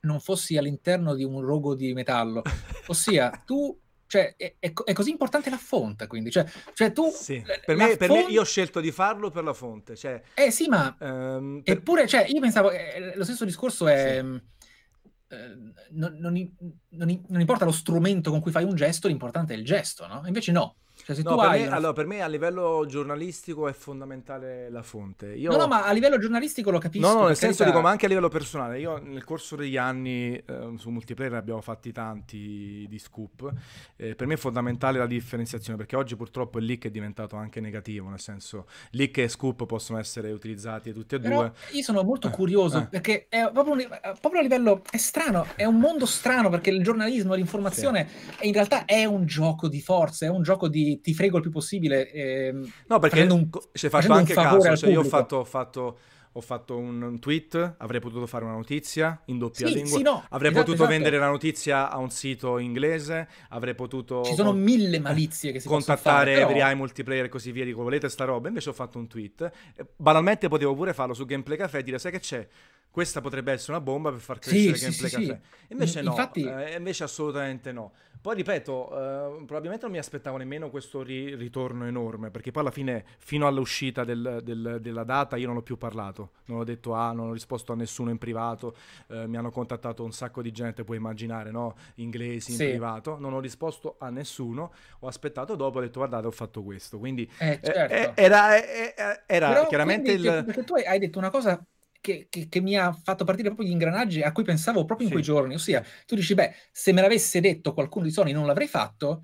non 0.00 0.20
fossi 0.20 0.56
all'interno 0.56 1.14
di 1.14 1.24
un 1.24 1.40
rogo 1.40 1.74
di 1.74 1.92
metallo. 1.92 2.42
Ossia, 2.88 3.30
tu 3.44 3.78
cioè, 4.12 4.34
è, 4.36 4.56
è, 4.58 4.92
così 4.92 5.08
importante 5.08 5.48
la 5.48 5.56
fonte, 5.56 6.06
quindi. 6.06 6.30
Cioè, 6.30 6.44
cioè 6.74 6.92
tu... 6.92 7.10
Sì. 7.10 7.42
Per, 7.64 7.76
me, 7.76 7.96
per 7.96 8.10
me, 8.10 8.26
io 8.28 8.42
ho 8.42 8.44
scelto 8.44 8.80
di 8.80 8.90
farlo 8.92 9.30
per 9.30 9.42
la 9.42 9.54
fonte. 9.54 9.96
Cioè, 9.96 10.20
eh 10.34 10.50
sì, 10.50 10.68
ma... 10.68 10.94
Um, 11.00 11.62
per... 11.64 11.78
Eppure, 11.78 12.06
cioè, 12.06 12.26
io 12.28 12.38
pensavo... 12.38 12.70
Eh, 12.70 13.14
lo 13.16 13.24
stesso 13.24 13.46
discorso 13.46 13.88
è... 13.88 14.20
Sì. 14.22 15.34
eh, 15.34 15.56
non, 15.92 16.14
non, 16.18 16.54
non, 16.90 17.24
non, 17.26 17.40
importa 17.40 17.64
lo 17.64 17.72
strumento 17.72 18.30
con 18.30 18.40
cui 18.40 18.50
fai 18.50 18.64
un 18.64 18.74
gesto, 18.74 19.08
l'importante 19.08 19.54
è 19.54 19.56
il 19.56 19.64
gesto, 19.64 20.06
no? 20.06 20.20
Invece 20.26 20.52
no, 20.52 20.76
cioè, 21.04 21.16
no, 21.22 21.36
per, 21.36 21.50
me, 21.50 21.66
una... 21.66 21.76
allora, 21.76 21.92
per, 21.92 22.06
me, 22.06 22.20
a 22.22 22.28
livello 22.28 22.84
giornalistico 22.86 23.66
è 23.66 23.72
fondamentale 23.72 24.70
la 24.70 24.82
fonte. 24.82 25.34
Io... 25.34 25.50
No, 25.50 25.56
no, 25.56 25.66
ma 25.66 25.84
a 25.84 25.92
livello 25.92 26.18
giornalistico 26.18 26.70
lo 26.70 26.78
capisco. 26.78 27.06
No, 27.06 27.20
no, 27.20 27.26
nel 27.26 27.36
senso 27.36 27.58
carità... 27.58 27.76
dico, 27.76 27.80
ma 27.80 27.90
anche 27.90 28.06
a 28.06 28.08
livello 28.08 28.28
personale. 28.28 28.78
Io 28.78 28.98
nel 28.98 29.24
corso 29.24 29.56
degli 29.56 29.76
anni 29.76 30.36
eh, 30.36 30.74
su 30.76 30.90
multiplayer 30.90 31.34
abbiamo 31.34 31.60
fatti 31.60 31.90
tanti 31.90 32.86
di 32.88 32.98
scoop. 32.98 33.52
Eh, 33.96 34.14
per 34.14 34.26
me 34.26 34.34
è 34.34 34.36
fondamentale 34.36 34.98
la 34.98 35.06
differenziazione 35.06 35.76
perché 35.76 35.96
oggi 35.96 36.14
purtroppo 36.14 36.58
il 36.58 36.66
leak 36.66 36.86
è 36.86 36.90
diventato 36.90 37.34
anche 37.36 37.60
negativo, 37.60 38.08
nel 38.08 38.20
senso 38.20 38.66
leak 38.90 39.18
e 39.18 39.28
scoop 39.28 39.66
possono 39.66 39.98
essere 39.98 40.30
utilizzati 40.30 40.92
tutti 40.92 41.16
e 41.16 41.18
Però 41.18 41.40
due. 41.40 41.52
Io 41.72 41.82
sono 41.82 42.02
molto 42.04 42.28
eh, 42.28 42.30
curioso 42.30 42.78
eh. 42.78 42.86
perché 42.86 43.26
è 43.28 43.50
proprio, 43.52 43.74
un, 43.74 43.88
proprio, 44.20 44.40
a 44.40 44.42
livello 44.42 44.82
è 44.88 44.98
strano, 44.98 45.46
è 45.56 45.64
un 45.64 45.78
mondo 45.78 46.06
strano 46.06 46.48
perché 46.48 46.70
il 46.70 46.82
giornalismo, 46.82 47.34
l'informazione 47.34 48.08
sì. 48.38 48.46
in 48.46 48.52
realtà 48.52 48.84
è 48.84 49.04
un 49.04 49.26
gioco 49.26 49.68
di 49.68 49.80
forze, 49.80 50.26
è 50.26 50.28
un 50.28 50.42
gioco 50.42 50.68
di 50.68 50.91
ti 51.00 51.14
frego 51.14 51.36
il 51.36 51.42
più 51.42 51.50
possibile. 51.50 52.10
Eh, 52.10 52.54
no, 52.86 52.98
perché 52.98 53.22
un, 53.22 53.48
ci 53.72 53.88
fatto 53.88 54.12
anche 54.12 54.34
caso. 54.34 54.76
Cioè 54.76 54.90
io 54.90 55.00
ho 55.00 55.04
fatto, 55.04 55.36
ho 55.36 55.44
fatto 55.44 55.98
ho 56.34 56.40
fatto 56.40 56.78
un 56.78 57.18
tweet, 57.20 57.74
avrei 57.78 58.00
potuto 58.00 58.26
fare 58.26 58.44
una 58.44 58.54
notizia 58.54 59.20
in 59.26 59.38
doppia 59.38 59.66
sì, 59.66 59.74
lingua, 59.74 59.96
sì, 59.98 60.02
no, 60.02 60.24
avrei 60.30 60.50
esatto, 60.50 60.64
potuto 60.64 60.84
esatto. 60.84 60.88
vendere 60.88 61.18
la 61.18 61.28
notizia 61.28 61.90
a 61.90 61.98
un 61.98 62.10
sito 62.10 62.58
inglese, 62.58 63.28
avrei 63.50 63.74
potuto... 63.74 64.22
Ci 64.24 64.34
sono 64.34 64.52
mille 64.52 64.98
malizie 64.98 65.52
che 65.52 65.60
si 65.60 65.68
contattare 65.68 66.36
fare, 66.44 66.74
multiplayer 66.74 67.26
e 67.26 67.28
così 67.28 67.52
via, 67.52 67.64
dico 67.64 67.82
volete 67.82 68.08
sta 68.08 68.24
roba, 68.24 68.48
invece 68.48 68.70
ho 68.70 68.72
fatto 68.72 68.98
un 68.98 69.08
tweet, 69.08 69.50
banalmente 69.96 70.48
potevo 70.48 70.74
pure 70.74 70.94
farlo 70.94 71.12
su 71.12 71.26
Gameplay 71.26 71.58
Café 71.58 71.78
e 71.78 71.82
dire 71.82 71.98
sai 71.98 72.12
che 72.12 72.20
c'è, 72.20 72.48
questa 72.92 73.22
potrebbe 73.22 73.52
essere 73.52 73.72
una 73.72 73.80
bomba 73.80 74.10
per 74.10 74.20
far 74.20 74.38
crescere 74.38 74.76
sì, 74.76 74.84
Gameplay 74.84 75.10
Café, 75.10 75.40
invece 75.68 76.02
no, 76.02 76.10
Infatti... 76.10 76.44
eh, 76.44 76.76
invece 76.76 77.04
assolutamente 77.04 77.72
no. 77.72 77.92
Poi 78.20 78.36
ripeto, 78.36 78.88
eh, 78.90 79.44
probabilmente 79.46 79.84
non 79.84 79.92
mi 79.92 79.98
aspettavo 79.98 80.36
nemmeno 80.36 80.70
questo 80.70 81.02
ri- 81.02 81.34
ritorno 81.34 81.86
enorme, 81.86 82.30
perché 82.30 82.52
poi 82.52 82.62
alla 82.62 82.70
fine, 82.70 83.02
fino 83.18 83.48
all'uscita 83.48 84.04
del, 84.04 84.40
del, 84.44 84.78
della 84.80 85.04
data, 85.04 85.36
io 85.36 85.48
non 85.48 85.56
ho 85.56 85.62
più 85.62 85.76
parlato, 85.76 86.32
non 86.44 86.60
ho 86.60 86.64
detto 86.64 86.92
ah, 86.92 87.12
non 87.12 87.30
ho 87.30 87.32
risposto 87.32 87.72
a 87.72 87.76
nessuno 87.76 88.10
in 88.10 88.18
privato, 88.18 88.76
eh, 89.08 89.26
mi 89.26 89.38
hanno 89.38 89.50
contattato 89.50 90.04
un 90.04 90.12
sacco 90.12 90.42
di 90.42 90.52
gente, 90.52 90.84
puoi 90.84 90.98
immaginare, 90.98 91.50
no? 91.50 91.74
Inglesi 91.96 92.52
in 92.52 92.58
sì. 92.58 92.68
privato, 92.68 93.18
non 93.18 93.32
ho 93.32 93.40
risposto 93.40 93.96
a 93.98 94.10
nessuno, 94.10 94.70
ho 95.00 95.08
aspettato 95.08 95.56
dopo, 95.56 95.78
ho 95.78 95.80
detto 95.80 95.98
guardate 95.98 96.26
ho 96.26 96.30
fatto 96.30 96.62
questo, 96.62 96.98
quindi 96.98 97.28
eh, 97.38 97.58
certo. 97.60 97.94
Eh, 97.94 98.12
era, 98.14 98.54
eh, 98.62 98.94
eh, 98.96 99.22
era 99.26 99.66
chiaramente 99.66 100.12
quindi, 100.12 100.28
il... 100.28 100.44
Perché 100.44 100.62
tu 100.62 100.74
hai 100.74 100.98
detto 100.98 101.18
una 101.18 101.30
cosa 101.30 101.60
che, 102.02 102.26
che, 102.28 102.48
che, 102.48 102.60
mi 102.60 102.76
ha 102.76 102.92
fatto 102.92 103.24
partire 103.24 103.48
proprio 103.48 103.68
gli 103.68 103.72
ingranaggi 103.72 104.20
a 104.20 104.32
cui 104.32 104.42
pensavo 104.44 104.84
proprio 104.84 105.06
in 105.06 105.14
sì. 105.14 105.20
quei 105.20 105.22
giorni. 105.22 105.54
Ossia, 105.54 105.82
tu 106.04 106.14
dici, 106.14 106.34
beh, 106.34 106.52
se 106.70 106.92
me 106.92 107.00
l'avesse 107.00 107.40
detto 107.40 107.72
qualcuno 107.72 108.04
di 108.04 108.10
Sony 108.10 108.32
non 108.32 108.44
l'avrei 108.44 108.68
fatto, 108.68 109.22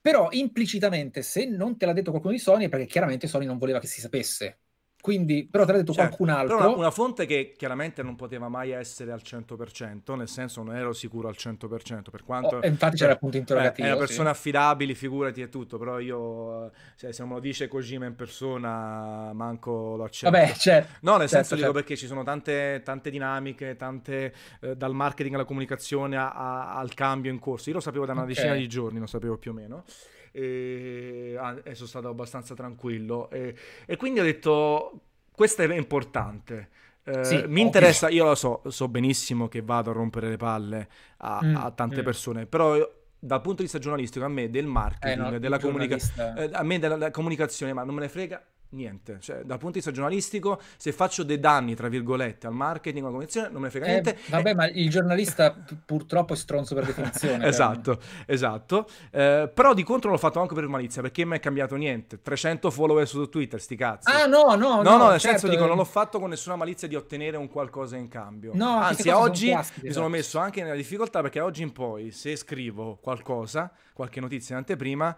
però 0.00 0.28
implicitamente 0.32 1.22
se 1.22 1.46
non 1.46 1.78
te 1.78 1.86
l'ha 1.86 1.92
detto 1.94 2.10
qualcuno 2.10 2.34
di 2.34 2.40
Sony 2.40 2.66
è 2.66 2.68
perché 2.68 2.86
chiaramente 2.86 3.26
Sony 3.26 3.46
non 3.46 3.56
voleva 3.56 3.78
che 3.78 3.86
si 3.86 4.00
sapesse. 4.00 4.58
Quindi, 5.00 5.48
però 5.50 5.64
te 5.64 5.72
l'ha 5.72 5.78
detto 5.78 5.92
certo, 5.92 6.16
qualcun 6.16 6.28
altro. 6.28 6.56
Una, 6.56 6.76
una, 6.76 6.90
fonte 6.90 7.24
che 7.24 7.54
chiaramente 7.56 8.02
non 8.02 8.16
poteva 8.16 8.48
mai 8.48 8.70
essere 8.70 9.12
al 9.12 9.22
100%, 9.24 10.14
nel 10.14 10.28
senso 10.28 10.62
non 10.62 10.76
ero 10.76 10.92
sicuro 10.92 11.28
al 11.28 11.36
100%, 11.38 12.10
per 12.10 12.22
quanto... 12.22 12.56
Oh, 12.56 12.66
infatti 12.66 12.96
c'era 12.96 13.12
appunto 13.12 13.38
interrogativo. 13.38 13.86
Eh, 13.86 13.90
è 13.90 13.94
una 13.94 14.04
persona 14.04 14.32
sì. 14.32 14.38
affidabile, 14.38 14.94
figurati 14.94 15.40
e 15.40 15.48
tutto, 15.48 15.78
però 15.78 15.98
io, 16.00 16.70
cioè, 16.96 17.12
se 17.12 17.20
non 17.20 17.30
me 17.30 17.34
lo 17.36 17.40
dice 17.40 17.66
Kojima 17.66 18.04
in 18.04 18.14
persona, 18.14 19.32
manco 19.32 19.96
lo 19.96 20.04
accetto. 20.04 20.30
Vabbè, 20.30 20.52
certo. 20.52 20.98
No, 21.00 21.16
nel 21.16 21.28
certo, 21.28 21.34
senso 21.34 21.48
certo. 21.48 21.62
dico 21.62 21.72
perché 21.72 21.96
ci 21.96 22.06
sono 22.06 22.22
tante, 22.22 22.82
tante 22.84 23.10
dinamiche, 23.10 23.76
tante, 23.76 24.34
eh, 24.60 24.76
dal 24.76 24.92
marketing 24.92 25.34
alla 25.34 25.44
comunicazione 25.44 26.18
a, 26.18 26.30
a, 26.30 26.74
al 26.76 26.92
cambio 26.92 27.30
in 27.30 27.38
corso. 27.38 27.70
Io 27.70 27.76
lo 27.76 27.80
sapevo 27.80 28.04
da 28.04 28.12
una 28.12 28.22
okay. 28.22 28.34
decina 28.34 28.54
di 28.54 28.68
giorni, 28.68 28.98
lo 28.98 29.06
sapevo 29.06 29.38
più 29.38 29.52
o 29.52 29.54
meno 29.54 29.84
e, 30.32 31.38
e 31.62 31.74
sono 31.74 31.88
stato 31.88 32.08
abbastanza 32.08 32.54
tranquillo. 32.54 33.30
E, 33.30 33.54
e 33.86 33.96
quindi 33.96 34.20
ho 34.20 34.24
detto 34.24 35.00
questo 35.34 35.62
è 35.62 35.74
importante. 35.74 36.68
Eh, 37.02 37.24
sì, 37.24 37.42
mi 37.46 37.62
interessa, 37.62 38.08
io 38.10 38.24
lo 38.24 38.34
so, 38.34 38.62
so 38.68 38.88
benissimo 38.88 39.48
che 39.48 39.62
vado 39.62 39.90
a 39.90 39.92
rompere 39.94 40.28
le 40.28 40.36
palle 40.36 40.88
a, 41.18 41.40
mm, 41.42 41.56
a 41.56 41.70
tante 41.70 42.02
mm. 42.02 42.04
persone, 42.04 42.46
però 42.46 42.76
dal 43.18 43.40
punto 43.40 43.56
di 43.58 43.62
vista 43.62 43.78
giornalistico 43.78 44.24
a 44.24 44.28
me 44.28 44.50
del 44.50 44.66
marketing, 44.66 45.26
eh 45.26 45.30
no, 45.30 45.38
della 45.38 45.58
comunicazione, 45.58 46.44
eh, 46.44 46.50
a 46.52 46.62
me 46.62 46.78
della 46.78 47.10
comunicazione, 47.10 47.72
ma 47.72 47.84
non 47.84 47.94
me 47.94 48.02
ne 48.02 48.08
frega 48.08 48.42
niente. 48.70 49.18
Cioè, 49.20 49.38
dal 49.38 49.58
punto 49.58 49.66
di 49.66 49.72
vista 49.74 49.90
giornalistico, 49.90 50.60
se 50.76 50.92
faccio 50.92 51.22
dei 51.22 51.38
danni, 51.38 51.74
tra 51.74 51.88
virgolette, 51.88 52.46
al 52.46 52.52
marketing, 52.52 53.02
alla 53.02 53.12
comunicazione, 53.12 53.48
non 53.48 53.60
me 53.60 53.66
ne 53.66 53.70
frega 53.70 53.86
eh, 53.86 53.90
niente. 53.90 54.18
Vabbè, 54.28 54.50
eh, 54.50 54.54
ma 54.54 54.68
il 54.68 54.90
giornalista 54.90 55.54
purtroppo 55.84 56.32
è 56.34 56.36
stronzo 56.36 56.74
per 56.74 56.86
definizione. 56.86 57.46
esatto, 57.48 58.00
esatto. 58.26 58.86
Eh, 59.10 59.50
però 59.52 59.74
di 59.74 59.82
contro 59.82 60.10
l'ho 60.10 60.18
fatto 60.18 60.40
anche 60.40 60.54
per 60.54 60.66
malizia, 60.66 61.02
perché 61.02 61.24
mi 61.24 61.36
è 61.36 61.40
cambiato 61.40 61.76
niente. 61.76 62.20
300 62.20 62.70
follower 62.70 63.06
su 63.06 63.28
Twitter, 63.28 63.60
sti 63.60 63.76
cazzi. 63.76 64.10
Ah, 64.10 64.26
no, 64.26 64.54
no, 64.54 64.82
no. 64.82 64.82
No, 64.82 64.96
no, 64.96 65.10
nel 65.10 65.20
certo. 65.20 65.38
senso 65.38 65.48
dico, 65.48 65.66
non 65.66 65.76
l'ho 65.76 65.84
fatto 65.84 66.18
con 66.18 66.30
nessuna 66.30 66.56
malizia 66.56 66.88
di 66.88 66.94
ottenere 66.94 67.36
un 67.36 67.48
qualcosa 67.48 67.96
in 67.96 68.08
cambio. 68.08 68.52
No, 68.54 68.78
Anzi, 68.78 69.08
oggi 69.08 69.46
sono 69.46 69.54
classiche, 69.54 69.86
mi 69.86 69.92
sono 69.92 70.06
esatto. 70.06 70.08
messo 70.08 70.38
anche 70.38 70.62
nella 70.62 70.76
difficoltà, 70.76 71.20
perché 71.20 71.40
oggi 71.40 71.62
in 71.62 71.72
poi, 71.72 72.10
se 72.10 72.36
scrivo 72.36 72.98
qualcosa, 73.00 73.70
qualche 73.92 74.20
notizia 74.20 74.54
in 74.54 74.60
anteprima, 74.60 75.16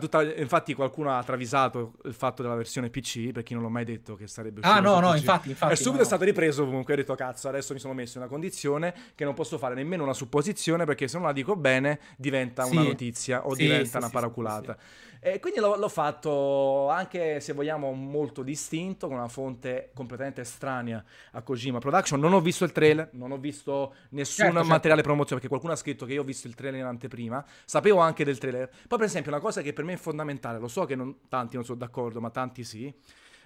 Tutta, 0.00 0.22
infatti 0.34 0.74
qualcuno 0.74 1.16
ha 1.16 1.22
travisato 1.22 1.94
il 2.04 2.14
fatto 2.14 2.42
della 2.42 2.56
versione 2.56 2.90
PC, 2.90 3.30
per 3.30 3.44
chi 3.44 3.54
non 3.54 3.62
l'ho 3.62 3.68
mai 3.68 3.84
detto 3.84 4.16
che 4.16 4.26
sarebbe. 4.26 4.60
Ah 4.64 4.80
no, 4.80 4.98
no, 4.98 5.14
infatti, 5.14 5.50
infatti. 5.50 5.72
E 5.72 5.76
subito 5.76 5.98
no. 5.98 6.02
è 6.02 6.04
stato 6.04 6.24
ripreso 6.24 6.64
comunque, 6.64 6.94
ho 6.94 6.96
detto 6.96 7.14
cazzo, 7.14 7.48
adesso 7.48 7.72
mi 7.72 7.78
sono 7.78 7.94
messo 7.94 8.18
in 8.18 8.24
una 8.24 8.30
condizione 8.30 8.92
che 9.14 9.24
non 9.24 9.34
posso 9.34 9.56
fare 9.56 9.74
nemmeno 9.74 10.02
una 10.02 10.14
supposizione 10.14 10.84
perché 10.84 11.06
se 11.06 11.16
non 11.16 11.26
la 11.26 11.32
dico 11.32 11.54
bene 11.54 12.00
diventa 12.16 12.64
sì. 12.64 12.72
una 12.72 12.82
notizia 12.82 13.46
o 13.46 13.54
sì, 13.54 13.62
diventa 13.62 13.90
sì, 13.90 13.96
una 13.98 14.10
paraculata. 14.10 14.76
E 15.20 15.40
quindi 15.40 15.58
l'ho, 15.58 15.76
l'ho, 15.76 15.88
fatto 15.88 16.88
anche, 16.88 17.40
se 17.40 17.52
vogliamo, 17.52 17.92
molto 17.92 18.42
distinto, 18.42 19.08
con 19.08 19.16
una 19.16 19.28
fonte 19.28 19.90
completamente 19.94 20.42
estranea 20.42 21.02
a 21.32 21.42
Kojima 21.42 21.78
Production. 21.78 22.20
Non 22.20 22.32
ho 22.32 22.40
visto 22.40 22.64
il 22.64 22.72
trailer, 22.72 23.10
non 23.12 23.32
ho 23.32 23.38
visto 23.38 23.94
nessun 24.10 24.36
certo, 24.36 24.52
certo. 24.54 24.68
materiale 24.68 25.00
certo. 25.00 25.02
promozione, 25.02 25.40
perché 25.40 25.48
qualcuno 25.48 25.72
ha 25.72 25.76
scritto 25.76 26.06
che 26.06 26.12
io 26.12 26.22
ho 26.22 26.24
visto 26.24 26.46
il 26.46 26.54
trailer 26.54 26.80
in 26.80 26.86
anteprima. 26.86 27.44
Sapevo 27.64 27.98
anche 27.98 28.24
del 28.24 28.38
trailer. 28.38 28.68
Poi, 28.68 28.98
per 28.98 29.06
esempio, 29.06 29.30
una 29.30 29.40
cosa 29.40 29.62
che 29.62 29.72
per 29.72 29.84
me 29.84 29.94
è 29.94 29.96
fondamentale, 29.96 30.58
lo 30.58 30.68
so 30.68 30.84
che 30.84 30.94
non, 30.94 31.28
tanti 31.28 31.56
non 31.56 31.64
sono 31.64 31.78
d'accordo, 31.78 32.20
ma 32.20 32.30
tanti 32.30 32.64
sì. 32.64 32.92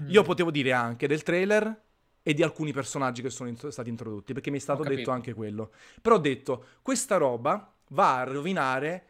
Mm. 0.02 0.08
Io 0.08 0.22
potevo 0.22 0.50
dire 0.50 0.72
anche 0.72 1.06
del 1.06 1.22
trailer 1.22 1.80
e 2.22 2.34
di 2.34 2.42
alcuni 2.42 2.72
personaggi 2.72 3.20
che 3.20 3.30
sono 3.30 3.48
in- 3.48 3.56
stati 3.56 3.88
introdotti, 3.88 4.32
perché 4.32 4.50
mi 4.50 4.58
è 4.58 4.60
stato 4.60 4.82
detto 4.84 5.10
anche 5.10 5.34
quello. 5.34 5.72
Però 6.00 6.16
ho 6.16 6.20
detto, 6.20 6.66
questa 6.82 7.16
roba 7.16 7.74
va 7.88 8.20
a 8.20 8.24
rovinare 8.24 9.06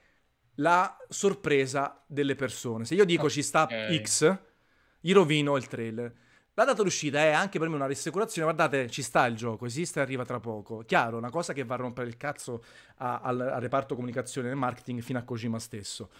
la 0.56 0.96
sorpresa 1.08 2.02
delle 2.06 2.34
persone. 2.34 2.84
Se 2.84 2.94
io 2.94 3.04
dico 3.04 3.22
okay. 3.22 3.34
ci 3.34 3.42
sta 3.42 3.68
X, 4.00 4.38
gli 5.00 5.12
rovino 5.12 5.56
il 5.56 5.66
trailer. 5.66 6.12
La 6.54 6.64
data 6.64 6.82
d'uscita 6.82 7.20
è 7.20 7.30
anche 7.30 7.58
per 7.58 7.68
me 7.68 7.76
una 7.76 7.86
rassicurazione. 7.86 8.52
Guardate, 8.52 8.90
ci 8.90 9.00
sta 9.00 9.24
il 9.24 9.36
gioco, 9.36 9.64
esiste 9.64 10.00
e 10.00 10.02
arriva 10.02 10.24
tra 10.24 10.38
poco. 10.38 10.82
Chiaro, 10.86 11.16
una 11.16 11.30
cosa 11.30 11.54
che 11.54 11.64
va 11.64 11.74
a 11.74 11.78
rompere 11.78 12.08
il 12.08 12.18
cazzo 12.18 12.62
al, 12.96 13.54
reparto 13.58 13.94
comunicazione 13.94 14.50
e 14.50 14.54
marketing 14.54 15.00
fino 15.00 15.18
a 15.18 15.22
Kojima 15.22 15.58
stesso. 15.58 16.10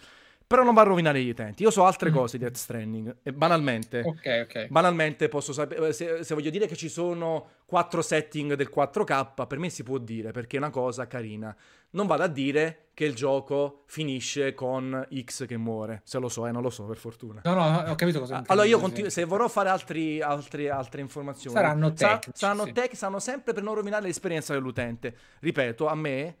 Però 0.53 0.63
non 0.63 0.75
va 0.75 0.81
a 0.81 0.85
rovinare 0.85 1.19
gli 1.19 1.29
utenti. 1.29 1.63
Io 1.63 1.71
so 1.71 1.83
altre 1.83 2.11
mm. 2.11 2.13
cose 2.13 2.37
di 2.37 2.43
Death 2.43 2.57
Stranding. 2.57 3.15
E 3.23 3.33
banalmente, 3.33 4.03
okay, 4.05 4.41
okay. 4.41 4.67
banalmente 4.67 5.27
posso 5.27 5.51
sapere. 5.51 5.93
Se, 5.93 6.23
se 6.23 6.33
voglio 6.35 6.51
dire 6.51 6.67
che 6.67 6.75
ci 6.75 6.89
sono 6.89 7.47
quattro 7.65 8.03
setting 8.03 8.53
del 8.53 8.69
4K, 8.71 9.47
per 9.47 9.57
me 9.57 9.69
si 9.69 9.81
può 9.81 9.97
dire 9.97 10.31
perché 10.31 10.57
è 10.57 10.59
una 10.59 10.69
cosa 10.69 11.07
carina 11.07 11.55
non 11.93 12.07
vado 12.07 12.23
a 12.23 12.27
dire 12.27 12.89
che 12.93 13.05
il 13.05 13.15
gioco 13.15 13.83
finisce 13.87 14.53
con 14.53 15.07
X 15.23 15.47
che 15.47 15.57
muore. 15.57 16.01
Se 16.03 16.19
lo 16.19 16.29
so, 16.29 16.45
eh, 16.45 16.51
non 16.51 16.61
lo 16.61 16.69
so 16.69 16.83
per 16.83 16.97
fortuna. 16.97 17.41
No, 17.43 17.53
no, 17.53 17.77
ho 17.89 17.95
capito 17.95 18.19
cosa 18.19 18.37
intendi. 18.37 18.51
Allora 18.51 18.67
io 18.67 18.79
continuo, 18.79 19.09
se 19.09 19.23
vorrò 19.25 19.47
fare 19.47 19.69
altri, 19.69 20.21
altri, 20.21 20.69
altre 20.69 21.01
informazioni... 21.01 21.55
Saranno 21.55 21.93
tech. 21.93 22.25
Sa- 22.25 22.31
saranno 22.33 22.65
sì. 22.65 22.71
tech, 22.73 22.95
saranno 22.95 23.19
sempre 23.19 23.53
per 23.53 23.63
non 23.63 23.75
rovinare 23.75 24.05
l'esperienza 24.05 24.53
dell'utente. 24.53 25.15
Ripeto, 25.39 25.87
a 25.87 25.95
me... 25.95 26.35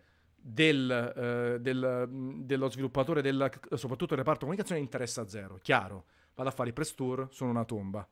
Del, 0.45 0.91
eh, 0.91 1.61
del, 1.61 2.09
dello 2.43 2.69
sviluppatore, 2.69 3.21
del, 3.21 3.49
soprattutto 3.75 4.07
del 4.07 4.17
reparto 4.17 4.41
comunicazione, 4.41 4.81
interessa 4.81 5.25
zero. 5.25 5.57
Chiaro, 5.61 6.03
vado 6.35 6.49
a 6.49 6.51
fare 6.51 6.69
i 6.69 6.73
press 6.73 6.93
tour, 6.93 7.29
sono 7.31 7.51
una 7.51 7.63
tomba 7.63 8.05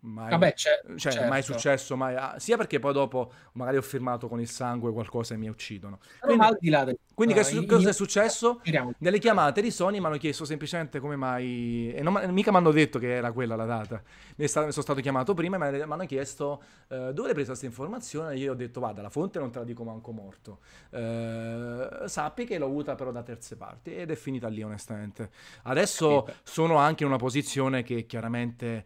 mai, 0.00 0.30
Vabbè, 0.30 0.54
c'è, 0.54 0.80
cioè, 0.96 1.12
certo. 1.12 1.28
mai 1.28 1.42
successo, 1.42 1.96
mai, 1.96 2.16
sia 2.38 2.56
perché 2.56 2.78
poi 2.80 2.92
dopo 2.92 3.32
magari 3.52 3.76
ho 3.76 3.82
firmato 3.82 4.28
con 4.28 4.40
il 4.40 4.48
sangue 4.48 4.92
qualcosa 4.92 5.34
e 5.34 5.36
mi 5.36 5.48
uccidono. 5.48 5.98
Quindi, 6.20 6.44
al 6.44 6.56
di 6.58 6.68
là 6.68 6.84
del... 6.84 6.98
quindi 7.14 7.38
uh, 7.38 7.42
che, 7.42 7.66
cosa 7.66 7.90
è 7.90 7.92
successo? 7.92 8.60
Nelle 8.98 9.18
chiamate 9.18 9.62
di 9.62 9.70
Sony 9.70 10.00
mi 10.00 10.06
hanno 10.06 10.16
chiesto 10.16 10.44
semplicemente 10.44 10.98
come 10.98 11.16
mai, 11.16 11.92
e 11.94 12.02
non, 12.02 12.20
mica 12.30 12.50
mi 12.50 12.56
hanno 12.56 12.72
detto 12.72 12.98
che 12.98 13.14
era 13.14 13.30
quella 13.30 13.54
la 13.54 13.66
data, 13.66 14.02
mi, 14.36 14.48
sono 14.48 14.70
stato 14.70 15.00
chiamato 15.00 15.34
prima 15.34 15.56
e 15.56 15.86
mi 15.86 15.92
hanno 15.92 16.06
chiesto 16.06 16.62
uh, 16.88 17.12
dove 17.12 17.28
hai 17.28 17.34
preso 17.34 17.48
questa 17.48 17.66
informazione 17.66 18.34
e 18.34 18.38
io 18.38 18.52
ho 18.52 18.56
detto 18.56 18.80
vada, 18.80 19.00
la 19.02 19.10
fonte 19.10 19.38
non 19.38 19.50
te 19.50 19.60
la 19.60 19.64
dico 19.64 19.84
manco 19.84 20.10
morto, 20.10 20.58
uh, 20.90 22.06
sappi 22.06 22.44
che 22.44 22.58
l'ho 22.58 22.66
avuta 22.66 22.96
però 22.96 23.12
da 23.12 23.22
terze 23.22 23.56
parti 23.56 23.94
ed 23.94 24.10
è 24.10 24.16
finita 24.16 24.48
lì 24.48 24.62
onestamente. 24.62 25.30
Adesso 25.62 26.24
Capito. 26.24 26.38
sono 26.42 26.76
anche 26.78 27.04
in 27.04 27.08
una 27.08 27.18
posizione 27.18 27.82
che 27.82 28.06
chiaramente 28.06 28.84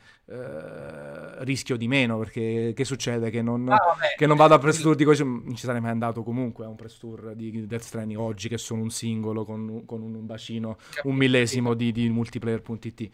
rischio 1.45 1.77
di 1.77 1.89
meno 1.89 2.19
perché 2.19 2.73
che 2.75 2.85
succede? 2.85 3.31
Che 3.31 3.43
non, 3.43 3.69
ah, 3.69 3.79
che 4.17 4.27
non 4.27 4.37
vado 4.37 4.55
a 4.55 4.59
press 4.59 4.81
tour 4.81 4.95
di 4.95 5.05
così, 5.05 5.25
non 5.25 5.55
ci 5.55 5.65
sarei 5.65 5.81
mai 5.81 5.91
andato 5.91 6.23
comunque 6.23 6.65
a 6.65 6.69
un 6.69 6.77
press 6.77 6.99
tour 6.99 7.35
di 7.35 7.67
Death 7.67 7.83
Stranding 7.83 8.19
oggi 8.19 8.49
che 8.49 8.59
sono 8.59 8.83
un 8.83 8.91
singolo 8.91 9.45
con, 9.45 9.85
con 9.85 10.03
un 10.03 10.25
bacino, 10.27 10.79
un 11.05 11.15
millesimo 11.15 11.75
di, 11.75 11.93
di 11.93 12.09
multiplayer.it. 12.09 13.11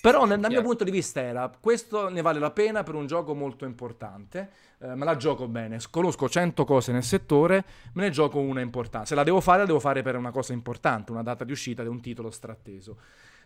Però 0.00 0.24
nel, 0.24 0.40
dal 0.40 0.50
mio 0.50 0.62
punto 0.62 0.82
di 0.82 0.90
vista 0.90 1.20
era, 1.20 1.52
questo 1.60 2.08
ne 2.08 2.22
vale 2.22 2.38
la 2.38 2.50
pena 2.50 2.82
per 2.82 2.94
un 2.94 3.06
gioco 3.06 3.34
molto 3.34 3.66
importante, 3.66 4.50
eh, 4.78 4.94
me 4.94 5.04
la 5.04 5.16
gioco 5.16 5.46
bene, 5.46 5.78
conosco 5.90 6.26
100 6.26 6.64
cose 6.64 6.90
nel 6.90 7.04
settore, 7.04 7.64
me 7.92 8.04
ne 8.04 8.10
gioco 8.10 8.38
una 8.38 8.62
importante. 8.62 9.08
Se 9.08 9.14
la 9.14 9.24
devo 9.24 9.42
fare, 9.42 9.58
la 9.58 9.66
devo 9.66 9.80
fare 9.80 10.00
per 10.00 10.16
una 10.16 10.30
cosa 10.30 10.54
importante, 10.54 11.12
una 11.12 11.22
data 11.22 11.44
di 11.44 11.52
uscita 11.52 11.82
di 11.82 11.88
un 11.88 12.00
titolo 12.00 12.30
stratteso. 12.30 12.96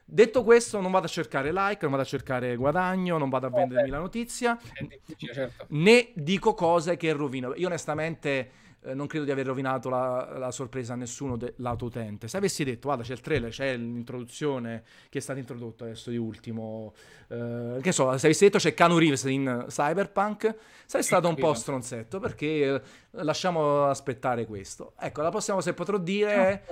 Detto 0.06 0.44
questo, 0.44 0.81
non 0.81 0.90
vado 0.90 1.06
a 1.06 1.09
cercare 1.09 1.51
like, 1.51 1.78
non 1.81 1.90
vado 1.90 2.02
a 2.02 2.06
cercare 2.06 2.56
guadagno, 2.56 3.16
non 3.16 3.31
vado 3.31 3.47
a 3.47 3.51
vendermi 3.51 3.89
la 3.89 3.98
notizia, 3.98 4.59
certo. 5.32 5.66
né 5.70 6.10
dico 6.14 6.55
cose 6.55 6.97
che 6.97 7.12
rovino. 7.12 7.55
Io 7.55 7.66
onestamente 7.66 8.51
eh, 8.85 8.94
non 8.94 9.06
credo 9.06 9.24
di 9.24 9.31
aver 9.31 9.47
rovinato 9.47 9.89
la, 9.89 10.36
la 10.39 10.51
sorpresa 10.51 10.93
a 10.93 10.97
nessuno 10.97 11.36
del 11.36 11.55
lato 11.56 11.86
utente. 11.86 12.28
Se 12.28 12.36
avessi 12.36 12.65
detto, 12.65 12.89
guarda, 12.89 13.02
c'è 13.02 13.12
il 13.12 13.20
trailer, 13.20 13.51
c'è 13.51 13.77
l'introduzione 13.77 14.82
che 15.09 15.19
è 15.19 15.20
stata 15.20 15.39
introdotta 15.39 15.85
adesso 15.85 16.11
di 16.11 16.16
ultimo, 16.16 16.93
eh, 17.28 17.78
che 17.81 17.93
so, 17.93 18.16
se 18.19 18.27
avessi 18.27 18.44
detto 18.44 18.59
c'è 18.59 18.74
Canu 18.74 18.98
Reeves 18.98 19.24
in 19.24 19.66
Cyberpunk, 19.69 20.55
sarei 20.85 21.05
stato 21.05 21.28
un 21.28 21.35
po' 21.35 21.55
stronzetto 21.55 22.20
perché 22.20 22.74
eh, 22.74 22.82
lasciamo 23.11 23.86
aspettare 23.86 24.44
questo. 24.44 24.93
Ecco, 24.98 25.23
la 25.23 25.31
prossima 25.31 25.56
cosa 25.56 25.70
che 25.70 25.77
potrò 25.77 25.97
dire 25.97 26.32
è, 26.35 26.62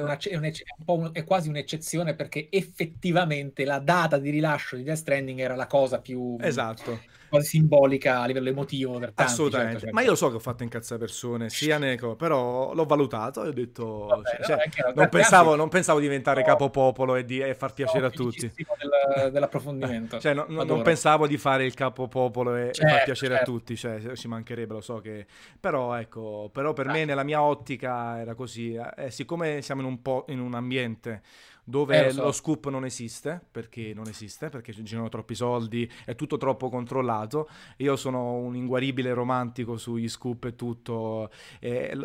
una, 0.00 0.18
è, 0.18 0.36
un, 0.36 0.52
un, 0.86 1.10
è, 1.12 1.24
quasi 1.24 1.48
un'eccezione 1.48 2.14
perché 2.14 2.48
effettivamente 2.50 3.64
la 3.64 3.78
data 3.78 4.18
di 4.18 4.30
rilascio 4.30 4.76
di 4.76 4.82
Death 4.82 4.98
Stranding 4.98 5.38
era 5.38 5.54
la 5.54 5.66
cosa 5.66 6.00
più... 6.00 6.36
Esatto 6.40 7.20
quasi 7.32 7.48
simbolica 7.48 8.20
a 8.20 8.26
livello 8.26 8.50
emotivo 8.50 8.98
per 8.98 9.12
tanti, 9.12 9.32
Assolutamente, 9.32 9.70
certo, 9.70 9.84
certo. 9.86 9.94
ma 9.94 10.02
io 10.02 10.10
lo 10.10 10.16
so 10.16 10.28
che 10.28 10.36
ho 10.36 10.40
fatto 10.40 10.62
incazzare 10.62 11.00
persone, 11.00 11.48
sia 11.48 11.78
Neco, 11.78 12.14
però 12.14 12.74
l'ho 12.74 12.84
valutato 12.84 13.42
e 13.42 13.48
ho 13.48 13.52
detto... 13.52 14.06
Vabbè, 14.06 14.44
cioè, 14.44 14.56
no, 14.56 14.92
non, 14.94 15.08
pensavo, 15.08 15.56
non, 15.56 15.68
pensavo, 15.70 15.98
diventare 15.98 16.40
no, 16.40 16.46
capopopolo 16.46 17.16
e, 17.16 17.24
di, 17.24 17.40
e 17.40 17.54
far 17.54 17.72
piacere 17.72 18.04
a 18.04 18.10
tutti. 18.10 18.52
Del, 18.54 19.32
dell'approfondimento. 19.32 20.18
cioè, 20.20 20.34
no, 20.34 20.44
non 20.46 20.82
pensavo 20.82 21.26
di 21.26 21.38
fare 21.38 21.64
il 21.64 21.72
capopopolo 21.72 22.54
e, 22.54 22.72
certo, 22.72 22.80
e 22.80 22.84
far 22.84 22.90
certo, 22.90 23.04
piacere 23.04 23.34
certo. 23.36 23.50
a 23.50 23.54
tutti, 23.54 23.76
cioè, 23.76 24.14
ci 24.14 24.28
mancherebbe, 24.28 24.74
lo 24.74 24.80
so 24.82 25.00
che... 25.00 25.24
Però, 25.58 25.94
ecco, 25.94 26.50
però 26.52 26.74
per 26.74 26.88
ah. 26.88 26.92
me 26.92 27.06
nella 27.06 27.22
mia 27.22 27.40
ottica 27.40 28.20
era 28.20 28.34
così. 28.34 28.78
Eh, 28.96 29.10
siccome 29.10 29.62
siamo 29.62 29.80
in 29.80 29.86
un, 29.86 30.02
po', 30.02 30.26
in 30.28 30.38
un 30.38 30.52
ambiente 30.52 31.22
dove 31.64 31.96
eh, 31.96 32.04
lo, 32.06 32.12
so. 32.12 32.22
lo, 32.24 32.32
scoop 32.32 32.68
non 32.68 32.84
esiste, 32.84 33.40
perché 33.50 33.92
non 33.94 34.08
esiste, 34.08 34.48
perché 34.48 34.72
ci 34.72 34.82
girano 34.82 35.08
troppi 35.08 35.34
soldi, 35.34 35.90
è 36.04 36.14
tutto 36.14 36.36
troppo 36.36 36.68
controllato. 36.68 37.48
Io 37.78 37.96
sono 37.96 38.34
un 38.34 38.56
inguaribile 38.56 39.12
romantico 39.12 39.76
sugli 39.76 40.08
scoop 40.08 40.44
e 40.44 40.56
tutto, 40.56 41.30
e, 41.60 41.96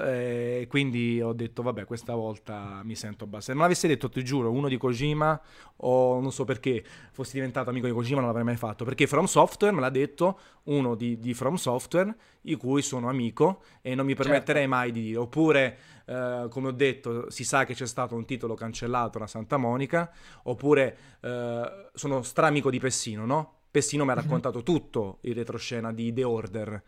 e 0.62 0.68
quindi 0.70 1.22
ho 1.22 1.34
detto, 1.34 1.64
vabbè, 1.64 1.86
questa 1.86 2.14
volta 2.14 2.82
mi 2.84 2.96
sento 2.96 3.26
basta. 3.26 3.48
Se 3.48 3.54
non 3.54 3.62
l'avessi 3.64 3.88
detto, 3.88 4.10
ti 4.10 4.24
giuro, 4.24 4.52
uno 4.52 4.68
di 4.68 4.78
Kojima, 4.78 5.42
o 5.78 6.20
non 6.20 6.32
so 6.32 6.44
perché 6.44 6.84
fossi 7.12 7.34
diventato 7.34 7.70
amico 7.70 7.88
di 7.88 7.94
Kojima, 7.94 8.20
non 8.20 8.28
l'avrei 8.28 8.46
mai 8.46 8.58
fatto, 8.58 8.86
perché 8.86 9.08
From 9.08 9.26
Software 9.26 9.74
me 9.74 9.82
l'ha 9.82 9.90
detto 9.90 10.40
uno 10.64 10.96
di, 10.96 11.20
di 11.20 11.34
From 11.34 11.56
Software, 11.56 12.16
di 12.42 12.56
cui 12.56 12.82
sono 12.82 13.10
amico, 13.10 13.64
e 13.82 13.96
non 13.96 14.06
mi 14.06 14.14
certo. 14.14 14.30
permetterei 14.30 14.64
certo. 14.64 14.78
mai 14.78 14.92
di 14.92 15.02
dire, 15.02 15.18
oppure 15.18 15.78
eh, 16.08 16.48
come 16.50 16.70
ho 16.70 16.72
detto, 16.72 17.30
si 17.30 17.44
sa 17.44 17.66
che 17.66 17.74
c'è 17.74 17.86
stato 17.86 18.16
un 18.16 18.26
titolo 18.26 18.56
cancellato 18.56 19.20
da 19.20 19.28
Santa 19.28 19.58
Monica, 19.58 20.10
oppure 20.44 20.98
eh, 21.20 21.90
sono 21.94 22.22
stramico 22.22 22.70
di 22.70 22.80
Pessino, 22.80 23.26
no? 23.26 23.56
Pessino 23.70 24.06
mi 24.06 24.12
ha 24.12 24.16
mhm. 24.16 24.22
raccontato 24.22 24.64
tutto 24.64 25.20
il 25.22 25.36
retroscena 25.36 25.92
di 25.92 26.14
The 26.14 26.24
Order. 26.24 26.84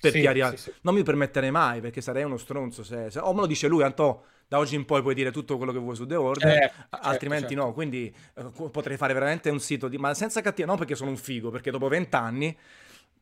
Per 0.00 0.12
sì, 0.12 0.20
chiarire, 0.20 0.56
sì, 0.56 0.70
sì. 0.70 0.72
non 0.80 0.94
mi 0.94 1.02
permetterei 1.02 1.50
mai 1.50 1.80
perché 1.80 2.00
sarei 2.00 2.24
uno 2.24 2.38
stronzo. 2.38 2.82
Se, 2.82 3.10
se... 3.10 3.18
o 3.20 3.32
me 3.34 3.40
lo 3.40 3.46
dice 3.46 3.68
lui, 3.68 3.82
Antò, 3.82 4.20
da 4.48 4.58
oggi 4.58 4.74
in 4.74 4.86
poi 4.86 5.02
puoi 5.02 5.14
dire 5.14 5.30
tutto 5.30 5.56
quello 5.56 5.72
che 5.72 5.78
vuoi 5.78 5.94
su 5.94 6.06
The 6.06 6.16
Order, 6.16 6.48
eh, 6.48 6.58
certo, 6.58 6.96
altrimenti 7.02 7.48
certo. 7.48 7.66
no. 7.66 7.72
Quindi 7.72 8.12
eh, 8.34 8.44
potrei 8.70 8.96
fare 8.96 9.12
veramente 9.12 9.50
un 9.50 9.60
sito 9.60 9.88
di. 9.88 9.98
Ma 9.98 10.12
senza 10.14 10.40
cattiva, 10.40 10.66
non 10.66 10.78
perché 10.78 10.94
sono 10.94 11.10
un 11.10 11.18
figo, 11.18 11.50
perché 11.50 11.70
dopo 11.70 11.86
vent'anni 11.86 12.56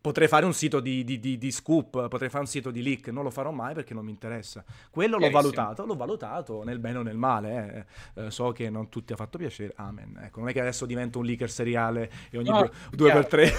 Potrei 0.00 0.28
fare 0.28 0.46
un 0.46 0.54
sito 0.54 0.78
di, 0.78 1.02
di, 1.02 1.18
di, 1.18 1.38
di, 1.38 1.50
scoop, 1.50 2.08
potrei 2.08 2.28
fare 2.28 2.44
un 2.44 2.48
sito 2.48 2.70
di 2.70 2.82
leak, 2.82 3.08
non 3.08 3.24
lo 3.24 3.30
farò 3.30 3.50
mai 3.50 3.74
perché 3.74 3.94
non 3.94 4.04
mi 4.04 4.10
interessa. 4.10 4.64
Quello 4.90 5.18
l'ho 5.18 5.30
valutato, 5.30 5.84
l'ho 5.84 5.96
valutato 5.96 6.62
nel 6.62 6.78
bene 6.78 6.98
o 6.98 7.02
nel 7.02 7.16
male. 7.16 7.86
Eh. 8.14 8.26
Eh, 8.26 8.30
so 8.30 8.52
che 8.52 8.70
non 8.70 8.88
tutti 8.88 9.12
ha 9.12 9.16
fatto 9.16 9.38
piacere, 9.38 9.72
amen. 9.76 10.20
Ecco, 10.22 10.38
non 10.38 10.48
è 10.48 10.52
che 10.52 10.60
adesso 10.60 10.86
divento 10.86 11.18
un 11.18 11.24
leaker 11.24 11.50
seriale 11.50 12.10
e 12.30 12.38
ogni 12.38 12.48
no, 12.48 12.58
due, 12.58 12.70
due 12.90 13.12
per 13.12 13.26
tre 13.26 13.52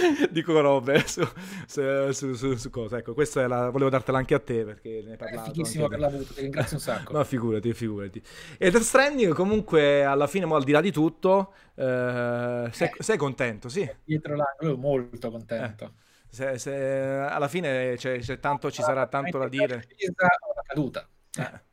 dico 0.30 0.60
robe 0.60 1.06
su, 1.06 1.26
su, 1.66 2.34
su, 2.34 2.54
su, 2.56 2.70
cosa. 2.70 2.98
Ecco, 2.98 3.14
questa 3.14 3.46
la, 3.46 3.70
volevo 3.70 3.90
dartela 3.90 4.18
anche 4.18 4.34
a 4.34 4.38
te 4.38 4.64
perché 4.64 5.02
ne 5.04 5.12
hai 5.12 5.16
parlato. 5.16 5.50
È 5.50 5.52
fighissimo 5.52 5.84
averla 5.86 6.06
avuto, 6.06 6.32
ti 6.34 6.40
ringrazio 6.40 6.76
un 6.76 6.82
sacco. 6.82 7.12
no, 7.16 7.24
figurati, 7.24 7.72
figurati. 7.72 8.22
E 8.58 8.70
Death 8.70 8.82
Stranding 8.82 9.32
comunque 9.32 10.04
alla 10.04 10.26
fine, 10.26 10.46
al 10.52 10.64
di 10.64 10.72
là 10.72 10.80
di 10.80 10.92
tutto, 10.92 11.54
eh, 11.74 12.68
sei, 12.72 12.88
eh, 12.88 13.02
sei, 13.02 13.16
contento, 13.16 13.68
sì? 13.68 13.88
Dietro 14.04 14.36
l'angolo, 14.36 14.76
molto 14.76 15.30
contento. 15.30 15.84
Eh. 15.84 16.08
Se, 16.28 16.58
se, 16.58 16.72
alla 16.72 17.48
fine 17.48 17.94
c'è, 17.96 18.18
c'è 18.20 18.38
tanto, 18.38 18.70
ci 18.70 18.82
sarà 18.82 19.06
tanto 19.06 19.38
da 19.38 19.48
dire. 19.48 19.74
Una 19.74 20.62
caduta. 20.62 21.08
Eh. 21.36 21.68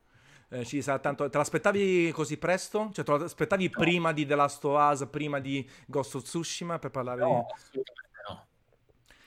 Eh, 0.50 0.64
ci 0.64 0.80
sarà 0.80 0.98
tanto... 0.98 1.28
Te 1.28 1.36
l'aspettavi 1.36 2.10
così 2.10 2.38
presto? 2.38 2.90
Cioè, 2.92 3.04
te 3.04 3.18
l'aspettavi 3.18 3.64
no. 3.64 3.70
prima 3.70 4.12
di 4.12 4.24
The 4.24 4.34
Last 4.34 4.64
of 4.64 4.92
Us, 4.92 5.06
prima 5.10 5.40
di 5.40 5.68
Ghost 5.86 6.14
of 6.14 6.22
Tsushima 6.22 6.78
per 6.78 6.90
parlare 6.90 7.20
no, 7.20 7.46
di... 7.46 7.52
assolutamente. 7.54 8.07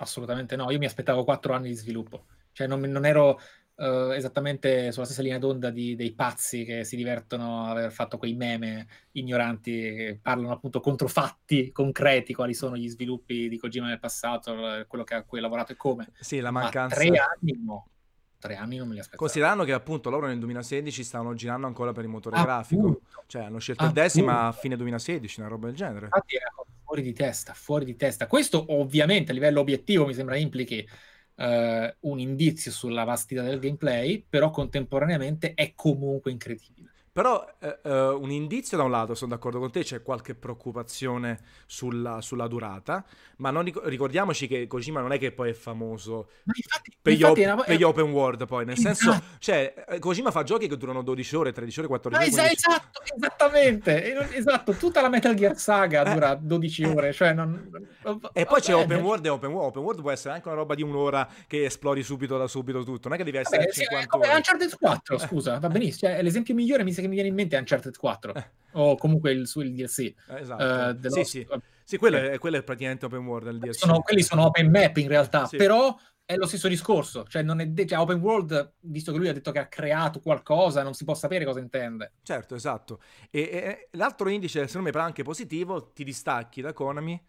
Assolutamente 0.01 0.55
no. 0.55 0.71
Io 0.71 0.79
mi 0.79 0.85
aspettavo 0.85 1.23
quattro 1.23 1.53
anni 1.53 1.69
di 1.69 1.75
sviluppo. 1.75 2.25
Cioè, 2.51 2.67
non, 2.67 2.81
non 2.81 3.05
ero 3.05 3.39
uh, 3.75 4.11
esattamente 4.11 4.91
sulla 4.91 5.05
stessa 5.05 5.21
linea 5.21 5.37
d'onda 5.37 5.69
di, 5.69 5.95
dei 5.95 6.13
pazzi 6.13 6.63
che 6.65 6.83
si 6.83 6.95
divertono 6.95 7.65
a 7.65 7.69
aver 7.69 7.91
fatto 7.91 8.17
quei 8.17 8.33
meme 8.33 8.87
ignoranti 9.11 9.71
che 9.71 10.19
parlano 10.21 10.51
appunto 10.53 10.79
contro 10.79 11.07
fatti 11.07 11.71
concreti, 11.71 12.33
quali 12.33 12.53
sono 12.53 12.75
gli 12.75 12.89
sviluppi 12.89 13.47
di 13.47 13.57
Kojima 13.57 13.87
nel 13.87 13.99
passato, 13.99 14.85
quello 14.87 15.03
che, 15.03 15.13
a 15.13 15.23
cui 15.23 15.37
ha 15.37 15.41
lavorato 15.41 15.71
e 15.73 15.77
come. 15.77 16.11
Sì, 16.19 16.39
la 16.39 16.51
mancanza... 16.51 16.95
Ma 16.95 17.01
tre 17.01 17.17
anni 17.17 17.63
no 17.63 17.85
tre 18.41 18.55
anni 18.55 18.77
non 18.77 18.87
me 18.87 18.95
li 18.95 18.99
aspettavo. 18.99 19.23
Considerando 19.23 19.63
che 19.63 19.71
appunto 19.71 20.09
loro 20.09 20.25
nel 20.25 20.39
2016 20.39 21.03
stavano 21.03 21.35
girando 21.35 21.67
ancora 21.67 21.91
per 21.91 22.05
il 22.05 22.09
motore 22.09 22.37
appunto. 22.37 22.51
grafico, 22.51 23.01
cioè 23.27 23.43
hanno 23.43 23.59
scelto 23.59 23.83
appunto. 23.83 23.99
il 24.01 24.07
decima 24.07 24.47
a 24.47 24.51
fine 24.51 24.75
2016, 24.75 25.39
una 25.41 25.49
roba 25.49 25.67
del 25.67 25.75
genere. 25.75 26.05
Infatti 26.05 26.35
era 26.35 26.51
fuori 26.91 27.01
di 27.03 27.13
testa, 27.13 27.53
fuori 27.53 27.85
di 27.85 27.95
testa. 27.95 28.27
Questo 28.27 28.65
ovviamente 28.73 29.31
a 29.31 29.33
livello 29.33 29.61
obiettivo 29.61 30.05
mi 30.05 30.13
sembra 30.13 30.35
implichi 30.35 30.85
uh, 31.35 31.45
un 32.01 32.19
indizio 32.19 32.69
sulla 32.69 33.05
vastità 33.05 33.43
del 33.43 33.59
gameplay, 33.59 34.25
però 34.27 34.49
contemporaneamente 34.49 35.53
è 35.53 35.73
comunque 35.73 36.31
incredibile. 36.31 36.90
Però 37.13 37.45
eh, 37.59 37.79
eh, 37.83 38.07
un 38.07 38.31
indizio 38.31 38.77
da 38.77 38.83
un 38.83 38.91
lato, 38.91 39.15
sono 39.15 39.31
d'accordo 39.31 39.59
con 39.59 39.69
te, 39.69 39.83
c'è 39.83 40.01
qualche 40.01 40.33
preoccupazione 40.33 41.39
sulla, 41.65 42.21
sulla 42.21 42.47
durata, 42.47 43.03
ma 43.37 43.51
non 43.51 43.63
ric- 43.63 43.81
ricordiamoci 43.83 44.47
che 44.47 44.65
Kojima 44.65 45.01
non 45.01 45.11
è 45.11 45.19
che 45.19 45.33
poi 45.33 45.49
è 45.49 45.53
famoso 45.53 46.29
infatti, 46.45 46.95
per, 47.01 47.11
gli, 47.11 47.23
op- 47.23 47.37
era... 47.37 47.55
per, 47.57 47.75
gli 47.75 47.83
open 47.83 48.11
world 48.11 48.45
poi, 48.45 48.63
nel 48.63 48.77
esatto. 48.77 48.95
senso, 48.95 49.23
cioè, 49.39 49.73
eh, 49.89 49.99
Kojima 49.99 50.31
fa 50.31 50.43
giochi 50.43 50.69
che 50.69 50.77
durano 50.77 51.01
12 51.01 51.35
ore, 51.35 51.51
13 51.51 51.79
ore, 51.79 51.87
14 51.89 52.31
ore. 52.31 52.41
Ah, 52.41 52.49
esatto, 52.49 53.01
esattamente, 53.13 54.33
esatto, 54.33 54.71
tutta 54.71 55.01
la 55.01 55.09
Metal 55.09 55.35
Gear 55.35 55.57
Saga 55.57 56.03
eh, 56.03 56.13
dura 56.13 56.35
12 56.35 56.81
eh. 56.81 56.87
ore, 56.87 57.11
cioè 57.11 57.33
non... 57.33 57.89
E 58.31 58.45
poi 58.45 58.61
c'è 58.61 58.73
open 58.73 59.01
world 59.01 59.25
e 59.25 59.29
open 59.29 59.49
world, 59.51 59.67
open 59.67 59.83
world 59.83 59.99
può 59.99 60.11
essere 60.11 60.35
anche 60.35 60.47
una 60.47 60.55
roba 60.55 60.75
di 60.75 60.81
un'ora 60.81 61.27
che 61.45 61.65
esplori 61.65 62.03
subito 62.03 62.37
da 62.37 62.47
subito 62.47 62.85
tutto, 62.85 63.09
non 63.09 63.17
è 63.17 63.19
che 63.19 63.25
devi 63.25 63.37
essere 63.37 63.65
Vabbè, 63.65 63.71
50 63.73 64.07
sì, 64.09 64.17
ore. 64.17 64.35
Uncharted 64.37 64.77
4, 64.77 65.17
scusa, 65.17 65.59
va 65.59 65.67
benissimo, 65.67 66.09
cioè, 66.09 66.23
l'esempio 66.23 66.53
migliore 66.53 66.85
mi 66.85 66.93
sa 66.93 67.00
che 67.01 67.07
mi 67.07 67.15
viene 67.15 67.29
in 67.29 67.35
mente 67.35 67.55
è 67.55 67.59
Uncharted 67.59 67.97
4 67.97 68.33
eh. 68.33 68.49
o 68.73 68.95
comunque 68.95 69.31
il, 69.31 69.49
il 69.55 69.73
DLC. 69.73 69.99
Eh, 69.99 70.15
esatto. 70.39 71.07
Uh, 71.07 71.09
sì, 71.09 71.23
sì. 71.23 71.47
sì 71.83 71.97
quello, 71.97 72.17
è, 72.17 72.37
quello, 72.39 72.57
è, 72.57 72.63
praticamente 72.63 73.05
open 73.05 73.25
world. 73.25 73.69
Sono, 73.69 74.01
quelli 74.01 74.23
sono 74.23 74.45
open 74.45 74.69
map 74.69 74.97
in 74.97 75.07
realtà, 75.07 75.45
sì. 75.45 75.57
però 75.57 75.95
è 76.23 76.35
lo 76.37 76.47
stesso 76.47 76.69
discorso, 76.69 77.25
cioè, 77.27 77.41
non 77.41 77.59
è 77.59 77.67
de- 77.67 77.85
cioè, 77.85 77.99
open 77.99 78.19
world, 78.19 78.75
visto 78.81 79.11
che 79.11 79.17
lui 79.17 79.27
ha 79.27 79.33
detto 79.33 79.51
che 79.51 79.59
ha 79.59 79.67
creato 79.67 80.21
qualcosa, 80.21 80.81
non 80.81 80.93
si 80.93 81.03
può 81.03 81.13
sapere 81.13 81.43
cosa 81.43 81.59
intende. 81.59 82.13
Certo, 82.23 82.55
esatto. 82.55 83.01
E, 83.29 83.41
e 83.41 83.87
l'altro 83.91 84.29
indice, 84.29 84.65
secondo 84.67 84.85
me, 84.85 84.91
però 84.91 85.03
anche 85.03 85.23
positivo, 85.23 85.91
ti 85.91 86.05
distacchi 86.05 86.61
da 86.61 86.71
Konami. 86.71 87.21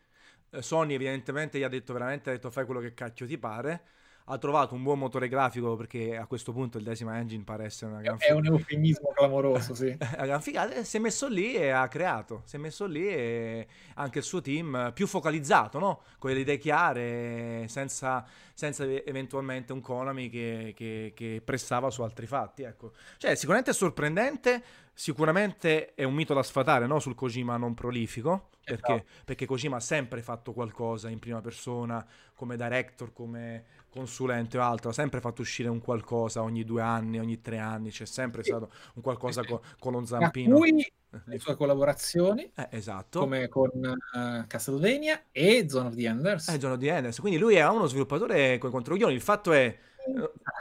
Eh, 0.50 0.62
Sony 0.62 0.94
evidentemente 0.94 1.58
gli 1.58 1.64
ha 1.64 1.68
detto 1.68 1.92
veramente, 1.92 2.30
ha 2.30 2.32
detto 2.32 2.50
fai 2.50 2.64
quello 2.64 2.80
che 2.80 2.94
cacchio 2.94 3.26
ti 3.26 3.38
pare 3.38 3.82
ha 4.26 4.38
trovato 4.38 4.74
un 4.74 4.82
buon 4.82 4.98
motore 4.98 5.28
grafico 5.28 5.74
perché 5.76 6.16
a 6.16 6.26
questo 6.26 6.52
punto 6.52 6.78
il 6.78 6.84
Decima 6.84 7.18
Engine 7.18 7.42
pare 7.42 7.64
essere 7.64 7.90
una 7.90 8.00
gran 8.00 8.18
figata. 8.18 8.34
È 8.34 8.38
un 8.38 8.46
eufemismo 8.46 9.12
clamoroso, 9.14 9.74
sì. 9.74 9.96
una 9.98 10.26
gran 10.26 10.40
figata. 10.40 10.84
Si 10.84 10.96
è 10.96 11.00
messo 11.00 11.28
lì 11.28 11.54
e 11.54 11.70
ha 11.70 11.86
creato, 11.88 12.42
si 12.44 12.56
è 12.56 12.58
messo 12.58 12.86
lì 12.86 13.08
e 13.08 13.66
anche 13.94 14.18
il 14.18 14.24
suo 14.24 14.40
team 14.40 14.92
più 14.94 15.06
focalizzato, 15.06 15.78
no? 15.78 16.02
Con 16.18 16.30
le 16.30 16.40
idee 16.40 16.58
chiare, 16.58 17.66
senza, 17.68 18.24
senza 18.54 18.84
eventualmente 18.84 19.72
un 19.72 19.80
Konami 19.80 20.28
che, 20.28 20.72
che, 20.76 21.12
che, 21.14 21.42
pressava 21.44 21.90
su 21.90 22.02
altri 22.02 22.26
fatti, 22.26 22.62
ecco. 22.62 22.92
Cioè, 23.18 23.34
sicuramente 23.34 23.72
è 23.72 23.74
sorprendente 23.74 24.62
sicuramente 24.94 25.94
è 25.94 26.04
un 26.04 26.14
mito 26.14 26.34
da 26.34 26.42
sfatare 26.42 26.86
no? 26.86 26.98
sul 26.98 27.14
Kojima 27.14 27.56
non 27.56 27.74
prolifico, 27.74 28.50
perché, 28.64 28.92
Esatto. 28.92 29.08
perché 29.24 29.46
Kojima 29.46 29.76
ha 29.76 29.80
sempre 29.80 30.22
fatto 30.22 30.52
qualcosa 30.52 31.08
in 31.08 31.18
prima 31.18 31.40
persona, 31.40 32.04
come 32.34 32.56
director, 32.56 33.12
come 33.12 33.64
consulente 33.88 34.56
o 34.58 34.62
altro, 34.62 34.90
ha 34.90 34.92
sempre 34.92 35.20
fatto 35.20 35.42
uscire 35.42 35.68
un 35.68 35.80
qualcosa 35.80 36.42
ogni 36.42 36.64
due 36.64 36.80
anni, 36.82 37.18
ogni 37.18 37.40
tre 37.40 37.58
anni, 37.58 37.90
c'è 37.90 38.06
sempre 38.06 38.42
stato 38.42 38.70
un 38.94 39.02
qualcosa 39.02 39.42
Sì, 39.42 39.48
sì. 39.48 39.52
co- 39.54 39.62
con 39.78 39.92
lo 39.92 40.04
zampino. 40.06 40.56
cui 40.56 40.80
eh, 40.80 40.92
le 41.24 41.38
sue 41.38 41.56
collaborazioni, 41.56 42.50
eh, 42.54 42.68
esatto. 42.70 43.18
come 43.20 43.48
con 43.48 43.70
eh, 44.14 44.44
Castlevania 44.46 45.24
e 45.30 45.66
Zone 45.68 45.88
of 45.88 45.94
the 45.94 46.06
Enders. 46.06 46.48
Eh, 46.48 46.58
Giorno 46.58 46.76
di 46.76 46.86
Enders. 46.86 47.18
Quindi 47.20 47.38
lui 47.38 47.56
è 47.56 47.68
uno 47.68 47.86
sviluppatore 47.86 48.56
con 48.58 48.70
i 48.70 48.72
controcoglioni. 48.72 49.12
Il 49.12 49.20
fatto 49.20 49.52
è, 49.52 49.76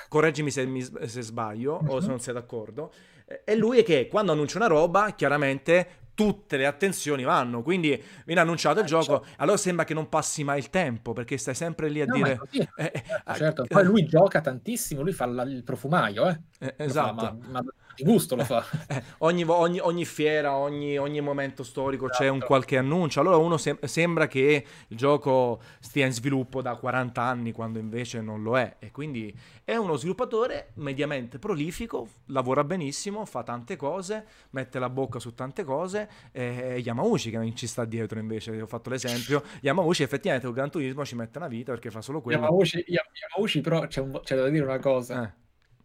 correggimi 0.07 0.51
se, 0.51 0.65
mi- 0.65 0.81
se 0.83 1.21
sbaglio 1.21 1.73
o 1.85 1.99
se 1.99 2.05
Mhm. 2.05 2.09
non 2.09 2.19
sei 2.19 2.33
d'accordo, 2.33 2.91
eh, 3.25 3.43
è 3.43 3.55
lui 3.55 3.83
che 3.83 4.07
quando 4.07 4.31
annuncia 4.31 4.57
una 4.57 4.67
roba, 4.67 5.11
chiaramente 5.15 5.99
tutte 6.13 6.57
le 6.57 6.65
attenzioni 6.65 7.23
vanno. 7.23 7.61
Quindi 7.61 8.01
viene 8.25 8.41
annunciato 8.41 8.79
il 8.79 8.85
Eh, 8.85 8.87
gioco, 8.87 9.23
certo. 9.23 9.27
allora 9.37 9.57
sembra 9.57 9.85
che 9.85 9.93
non 9.93 10.09
passi 10.09 10.43
mai 10.43 10.59
il 10.59 10.69
tempo 10.69 11.13
perché 11.13 11.37
stai 11.37 11.55
sempre 11.55 11.89
lì 11.89 12.01
a 12.01 12.05
No, 12.05 12.15
dire... 12.15 12.39
eh, 12.75 12.91
eh, 12.93 13.03
Certo, 13.31 13.61
ah, 13.63 13.65
eh, 13.67 13.67
Poi 13.67 13.83
lui 13.85 14.05
gioca 14.05 14.41
tantissimo, 14.41 15.01
lui 15.01 15.13
fa 15.13 15.25
la- 15.25 15.43
il 15.43 15.63
profumaio, 15.63 16.27
eh. 16.29 16.41
eh, 16.59 16.75
fa, 16.93 17.11
esatto. 17.11 17.13
ma, 17.13 17.31
ma 17.31 17.63
di 18.03 18.11
gusto 18.11 18.35
lo 18.35 18.43
fa. 18.43 18.63
Eh, 18.91 19.01
ogni, 19.19 19.43
ogni- 19.45 19.79
ogni 19.79 20.05
fiera, 20.05 20.55
ogni, 20.55 20.97
ogni 20.97 21.21
momento 21.21 21.63
storico 21.63 22.07
c'è 22.07 22.27
un 22.27 22.35
Esatto. 22.37 22.45
qualche 22.47 22.77
annuncio. 22.77 23.19
Allora 23.21 23.37
uno 23.37 23.57
sem- 23.57 23.81
sembra 23.85 24.27
che 24.27 24.65
il 24.87 24.97
gioco 24.97 25.61
stia 25.79 26.05
in 26.05 26.11
sviluppo 26.11 26.61
da 26.61 26.75
40 26.75 27.21
anni, 27.21 27.51
quando 27.51 27.79
invece 27.79 28.21
non 28.21 28.41
lo 28.43 28.57
è. 28.57 28.75
E 28.79 28.91
quindi 28.91 29.33
è 29.63 29.75
uno 29.75 29.95
sviluppatore 29.95 30.71
mediamente 30.75 31.39
prolifico, 31.39 32.07
lavora 32.27 32.63
benissimo, 32.63 33.25
fa 33.25 33.43
tante 33.43 33.75
cose, 33.77 34.25
mette 34.51 34.79
la 34.79 34.89
bocca 34.89 35.19
su 35.19 35.33
tante 35.33 35.63
cose. 35.63 36.09
E 36.31 36.79
Yamauchi 36.83 37.29
che 37.29 37.53
ci 37.55 37.67
sta 37.67 37.85
dietro 37.85 38.19
invece, 38.19 38.59
ho 38.61 38.67
fatto 38.67 38.89
l'esempio. 38.89 39.41
Yamauchi 39.61 40.03
effettivamente 40.03 40.47
con 40.47 40.55
Gran 40.55 40.69
Turismo 40.69 41.05
ci 41.05 41.15
mette 41.15 41.37
una 41.37 41.47
vita 41.47 41.71
perché 41.71 41.89
fa 41.91 42.01
solo 42.01 42.21
quello. 42.21 42.41
Yamauchi, 42.41 42.83
Yam- 42.87 43.05
Yamauchi 43.31 43.61
però 43.61 43.87
c'è, 43.87 44.01
un- 44.01 44.19
c'è 44.23 44.35
da 44.35 44.49
dire 44.49 44.63
una 44.65 44.79
cosa, 44.79 45.23
Eh, 45.23 45.33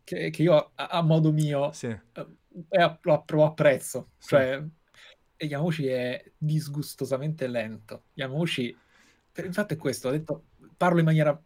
che, 0.07 0.31
che 0.31 0.43
io 0.43 0.71
a, 0.77 0.87
a 0.87 1.03
modo 1.03 1.33
mio 1.33 1.73
sì, 1.73 1.87
eh, 1.89 2.81
a- 2.81 2.99
lo, 3.03 3.25
lo 3.27 3.45
apprezzo. 3.45 4.11
Sì. 4.19 4.29
Cioè, 4.29 4.63
e 5.37 5.47
Yamauchi 5.47 5.89
è 5.89 6.25
disgustosamente 6.39 7.49
lento. 7.49 8.05
Il 8.15 9.53
fatto 9.53 9.75
è 9.75 9.77
questo, 9.77 10.09
ho 10.09 10.13
detto, 10.13 10.45
parlo 10.77 11.01
in 11.01 11.05
maniera, 11.05 11.39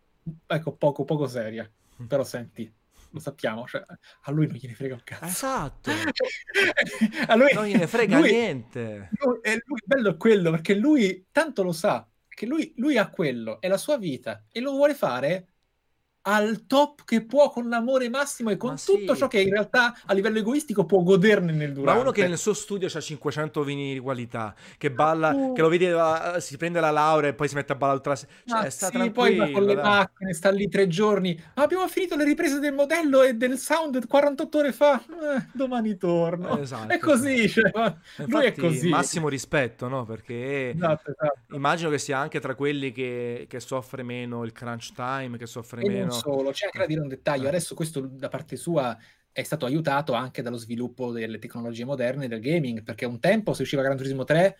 ecco, 0.47 0.73
poco, 0.77 1.05
poco 1.05 1.27
seria, 1.27 1.69
Mm. 2.01 2.07
però 2.07 2.23
senti, 2.23 2.73
lo 3.11 3.19
sappiamo, 3.19 3.67
cioè, 3.67 3.83
a 4.23 4.31
lui 4.31 4.47
non 4.47 4.55
gliene 4.57 4.75
frega 4.75 4.95
un 4.95 5.01
cazzo. 5.05 5.25
esatto. 5.25 5.91
a 7.27 7.35
lui, 7.35 7.53
Non 7.53 7.65
gliene 7.67 7.87
frega 7.87 8.19
lui- 8.19 8.31
niente. 8.31 9.11
lui- 9.21 9.39
e 9.43 9.63
lui- 9.65 9.79
il 9.79 9.83
bello 9.85 10.11
è 10.11 10.17
quello, 10.17 10.51
perché 10.51 10.75
lui 10.75 11.27
tanto 11.33 11.63
lo 11.63 11.73
sa, 11.73 12.07
che 12.29 12.47
lui, 12.47 12.73
lui 12.77 12.97
ha 12.97 13.09
quello, 13.11 13.61
è 13.61 13.69
la 13.69 13.77
sua 13.77 13.99
vita, 13.99 14.45
e 14.53 14.61
lo 14.61 14.71
vuole 14.73 14.95
fare 14.95 15.50
al 16.23 16.67
top 16.67 17.05
che 17.05 17.25
può, 17.25 17.51
con 17.51 17.69
l'amore 17.69 18.09
massimo 18.11 18.51
e 18.51 18.57
con 18.57 18.71
Ma 18.71 18.77
tutto 18.77 19.15
sì. 19.15 19.19
ciò 19.21 19.27
che 19.29 19.41
in 19.41 19.51
realtà 19.51 19.95
a 20.05 20.13
livello 20.13 20.39
egoistico 20.39 20.85
può 20.85 21.03
goderne 21.03 21.53
nel 21.53 21.73
durante. 21.73 21.95
Ma 21.95 22.01
uno 22.01 22.11
che 22.13 22.27
nel 22.29 22.37
suo 22.39 22.53
studio 22.53 22.89
ha 22.93 23.01
500 23.01 23.63
vini 23.65 23.95
di 23.95 23.99
qualità, 24.01 24.55
che 24.77 24.91
balla, 24.91 25.33
Uh. 25.33 25.53
che 25.55 25.63
lo 25.63 25.69
vedi, 25.69 25.87
si 26.41 26.57
prende 26.57 26.81
la 26.81 26.91
laurea 26.91 27.31
e 27.31 27.35
poi 27.35 27.49
si 27.49 27.55
mette 27.55 27.73
a 27.73 27.77
ballare 27.77 27.99
tutta 27.99 28.11
la 28.11 28.19
Ma 28.45 28.61
Cioè, 28.61 28.71
sta 28.71 28.91
sì, 28.91 29.11
poi 29.11 29.37
va 29.37 29.51
con 29.51 29.65
le 29.65 29.75
dai. 29.75 29.85
macchine, 29.85 30.33
sta 30.35 30.51
lì 30.51 30.69
tre 30.69 30.89
giorni. 30.89 31.41
Ma 31.55 31.63
abbiamo 31.63 31.87
finito 31.89 32.17
le 32.17 32.25
riprese 32.25 32.59
del 32.59 32.75
modello 32.75 33.23
e 33.23 33.35
del 33.35 33.57
sound 33.59 34.07
48 34.07 34.59
ore 34.59 34.73
fa. 34.73 35.03
Eh, 35.03 35.47
domani 35.53 35.97
torno. 35.97 36.59
Esatto. 36.59 36.93
È 36.93 36.99
così, 36.99 37.49
cioè, 37.49 37.71
ma 37.75 37.97
lui 38.27 38.45
è 38.45 38.55
Infatti, 38.55 38.61
così. 38.61 38.89
massimo 38.89 39.29
rispetto, 39.29 39.89
no? 39.89 40.05
Perché 40.05 40.71
Esatto, 40.71 41.11
esatto. 41.11 41.55
immagino 41.55 41.91
che 41.91 41.99
sia 41.99 42.19
anche 42.19 42.41
tra 42.41 42.55
quelli 42.55 42.93
che, 42.93 43.47
che 43.49 43.61
soffre 43.61 44.03
meno 44.03 44.45
il 44.45 44.53
crunch 44.53 44.93
time, 44.93 45.37
che 45.39 45.47
soffre 45.47 45.83
E 45.83 45.89
meno... 45.89 46.10
non 46.11 46.19
solo, 46.21 46.51
c'è 46.51 46.67
anche 46.67 46.79
da 46.79 46.87
dire 46.87 47.01
un 47.01 47.09
dettaglio. 47.09 47.45
Eh. 47.45 47.49
Adesso 47.49 47.75
questo 47.75 48.01
da 48.01 48.29
parte 48.29 48.57
sua 48.57 48.97
è 49.33 49.43
stato 49.43 49.65
aiutato 49.65 50.13
anche 50.13 50.43
dallo 50.43 50.57
sviluppo 50.57 51.13
delle 51.13 51.39
tecnologie 51.39 51.85
moderne 51.85 52.29
del 52.29 52.41
gaming, 52.41 52.83
perché 52.83 53.05
un 53.05 53.21
tempo 53.21 53.55
se 53.55 53.63
usciva 53.63 53.83
Gran 53.83 53.97
Turismo 53.97 54.25
3, 54.25 54.57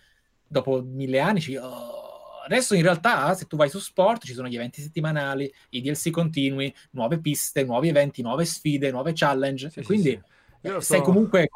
dopo 0.47 0.81
mille 0.81 1.19
anni 1.19 1.41
ci... 1.41 1.55
"Oh". 1.55 2.09
Adesso 2.43 2.73
in 2.73 2.81
realtà 2.81 3.33
se 3.35 3.45
tu 3.45 3.55
vai 3.55 3.69
su 3.69 3.79
sport 3.79 4.25
ci 4.25 4.33
sono 4.33 4.47
gli 4.47 4.55
eventi 4.55 4.81
settimanali, 4.81 5.53
i 5.69 5.81
DLC 5.81 6.09
continui, 6.09 6.73
nuove 6.91 7.19
piste, 7.19 7.63
nuovi 7.63 7.89
eventi, 7.89 8.23
nuove 8.23 8.45
sfide, 8.45 8.89
nuove 8.89 9.11
challenge, 9.13 9.69
Sì, 9.69 9.79
sì, 9.81 9.85
quindi 9.85 10.09
sì. 10.09 10.67
Eh, 10.67 10.69
sei 10.69 10.81
sto- 10.81 11.01
comunque. 11.01 11.49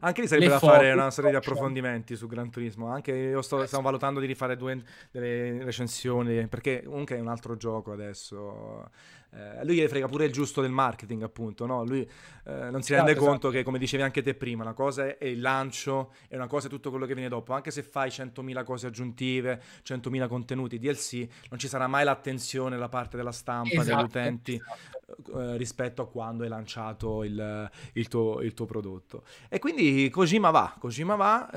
Anche 0.00 0.20
lì 0.20 0.26
sarebbe 0.26 0.48
da 0.48 0.58
fare 0.58 0.92
una 0.92 1.10
serie 1.10 1.30
di 1.30 1.36
approfondimenti 1.36 2.16
su 2.16 2.26
Gran 2.26 2.50
Turismo. 2.50 2.88
Anche 2.88 3.12
io 3.12 3.42
sto, 3.42 3.64
stiamo 3.66 3.84
valutando 3.84 4.20
di 4.20 4.26
rifare 4.26 4.56
due 4.56 4.82
delle 5.10 5.64
recensioni, 5.64 6.46
perché 6.48 6.82
comunque 6.84 7.16
è 7.16 7.20
un 7.20 7.28
altro 7.28 7.56
gioco 7.56 7.92
adesso. 7.92 8.90
Eh, 9.30 9.64
lui 9.64 9.76
gli 9.76 9.86
frega 9.86 10.06
pure 10.06 10.24
il 10.24 10.32
giusto 10.32 10.60
del 10.60 10.70
marketing, 10.70 11.22
appunto. 11.22 11.66
No? 11.66 11.84
Lui 11.84 12.00
eh, 12.00 12.70
non 12.70 12.82
si 12.82 12.94
rende 12.94 13.10
Esatto, 13.12 13.26
conto 13.26 13.50
che, 13.50 13.62
come 13.62 13.78
dicevi 13.78 14.02
anche 14.02 14.22
te 14.22 14.34
prima, 14.34 14.62
una 14.62 14.72
cosa 14.72 15.16
è 15.18 15.24
il 15.26 15.40
lancio 15.40 16.12
e 16.28 16.36
una 16.36 16.46
cosa 16.46 16.66
è 16.66 16.70
tutto 16.70 16.90
quello 16.90 17.04
che 17.06 17.14
viene 17.14 17.28
dopo. 17.28 17.52
Anche 17.52 17.70
se 17.70 17.82
fai 17.82 18.08
100.000 18.08 18.64
cose 18.64 18.86
aggiuntive, 18.86 19.62
100.000 19.84 20.28
contenuti 20.28 20.78
DLC, 20.78 21.26
non 21.50 21.58
ci 21.58 21.68
sarà 21.68 21.86
mai 21.86 22.04
l'attenzione 22.04 22.76
da 22.78 22.88
parte 22.88 23.16
della 23.16 23.32
stampa, 23.32 23.82
degli 23.82 23.92
Esatto, 23.92 24.04
utenti 24.04 24.54
esatto. 24.54 25.40
eh, 25.40 25.56
rispetto 25.56 26.02
a 26.02 26.08
quando 26.08 26.42
hai 26.44 26.48
lanciato 26.48 27.22
il, 27.24 27.70
il 27.92 28.08
tuo, 28.08 28.40
il 28.40 28.54
tuo 28.54 28.64
prodotto. 28.66 29.24
E 29.48 29.58
quindi 29.58 30.08
Kojima 30.10 30.50
va, 30.50 30.74
Kojima 30.78 31.14
va, 31.16 31.50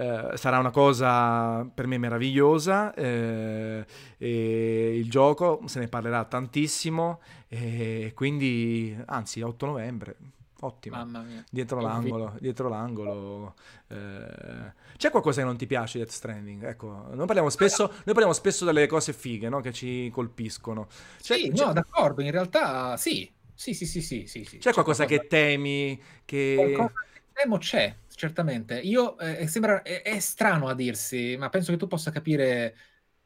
eh, 0.00 0.36
sarà 0.36 0.58
una 0.58 0.70
cosa 0.70 1.64
per 1.74 1.86
me 1.86 1.98
meravigliosa, 1.98 2.94
eh, 2.94 3.84
il 4.18 5.10
gioco 5.10 5.62
se 5.66 5.78
ne 5.80 5.88
parlerà 5.88 6.24
tantissimo, 6.24 7.20
e 7.48 8.12
quindi 8.14 8.96
anzi 9.06 9.42
8 9.42 9.66
novembre, 9.66 10.16
ottimo. 10.60 10.96
Mamma 10.96 11.22
mia. 11.22 11.44
Dietro 11.50 11.80
l'angolo, 11.80 12.36
dietro 12.40 12.68
l'angolo. 12.68 13.54
eh, 13.88 14.72
C'è 14.96 15.10
qualcosa 15.10 15.40
che 15.40 15.46
non 15.46 15.56
ti 15.56 15.66
piace 15.66 15.98
di 15.98 16.04
Death 16.04 16.14
Stranding? 16.14 16.64
Ecco, 16.64 16.86
noi 17.12 17.26
parliamo 17.26 17.50
spesso, 17.50 17.86
noi 17.88 18.02
parliamo 18.04 18.32
spesso 18.32 18.64
delle 18.64 18.86
cose 18.86 19.12
fighe, 19.12 19.48
no? 19.48 19.60
Che 19.60 19.72
ci 19.72 20.10
colpiscono. 20.12 20.86
C'è, 21.20 21.34
Sì, 21.36 21.50
c'è- 21.52 21.64
no, 21.64 21.72
d'accordo, 21.72 22.22
in 22.22 22.30
realtà 22.30 22.96
sì. 22.96 23.30
Sì, 23.54 23.74
sì, 23.74 23.84
sì, 23.84 24.00
sì, 24.00 24.26
sì, 24.26 24.44
sì. 24.44 24.56
c'è 24.58 24.72
qualcosa 24.72 25.04
che 25.04 25.26
temi, 25.26 26.00
che... 26.24 26.54
Qualcosa 26.54 27.00
che 27.12 27.20
temo 27.32 27.58
c'è, 27.58 27.94
certamente. 28.20 28.78
Io, 28.78 29.18
eh, 29.18 29.46
sembra, 29.46 29.80
è, 29.80 30.02
è 30.02 30.18
strano 30.18 30.68
a 30.68 30.74
dirsi, 30.74 31.36
ma 31.38 31.48
penso 31.48 31.72
che 31.72 31.78
tu 31.78 31.86
possa 31.86 32.10
capire 32.10 32.76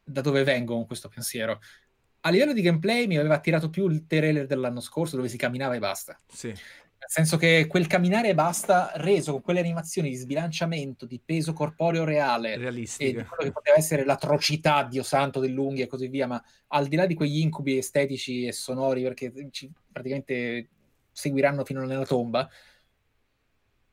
da 0.05 0.21
dove 0.21 0.45
vengo 0.45 0.75
con 0.75 0.87
questo 0.87 1.09
pensiero. 1.09 1.61
A 2.21 2.31
livello 2.31 2.53
di 2.53 2.63
gameplay 2.63 3.09
mi 3.09 3.17
aveva 3.17 3.35
attirato 3.35 3.71
più 3.71 3.89
il 3.89 4.07
trailer 4.07 4.47
dell'anno 4.47 4.79
scorso 4.79 5.17
dove 5.17 5.29
si 5.29 5.37
camminava 5.37 5.75
e 5.75 5.81
basta. 5.81 6.17
Sì, 6.29 6.47
Nel 6.49 6.57
senso 7.09 7.37
che 7.37 7.67
quel 7.67 7.89
camminare 7.89 8.29
e 8.29 8.35
basta 8.35 8.93
reso 8.95 9.33
con 9.33 9.43
quelle 9.43 9.59
animazioni 9.59 10.11
di 10.11 10.15
sbilanciamento, 10.15 11.07
di 11.07 11.21
peso 11.23 11.53
corporeo 11.53 12.05
reale 12.05 12.55
e 12.55 12.71
di 12.71 12.87
quello 12.95 13.43
che 13.43 13.53
poteva 13.53 13.77
essere 13.77 14.05
l'atrocità, 14.05 14.85
Dio 14.85 15.03
santo, 15.03 15.41
dell'unghia 15.41 15.85
e 15.85 15.89
così 15.89 16.07
via, 16.07 16.29
ma 16.29 16.43
al 16.69 16.87
di 16.87 16.95
là 16.95 17.05
di 17.07 17.17
quegli 17.17 17.41
incubi 17.41 17.79
estetici 17.79 18.47
e 18.47 18.53
sonori, 18.53 19.03
perché 19.03 19.33
ci 19.51 19.69
praticamente 19.91 20.69
seguiranno 21.11 21.65
fino 21.65 21.85
nella 21.85 22.07
tomba, 22.07 22.49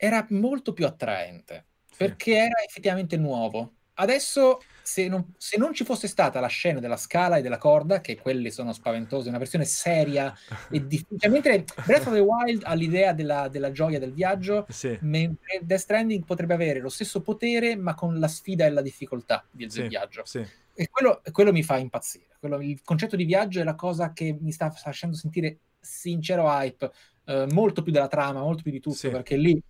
era 0.03 0.25
molto 0.31 0.73
più 0.73 0.87
attraente, 0.87 1.65
Sì. 1.91 1.97
perché 1.97 2.35
era 2.35 2.63
effettivamente 2.67 3.17
nuovo. 3.17 3.73
Adesso, 3.93 4.59
se 4.81 5.07
non, 5.07 5.31
se 5.37 5.59
non 5.59 5.75
ci 5.75 5.83
fosse 5.83 6.07
stata 6.07 6.39
la 6.39 6.47
scena 6.47 6.79
della 6.79 6.97
scala 6.97 7.37
e 7.37 7.43
della 7.43 7.59
corda, 7.59 8.01
che 8.01 8.17
quelle 8.19 8.49
sono 8.49 8.73
spaventose, 8.73 9.29
una 9.29 9.37
versione 9.37 9.63
seria 9.65 10.33
e 10.71 10.87
difficile, 10.87 11.29
mentre 11.31 11.65
Breath 11.85 12.07
of 12.07 12.13
the 12.13 12.19
Wild 12.19 12.63
ha 12.65 12.73
l'idea 12.73 13.13
della, 13.13 13.47
della 13.47 13.71
gioia 13.71 13.99
del 13.99 14.11
viaggio, 14.11 14.65
Sì, 14.69 14.97
mentre 15.01 15.59
Death 15.61 15.81
Stranding 15.81 16.25
potrebbe 16.25 16.55
avere 16.55 16.79
lo 16.79 16.89
stesso 16.89 17.21
potere, 17.21 17.75
ma 17.75 17.93
con 17.93 18.17
la 18.17 18.27
sfida 18.27 18.65
e 18.65 18.71
la 18.71 18.81
difficoltà 18.81 19.45
del, 19.51 19.69
sì, 19.69 19.87
viaggio. 19.87 20.23
sì. 20.25 20.43
E 20.73 20.89
quello, 20.89 21.21
quello 21.31 21.51
mi 21.51 21.61
fa 21.61 21.77
impazzire. 21.77 22.37
Quello- 22.39 22.59
il 22.59 22.81
concetto 22.83 23.15
di 23.15 23.25
viaggio 23.25 23.59
è 23.59 23.63
la 23.63 23.75
cosa 23.75 24.13
che 24.13 24.35
mi 24.39 24.51
sta 24.51 24.71
facendo 24.71 25.15
sentire 25.15 25.59
sincero 25.79 26.47
hype, 26.47 26.91
eh, 27.25 27.45
molto 27.51 27.83
più 27.83 27.91
della 27.91 28.07
trama, 28.07 28.39
molto 28.39 28.63
più 28.63 28.71
di 28.71 28.79
tutto, 28.79 29.11
perché 29.11 29.35
lì 29.35 29.61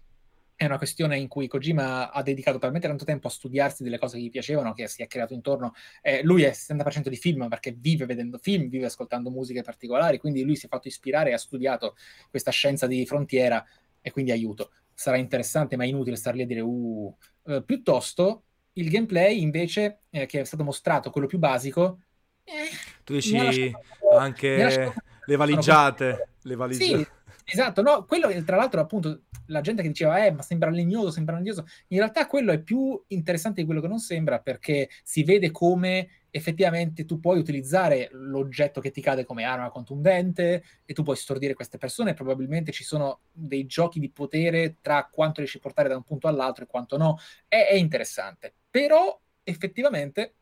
è 0.61 0.65
una 0.65 0.77
questione 0.77 1.17
in 1.17 1.27
cui 1.27 1.47
Kojima 1.47 2.11
ha 2.11 2.21
dedicato 2.21 2.59
talmente 2.59 2.87
tanto 2.87 3.03
tempo 3.03 3.25
a 3.27 3.29
studiarsi 3.31 3.81
delle 3.83 3.97
cose 3.97 4.17
che 4.17 4.23
gli 4.23 4.29
piacevano 4.29 4.73
che 4.73 4.87
si 4.87 5.01
è 5.01 5.07
creato 5.07 5.33
intorno. 5.33 5.73
eh, 6.01 6.21
lui 6.23 6.43
è 6.43 6.51
70% 6.53 7.09
di 7.09 7.15
film 7.15 7.47
perché 7.47 7.71
vive 7.75 8.05
vedendo 8.05 8.37
film, 8.37 8.69
vive 8.69 8.85
ascoltando 8.85 9.31
musiche 9.31 9.63
particolari, 9.63 10.19
quindi 10.19 10.43
lui 10.43 10.55
si 10.55 10.67
è 10.67 10.69
fatto 10.69 10.87
ispirare 10.87 11.31
e 11.31 11.33
ha 11.33 11.37
studiato 11.39 11.95
questa 12.29 12.51
scienza 12.51 12.85
di 12.85 13.05
frontiera 13.07 13.65
e 14.01 14.11
quindi 14.11 14.31
aiuto. 14.31 14.71
Sarà 14.93 15.17
interessante, 15.17 15.75
ma 15.77 15.83
è 15.83 15.87
inutile 15.87 16.15
star 16.15 16.35
lì 16.35 16.43
a 16.43 16.45
dire 16.45 16.61
uh. 16.61 17.15
Eh, 17.43 17.63
piuttosto 17.63 18.43
il 18.73 18.87
gameplay 18.89 19.41
invece 19.41 20.01
eh, 20.11 20.27
che 20.27 20.41
è 20.41 20.43
stato 20.43 20.63
mostrato, 20.63 21.09
quello 21.09 21.25
più 21.27 21.39
basico, 21.39 22.01
eh, 22.43 22.69
Tu 23.03 23.13
dici 23.13 23.35
lasciato- 23.37 24.17
anche 24.17 24.61
lasciato- 24.61 25.01
le 25.25 25.35
valigiate, 25.35 26.27
le 26.43 26.55
Sì, 26.67 26.91
valigiate. 26.91 27.19
Esatto, 27.53 27.81
no, 27.81 28.05
quello 28.05 28.29
tra 28.45 28.55
l'altro 28.55 28.79
appunto 28.79 29.23
la 29.47 29.59
gente 29.59 29.81
che 29.81 29.89
diceva 29.89 30.25
eh 30.25 30.31
ma 30.31 30.41
sembra 30.41 30.69
legnoso, 30.69 31.11
sembra 31.11 31.35
legnoso, 31.35 31.65
in 31.87 31.97
realtà 31.97 32.25
quello 32.25 32.53
è 32.53 32.61
più 32.61 33.01
interessante 33.07 33.59
di 33.59 33.65
quello 33.65 33.81
che 33.81 33.89
non 33.89 33.99
sembra 33.99 34.39
perché 34.39 34.87
si 35.03 35.23
vede 35.25 35.51
come 35.51 36.07
effettivamente 36.29 37.03
tu 37.03 37.19
puoi 37.19 37.39
utilizzare 37.39 38.07
l'oggetto 38.13 38.79
che 38.79 38.91
ti 38.91 39.01
cade 39.01 39.25
come 39.25 39.43
arma 39.43 39.69
contundente 39.69 40.63
e 40.85 40.93
tu 40.93 41.03
puoi 41.03 41.17
stordire 41.17 41.53
queste 41.53 41.77
persone, 41.77 42.13
probabilmente 42.13 42.71
ci 42.71 42.85
sono 42.85 43.19
dei 43.33 43.65
giochi 43.65 43.99
di 43.99 44.09
potere 44.09 44.77
tra 44.79 45.09
quanto 45.11 45.41
riesci 45.41 45.57
a 45.57 45.59
portare 45.61 45.89
da 45.89 45.97
un 45.97 46.03
punto 46.03 46.29
all'altro 46.29 46.63
e 46.63 46.67
quanto 46.67 46.95
no, 46.95 47.17
è, 47.49 47.67
è 47.67 47.75
interessante, 47.75 48.53
però 48.69 49.19
effettivamente 49.43 50.35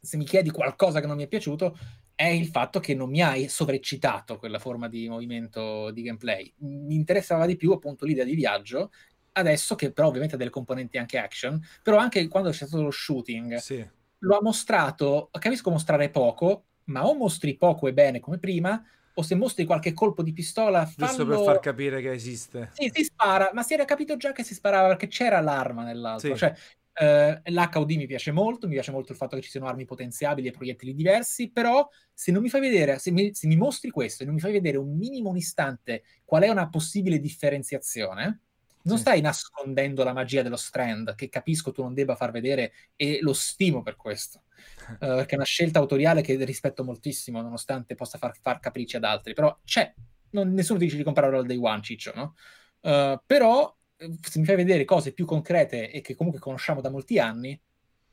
se 0.00 0.16
mi 0.16 0.24
chiedi 0.24 0.50
qualcosa 0.50 1.00
che 1.00 1.08
non 1.08 1.16
mi 1.16 1.24
è 1.24 1.26
piaciuto 1.26 1.76
è 2.18 2.26
il 2.26 2.48
fatto 2.48 2.80
che 2.80 2.96
non 2.96 3.10
mi 3.10 3.22
hai 3.22 3.46
sovreccitato 3.46 4.38
quella 4.38 4.58
forma 4.58 4.88
di 4.88 5.08
movimento 5.08 5.92
di 5.92 6.02
gameplay. 6.02 6.52
Mi 6.62 6.96
interessava 6.96 7.46
di 7.46 7.54
più 7.54 7.70
appunto 7.70 8.04
l'idea 8.04 8.24
di 8.24 8.34
viaggio, 8.34 8.90
adesso 9.34 9.76
che 9.76 9.92
però 9.92 10.08
ovviamente 10.08 10.34
ha 10.34 10.38
delle 10.38 10.50
componenti 10.50 10.98
anche 10.98 11.16
action, 11.16 11.64
però 11.80 11.96
anche 11.98 12.26
quando 12.26 12.50
c'è 12.50 12.66
stato 12.66 12.82
lo 12.82 12.90
shooting, 12.90 13.58
sì. 13.58 13.88
lo 14.18 14.36
ha 14.36 14.42
mostrato, 14.42 15.28
capisco 15.30 15.70
mostrare 15.70 16.10
poco, 16.10 16.64
ma 16.86 17.06
o 17.06 17.14
mostri 17.14 17.56
poco 17.56 17.86
e 17.86 17.92
bene 17.92 18.18
come 18.18 18.38
prima, 18.38 18.84
o 19.14 19.22
se 19.22 19.36
mostri 19.36 19.64
qualche 19.64 19.92
colpo 19.92 20.24
di 20.24 20.32
pistola, 20.32 20.86
fallo... 20.86 21.06
giusto 21.06 21.24
per 21.24 21.38
far 21.44 21.60
capire 21.60 22.00
che 22.00 22.10
esiste. 22.10 22.70
Sì, 22.72 22.90
si 22.92 23.04
spara, 23.04 23.52
ma 23.52 23.62
si 23.62 23.74
era 23.74 23.84
capito 23.84 24.16
già 24.16 24.32
che 24.32 24.42
si 24.42 24.54
sparava 24.54 24.88
perché 24.88 25.06
c'era 25.06 25.38
l'arma 25.38 25.84
nell'altro. 25.84 26.30
Sì. 26.30 26.36
Cioè, 26.36 26.52
Uh, 27.00 27.38
L'HUD 27.44 27.92
mi 27.92 28.06
piace 28.06 28.32
molto, 28.32 28.66
mi 28.66 28.72
piace 28.72 28.90
molto 28.90 29.12
il 29.12 29.18
fatto 29.18 29.36
che 29.36 29.42
ci 29.42 29.50
siano 29.50 29.68
armi 29.68 29.84
potenziabili 29.84 30.48
e 30.48 30.50
proiettili 30.50 30.94
diversi, 30.94 31.48
però 31.48 31.88
se 32.12 32.32
non 32.32 32.42
mi 32.42 32.48
fai 32.48 32.60
vedere, 32.60 32.98
se 32.98 33.12
mi, 33.12 33.32
se 33.32 33.46
mi, 33.46 33.56
mostri 33.56 33.90
questo 33.90 34.24
e 34.24 34.26
non 34.26 34.34
mi 34.34 34.40
fai 34.40 34.50
vedere 34.50 34.78
un 34.78 34.96
minimo 34.96 35.30
un 35.30 35.36
istante 35.36 36.02
qual 36.24 36.42
è 36.42 36.48
una 36.48 36.68
possibile 36.68 37.20
differenziazione, 37.20 38.40
non 38.82 38.96
sì. 38.96 39.02
stai 39.02 39.20
nascondendo 39.20 40.02
la 40.02 40.12
magia 40.12 40.42
dello 40.42 40.56
strand, 40.56 41.14
che 41.14 41.28
capisco 41.28 41.70
tu 41.70 41.82
non 41.82 41.94
debba 41.94 42.16
far 42.16 42.32
vedere 42.32 42.72
e 42.96 43.20
lo 43.20 43.32
stimo 43.32 43.82
per 43.82 43.94
questo, 43.94 44.42
uh, 44.90 44.96
perché 44.98 45.34
è 45.34 45.36
una 45.36 45.44
scelta 45.44 45.78
autoriale 45.78 46.20
che 46.20 46.34
rispetto 46.44 46.82
moltissimo, 46.82 47.40
nonostante 47.40 47.94
possa 47.94 48.18
far, 48.18 48.36
far 48.40 48.58
capricci 48.58 48.96
ad 48.96 49.04
altri, 49.04 49.34
però 49.34 49.56
c'è, 49.64 49.94
non, 50.30 50.52
nessuno 50.52 50.80
ti 50.80 50.86
dice 50.86 50.96
di 50.96 51.04
comprarlo 51.04 51.38
al 51.38 51.46
day 51.46 51.58
one, 51.60 51.80
ciccio, 51.80 52.12
no? 52.16 52.34
Uh, 52.80 53.20
però 53.24 53.72
se 54.20 54.38
mi 54.38 54.44
fai 54.44 54.56
vedere 54.56 54.84
cose 54.84 55.12
più 55.12 55.24
concrete 55.24 55.90
e 55.90 56.00
che 56.00 56.14
comunque 56.14 56.40
conosciamo 56.40 56.80
da 56.80 56.90
molti 56.90 57.18
anni, 57.18 57.60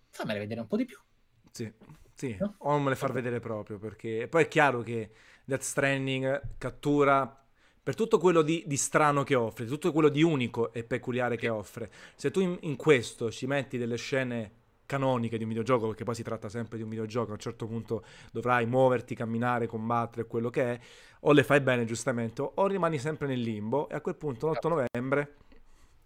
fammele 0.09 0.39
vedere 0.39 0.61
un 0.61 0.67
po' 0.67 0.77
di 0.77 0.85
più. 0.85 0.97
Sì, 1.51 1.71
sì. 2.13 2.35
No? 2.39 2.55
o 2.59 2.71
non 2.71 2.83
me 2.83 2.89
le 2.89 2.95
far 2.95 3.11
vedere 3.11 3.39
proprio, 3.39 3.77
perché 3.77 4.27
poi 4.27 4.43
è 4.43 4.47
chiaro 4.47 4.81
che 4.81 5.11
Death 5.43 5.61
Stranding 5.61 6.57
cattura 6.57 7.39
per 7.83 7.93
tutto 7.93 8.17
quello 8.17 8.41
di, 8.41 8.63
di, 8.65 8.77
strano 8.77 9.21
che 9.21 9.35
offre, 9.35 9.65
tutto 9.65 9.91
quello 9.91 10.09
di 10.09 10.23
unico 10.23 10.73
e 10.73 10.83
peculiare 10.83 11.37
che 11.37 11.49
offre. 11.49 11.91
Se 12.15 12.31
tu 12.31 12.39
in, 12.39 12.57
in, 12.61 12.75
questo 12.77 13.29
ci 13.29 13.45
metti 13.45 13.77
delle 13.77 13.97
scene 13.97 14.51
canoniche 14.87 15.37
di 15.37 15.43
un 15.43 15.49
videogioco, 15.49 15.87
perché 15.87 16.03
poi 16.03 16.15
si 16.15 16.23
tratta 16.23 16.49
sempre 16.49 16.77
di 16.77 16.83
un 16.83 16.89
videogioco, 16.89 17.29
a 17.29 17.33
un 17.33 17.39
certo 17.39 17.67
punto 17.67 18.03
dovrai 18.31 18.65
muoverti, 18.65 19.13
camminare, 19.13 19.67
combattere, 19.67 20.25
quello 20.25 20.49
che 20.49 20.63
è, 20.63 20.79
o 21.21 21.31
le 21.31 21.43
fai 21.43 21.61
bene 21.61 21.85
giustamente, 21.85 22.41
o 22.41 22.65
rimani 22.65 22.97
sempre 22.97 23.27
nel 23.27 23.41
limbo 23.41 23.87
e 23.87 23.93
a 23.93 24.01
quel 24.01 24.15
punto 24.15 24.49
l'8 24.49 24.67
novembre 24.67 25.35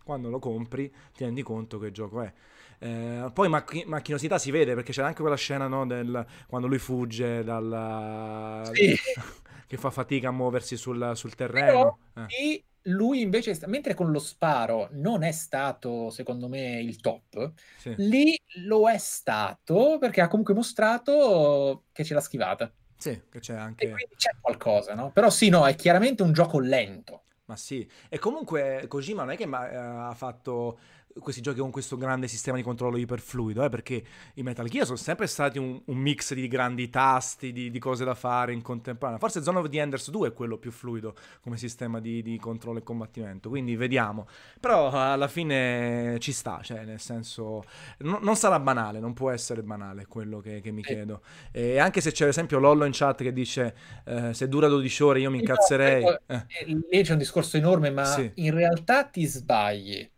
quando 0.09 0.31
lo 0.31 0.39
compri 0.39 0.91
ti 1.13 1.23
rendi 1.23 1.43
conto 1.43 1.77
che 1.77 1.91
gioco 1.91 2.21
è. 2.21 2.33
Eh, 2.79 3.29
poi 3.31 3.47
macch- 3.47 3.85
macchinosità 3.85 4.39
si 4.39 4.49
vede 4.49 4.73
perché 4.73 4.91
c'è 4.91 5.03
anche 5.03 5.21
quella 5.21 5.35
scena 5.35 5.67
no, 5.67 5.85
del, 5.85 6.25
quando 6.47 6.67
lui 6.67 6.79
fugge 6.79 7.43
dal... 7.43 8.71
Sì. 8.73 8.95
che 9.69 9.77
fa 9.77 9.91
fatica 9.91 10.29
a 10.29 10.31
muoversi 10.31 10.75
sul, 10.77 11.11
sul 11.13 11.35
terreno. 11.35 11.99
Però, 12.13 12.25
eh. 12.27 12.63
lui 12.83 13.21
invece, 13.21 13.55
mentre 13.67 13.93
con 13.93 14.11
lo 14.11 14.17
sparo 14.17 14.89
non 14.93 15.21
è 15.21 15.31
stato, 15.31 16.09
secondo 16.09 16.47
me, 16.47 16.79
il 16.79 16.99
top, 16.99 17.51
sì. 17.77 17.93
lì 17.97 18.35
lo 18.65 18.89
è 18.89 18.97
stato 18.97 19.97
perché 19.99 20.21
ha 20.21 20.27
comunque 20.27 20.55
mostrato 20.55 21.83
che 21.91 22.03
ce 22.03 22.15
l'ha 22.15 22.19
schivata. 22.19 22.73
Sì, 22.97 23.21
che 23.29 23.39
c'è 23.39 23.53
anche... 23.53 23.85
E 23.85 23.91
quindi 23.91 24.15
c'è 24.15 24.31
qualcosa, 24.41 24.95
no? 24.95 25.11
Però 25.11 25.29
sì, 25.29 25.49
no, 25.49 25.67
è 25.67 25.75
chiaramente 25.75 26.23
un 26.23 26.33
gioco 26.33 26.57
lento. 26.57 27.25
Ma 27.49 27.55
sì, 27.55 27.89
e 28.09 28.19
comunque 28.19 28.85
Kojima 28.87 29.23
non 29.23 29.33
è 29.33 29.35
che 29.35 29.45
eh, 29.45 29.75
ha 29.75 30.13
fatto 30.13 30.77
questi 31.19 31.41
giochi 31.41 31.59
con 31.59 31.71
questo 31.71 31.97
grande 31.97 32.27
sistema 32.27 32.57
di 32.57 32.63
controllo 32.63 32.97
iperfluido, 32.97 33.63
eh, 33.63 33.69
perché 33.69 34.03
i 34.35 34.43
Metal 34.43 34.67
Gear 34.67 34.85
sono 34.85 34.97
sempre 34.97 35.27
stati 35.27 35.57
un, 35.57 35.81
un 35.85 35.97
mix 35.97 36.33
di 36.33 36.47
grandi 36.47 36.89
tasti, 36.89 37.51
di, 37.51 37.69
di, 37.69 37.79
cose 37.79 38.05
da 38.05 38.15
fare 38.15 38.53
in 38.53 38.61
contemporanea. 38.61 39.19
Forse 39.19 39.41
Zone 39.41 39.59
of 39.59 39.69
the 39.69 39.79
Enders 39.79 40.09
2 40.09 40.29
è 40.29 40.33
quello 40.33 40.57
più 40.57 40.71
fluido 40.71 41.15
come 41.41 41.57
sistema 41.57 41.99
di, 41.99 42.21
di, 42.21 42.37
controllo 42.37 42.79
e 42.79 42.83
combattimento, 42.83 43.49
quindi 43.49 43.75
vediamo. 43.75 44.27
Però 44.59 44.89
alla 44.89 45.27
fine 45.27 46.17
ci 46.19 46.31
sta, 46.31 46.59
cioè 46.61 46.83
nel 46.85 46.99
senso 46.99 47.63
no, 47.99 48.19
non 48.21 48.35
sarà 48.35 48.59
banale, 48.59 48.99
non 48.99 49.13
può 49.13 49.31
essere 49.31 49.63
banale 49.63 50.05
quello 50.05 50.39
che, 50.39 50.61
che 50.61 50.71
mi 50.71 50.83
chiedo. 50.83 51.21
E 51.51 51.79
anche 51.79 52.01
se 52.01 52.11
c'è 52.11 52.23
ad 52.23 52.29
esempio 52.29 52.59
Lollo 52.59 52.85
in 52.85 52.91
chat 52.93 53.21
che 53.21 53.33
dice 53.33 53.75
eh, 54.05 54.33
se 54.33 54.47
dura 54.47 54.67
12 54.67 55.03
ore 55.03 55.19
io 55.19 55.31
mi 55.31 55.39
incazzerei. 55.39 56.03
No, 56.03 56.19
eh. 56.27 56.45
Lì 56.89 57.03
c'è 57.03 57.13
un 57.13 57.17
discorso 57.17 57.57
enorme, 57.57 57.89
ma 57.89 58.05
sì. 58.05 58.31
in 58.35 58.53
realtà 58.53 59.03
ti 59.05 59.25
sbagli 59.25 60.09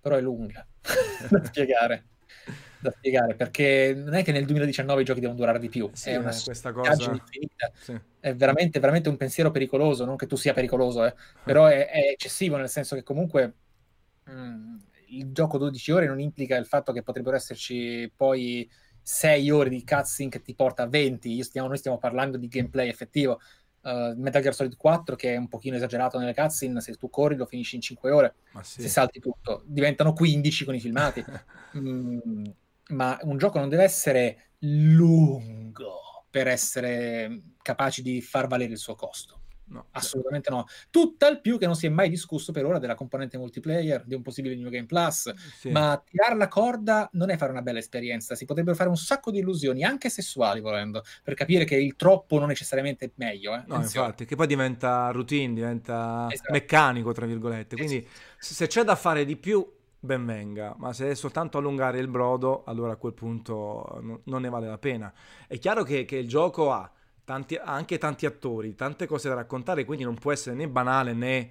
però 0.00 0.16
è 0.16 0.20
lunga 0.20 0.66
da 1.28 1.44
spiegare. 1.44 2.04
Da 2.80 2.90
spiegare 2.90 3.34
perché 3.34 3.92
non 3.94 4.14
è 4.14 4.24
che 4.24 4.32
nel 4.32 4.46
2019 4.46 5.02
i 5.02 5.04
giochi 5.04 5.20
devono 5.20 5.38
durare 5.38 5.58
di 5.58 5.68
più, 5.68 5.90
sì, 5.92 6.10
è 6.10 6.16
una 6.16 6.34
questa 6.42 6.72
cosa 6.72 7.10
infinita. 7.12 7.70
Sì. 7.78 8.00
È 8.18 8.34
veramente, 8.34 8.80
veramente 8.80 9.10
un 9.10 9.18
pensiero 9.18 9.50
pericoloso. 9.50 10.06
Non 10.06 10.16
che 10.16 10.26
tu 10.26 10.36
sia 10.36 10.54
pericoloso, 10.54 11.04
eh. 11.04 11.14
però 11.44 11.66
è, 11.66 11.88
è, 11.88 12.08
eccessivo 12.12 12.56
nel 12.56 12.70
senso 12.70 12.94
che 12.94 13.02
comunque 13.02 13.54
mh, 14.24 14.32
mm, 14.32 14.76
il 15.08 15.32
gioco 15.32 15.58
12 15.58 15.92
ore 15.92 16.06
non 16.06 16.20
implica 16.20 16.56
il 16.56 16.64
fatto 16.64 16.92
che 16.92 17.02
potrebbero 17.02 17.36
esserci 17.36 18.10
poi 18.16 18.70
6 19.02 19.50
ore 19.50 19.68
di 19.68 19.84
cutscene 19.84 20.30
che 20.30 20.40
ti 20.40 20.54
porta 20.54 20.84
a 20.84 20.88
20. 20.88 21.42
Stiamo, 21.42 21.68
noi 21.68 21.76
stiamo 21.76 21.98
parlando 21.98 22.38
di 22.38 22.48
gameplay 22.48 22.88
effettivo 22.88 23.40
uh, 23.82 24.14
Metal 24.16 24.42
Gear 24.42 24.54
Solid 24.54 24.76
4 24.76 25.16
che 25.16 25.34
è 25.34 25.36
un 25.36 25.48
pochino 25.48 25.76
esagerato 25.76 26.18
nelle 26.18 26.34
cutscene, 26.34 26.80
se 26.80 26.94
tu 26.94 27.10
corri 27.10 27.36
lo 27.36 27.46
finisci 27.46 27.76
in 27.76 27.82
5 27.82 28.10
ore, 28.10 28.34
sì. 28.62 28.82
se 28.82 28.88
salti 28.88 29.20
tutto, 29.20 29.62
diventano 29.66 30.12
15 30.12 30.64
con 30.64 30.74
i 30.74 30.80
filmati. 30.80 31.24
mm, 31.76 32.44
ma 32.90 33.18
un 33.22 33.38
gioco 33.38 33.58
non 33.58 33.68
deve 33.68 33.84
essere 33.84 34.50
lungo 34.60 36.24
per 36.28 36.48
essere 36.48 37.42
capaci 37.62 38.02
di 38.02 38.20
far 38.20 38.46
valere 38.46 38.72
il 38.72 38.78
suo 38.78 38.94
costo. 38.94 39.39
No, 39.70 39.86
assolutamente 39.92 40.50
no. 40.50 40.66
Tutt'al 40.90 41.40
più 41.40 41.56
che 41.56 41.66
non 41.66 41.76
si 41.76 41.86
è 41.86 41.88
mai 41.88 42.08
discusso 42.08 42.50
per 42.50 42.64
ora 42.64 42.78
della 42.78 42.96
componente 42.96 43.38
multiplayer, 43.38 44.04
di 44.04 44.14
un 44.14 44.22
possibile 44.22 44.56
New 44.56 44.68
Game 44.68 44.86
Plus, 44.86 45.32
sì. 45.34 45.70
ma 45.70 46.02
tirare 46.04 46.36
la 46.36 46.48
corda 46.48 47.08
non 47.12 47.30
è 47.30 47.36
fare 47.36 47.52
una 47.52 47.62
bella 47.62 47.78
esperienza, 47.78 48.34
si 48.34 48.46
potrebbero 48.46 48.74
fare 48.74 48.88
un 48.88 48.96
sacco 48.96 49.30
di 49.30 49.38
illusioni, 49.38 49.84
anche 49.84 50.10
sessuali 50.10 50.60
volendo, 50.60 51.02
per 51.22 51.34
capire 51.34 51.64
che 51.64 51.76
il 51.76 51.94
troppo 51.94 52.38
non 52.38 52.48
necessariamente 52.48 53.06
è 53.06 53.10
meglio. 53.14 53.54
Eh? 53.54 53.62
No, 53.66 53.76
infatti, 53.76 54.24
che 54.24 54.34
poi 54.34 54.48
diventa 54.48 55.10
routine, 55.10 55.54
diventa 55.54 56.26
esatto. 56.30 56.52
meccanico, 56.52 57.12
tra 57.12 57.26
virgolette. 57.26 57.76
Quindi 57.76 58.06
sì. 58.38 58.54
se 58.54 58.66
c'è 58.66 58.82
da 58.82 58.96
fare 58.96 59.24
di 59.24 59.36
più, 59.36 59.64
ben 60.00 60.26
venga, 60.26 60.74
ma 60.78 60.92
se 60.92 61.10
è 61.10 61.14
soltanto 61.14 61.58
allungare 61.58 62.00
il 62.00 62.08
brodo, 62.08 62.64
allora 62.64 62.92
a 62.92 62.96
quel 62.96 63.14
punto 63.14 64.20
non 64.24 64.40
ne 64.40 64.48
vale 64.48 64.66
la 64.66 64.78
pena. 64.78 65.12
È 65.46 65.58
chiaro 65.58 65.84
che, 65.84 66.04
che 66.04 66.16
il 66.16 66.26
gioco 66.26 66.72
ha 66.72 66.90
tanti, 67.30 67.54
anche 67.54 67.96
tanti 67.96 68.26
attori, 68.26 68.74
tante 68.74 69.06
cose 69.06 69.28
da 69.28 69.36
raccontare, 69.36 69.84
quindi 69.84 70.02
non 70.02 70.16
può 70.16 70.32
essere 70.32 70.56
né 70.56 70.66
banale 70.66 71.12
né 71.12 71.50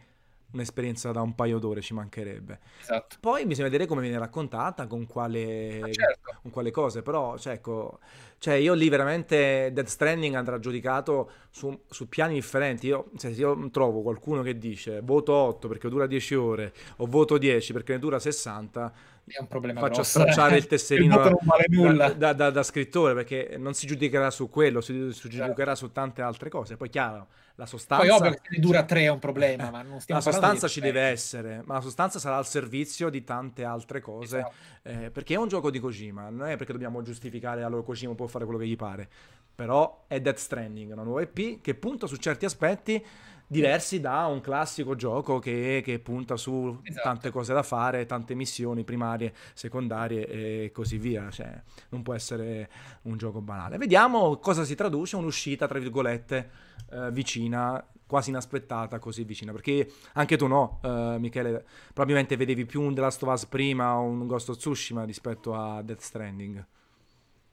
un'esperienza 0.51 1.11
da 1.13 1.21
un 1.21 1.35
paio 1.35 1.57
d'ore, 1.57 1.79
ci 1.79 1.93
mancherebbe. 1.93 2.59
Esatto. 2.81 3.15
Poi 3.21 3.45
bisogna 3.45 3.69
vedere 3.69 3.85
come 3.85 4.01
viene 4.01 4.17
raccontata, 4.17 4.87
con 4.87 5.05
quale, 5.05 5.79
certo. 5.93 6.37
con 6.41 6.51
quale 6.51 6.71
cose, 6.71 7.01
però 7.01 7.37
cioè, 7.37 7.53
ecco, 7.53 7.99
cioè, 8.39 8.55
io 8.55 8.73
lì 8.73 8.89
veramente 8.89 9.69
Dead 9.71 9.85
Stranding 9.85 10.35
andrà 10.35 10.59
giudicato 10.59 11.31
su, 11.49 11.83
su 11.87 12.09
piani 12.09 12.33
differenti. 12.33 12.87
Io, 12.87 13.11
cioè, 13.17 13.33
se 13.33 13.39
io 13.39 13.69
trovo 13.69 14.01
qualcuno 14.01 14.41
che 14.41 14.57
dice 14.57 14.99
voto 15.01 15.33
8 15.33 15.67
perché 15.69 15.87
dura 15.87 16.07
10 16.07 16.35
ore 16.35 16.73
o 16.97 17.05
voto 17.05 17.37
10 17.37 17.71
perché 17.71 17.93
ne 17.93 17.99
dura 17.99 18.19
60, 18.19 18.93
è 19.33 19.39
un 19.39 19.47
problema 19.47 19.79
faccio 19.79 19.95
grosso. 19.95 20.19
stracciare 20.19 20.57
il 20.57 20.65
tesserino 20.67 21.25
il 21.25 21.37
vale 21.41 22.15
da, 22.15 22.33
da, 22.33 22.49
da, 22.49 22.63
scrittore 22.63 23.13
perché 23.13 23.55
non 23.57 23.73
si 23.73 23.87
giudicherà 23.87 24.31
su 24.31 24.49
quello, 24.49 24.81
si, 24.81 25.11
si 25.11 25.29
giudicherà 25.29 25.75
su 25.75 25.91
tante 25.91 26.21
altre 26.21 26.49
cose. 26.49 26.77
Poi 26.77 26.89
chiaro, 26.89 27.27
la 27.59 27.65
sostanza... 27.65 28.05
Poi 28.05 28.15
ovvio 28.15 28.31
che 28.31 28.39
se 28.49 28.59
dura 28.59 28.83
tre 28.83 29.01
è 29.01 29.09
un 29.09 29.19
problema, 29.19 29.69
ma 29.69 29.81
non 29.81 29.99
stiamo 29.99 30.21
La 30.23 30.31
sostanza 30.31 30.67
ci 30.67 30.79
deve 30.79 31.01
essere, 31.01 31.61
ma 31.65 31.75
la 31.75 31.81
sostanza 31.81 32.17
sarà 32.17 32.37
al 32.37 32.47
servizio 32.47 33.09
di 33.09 33.23
tante 33.23 33.63
altre 33.63 33.99
cose, 33.99 34.37
esatto. 34.37 34.53
eh, 34.83 35.11
perché 35.11 35.33
è 35.33 35.37
un 35.37 35.49
gioco 35.49 35.69
di 35.69 35.79
Kojima, 35.79 36.29
non 36.29 36.47
è 36.47 36.55
perché 36.55 36.71
dobbiamo 36.71 37.01
giustificare 37.01 37.63
allora 37.63 37.83
Kojima 37.83 38.15
può 38.15 38.27
fare 38.27 38.45
quello 38.45 38.59
che 38.59 38.67
gli 38.67 38.77
pare, 38.77 39.07
però 39.53 40.05
è 40.07 40.21
Death 40.21 40.37
Stranding, 40.37 40.93
una 40.93 41.03
nuova 41.03 41.21
EP 41.21 41.59
che 41.61 41.75
punta 41.75 42.07
su 42.07 42.15
certi 42.15 42.45
aspetti 42.45 43.05
diversi 43.49 43.99
da 43.99 44.27
un 44.27 44.41
classico 44.41 44.95
gioco 44.95 45.39
che, 45.39 45.81
che 45.83 45.99
punta 45.99 46.37
su 46.37 46.79
esatto. 46.83 47.03
tante 47.03 47.31
cose 47.31 47.51
da 47.51 47.63
fare, 47.63 48.05
tante 48.05 48.35
missioni 48.35 48.83
primarie, 48.83 49.33
secondarie 49.53 50.27
e 50.27 50.71
così 50.71 50.97
via. 50.97 51.29
Cioè, 51.31 51.61
non 51.89 52.03
può 52.03 52.13
essere 52.13 52.69
un 53.03 53.17
gioco 53.17 53.41
banale. 53.41 53.77
Vediamo 53.77 54.37
cosa 54.37 54.63
si 54.63 54.75
traduce 54.75 55.15
un'uscita, 55.15 55.67
tra 55.67 55.79
virgolette, 55.79 56.49
eh, 56.91 57.11
vicina 57.11 57.83
quasi 58.05 58.29
inaspettata, 58.29 58.99
così 58.99 59.23
vicina. 59.23 59.51
Perché 59.51 59.91
anche 60.13 60.37
tu 60.37 60.47
no, 60.47 60.79
uh, 60.81 61.17
Michele, 61.19 61.65
probabilmente 61.87 62.35
vedevi 62.37 62.65
più 62.65 62.81
un 62.81 62.93
The 62.93 63.01
Last 63.01 63.21
of 63.23 63.33
Us 63.33 63.45
prima 63.45 63.97
o 63.97 64.01
un 64.01 64.25
Ghost 64.25 64.49
of 64.49 64.57
Tsushima 64.57 65.03
rispetto 65.03 65.53
a 65.53 65.81
Death 65.81 66.01
Stranding. 66.01 66.65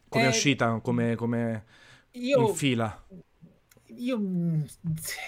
Come 0.09 0.25
eh, 0.25 0.29
uscita, 0.29 0.79
come, 0.83 1.15
come 1.15 1.65
io, 2.13 2.49
in 2.49 2.55
fila. 2.55 3.05
Io 3.97 4.19
mm, 4.19 4.63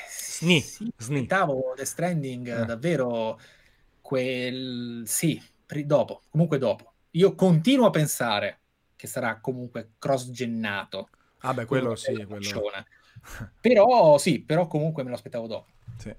Sni, 0.09 0.61
sì, 0.61 0.93
aspettavo 0.97 1.73
Death 1.75 1.87
Stranding 1.87 2.61
eh. 2.63 2.65
davvero 2.65 3.39
quel... 4.01 5.03
Sì, 5.07 5.43
dopo, 5.85 6.23
comunque 6.31 6.59
dopo. 6.59 6.93
Io 7.13 7.35
continuo 7.35 7.87
a 7.87 7.91
pensare 7.91 8.61
che 8.97 9.07
sarà 9.07 9.39
comunque 9.41 9.93
cross-gennato. 9.99 11.09
Ah 11.39 11.55
beh, 11.55 11.67
quello 11.67 11.95
sì, 11.95 12.25
quello... 12.25 12.71
però 13.61 14.19
sì, 14.19 14.41
però 14.41 14.67
comunque 14.67 15.03
me 15.03 15.11
lo 15.11 15.15
aspettavo 15.15 15.47
dopo. 15.47 15.67
Sì. 15.99 16.15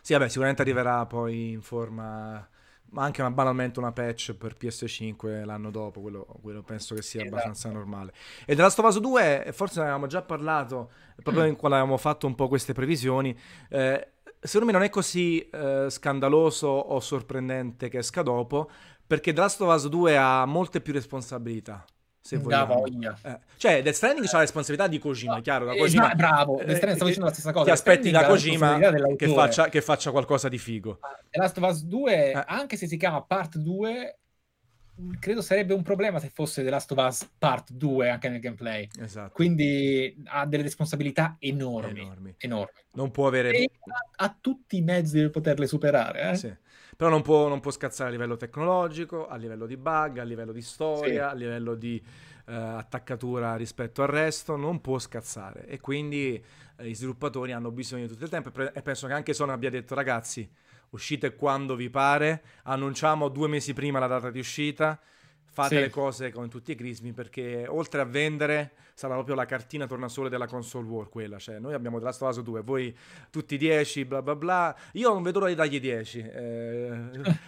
sì, 0.00 0.12
vabbè, 0.12 0.28
sicuramente 0.28 0.62
arriverà 0.62 1.04
poi 1.06 1.50
in 1.52 1.62
forma 1.62 2.46
ma 2.90 3.04
anche 3.04 3.20
una, 3.20 3.30
banalmente 3.30 3.78
una 3.78 3.92
patch 3.92 4.34
per 4.34 4.56
PS5 4.58 5.44
l'anno 5.44 5.70
dopo, 5.70 6.00
quello, 6.00 6.26
quello 6.40 6.62
penso 6.62 6.94
che 6.94 7.02
sia 7.02 7.20
esatto. 7.20 7.34
abbastanza 7.34 7.70
normale. 7.70 8.12
E 8.46 8.54
della 8.54 8.70
Stovaz 8.70 8.98
2, 8.98 9.50
forse 9.52 9.76
ne 9.78 9.82
avevamo 9.82 10.06
già 10.06 10.22
parlato, 10.22 10.90
proprio 11.22 11.44
mm. 11.44 11.54
quando 11.54 11.76
avevamo 11.76 11.98
fatto 11.98 12.26
un 12.26 12.34
po' 12.34 12.48
queste 12.48 12.72
previsioni, 12.72 13.36
eh, 13.68 14.12
secondo 14.40 14.66
me 14.66 14.72
non 14.72 14.82
è 14.82 14.90
così 14.90 15.40
eh, 15.40 15.86
scandaloso 15.88 16.68
o 16.68 17.00
sorprendente 17.00 17.88
che 17.88 17.98
esca 17.98 18.22
dopo, 18.22 18.70
perché 19.06 19.32
The 19.32 19.40
Last 19.40 19.60
of 19.60 19.74
Us 19.74 19.88
2 19.88 20.16
ha 20.16 20.44
molte 20.44 20.80
più 20.80 20.92
responsabilità 20.92 21.84
se 22.20 22.36
vogliamo. 22.36 22.84
Eh. 22.86 23.38
Cioè, 23.56 23.82
Death 23.82 23.94
Stranding 23.94 24.24
eh. 24.24 24.28
ha 24.28 24.34
la 24.34 24.40
responsabilità 24.40 24.86
di 24.88 24.98
Kojima, 24.98 25.40
chiaro, 25.40 25.64
da 25.64 25.74
Kojima. 25.74 26.12
Eh, 26.12 26.14
bravo, 26.14 26.56
Death 26.56 26.76
Stranding 26.76 26.94
stavo 26.94 27.06
dicendo 27.06 27.26
la 27.26 27.32
stessa 27.32 27.52
cosa. 27.52 27.64
Ti 27.64 27.70
aspetti 27.70 28.10
da 28.10 28.26
Kojima 28.26 28.78
che 29.16 29.28
faccia, 29.28 29.68
che 29.68 29.80
faccia, 29.80 30.10
qualcosa 30.10 30.48
di 30.48 30.58
figo. 30.58 30.98
The 31.30 31.38
Last 31.38 31.58
of 31.58 31.70
Us 31.70 31.82
2, 31.84 32.30
eh. 32.32 32.44
anche 32.46 32.76
se 32.76 32.86
si 32.86 32.96
chiama 32.96 33.22
Part 33.22 33.56
2, 33.56 34.18
credo 35.20 35.40
sarebbe 35.40 35.74
un 35.74 35.82
problema 35.82 36.18
se 36.18 36.28
fosse 36.28 36.62
The 36.62 36.70
Last 36.70 36.90
of 36.92 36.98
Us 36.98 37.28
Part 37.38 37.72
2 37.72 38.10
anche 38.10 38.28
nel 38.28 38.40
gameplay. 38.40 38.88
Esatto. 39.00 39.32
Quindi 39.32 40.22
ha 40.26 40.44
delle 40.44 40.64
responsabilità 40.64 41.36
enormi. 41.38 42.00
Enormi. 42.00 42.34
enormi. 42.38 42.80
Non 42.92 43.10
può 43.10 43.26
avere... 43.26 43.50
Ha, 43.56 44.24
ha, 44.24 44.36
tutti 44.38 44.76
i 44.76 44.82
mezzi 44.82 45.18
per 45.20 45.30
poterle 45.30 45.66
superare. 45.66 46.30
Eh? 46.30 46.34
Sì 46.36 46.56
però 46.98 47.10
non 47.10 47.22
può, 47.22 47.46
non 47.46 47.60
può, 47.60 47.70
scazzare 47.70 48.08
a 48.08 48.12
livello 48.12 48.36
tecnologico, 48.36 49.28
a 49.28 49.36
livello 49.36 49.66
di 49.66 49.76
bug, 49.76 50.18
a 50.18 50.24
livello 50.24 50.50
di 50.50 50.62
storia, 50.62 51.28
sì. 51.28 51.32
a 51.32 51.32
livello 51.32 51.76
di 51.76 52.02
uh, 52.46 52.50
attaccatura 52.50 53.54
rispetto 53.54 54.02
al 54.02 54.08
resto, 54.08 54.56
non 54.56 54.80
può 54.80 54.98
scazzare 54.98 55.64
e 55.68 55.78
quindi 55.78 56.42
uh, 56.76 56.84
i 56.84 56.96
sviluppatori 56.96 57.52
hanno 57.52 57.70
bisogno 57.70 58.06
di 58.06 58.08
tutto 58.08 58.24
il 58.24 58.30
tempo 58.30 58.50
e 58.52 58.82
penso 58.82 59.06
che 59.06 59.12
anche 59.12 59.32
Sony 59.32 59.52
abbia 59.52 59.70
detto 59.70 59.94
ragazzi 59.94 60.50
uscite 60.88 61.36
quando 61.36 61.76
vi 61.76 61.88
pare, 61.88 62.42
annunciamo 62.64 63.28
due 63.28 63.46
mesi 63.46 63.74
prima 63.74 64.00
la 64.00 64.08
data 64.08 64.32
di 64.32 64.40
uscita, 64.40 64.98
fate 65.58 65.74
sì. 65.74 65.80
le 65.80 65.90
cose 65.90 66.30
con 66.30 66.48
tutti 66.48 66.70
i 66.70 66.74
crismi 66.76 67.12
perché 67.12 67.66
oltre 67.66 68.00
a 68.00 68.04
vendere 68.04 68.70
sarà 68.94 69.14
proprio 69.14 69.34
la 69.34 69.44
cartina 69.44 69.86
tornasole 69.86 70.28
della 70.28 70.46
console 70.46 70.86
war 70.88 71.08
quella, 71.08 71.38
cioè 71.38 71.58
noi 71.58 71.72
abbiamo 71.72 71.98
The 71.98 72.04
Last 72.04 72.22
of 72.22 72.36
Us 72.36 72.42
2, 72.42 72.62
voi 72.62 72.96
tutti 73.30 73.56
10, 73.56 74.04
bla 74.04 74.22
bla 74.22 74.34
bla, 74.34 74.76
io 74.92 75.12
non 75.12 75.22
vedo 75.22 75.38
l'ora 75.38 75.50
di 75.50 75.56
dargli 75.56 75.78
10, 75.78 76.18
eh, 76.18 77.00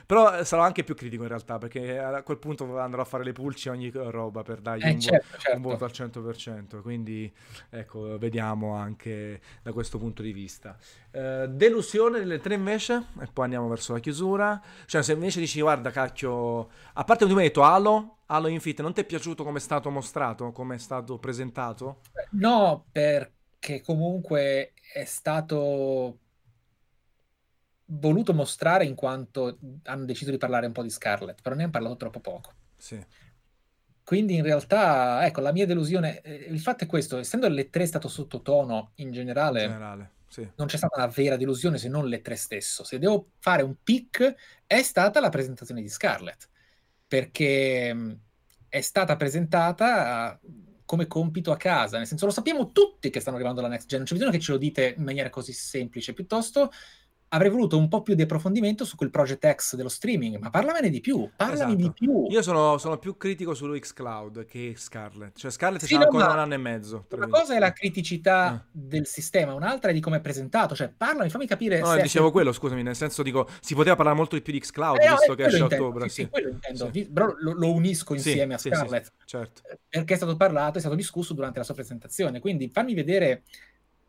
però 0.06 0.44
sarò 0.44 0.62
anche 0.62 0.84
più 0.84 0.94
critico 0.94 1.22
in 1.22 1.28
realtà 1.28 1.58
perché 1.58 1.98
a 1.98 2.22
quel 2.22 2.38
punto 2.38 2.78
andrò 2.78 3.02
a 3.02 3.04
fare 3.04 3.24
le 3.24 3.32
pulci 3.32 3.68
ogni 3.68 3.90
roba 3.92 4.42
per 4.42 4.60
dargli 4.60 4.84
eh, 4.84 4.92
un, 4.92 5.00
certo, 5.00 5.26
vo- 5.28 5.38
certo. 5.38 5.56
un, 5.56 5.62
voto 5.62 5.84
al 5.84 5.90
100%, 5.92 6.82
quindi 6.82 7.32
ecco, 7.68 8.16
vediamo 8.16 8.74
anche 8.74 9.40
da 9.62 9.72
questo 9.72 9.98
punto 9.98 10.22
di 10.22 10.32
vista. 10.32 10.76
Eh, 11.10 11.46
delusione 11.48 12.20
delle 12.20 12.38
tre 12.38 12.54
invece, 12.54 13.06
e 13.20 13.26
poi 13.32 13.44
andiamo 13.44 13.68
verso 13.68 13.92
la 13.92 13.98
chiusura, 13.98 14.60
cioè 14.86 15.02
se 15.02 15.14
invece 15.14 15.40
dici 15.40 15.60
guarda 15.60 15.90
cacchio, 15.90 16.68
a 16.92 17.02
parte 17.02 17.26
tu 17.26 17.32
mi 17.32 17.40
hai 17.40 17.48
detto 17.48 17.64
Halo, 17.64 17.99
Halo 18.26 18.48
Infinite, 18.48 18.82
non 18.82 18.92
ti 18.92 19.00
è 19.00 19.04
piaciuto 19.04 19.44
come 19.44 19.58
è 19.58 19.60
stato 19.60 19.90
mostrato, 19.90 20.52
come 20.52 20.76
è 20.76 20.78
stato 20.78 21.18
presentato? 21.18 22.00
No, 22.32 22.86
perché 22.90 23.80
comunque 23.80 24.72
è 24.92 25.04
stato 25.04 26.18
voluto 27.86 28.32
mostrare 28.32 28.84
in 28.84 28.94
quanto 28.94 29.58
hanno 29.84 30.04
deciso 30.04 30.30
di 30.30 30.36
parlare 30.36 30.66
un 30.66 30.72
po' 30.72 30.82
di 30.82 30.90
Scarlett, 30.90 31.42
però 31.42 31.54
ne 31.54 31.62
hanno 31.62 31.72
parlato 31.72 31.96
troppo 31.96 32.20
poco. 32.20 32.52
Sì. 32.76 33.04
Quindi 34.02 34.34
in 34.34 34.42
realtà, 34.42 35.24
ecco, 35.24 35.40
la 35.40 35.52
mia 35.52 35.66
delusione, 35.66 36.20
eh, 36.20 36.34
il 36.34 36.60
fatto 36.60 36.84
è 36.84 36.86
questo, 36.86 37.18
essendo 37.18 37.48
le 37.48 37.70
tre 37.70 37.86
stato 37.86 38.08
sottotono 38.08 38.92
in 38.96 39.12
generale, 39.12 39.62
in 39.62 39.70
generale 39.70 40.10
sì. 40.26 40.48
non 40.56 40.66
c'è 40.66 40.76
stata 40.76 40.96
una 40.96 41.12
vera 41.12 41.36
delusione 41.36 41.78
se 41.78 41.88
non 41.88 42.06
le 42.06 42.20
tre 42.20 42.36
stesso. 42.36 42.84
Se 42.84 42.98
devo 42.98 43.30
fare 43.38 43.62
un 43.62 43.74
pick, 43.82 44.34
è 44.66 44.82
stata 44.82 45.20
la 45.20 45.28
presentazione 45.28 45.82
di 45.82 45.88
Scarlett 45.88 46.48
perché 47.10 48.18
è 48.68 48.80
stata 48.80 49.16
presentata 49.16 50.40
come 50.84 51.08
compito 51.08 51.50
a 51.50 51.56
casa, 51.56 51.96
nel 51.98 52.06
senso 52.06 52.26
lo 52.26 52.30
sappiamo 52.30 52.70
tutti 52.70 53.10
che 53.10 53.18
stanno 53.18 53.34
arrivando 53.34 53.60
la 53.60 53.66
next 53.66 53.88
gen, 53.88 53.98
non 53.98 54.06
c'è 54.06 54.14
bisogno 54.14 54.30
che 54.30 54.38
ce 54.38 54.52
lo 54.52 54.58
dite 54.58 54.94
in 54.96 55.02
maniera 55.02 55.28
così 55.28 55.52
semplice, 55.52 56.12
piuttosto 56.12 56.70
avrei 57.32 57.50
voluto 57.50 57.78
un 57.78 57.88
po' 57.88 58.02
più 58.02 58.14
di 58.14 58.22
approfondimento 58.22 58.84
su 58.84 58.96
quel 58.96 59.10
Project 59.10 59.54
X 59.54 59.76
dello 59.76 59.88
streaming, 59.88 60.38
ma 60.38 60.50
parlamene 60.50 60.90
di 60.90 61.00
più, 61.00 61.28
parlami 61.36 61.74
esatto. 61.74 61.76
di 61.76 61.92
più. 61.92 62.26
Io 62.28 62.42
sono, 62.42 62.76
sono, 62.78 62.98
più 62.98 63.16
critico 63.16 63.54
su 63.54 63.68
Xcloud 63.70 64.44
che 64.46 64.74
Scarlett, 64.76 65.38
cioè 65.38 65.50
Scarlett 65.50 65.84
sì, 65.84 65.96
c'è 65.96 66.02
ancora 66.02 66.32
un 66.32 66.38
anno 66.38 66.54
e 66.54 66.58
mezzo. 66.58 67.06
Una 67.10 67.28
cosa 67.28 67.54
è 67.54 67.58
la 67.58 67.72
criticità 67.72 68.56
eh. 68.56 68.68
del 68.72 69.06
sistema, 69.06 69.54
un'altra 69.54 69.90
è 69.90 69.92
di 69.92 70.00
come 70.00 70.16
è 70.16 70.20
presentato, 70.20 70.74
cioè 70.74 70.88
parlami, 70.88 71.30
fammi 71.30 71.46
capire... 71.46 71.80
No, 71.80 71.94
dicevo 71.96 72.28
è... 72.28 72.32
quello, 72.32 72.52
scusami, 72.52 72.82
nel 72.82 72.96
senso 72.96 73.22
dico, 73.22 73.48
si 73.60 73.74
poteva 73.74 73.94
parlare 73.94 74.16
molto 74.16 74.34
di 74.34 74.42
più 74.42 74.52
di 74.52 74.60
Xcloud, 74.60 75.00
eh, 75.00 75.08
visto 75.08 75.34
che 75.34 75.44
esce 75.44 75.62
a 75.62 75.64
ottobre. 75.66 76.08
Sì, 76.08 76.22
sì, 76.22 76.28
quello 76.28 76.48
intendo, 76.48 76.90
sì. 76.92 77.08
però 77.08 77.32
lo, 77.38 77.52
lo, 77.52 77.72
unisco 77.72 78.14
insieme 78.14 78.54
a 78.54 78.58
Scarlett, 78.58 79.12
certo. 79.24 79.62
perché 79.88 80.14
è 80.14 80.16
stato 80.16 80.36
parlato, 80.36 80.78
è 80.78 80.80
stato 80.80 80.96
discusso 80.96 81.32
durante 81.32 81.58
la 81.58 81.64
sua 81.64 81.74
presentazione, 81.74 82.40
quindi 82.40 82.68
fammi 82.68 82.92
vedere... 82.92 83.44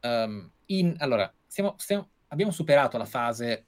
Um, 0.04 0.50
in... 0.72 0.96
Allora, 1.00 1.32
stiamo, 1.46 1.76
stiamo, 1.78 2.11
abbiamo 2.32 2.52
superato 2.52 2.98
la 2.98 3.06
fase 3.06 3.68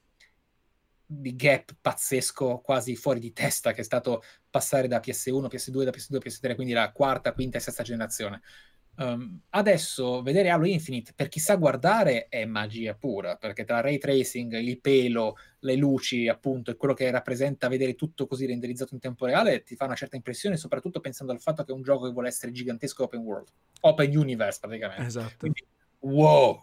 di 1.06 1.36
gap 1.36 1.76
pazzesco, 1.80 2.60
quasi 2.60 2.96
fuori 2.96 3.20
di 3.20 3.34
testa, 3.34 3.72
che 3.72 3.82
è 3.82 3.84
stato 3.84 4.24
passare 4.50 4.88
da 4.88 5.00
PS1, 5.00 5.48
PS2, 5.48 5.84
da 5.84 5.92
PS2 5.92 6.18
PS3, 6.18 6.56
quindi 6.56 6.74
la 6.74 6.92
quarta, 6.92 7.34
quinta 7.34 7.58
e 7.58 7.62
sesta 7.62 7.84
generazione. 7.84 8.42
Um, 8.96 9.42
adesso 9.50 10.22
vedere 10.22 10.52
Halo 10.52 10.68
Infinite 10.68 11.14
per 11.16 11.28
chi 11.28 11.40
sa 11.40 11.56
guardare 11.56 12.28
è 12.30 12.46
magia 12.46 12.94
pura 12.94 13.38
perché 13.38 13.64
tra 13.64 13.82
ray 13.82 13.98
tracing, 13.98 14.54
il 14.54 14.80
pelo, 14.80 15.36
le 15.60 15.76
luci, 15.76 16.28
appunto, 16.28 16.70
e 16.70 16.76
quello 16.76 16.94
che 16.94 17.10
rappresenta 17.10 17.68
vedere 17.68 17.96
tutto 17.96 18.28
così 18.28 18.46
renderizzato 18.46 18.94
in 18.94 19.00
tempo 19.00 19.26
reale 19.26 19.64
ti 19.64 19.76
fa 19.76 19.86
una 19.86 19.96
certa 19.96 20.16
impressione, 20.16 20.58
soprattutto 20.58 21.00
pensando 21.00 21.34
al 21.34 21.42
fatto 21.42 21.64
che 21.64 21.72
è 21.72 21.76
un 21.76 21.82
gioco 21.82 22.06
che 22.06 22.12
vuole 22.12 22.28
essere 22.28 22.52
gigantesco 22.52 23.04
open 23.04 23.22
world, 23.22 23.48
open 23.82 24.16
universe 24.16 24.60
praticamente. 24.60 25.06
Esatto. 25.06 25.36
Quindi, 25.38 25.66
wow, 26.00 26.60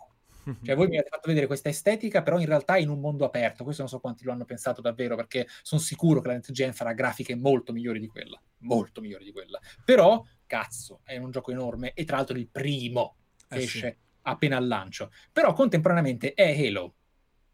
cioè, 0.63 0.75
voi 0.75 0.89
mi 0.89 0.97
avete 0.97 1.11
fatto 1.11 1.29
vedere 1.29 1.47
questa 1.47 1.69
estetica, 1.69 2.23
però 2.23 2.39
in 2.39 2.47
realtà 2.47 2.77
in 2.77 2.89
un 2.89 3.01
mondo 3.01 3.25
aperto. 3.25 3.65
Questo 3.65 3.83
non 3.83 3.91
so 3.91 4.01
quanti 4.01 4.25
lo 4.25 4.33
hanno 4.33 4.45
pensato 4.45 4.81
davvero, 4.81 5.17
perché 5.17 5.47
sono 5.63 5.81
sicuro 5.81 6.21
che 6.21 6.29
la 6.29 6.35
Next 6.35 6.53
Gen 6.53 6.73
farà 6.73 6.93
grafiche 6.93 7.35
molto 7.35 7.73
migliori 7.73 8.01
di 8.01 8.09
quella. 8.09 8.41
Molto 8.59 9.01
migliori 9.01 9.25
di 9.25 9.33
quella. 9.33 9.59
Però, 9.85 10.23
cazzo, 10.47 11.01
è 11.05 11.17
un 11.17 11.31
gioco 11.31 11.51
enorme 11.51 11.93
e 11.95 12.05
tra 12.05 12.17
l'altro 12.17 12.37
il 12.37 12.49
primo 12.49 13.17
che 13.49 13.59
eh 13.59 13.63
esce 13.63 13.91
sì. 13.91 13.97
appena 14.23 14.57
al 14.57 14.67
lancio. 14.67 15.11
Però 15.33 15.53
contemporaneamente 15.53 16.35
è 16.35 16.67
Halo 16.67 16.95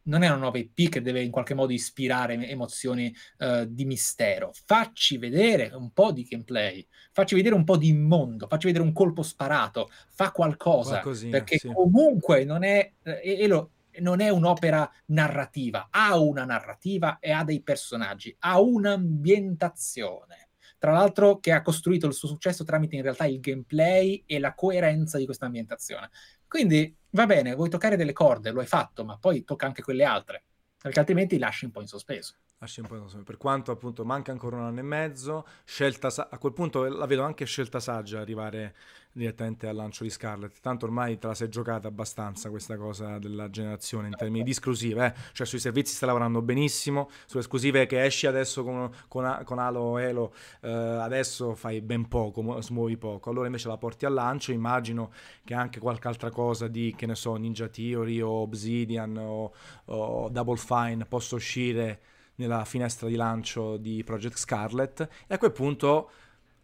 non 0.07 0.23
è 0.23 0.29
una 0.29 0.37
nuova 0.37 0.59
IP 0.59 0.89
che 0.89 1.01
deve 1.01 1.23
in 1.23 1.31
qualche 1.31 1.55
modo 1.55 1.73
ispirare 1.73 2.35
emozioni 2.49 3.15
uh, 3.39 3.65
di 3.67 3.85
mistero. 3.85 4.53
Facci 4.65 5.19
vedere 5.19 5.71
un 5.75 5.93
po' 5.93 6.13
di 6.13 6.23
gameplay, 6.25 6.87
facci 7.13 7.35
vedere 7.35 7.55
un 7.55 7.65
po' 7.65 7.77
di 7.77 7.93
mondo, 7.93 8.47
facci 8.49 8.67
vedere 8.67 8.85
un 8.85 8.93
colpo 8.93 9.23
sparato, 9.23 9.91
fa 10.11 10.31
qualcosa, 10.31 11.01
perché 11.31 11.59
sì. 11.59 11.73
comunque 11.73 12.45
non 12.45 12.63
è, 12.63 12.93
eh, 13.03 13.21
e 13.23 13.47
lo, 13.47 13.71
non 14.01 14.21
è 14.21 14.29
un'opera 14.29 14.91
narrativa, 15.07 15.89
ha 15.91 16.19
una 16.19 16.45
narrativa 16.45 17.19
e 17.19 17.33
ha 17.33 17.45
dei 17.45 17.63
personaggi, 17.63 18.35
ha 18.41 18.61
un'ambientazione. 18.61 20.49
Tra 20.79 20.93
l'altro 20.93 21.39
che 21.39 21.53
ha 21.53 21.63
costruito 21.63 22.07
il 22.07 22.13
suo 22.13 22.29
successo 22.29 22.63
tramite 22.63 22.97
in 22.97 23.03
realtà 23.03 23.25
il 23.25 23.41
gameplay 23.41 24.23
e 24.27 24.39
la 24.39 24.55
coerenza 24.55 25.17
di 25.17 25.25
questa 25.25 25.47
ambientazione. 25.47 26.11
Quindi 26.49 26.95
va 27.11 27.27
bene, 27.27 27.55
vuoi 27.55 27.69
toccare 27.69 27.97
delle 27.97 28.13
corde, 28.13 28.51
lo 28.51 28.61
hai 28.61 28.67
fatto, 28.67 29.05
ma 29.05 29.17
poi 29.19 29.45
tocca 29.45 29.67
anche 29.67 29.83
quelle 29.83 30.05
altre, 30.05 30.45
perché 30.81 30.99
altrimenti 30.99 31.39
lasci 31.39 31.65
un 31.65 31.71
po' 31.71 31.81
in 31.81 31.87
sospeso. 31.87 32.35
Lasci 32.59 32.81
un 32.81 32.87
po' 32.87 32.95
in 32.95 33.03
sospeso. 33.03 33.25
Per 33.25 33.37
quanto 33.37 33.71
appunto 33.71 34.05
manca 34.05 34.33
ancora 34.33 34.57
un 34.57 34.63
anno 34.65 34.81
e 34.81 34.83
mezzo, 34.83 35.47
scelta 35.65 36.09
sa- 36.11 36.29
a 36.31 36.39
quel 36.39 36.53
punto 36.53 36.85
la 36.85 37.07
vedo 37.07 37.23
anche 37.23 37.45
scelta 37.45 37.81
saggia 37.81 38.21
arrivare 38.21 38.75
direttamente 39.17 39.67
al 39.67 39.75
lancio 39.75 40.05
di 40.05 40.11
Scarlett. 40.11 40.61
Tanto 40.61 40.85
ormai 40.85 41.19
te 41.19 41.27
la 41.27 41.35
sei 41.35 41.49
giocata 41.49 41.89
abbastanza 41.89 42.51
questa 42.51 42.77
cosa 42.77 43.19
della 43.19 43.51
generazione 43.51 44.09
in 44.09 44.15
termini 44.15 44.45
di 44.45 44.51
esclusive, 44.51 45.07
eh? 45.07 45.15
cioè 45.33 45.47
sui 45.47 45.59
servizi 45.59 45.95
sta 45.95 46.07
lavorando 46.07 46.43
benissimo, 46.43 47.09
sulle 47.27 47.41
esclusive 47.41 47.87
che 47.87 48.05
esci 48.05 48.27
adesso 48.27 48.63
con, 48.63 48.91
con, 49.09 49.41
con 49.45 49.59
Halo 49.59 49.99
Elo, 49.99 50.35
eh, 50.61 50.71
adesso 50.71 51.55
fai 51.55 51.81
ben 51.81 52.09
poco, 52.09 52.61
smuovi 52.61 52.97
poco, 52.97 53.31
allora 53.31 53.47
invece 53.47 53.69
la 53.69 53.79
porti 53.79 54.05
al 54.05 54.13
lancio, 54.13 54.53
immagino 54.53 55.11
che 55.45 55.55
anche 55.55 55.81
qualche 55.81 56.09
altra 56.09 56.31
cosa 56.31 56.69
di, 56.69 56.95
che 56.97 57.07
ne 57.07 57.15
so, 57.15 57.35
Ninja 57.37 57.69
Theory 57.69 58.21
o 58.21 58.43
Obsidian 58.43 59.17
o, 59.17 59.53
o 59.87 60.29
Double 60.29 60.57
Fine 60.57 61.07
possa 61.07 61.35
uscire 61.35 62.01
nella 62.37 62.65
finestra 62.65 63.09
di 63.09 63.17
lancio 63.17 63.77
di 63.79 64.03
Project 64.05 64.37
Scarlet 64.37 65.09
e 65.27 65.35
a 65.35 65.39
quel 65.39 65.53
punto 65.53 66.11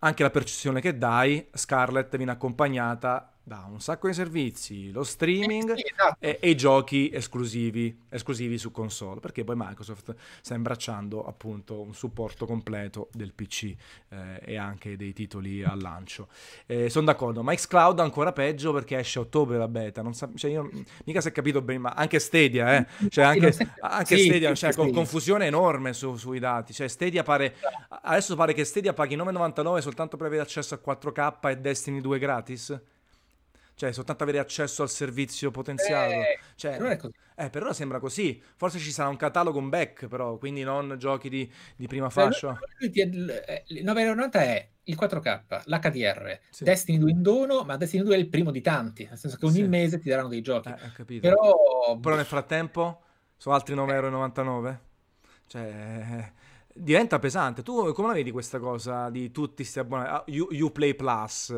anche 0.04 0.22
la 0.22 0.30
percezione 0.30 0.80
che 0.80 0.98
dai, 0.98 1.46
Scarlett 1.52 2.16
viene 2.16 2.32
accompagnata 2.32 3.32
da 3.44 3.66
un 3.68 3.80
sacco 3.80 4.06
di 4.06 4.14
servizi, 4.14 4.92
lo 4.92 5.02
streaming 5.02 5.72
eh 5.72 5.76
sì, 5.76 5.84
esatto. 5.92 6.16
e, 6.20 6.38
e, 6.40 6.50
i 6.50 6.56
giochi 6.56 7.10
esclusivi, 7.12 8.04
esclusivi 8.08 8.56
su 8.56 8.70
console, 8.70 9.18
perché 9.18 9.42
poi 9.42 9.56
Microsoft 9.58 10.14
sta 10.40 10.54
imbracciando 10.54 11.26
appunto 11.26 11.80
un 11.80 11.92
supporto 11.92 12.46
completo 12.46 13.08
del 13.12 13.32
PC 13.32 13.74
eh, 14.10 14.40
e 14.44 14.56
anche 14.56 14.96
dei 14.96 15.12
titoli 15.12 15.64
al 15.64 15.80
lancio. 15.80 16.28
Eh, 16.66 16.88
Sono 16.88 17.06
d'accordo, 17.06 17.42
ma 17.42 17.52
Xcloud 17.52 17.98
ancora 17.98 18.32
peggio 18.32 18.72
perché 18.72 18.98
esce 18.98 19.18
a 19.18 19.22
ottobre 19.22 19.58
la 19.58 19.68
beta, 19.68 20.02
non 20.02 20.14
sa, 20.14 20.30
cioè 20.36 20.52
io 20.52 20.70
mica 21.04 21.20
si 21.20 21.28
è 21.28 21.32
capito 21.32 21.60
bene, 21.62 21.80
ma 21.80 21.90
anche 21.90 22.20
Stadia, 22.20 22.76
eh? 22.76 22.86
cioè 23.10 23.24
anche, 23.24 23.54
anche 23.80 24.16
sì, 24.16 24.24
Stadia, 24.26 24.54
cioè, 24.54 24.72
con 24.72 24.92
confusione 24.92 25.46
enorme 25.46 25.92
su, 25.94 26.14
sui 26.14 26.38
dati, 26.38 26.72
cioè 26.72 26.86
Stadia 26.86 27.24
pare, 27.24 27.56
adesso 28.02 28.36
pare 28.36 28.52
che 28.52 28.64
Stadia 28.64 28.92
paghi 28.92 29.16
9,99 29.16 29.78
soltanto 29.78 30.16
per 30.16 30.26
avere 30.26 30.42
accesso 30.42 30.74
a 30.74 30.80
4K 30.84 31.48
e 31.50 31.56
Destiny 31.56 32.00
2 32.00 32.18
gratis. 32.20 32.80
Cioè, 33.82 33.90
soltanto 33.90 34.22
avere 34.22 34.38
accesso 34.38 34.82
al 34.82 34.90
servizio 34.90 35.50
potenziato. 35.50 36.12
Eh, 36.12 36.38
cioè, 36.54 36.96
così. 36.98 37.12
Eh, 37.34 37.50
per 37.50 37.64
ora 37.64 37.72
sembra 37.72 37.98
così. 37.98 38.40
Forse 38.54 38.78
ci 38.78 38.92
sarà 38.92 39.08
un 39.08 39.16
catalogo 39.16 39.58
un 39.58 39.70
back, 39.70 40.06
però, 40.06 40.38
quindi 40.38 40.62
non 40.62 40.94
giochi 41.00 41.28
di, 41.28 41.52
di 41.74 41.88
prima 41.88 42.08
fascia. 42.08 42.56
Il 42.78 43.84
9,90 43.84 44.30
è 44.34 44.68
il 44.84 44.96
4K, 44.96 45.62
l'HDR, 45.64 46.38
sì. 46.50 46.62
Destiny 46.62 46.98
2 46.98 47.10
in 47.10 47.22
dono, 47.22 47.64
ma 47.64 47.76
Destiny 47.76 48.04
2 48.04 48.14
è 48.14 48.18
il 48.18 48.28
primo 48.28 48.52
di 48.52 48.60
tanti, 48.60 49.04
nel 49.04 49.18
senso 49.18 49.36
che 49.36 49.46
ogni 49.46 49.54
sì. 49.56 49.66
mese 49.66 49.98
ti 49.98 50.08
daranno 50.08 50.28
dei 50.28 50.42
giochi. 50.42 50.68
Eh. 50.68 51.18
Però... 51.18 51.98
però 52.00 52.14
nel 52.14 52.24
frattempo 52.24 53.02
sono 53.36 53.56
altri 53.56 53.74
9,99 53.74 54.38
euro. 54.38 54.80
Cioè 55.48 56.32
diventa 56.74 57.18
pesante. 57.18 57.62
Tu 57.62 57.92
come 57.92 58.08
la 58.08 58.14
vedi 58.14 58.30
questa 58.30 58.58
cosa 58.58 59.10
di 59.10 59.30
tutti 59.30 59.56
questi 59.56 59.78
abbonati? 59.78 60.38
Ah, 60.38 60.64
Uplay 60.64 60.94
Plus. 60.94 61.54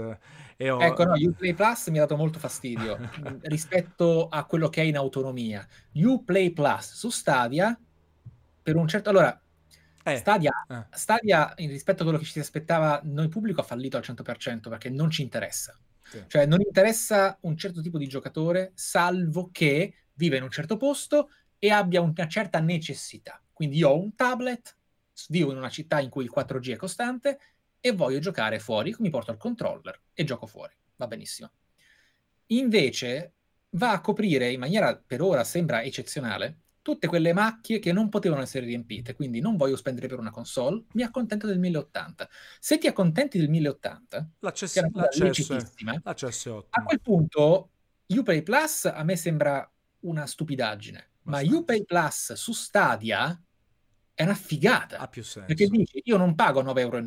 E 0.57 0.71
ho... 0.71 0.81
Ecco, 0.81 1.05
no, 1.05 1.15
Uplay 1.15 1.55
Plus 1.55 1.89
mi 1.89 1.99
ha 1.99 2.03
dato 2.03 2.17
molto 2.17 2.39
fastidio 2.39 2.99
rispetto 3.43 4.29
a 4.29 4.45
quello 4.45 4.69
che 4.69 4.83
è 4.83 4.85
in 4.85 4.97
autonomia. 4.97 5.67
Uplay 5.95 6.51
Plus 6.51 6.95
su 6.95 7.11
Stadia, 7.11 7.79
per 8.63 8.77
un 8.77 8.89
certo... 8.89 9.11
Allora, 9.11 9.41
eh, 10.05 10.17
Stadia, 10.17 10.53
eh. 10.69 10.85
Stadia, 10.91 11.55
rispetto 11.57 12.03
a 12.03 12.05
quello 12.05 12.19
che 12.19 12.27
ci 12.27 12.33
si 12.33 12.41
aspettava, 12.41 13.01
noi 13.05 13.29
pubblico 13.29 13.61
ha 13.61 13.65
fallito 13.65 13.97
al 13.97 14.05
100% 14.07 14.69
perché 14.69 14.91
non 14.91 15.11
ci 15.11 15.23
interessa. 15.23 15.79
Sì. 16.03 16.23
Cioè, 16.27 16.47
non 16.47 16.61
interessa 16.61 17.39
un 17.43 17.57
certo 17.57 17.81
tipo 17.81 17.97
di 17.97 18.07
giocatore, 18.07 18.73
salvo 18.75 19.49
che 19.51 19.95
vive 20.13 20.37
in 20.37 20.43
un 20.43 20.51
certo 20.51 20.77
posto 20.77 21.31
e 21.59 21.71
abbia 21.71 22.03
una 22.03 22.29
certa 22.29 22.61
necessità. 22.61 23.43
Quindi 23.53 23.79
io 23.79 23.89
ho 23.89 23.99
un 23.99 24.15
tablet, 24.15 24.77
vivo 25.29 25.53
in 25.53 25.59
una 25.59 25.71
città 25.71 26.01
in 26.01 26.11
cui 26.11 26.25
il 26.25 26.33
4G 26.35 26.73
è 26.73 26.77
costante 26.77 27.39
e 27.81 27.93
voglio 27.93 28.19
giocare 28.19 28.59
fuori, 28.59 28.95
mi 28.99 29.11
porto 29.11 29.31
il 29.31 29.37
controller 29.37 30.01
e 30.13 30.25
gioco 30.25 30.47
fuori. 30.47 30.75
Va 30.97 31.07
benissimo. 31.07 31.51
Invece 32.47 33.35
va 33.71 33.93
a 33.93 34.01
coprire 34.01 34.51
in 34.51 34.61
maniera 34.61 34.97
per 34.97 35.23
ora 35.23 35.45
sembra 35.45 35.83
eccezionale 35.83 36.61
tutte 36.85 37.07
quelle 37.07 37.33
macchie 37.33 37.79
che 37.79 37.93
non 37.93 38.11
potevano 38.11 38.43
essere 38.43 38.67
riempite, 38.67 39.15
quindi 39.15 39.41
non 39.41 39.57
voglio 39.57 39.75
spendere 39.75 40.07
per 40.07 40.19
una 40.19 40.31
console, 40.31 40.85
mi 40.93 41.03
accontento 41.03 41.47
del 41.47 41.59
1080. 41.59 42.29
Se 42.61 42.77
ti 42.77 42.87
accontenti 42.87 43.39
del 43.39 43.49
1080, 43.49 44.31
l'accesso, 44.41 44.81
che 44.83 44.87
è 44.87 44.91
l'accesso, 44.93 45.55
è, 45.55 46.01
l'accesso 46.03 46.49
è 46.51 46.53
ottimo. 46.53 46.69
A 46.69 46.83
quel 46.83 47.01
punto 47.01 47.71
Uplay 48.09 48.43
Plus 48.43 48.85
a 48.85 49.03
me 49.03 49.17
sembra 49.17 49.67
una 50.01 50.27
stupidaggine, 50.27 51.09
Bastante. 51.23 51.49
ma 51.49 51.59
Uplay 51.59 51.85
Plus 51.85 52.35
su 52.35 52.53
Stadia 52.53 53.43
è 54.15 54.23
una 54.23 54.35
figata. 54.35 54.99
Ha 54.99 55.09
più 55.09 55.23
senso. 55.23 55.47
Perché 55.47 55.67
dici, 55.67 56.01
io 56.05 56.17
non 56.17 56.35
pago 56.35 56.63
9,90 56.63 56.79
euro 56.79 57.01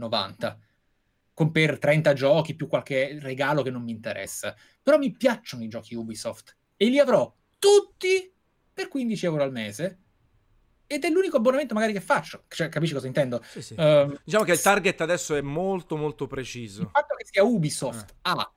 con 1.33 1.51
per 1.51 1.77
30 1.77 2.13
giochi 2.13 2.55
più 2.55 2.67
qualche 2.67 3.19
regalo 3.21 3.61
che 3.61 3.69
non 3.69 3.83
mi 3.83 3.91
interessa. 3.91 4.55
Però 4.81 4.97
mi 4.97 5.11
piacciono 5.11 5.63
i 5.63 5.67
giochi 5.67 5.95
Ubisoft 5.95 6.55
e 6.75 6.87
li 6.87 6.99
avrò 6.99 7.33
tutti 7.59 8.33
per 8.73 8.87
15 8.87 9.25
euro 9.25 9.43
al 9.43 9.51
mese. 9.51 9.99
Ed 10.87 11.03
è 11.03 11.09
l'unico 11.09 11.37
abbonamento 11.37 11.73
magari 11.73 11.93
che 11.93 12.01
faccio. 12.01 12.45
Cioè, 12.47 12.69
capisci 12.69 12.93
cosa 12.93 13.07
intendo? 13.07 13.41
Sì, 13.43 13.61
sì. 13.61 13.73
Uh, 13.73 14.17
diciamo 14.23 14.43
che 14.43 14.53
il 14.53 14.61
target 14.61 15.01
adesso 15.01 15.35
è 15.35 15.41
molto 15.41 15.95
molto 15.95 16.27
preciso. 16.27 16.81
Il 16.81 16.89
fatto 16.91 17.15
che 17.15 17.25
sia 17.29 17.43
Ubisoft 17.43 18.09
eh. 18.09 18.15
a 18.21 18.51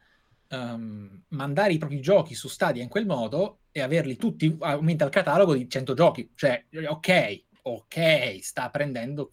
um, 0.50 1.22
mandare 1.28 1.72
i 1.72 1.78
propri 1.78 2.00
giochi 2.00 2.34
su 2.34 2.48
Stadia 2.48 2.82
in 2.82 2.88
quel 2.88 3.04
modo 3.04 3.60
e 3.72 3.80
averli 3.80 4.16
tutti 4.16 4.56
aumenta 4.60 5.04
il 5.04 5.10
catalogo 5.10 5.54
di 5.54 5.68
100 5.68 5.94
giochi. 5.94 6.32
Cioè, 6.34 6.64
ok, 6.86 7.44
ok, 7.62 8.38
sta 8.40 8.70
prendendo 8.70 9.30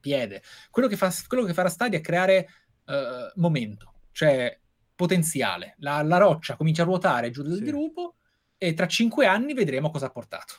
piede. 0.00 0.42
Quello 0.70 0.88
che, 0.88 0.96
fa, 0.96 1.12
quello 1.26 1.44
che 1.44 1.54
farà 1.54 1.68
Stadia 1.68 1.98
è 1.98 2.02
creare 2.02 2.48
uh, 2.86 3.40
momento, 3.40 3.94
cioè 4.12 4.58
potenziale. 4.94 5.74
La, 5.78 6.02
la, 6.02 6.16
roccia 6.16 6.56
comincia 6.56 6.82
a 6.82 6.86
ruotare 6.86 7.30
giù 7.30 7.42
del 7.42 7.56
sì. 7.56 7.64
dirupo 7.64 8.16
e 8.56 8.74
tra 8.74 8.86
cinque 8.86 9.26
anni 9.26 9.54
vedremo 9.54 9.90
cosa 9.90 10.06
ha 10.06 10.10
portato. 10.10 10.54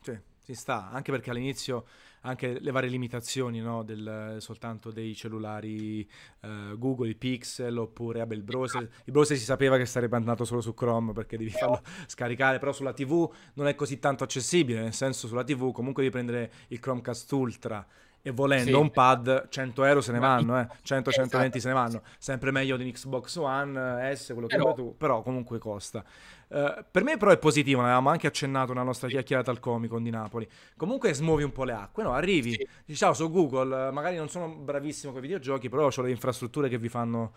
Sì, 0.00 0.18
si 0.38 0.54
sta, 0.54 0.90
anche 0.90 1.10
perché 1.10 1.30
all'inizio 1.30 1.86
anche 2.22 2.58
le 2.60 2.70
varie 2.70 2.90
limitazioni 2.90 3.60
no, 3.60 3.82
del, 3.82 4.36
soltanto 4.38 4.90
dei 4.90 5.14
cellulari 5.14 6.08
uh, 6.40 6.76
Google, 6.78 7.08
i 7.08 7.14
Pixel 7.14 7.76
oppure 7.76 8.20
vabbè, 8.20 8.34
il 8.34 8.42
browser. 8.42 8.82
Il 9.04 9.12
browser 9.12 9.36
si 9.36 9.44
sapeva 9.44 9.76
che 9.76 9.86
sarebbe 9.86 10.16
andato 10.16 10.44
solo 10.44 10.60
su 10.60 10.74
Chrome 10.74 11.12
perché 11.12 11.36
devi 11.36 11.50
farlo 11.50 11.82
scaricare, 12.06 12.58
però 12.58 12.72
sulla 12.72 12.92
TV 12.92 13.30
non 13.54 13.66
è 13.66 13.74
così 13.74 13.98
tanto 13.98 14.24
accessibile, 14.24 14.80
nel 14.80 14.94
senso 14.94 15.26
sulla 15.26 15.44
TV 15.44 15.72
comunque 15.72 16.02
devi 16.02 16.14
prendere 16.14 16.52
il 16.68 16.78
Chromecast 16.78 17.30
Ultra 17.32 17.86
e 18.24 18.30
volendo 18.30 18.70
sì. 18.70 18.74
un 18.74 18.90
pad 18.90 19.48
100 19.48 19.84
euro 19.84 20.00
se 20.00 20.12
ne 20.12 20.20
vanno, 20.20 20.58
eh. 20.58 20.68
100-120 20.86 21.06
esatto. 21.10 21.58
se 21.58 21.68
ne 21.68 21.74
vanno, 21.74 22.02
sempre 22.18 22.52
meglio 22.52 22.76
di 22.76 22.84
un 22.84 22.92
Xbox 22.92 23.36
One 23.36 24.14
S, 24.14 24.30
quello 24.32 24.46
che 24.46 24.58
vuoi 24.58 24.74
tu, 24.74 24.96
però 24.96 25.22
comunque 25.22 25.58
costa. 25.58 26.04
Uh, 26.52 26.84
per 26.90 27.02
me 27.02 27.16
però 27.16 27.30
è 27.30 27.38
positivo, 27.38 27.80
ne 27.80 27.86
avevamo 27.86 28.10
anche 28.10 28.26
accennato 28.26 28.74
nella 28.74 28.84
nostra 28.84 29.08
chiacchierata 29.08 29.50
al 29.50 29.58
Comic-Con 29.58 30.02
di 30.02 30.10
Napoli. 30.10 30.46
Comunque 30.76 31.14
smuovi 31.14 31.44
un 31.44 31.50
po' 31.50 31.64
le 31.64 31.72
acque, 31.72 32.02
no? 32.02 32.12
Arrivi, 32.12 32.50
sì. 32.50 32.68
dici 32.84 32.98
ciao, 32.98 33.14
su 33.14 33.30
Google, 33.30 33.90
magari 33.90 34.16
non 34.16 34.28
sono 34.28 34.50
bravissimo 34.50 35.12
con 35.12 35.24
i 35.24 35.26
videogiochi, 35.26 35.70
però 35.70 35.86
ho 35.86 36.02
le 36.02 36.10
infrastrutture 36.10 36.68
che 36.68 36.76
vi 36.76 36.90
fanno 36.90 37.32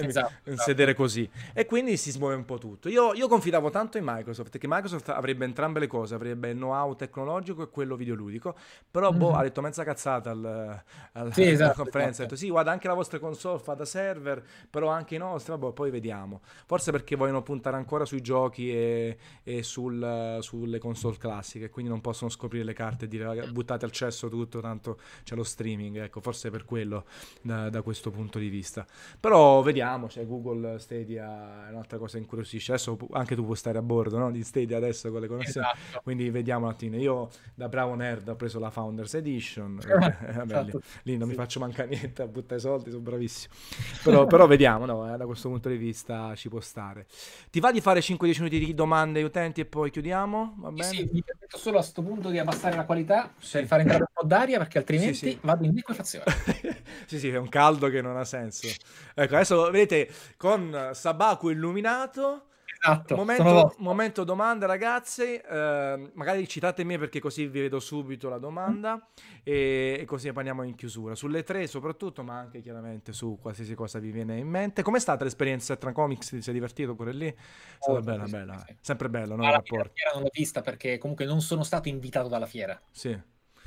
esatto, 0.00 0.32
esatto. 0.42 0.56
sedere 0.56 0.94
così. 0.94 1.30
E 1.54 1.66
quindi 1.66 1.96
si 1.96 2.10
smuove 2.10 2.34
un 2.34 2.44
po' 2.44 2.58
tutto. 2.58 2.88
Io, 2.88 3.14
io, 3.14 3.28
confidavo 3.28 3.70
tanto 3.70 3.96
in 3.96 4.02
Microsoft, 4.04 4.58
che 4.58 4.66
Microsoft 4.66 5.10
avrebbe 5.10 5.44
entrambe 5.44 5.78
le 5.78 5.86
cose, 5.86 6.16
avrebbe 6.16 6.50
il 6.50 6.56
know-how 6.56 6.96
tecnologico 6.96 7.62
e 7.62 7.68
quello 7.68 7.94
videoludico, 7.94 8.56
però 8.90 9.10
mm-hmm. 9.10 9.20
boh, 9.20 9.34
ha 9.36 9.42
detto 9.42 9.60
mezza 9.60 9.84
cazzata 9.84 10.30
al, 10.30 10.82
al, 11.12 11.32
sì, 11.32 11.44
esatto, 11.46 11.64
alla 11.64 11.82
conferenza, 11.84 12.22
ha 12.22 12.24
detto 12.24 12.36
sì, 12.36 12.50
guarda, 12.50 12.72
anche 12.72 12.88
la 12.88 12.94
vostra 12.94 13.20
console 13.20 13.60
fa 13.60 13.74
da 13.74 13.84
server, 13.84 14.42
però 14.68 14.88
anche 14.88 15.14
i 15.14 15.18
nostri, 15.18 15.52
vabbè, 15.56 15.72
poi 15.72 15.90
vediamo. 15.92 16.40
Forse 16.66 16.90
perché 16.90 17.14
vogliono 17.14 17.42
puntare 17.42 17.76
ancora 17.76 18.04
sui 18.04 18.20
giochi 18.20 18.46
giochi 18.48 18.72
e, 18.72 19.16
e 19.42 19.62
sul, 19.62 20.38
sulle 20.40 20.78
console 20.78 21.16
classiche, 21.16 21.70
quindi 21.70 21.90
non 21.90 22.00
possono 22.00 22.30
scoprire 22.30 22.64
le 22.64 22.72
carte 22.72 23.04
e 23.04 23.08
dire 23.08 23.48
buttate 23.50 23.84
al 23.84 23.92
cesso 23.92 24.28
tutto, 24.28 24.60
tanto 24.60 24.98
c'è 25.22 25.34
lo 25.34 25.44
streaming, 25.44 25.98
ecco, 25.98 26.20
forse 26.20 26.50
per 26.50 26.64
quello 26.64 27.04
da, 27.42 27.68
da 27.70 27.82
questo 27.82 28.10
punto 28.10 28.38
di 28.38 28.48
vista. 28.48 28.86
Però 29.20 29.62
vediamo, 29.62 30.08
cioè 30.08 30.26
Google 30.26 30.78
Stadia 30.78 31.68
è 31.68 31.70
un'altra 31.70 31.98
cosa 31.98 32.18
incuriosisce, 32.18 32.72
adesso 32.72 32.98
anche 33.12 33.34
tu 33.34 33.44
puoi 33.44 33.56
stare 33.56 33.78
a 33.78 33.82
bordo 33.82 34.18
no? 34.18 34.30
di 34.30 34.42
Stadia 34.42 34.76
adesso 34.76 35.10
con 35.10 35.20
le 35.20 35.28
connessioni, 35.28 35.66
esatto. 35.66 36.00
quindi 36.02 36.30
vediamo 36.30 36.66
un 36.66 36.72
attimo. 36.72 36.96
Io 36.96 37.28
da 37.54 37.68
bravo 37.68 37.94
nerd 37.94 38.28
ho 38.28 38.36
preso 38.36 38.58
la 38.58 38.70
Founders 38.70 39.14
Edition, 39.14 39.78
eh, 39.84 40.32
vabbè, 40.32 40.64
lì, 40.64 40.72
lì, 41.02 41.16
non 41.16 41.28
sì. 41.28 41.34
mi 41.34 41.34
faccio 41.34 41.60
mancare 41.60 41.88
niente 41.88 42.22
a 42.22 42.26
buttare 42.26 42.60
soldi, 42.60 42.90
sono 42.90 43.02
bravissimo. 43.02 43.54
Però, 44.02 44.26
però 44.26 44.46
vediamo, 44.46 44.86
no? 44.86 45.12
eh, 45.12 45.16
da 45.16 45.26
questo 45.26 45.48
punto 45.48 45.68
di 45.68 45.76
vista 45.76 46.34
ci 46.34 46.48
può 46.48 46.60
stare. 46.60 47.06
Ti 47.50 47.60
va 47.60 47.72
di 47.72 47.80
fare 47.80 48.00
5-10 48.00 48.37
minuti 48.42 48.64
di 48.64 48.74
domande 48.74 49.22
utenti 49.22 49.60
e 49.60 49.64
poi 49.64 49.90
chiudiamo? 49.90 50.54
Va 50.58 50.70
bene? 50.70 50.88
Sì, 50.88 51.08
mi 51.12 51.22
permetto 51.22 51.58
solo 51.58 51.78
a 51.78 51.80
questo 51.80 52.02
punto 52.02 52.30
di 52.30 52.38
abbassare 52.38 52.76
la 52.76 52.84
qualità 52.84 53.32
sì. 53.38 53.64
fare 53.64 53.82
entrare 53.82 54.02
un 54.02 54.12
po' 54.12 54.26
d'aria 54.26 54.58
perché 54.58 54.78
altrimenti 54.78 55.14
sì, 55.14 55.30
sì. 55.30 55.38
vado 55.42 55.64
in 55.64 55.72
liquefazione. 55.72 56.24
sì, 57.06 57.18
sì, 57.18 57.28
è 57.28 57.36
un 57.36 57.48
caldo 57.48 57.88
che 57.88 58.00
non 58.00 58.16
ha 58.16 58.24
senso. 58.24 58.66
Ecco, 59.14 59.34
adesso 59.34 59.70
vedete 59.70 60.12
con 60.36 60.90
Sabaku 60.92 61.50
illuminato 61.50 62.47
Esatto, 62.80 63.16
momento, 63.16 63.74
momento 63.78 64.24
domande 64.24 64.66
ragazzi, 64.66 65.34
eh, 65.34 66.10
magari 66.14 66.46
citatemi 66.46 66.96
perché 66.96 67.18
così 67.18 67.46
vi 67.48 67.60
vedo 67.60 67.80
subito 67.80 68.28
la 68.28 68.38
domanda 68.38 69.04
e, 69.42 69.98
e, 70.00 70.04
così 70.04 70.32
parliamo 70.32 70.62
in 70.62 70.76
chiusura. 70.76 71.14
Sulle 71.16 71.42
tre 71.42 71.66
soprattutto, 71.66 72.22
ma 72.22 72.38
anche 72.38 72.60
chiaramente 72.60 73.12
su 73.12 73.38
qualsiasi 73.40 73.74
cosa 73.74 73.98
vi 73.98 74.12
viene 74.12 74.38
in 74.38 74.48
mente. 74.48 74.82
Com'è 74.82 75.00
stata 75.00 75.24
l'esperienza 75.24 75.74
tra 75.76 75.92
comics? 75.92 76.28
Ti 76.28 76.40
sei 76.42 76.54
divertito 76.54 76.94
pure 76.94 77.12
lì? 77.12 77.26
È 77.26 77.34
stata 77.78 77.98
oh, 77.98 78.02
bella, 78.02 78.24
sì, 78.26 78.30
bella. 78.30 78.64
Sì. 78.64 78.76
Sempre 78.80 79.08
bello, 79.08 79.34
no? 79.34 79.42
La, 79.42 79.60
fiera 79.62 79.90
non 80.14 80.22
l'ho 80.22 80.30
vista 80.32 80.60
perché 80.60 80.98
comunque 80.98 81.24
non 81.24 81.40
sono 81.40 81.64
stato 81.64 81.88
invitato 81.88 82.28
dalla 82.28 82.46
fiera. 82.46 82.80
Sì. 82.92 83.08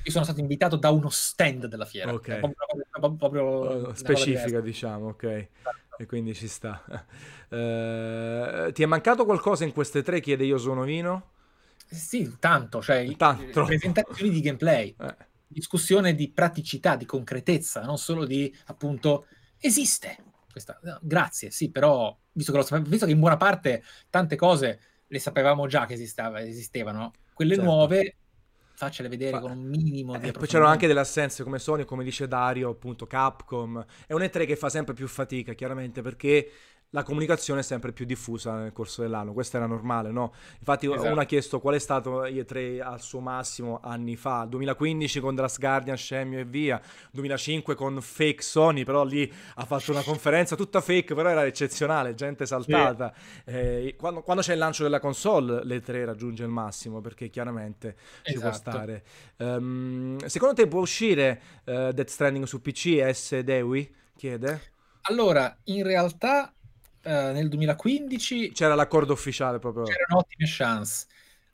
Io 0.04 0.12
sono 0.12 0.24
stato 0.24 0.40
invitato 0.40 0.78
da 0.78 0.90
uno 0.90 1.10
stand 1.10 1.68
della 1.68 1.86
fiera. 1.86 2.14
Ok. 2.14 2.40
Proprio, 2.40 2.56
proprio, 2.90 3.16
proprio 3.18 3.44
oh, 3.44 3.94
specifica, 3.94 4.62
diciamo, 4.62 5.10
ok. 5.10 5.50
E 6.02 6.08
quindi 6.08 6.34
ci 6.34 6.48
sta. 6.48 6.84
Uh, 7.50 8.72
ti 8.74 8.82
è 8.82 8.86
mancato 8.88 9.24
qualcosa 9.24 9.66
in 9.66 9.72
queste 9.72 10.02
tre? 10.02 10.20
Chiede 10.20 10.46
io 10.46 10.58
sono 10.58 10.82
vino? 10.82 11.30
Sì, 11.88 12.38
tanto, 12.40 12.82
cioè 12.82 13.16
tanto. 13.16 13.66
presentazioni 13.66 14.32
di 14.32 14.42
gameplay, 14.42 14.96
eh. 15.00 15.16
discussione 15.46 16.16
di 16.16 16.32
praticità, 16.32 16.96
di 16.96 17.06
concretezza, 17.06 17.84
non 17.84 18.00
solo 18.00 18.26
di 18.26 18.52
appunto 18.66 19.28
esiste. 19.60 20.18
Questa, 20.52 20.80
no, 20.82 20.98
grazie, 21.04 21.52
sì, 21.52 21.70
però 21.70 22.18
visto 22.32 22.52
che, 22.52 22.58
lo, 22.58 22.82
visto 22.82 23.06
che 23.06 23.12
in 23.12 23.20
buona 23.20 23.38
parte 23.38 23.84
tante 24.10 24.36
cose 24.36 24.80
le 25.06 25.20
sapevamo 25.20 25.68
già 25.68 25.86
che 25.86 25.94
esistava, 25.94 26.42
esistevano, 26.42 27.14
quelle 27.32 27.56
certo. 27.56 27.70
nuove 27.70 28.16
faccele 28.86 29.10
vedere 29.10 29.32
Fa... 29.32 29.40
con 29.42 29.52
un 29.52 29.64
minimo 29.64 30.18
di 30.18 30.28
eh, 30.28 30.32
Poi 30.32 30.48
c'erano 30.48 30.70
anche 30.70 30.88
delle 30.88 31.00
assenze 31.00 31.44
come 31.44 31.60
Sony, 31.60 31.86
come 31.86 32.04
dice 32.04 32.28
Dario, 32.28 32.70
appunto 32.70 33.06
Capcom. 33.06 33.86
È 34.08 34.14
un 34.14 34.22
E3 34.22 34.46
che 34.46 34.56
fa 34.56 34.70
sempre 34.70 34.94
più 34.94 35.08
fatica, 35.08 35.54
chiaramente, 35.54 36.02
perché 36.02 36.50
la 36.94 37.04
comunicazione 37.04 37.62
è 37.62 37.64
sempre 37.64 37.94
più 37.94 38.06
diffusa 38.06 38.56
nel 38.56 38.74
corso 38.74 39.02
dell'anno, 39.02 39.32
questo 39.34 39.58
era 39.58 39.66
normale, 39.66 40.12
no? 40.12 40.34
Infatti 40.60 40.92
esatto. 40.92 41.10
uno 41.10 41.22
ha 41.22 41.24
chiesto 41.24 41.60
qual 41.62 41.76
è 41.76 41.80
stato 41.80 42.24
IE3 42.24 42.82
al 42.82 43.02
suo 43.02 43.22
massimo 43.22 43.80
anni 43.82 44.18
fa, 44.18 44.46
2015 44.46 45.20
con 45.22 45.36
The 45.36 45.42
Last 45.42 45.60
Guardian, 45.60 45.96
Scemio 45.96 46.40
e 46.40 46.44
via, 46.44 46.82
2005 47.12 47.76
con 47.76 48.02
fake 48.02 48.42
Sony, 48.42 48.84
però 48.84 49.06
lì 49.06 49.32
ha 49.56 49.66
fatto 49.66 49.92
una 49.92 50.04
conferenza 50.04 50.58
tutta 50.58 50.82
fake, 50.82 51.16
però 51.16 51.30
era 51.30 51.46
eccezionale, 51.46 52.14
gente 52.14 52.46
saltata. 52.46 53.14
Sì. 53.16 53.52
Eh, 53.52 53.96
quando, 53.98 54.22
quando, 54.22 54.42
c'è 54.42 54.54
il 54.54 54.60
lancio 54.60 54.84
della 54.84 55.00
console 55.00 55.64
l'E3 55.64 56.06
raggiunge 56.06 56.44
il 56.44 56.50
massimo, 56.50 57.00
perché 57.00 57.30
chiaramente 57.30 57.96
ci 58.24 58.34
esatto. 58.34 58.50
può 58.50 58.58
stare. 58.58 59.04
Um, 59.38 60.18
secondo 60.26 60.56
te 60.56 60.68
può 60.68 60.82
uscire 60.82 61.42
uh, 61.66 61.92
Death 61.92 62.10
Stranding 62.10 62.44
su 62.46 62.60
PC 62.60 63.10
S 63.10 63.40
Dewi? 63.40 63.96
Chiede. 64.18 64.62
Allora, 65.04 65.58
in 65.66 65.84
realtà 65.84 66.54
eh, 67.04 67.32
nel 67.32 67.50
2015 67.50 68.52
c'era 68.52 68.76
l'accordo 68.76 69.14
ufficiale 69.14 69.60
proprio. 69.60 69.84
C'erano 69.84 70.20
ottime 70.20 70.46
chance. 70.48 71.08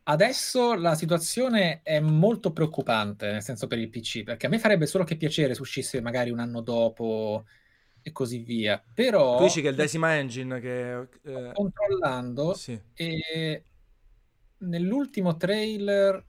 Adesso 0.04 0.76
la 0.76 0.96
situazione 0.96 1.82
è 1.84 2.00
molto 2.00 2.54
preoccupante, 2.54 3.30
nel 3.30 3.42
senso 3.42 3.68
per 3.68 3.78
il 3.78 3.90
PC, 3.90 4.24
perché 4.24 4.46
a 4.46 4.50
me 4.50 4.58
farebbe 4.58 4.86
solo 4.86 5.04
che 5.04 5.18
piacere 5.18 5.54
se 5.54 5.62
uscisse 5.62 6.00
magari 6.00 6.30
un 6.30 6.40
anno 6.40 6.62
dopo 6.62 7.44
e 8.02 8.12
così 8.14 8.38
via. 8.38 8.82
Però... 8.94 9.38
Tu 9.38 9.44
dici 9.44 9.62
che 9.62 9.68
è 9.68 9.72
il 9.72 9.76
Decima 9.76 10.16
Engine 10.16 10.62
che... 10.62 11.08
Eh... 11.24 11.52
Controllando 11.54 12.54
sì. 12.54 12.80
e 12.94 13.64
nell'ultimo 14.60 15.36
trailer... 15.36 16.24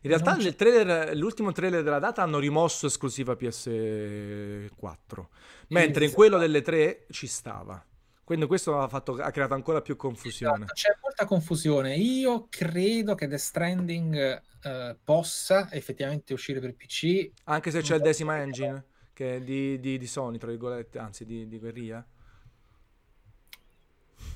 In 0.00 0.10
realtà 0.10 0.34
nel 0.34 0.56
trailer, 0.56 1.16
l'ultimo 1.16 1.52
trailer 1.52 1.82
della 1.82 1.98
data 1.98 2.22
hanno 2.22 2.38
rimosso 2.38 2.86
esclusiva 2.86 3.34
PS4, 3.34 5.26
mentre 5.68 6.04
in 6.04 6.12
quello 6.12 6.38
delle 6.38 6.62
tre 6.62 7.06
ci 7.10 7.26
stava. 7.26 7.84
Quindi 8.28 8.44
questo 8.44 8.78
ha, 8.78 8.88
fatto, 8.88 9.14
ha 9.14 9.30
creato 9.30 9.54
ancora 9.54 9.80
più 9.80 9.96
confusione. 9.96 10.64
Esatto, 10.64 10.74
c'è 10.74 10.94
molta 11.00 11.24
confusione. 11.24 11.96
Io 11.96 12.46
credo 12.50 13.14
che 13.14 13.26
The 13.26 13.38
Stranding 13.38 14.42
uh, 14.64 14.94
possa 15.02 15.72
effettivamente 15.72 16.34
uscire 16.34 16.60
per 16.60 16.74
PC. 16.74 17.30
Anche 17.44 17.70
se 17.70 17.80
c'è 17.80 17.94
il 17.94 18.02
Decima 18.02 18.38
Engine, 18.42 18.84
che 19.14 19.36
è 19.36 19.40
di, 19.40 19.80
di, 19.80 19.96
di, 19.96 20.06
Sony, 20.06 20.36
tra 20.36 20.50
virgolette, 20.50 20.98
anzi 20.98 21.24
di, 21.24 21.48
di 21.48 21.58
Guerrilla. 21.58 22.06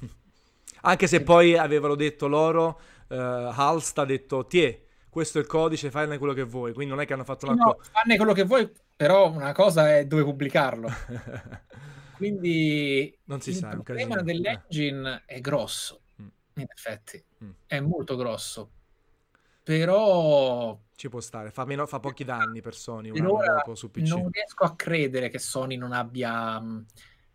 Anche 0.80 1.06
se 1.06 1.22
poi 1.22 1.58
avevano 1.58 1.94
detto 1.94 2.28
loro, 2.28 2.80
uh, 3.08 3.14
Halst 3.14 3.98
ha 3.98 4.06
detto, 4.06 4.46
tie, 4.46 4.86
questo 5.10 5.36
è 5.36 5.42
il 5.42 5.46
codice, 5.46 5.90
fanne 5.90 6.16
quello 6.16 6.32
che 6.32 6.44
vuoi. 6.44 6.72
Quindi 6.72 6.94
non 6.94 7.02
è 7.02 7.06
che 7.06 7.12
hanno 7.12 7.24
fatto 7.24 7.44
una 7.44 7.62
cosa... 7.62 7.76
No, 7.76 7.84
fanne 7.92 8.16
quello 8.16 8.32
che 8.32 8.44
vuoi, 8.44 8.72
però 8.96 9.30
una 9.30 9.52
cosa 9.52 9.94
è 9.94 10.06
dove 10.06 10.24
pubblicarlo. 10.24 10.88
Quindi 12.22 13.18
non 13.24 13.40
si 13.40 13.50
il 13.50 13.56
sa, 13.56 13.70
problema 13.70 14.20
eh. 14.20 14.22
dell'engine 14.22 15.24
è 15.26 15.40
grosso, 15.40 16.02
mm. 16.22 16.28
in 16.54 16.66
effetti, 16.72 17.20
mm. 17.42 17.50
è 17.66 17.80
molto 17.80 18.14
grosso. 18.14 18.70
Però 19.64 20.78
ci 20.94 21.08
può 21.08 21.18
stare, 21.18 21.50
fa, 21.50 21.64
meno, 21.64 21.84
fa 21.84 21.98
pochi 21.98 22.22
danni 22.22 22.60
per 22.60 22.76
Sony 22.76 23.10
un 23.10 23.18
anno 23.18 23.54
dopo 23.56 23.74
su 23.74 23.90
PC. 23.90 24.08
Non 24.08 24.30
riesco 24.30 24.62
a 24.62 24.76
credere 24.76 25.30
che 25.30 25.40
Sony 25.40 25.76
non 25.76 25.90
abbia 25.90 26.60
mm, 26.60 26.80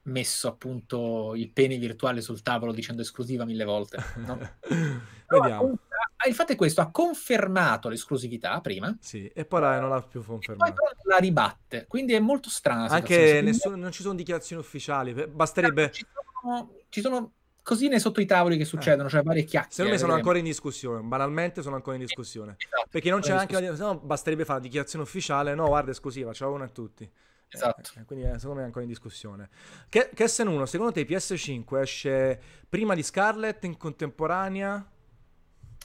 messo 0.03 0.47
appunto 0.47 1.35
il 1.35 1.49
pene 1.51 1.77
virtuale 1.77 2.21
sul 2.21 2.41
tavolo 2.41 2.71
dicendo 2.71 3.01
esclusiva 3.01 3.43
mille 3.43 3.65
volte. 3.65 4.01
No? 4.15 4.39
Vediamo. 5.27 5.79
Il 6.27 6.35
fatto 6.35 6.51
è 6.51 6.55
questo, 6.55 6.81
ha 6.81 6.91
confermato 6.91 7.89
l'esclusività 7.89 8.59
prima. 8.61 8.95
Sì, 8.99 9.27
e 9.27 9.45
poi 9.45 9.61
non 9.61 9.89
l'ha 9.89 10.01
più 10.01 10.23
confermato. 10.23 10.71
E 10.71 10.73
poi 10.73 10.87
la 11.03 11.17
ribatte, 11.17 11.85
quindi 11.87 12.13
è 12.13 12.19
molto 12.19 12.49
strana. 12.49 12.87
Anche 12.87 13.41
nessun, 13.41 13.79
non 13.79 13.91
ci 13.91 14.01
sono 14.01 14.15
dichiarazioni 14.15 14.61
ufficiali, 14.61 15.13
basterebbe... 15.13 15.91
Ci 15.91 16.05
sono, 16.41 16.73
ci 16.89 17.01
sono 17.01 17.31
cosine 17.67 17.99
sotto 17.99 18.21
i 18.21 18.25
tavoli 18.25 18.55
che 18.55 18.63
succedono, 18.63 19.09
eh. 19.09 19.11
cioè 19.11 19.23
varie 19.23 19.43
chiacchiere. 19.43 19.73
Secondo 19.73 19.91
me 19.91 19.97
sono 19.97 20.13
ancora 20.13 20.37
in 20.37 20.45
discussione, 20.45 21.01
banalmente 21.01 21.61
sono 21.61 21.75
ancora 21.75 21.97
in 21.97 22.03
discussione. 22.03 22.55
Esatto, 22.57 22.87
perché 22.89 23.09
non 23.09 23.19
c'è 23.19 23.33
anche 23.33 23.59
la... 23.59 23.75
No, 23.75 23.97
basterebbe 23.97 24.45
fare 24.45 24.59
la 24.59 24.65
dichiarazione 24.65 25.03
ufficiale, 25.03 25.53
no, 25.53 25.67
guarda, 25.67 25.91
esclusiva, 25.91 26.31
ciao 26.31 26.53
una 26.53 26.63
a 26.65 26.69
tutti. 26.69 27.09
Esatto. 27.49 27.91
Eh, 27.99 28.03
quindi 28.05 28.25
secondo 28.37 28.55
me 28.55 28.61
è 28.61 28.65
ancora 28.65 28.83
in 28.83 28.89
discussione. 28.89 29.49
Che, 29.89 30.11
che 30.13 30.25
SN1, 30.25 30.63
secondo 30.63 30.91
te 30.91 31.05
PS5 31.05 31.81
esce 31.81 32.41
prima 32.69 32.93
di 32.93 33.03
Scarlet 33.03 33.63
in 33.65 33.77
contemporanea? 33.77 34.85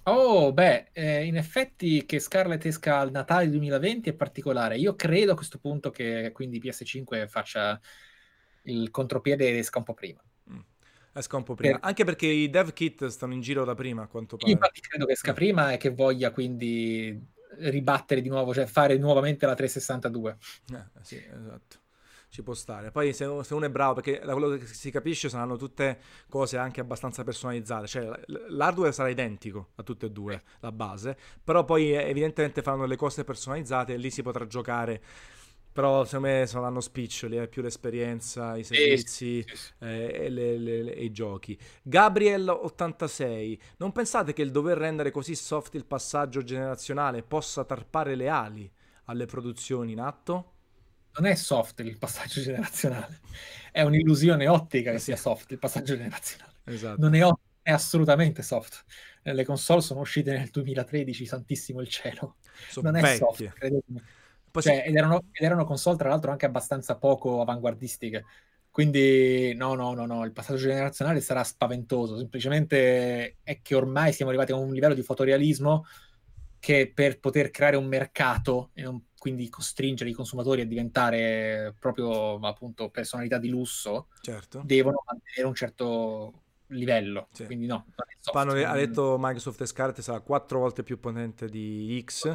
Oh, 0.05 0.53
beh, 0.53 0.91
eh, 0.93 1.25
in 1.25 1.37
effetti 1.37 2.05
che 2.05 2.19
Scarlet 2.19 2.65
esca 2.65 2.99
al 2.99 3.13
Natale 3.13 3.49
2020 3.49 4.11
è 4.11 4.15
particolare. 4.15 4.77
Io 4.77 4.97
credo 4.97 5.33
a 5.33 5.37
questo 5.37 5.59
punto 5.59 5.91
che 5.91 6.31
quindi 6.33 6.61
PS5 6.61 7.29
faccia 7.29 7.81
il 8.65 8.91
contropiede 8.91 9.49
ed 9.49 9.57
esca 9.57 9.79
un 9.79 9.85
po' 9.85 9.95
prima. 9.95 10.21
Mm. 10.51 10.59
Esca 11.13 11.37
un 11.37 11.45
po' 11.45 11.55
prima, 11.55 11.79
per... 11.79 11.87
anche 11.87 12.05
perché 12.05 12.27
i 12.27 12.51
dev 12.51 12.73
kit 12.73 13.07
stanno 13.07 13.35
in 13.35 13.41
giro 13.41 13.65
da 13.65 13.75
prima, 13.75 14.03
a 14.03 14.07
quanto 14.09 14.37
pare. 14.37 14.51
Io 14.51 14.57
infatti 14.57 14.81
credo 14.81 15.07
che 15.07 15.13
esca 15.13 15.31
eh. 15.31 15.35
prima 15.35 15.73
e 15.73 15.77
che 15.77 15.91
voglia 15.91 16.33
quindi 16.33 17.31
ribattere 17.59 18.21
di 18.21 18.29
nuovo, 18.29 18.53
cioè 18.53 18.67
fare 18.67 18.97
nuovamente 18.97 19.47
la 19.47 19.55
362. 19.55 20.37
Eh, 20.73 20.85
sì, 21.03 21.17
esatto. 21.17 21.82
Ci 22.33 22.43
può 22.43 22.55
stare. 22.55 22.91
Poi 22.91 23.13
se, 23.13 23.27
uno 23.27 23.43
è 23.43 23.69
bravo, 23.69 24.01
perché 24.01 24.19
da 24.25 24.33
quello 24.33 24.57
che 24.57 24.65
si 24.65 24.91
capisce 24.91 25.29
saranno 25.29 25.59
tutte 25.59 25.99
cose 26.31 26.57
anche 26.57 26.81
abbastanza 26.81 27.25
personalizzate, 27.25 27.87
cioè 27.87 28.11
l'hardware 28.49 28.91
sarà 28.91 29.11
identico 29.11 29.73
a 29.75 29.83
tutte 29.83 30.07
e 30.07 30.11
due, 30.11 30.43
la 30.61 30.73
base, 30.73 31.15
però 31.45 31.63
poi 31.67 31.93
evidentemente 31.93 32.63
faranno 32.63 32.87
le 32.87 32.97
cose 32.97 33.23
personalizzate 33.25 33.93
e 33.93 33.97
lì 33.99 34.11
si 34.11 34.23
potrà 34.23 34.47
giocare 34.47 35.03
però 35.73 36.07
secondo 36.07 36.29
me 36.29 36.47
saranno 36.47 36.81
spiccioli, 36.81 37.37
è 37.37 37.49
più 37.49 37.61
l'esperienza, 37.61 38.57
i 38.57 38.65
servizi. 38.65 39.45
Eh, 39.79 40.11
e, 40.25 40.29
le, 40.31 40.57
le, 40.57 40.83
le, 40.85 40.91
i 40.93 41.11
giochi. 41.13 41.59
Gabriel86, 41.87 43.59
non 43.77 43.93
pensate 43.93 44.33
che 44.33 44.41
il 44.41 44.51
dover 44.51 44.79
rendere 44.79 45.11
così 45.11 45.35
soft 45.35 45.75
il 45.75 45.85
passaggio 45.85 46.43
generazionale 46.43 47.23
possa 47.23 47.65
tarpare 47.65 48.15
le 48.15 48.29
ali 48.29 48.71
alle 49.05 49.27
produzioni 49.27 49.93
in 49.93 50.01
atto? 50.01 50.53
Non 51.15 51.27
è 51.27 51.35
soft 51.35 51.81
il 51.81 51.99
passaggio 51.99 52.41
generazionale, 52.41 53.21
è 53.71 53.83
un'illusione 53.83 54.49
ottica 54.49 54.91
che 54.93 54.99
sia 54.99 55.17
soft 55.17 55.51
il 55.51 55.59
passaggio 55.59 55.97
generazionale. 55.97 56.53
Esatto. 56.65 57.01
Non 57.01 57.15
è, 57.15 57.29
è 57.63 57.71
assolutamente 57.71 58.43
soft. 58.43 58.85
Le 59.23 59.45
console 59.45 59.81
sono 59.81 60.01
uscite 60.01 60.33
nel 60.33 60.49
2013, 60.51 61.27
santissimo 61.27 61.81
il 61.81 61.89
cielo. 61.89 62.37
Sono 62.69 62.91
non 62.91 63.01
vecchie. 63.01 63.15
è 63.15 63.19
soft, 63.19 63.53
credetemi. 63.53 64.03
Cioè, 64.61 64.85
ed, 64.87 64.95
erano, 64.95 65.25
ed, 65.33 65.45
erano, 65.45 65.65
console, 65.65 65.97
tra 65.97 66.09
l'altro, 66.09 66.31
anche 66.31 66.47
abbastanza 66.47 66.97
poco 66.97 67.41
avanguardistiche. 67.41 68.25
Quindi, 68.71 69.55
no, 69.55 69.75
no, 69.75 69.95
no, 69.95 70.07
no, 70.07 70.25
il 70.25 70.33
passaggio 70.33 70.61
generazionale 70.61 71.21
sarà 71.21 71.45
spaventoso. 71.45 72.19
Semplicemente 72.19 73.37
è 73.43 73.61
che 73.63 73.75
ormai 73.75 74.13
siamo 74.13 74.31
arrivati 74.31 74.53
a 74.53 74.57
un 74.57 74.73
livello 74.73 74.95
di 74.95 75.03
fotorealismo 75.03 75.87
che 76.59 76.91
per 76.95 77.19
poter 77.19 77.51
creare 77.51 77.77
un 77.77 77.87
mercato 77.87 78.71
e 78.75 78.83
non, 78.83 79.03
quindi 79.23 79.49
costringere 79.49 80.11
i 80.11 80.15
consumatori 80.15 80.63
a 80.63 80.67
diventare 80.67 81.77
proprio 81.79 82.41
appunto 82.41 82.91
personalità 82.91 83.39
di 83.39 83.51
lusso, 83.51 84.09
certo. 84.21 84.63
devono 84.65 85.05
mantenere 85.07 85.47
un 85.47 85.55
certo 85.55 86.43
livello. 86.67 87.29
Sì. 87.31 87.45
Quindi 87.45 87.67
no, 87.67 87.87
Spano 88.19 88.51
ha 88.51 88.75
detto 88.75 89.19
Microsoft 89.21 89.65
Scarlett 89.65 90.01
sarà 90.01 90.19
quattro 90.23 90.59
volte 90.59 90.83
più 90.83 90.99
potente 90.99 91.47
di 91.49 92.05
X. 92.05 92.35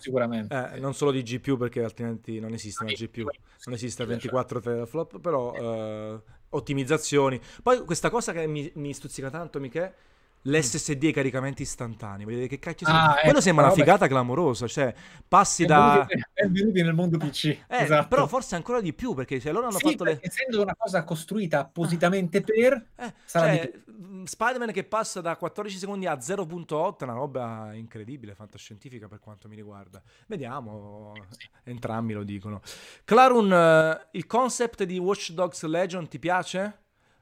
Sicuramente. 0.00 0.72
Eh, 0.74 0.80
non 0.80 0.92
solo 0.92 1.12
di 1.12 1.22
GPU 1.22 1.56
perché 1.56 1.82
altrimenti 1.82 2.38
non 2.40 2.52
esiste 2.52 2.84
una 2.84 2.92
GPU. 2.92 3.28
Non 3.64 3.74
esiste 3.74 4.04
24 4.04 4.60
teraflop, 4.60 5.18
però 5.18 6.12
uh, 6.14 6.22
ottimizzazioni. 6.50 7.40
Poi 7.62 7.86
questa 7.86 8.10
cosa 8.10 8.32
che 8.32 8.46
mi, 8.46 8.70
mi 8.74 8.92
stuzzica 8.92 9.30
tanto, 9.30 9.58
Michele, 9.60 9.94
l'SSD 10.42 11.04
e 11.04 11.08
i 11.08 11.12
caricamenti 11.12 11.62
istantanei. 11.62 12.24
Vedete 12.24 12.48
che 12.48 12.58
cacchio 12.58 12.86
ah, 12.88 13.14
Quello 13.14 13.30
ecco, 13.30 13.40
sembra 13.40 13.66
una 13.66 13.74
figata 13.74 14.06
clamorosa. 14.06 14.66
Cioè, 14.66 14.94
passi 15.26 15.64
da. 15.64 16.06
Benvenuti 16.34 16.82
nel 16.82 16.94
mondo 16.94 17.18
PC. 17.18 17.44
Eh, 17.44 17.64
esatto. 17.68 18.08
Però 18.08 18.26
forse 18.26 18.56
ancora 18.56 18.80
di 18.80 18.92
più 18.92 19.14
perché 19.14 19.38
se 19.40 19.52
loro 19.52 19.66
hanno 19.66 19.78
sì, 19.78 19.90
fatto 19.90 20.04
le. 20.04 20.18
Essendo 20.20 20.62
una 20.62 20.74
cosa 20.76 21.04
costruita 21.04 21.60
appositamente 21.60 22.38
ah. 22.38 22.42
per. 22.42 22.86
Eh, 22.96 23.14
cioè, 23.26 23.70
Spider-Man 24.24 24.72
che 24.72 24.84
passa 24.84 25.20
da 25.20 25.36
14 25.36 25.78
secondi 25.78 26.06
a 26.06 26.14
0.8 26.14 26.98
è 26.98 27.02
una 27.04 27.12
roba 27.14 27.72
incredibile, 27.74 28.34
fantascientifica 28.34 29.08
per 29.08 29.20
quanto 29.20 29.48
mi 29.48 29.56
riguarda. 29.56 30.02
Vediamo, 30.26 31.12
sì. 31.30 31.48
entrambi 31.64 32.12
lo 32.12 32.22
dicono. 32.22 32.60
Clarun, 33.04 33.50
uh, 33.50 34.08
il 34.12 34.26
concept 34.26 34.84
di 34.84 34.98
Watch 34.98 35.32
Dogs 35.32 35.62
Legion 35.64 36.08
ti 36.08 36.18
piace? 36.18 36.80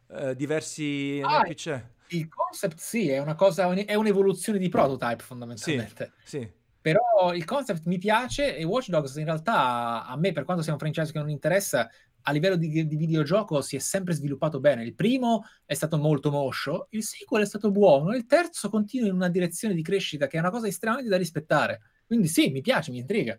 Uh, 0.09 0.35
diversi 0.35 1.21
ah, 1.23 1.43
NPC? 1.43 1.83
Il 2.11 2.29
concept 2.29 2.79
sì, 2.79 3.09
è 3.09 3.19
una 3.19 3.35
cosa, 3.35 3.73
è 3.73 3.95
un'evoluzione 3.95 4.59
di 4.59 4.69
prototype 4.69 5.23
fondamentalmente. 5.23 6.13
Sì, 6.25 6.39
sì. 6.39 6.53
Però 6.81 7.35
il 7.35 7.45
concept 7.45 7.85
mi 7.85 7.99
piace 7.99 8.57
e 8.57 8.65
Watch 8.65 8.89
Dogs 8.89 9.17
in 9.17 9.25
realtà 9.25 10.07
a 10.07 10.17
me, 10.17 10.33
per 10.33 10.45
quanto 10.45 10.63
sia 10.63 10.73
un 10.73 10.79
franchise 10.79 11.13
che 11.13 11.19
non 11.19 11.29
interessa, 11.29 11.91
a 12.23 12.33
livello 12.33 12.57
di, 12.57 12.87
di, 12.87 12.97
videogioco 12.97 13.61
si 13.61 13.77
è 13.77 13.79
sempre 13.79 14.15
sviluppato 14.15 14.61
bene. 14.61 14.83
Il 14.83 14.95
primo 14.95 15.45
è 15.65 15.75
stato 15.75 15.99
molto 15.99 16.31
moscio, 16.31 16.87
il 16.91 17.03
sequel 17.03 17.43
è 17.43 17.47
stato 17.47 17.71
buono, 17.71 18.15
il 18.15 18.27
terzo 18.27 18.69
continua 18.71 19.09
in 19.09 19.15
una 19.15 19.29
direzione 19.29 19.75
di 19.75 19.83
crescita 19.83 20.27
che 20.27 20.37
è 20.37 20.41
una 20.41 20.51
cosa 20.51 20.67
estremamente 20.67 21.11
da 21.11 21.17
rispettare. 21.17 21.81
Quindi 22.07 22.29
sì, 22.29 22.51
mi 22.51 22.61
piace, 22.61 22.91
mi 22.91 22.99
intriga. 22.99 23.39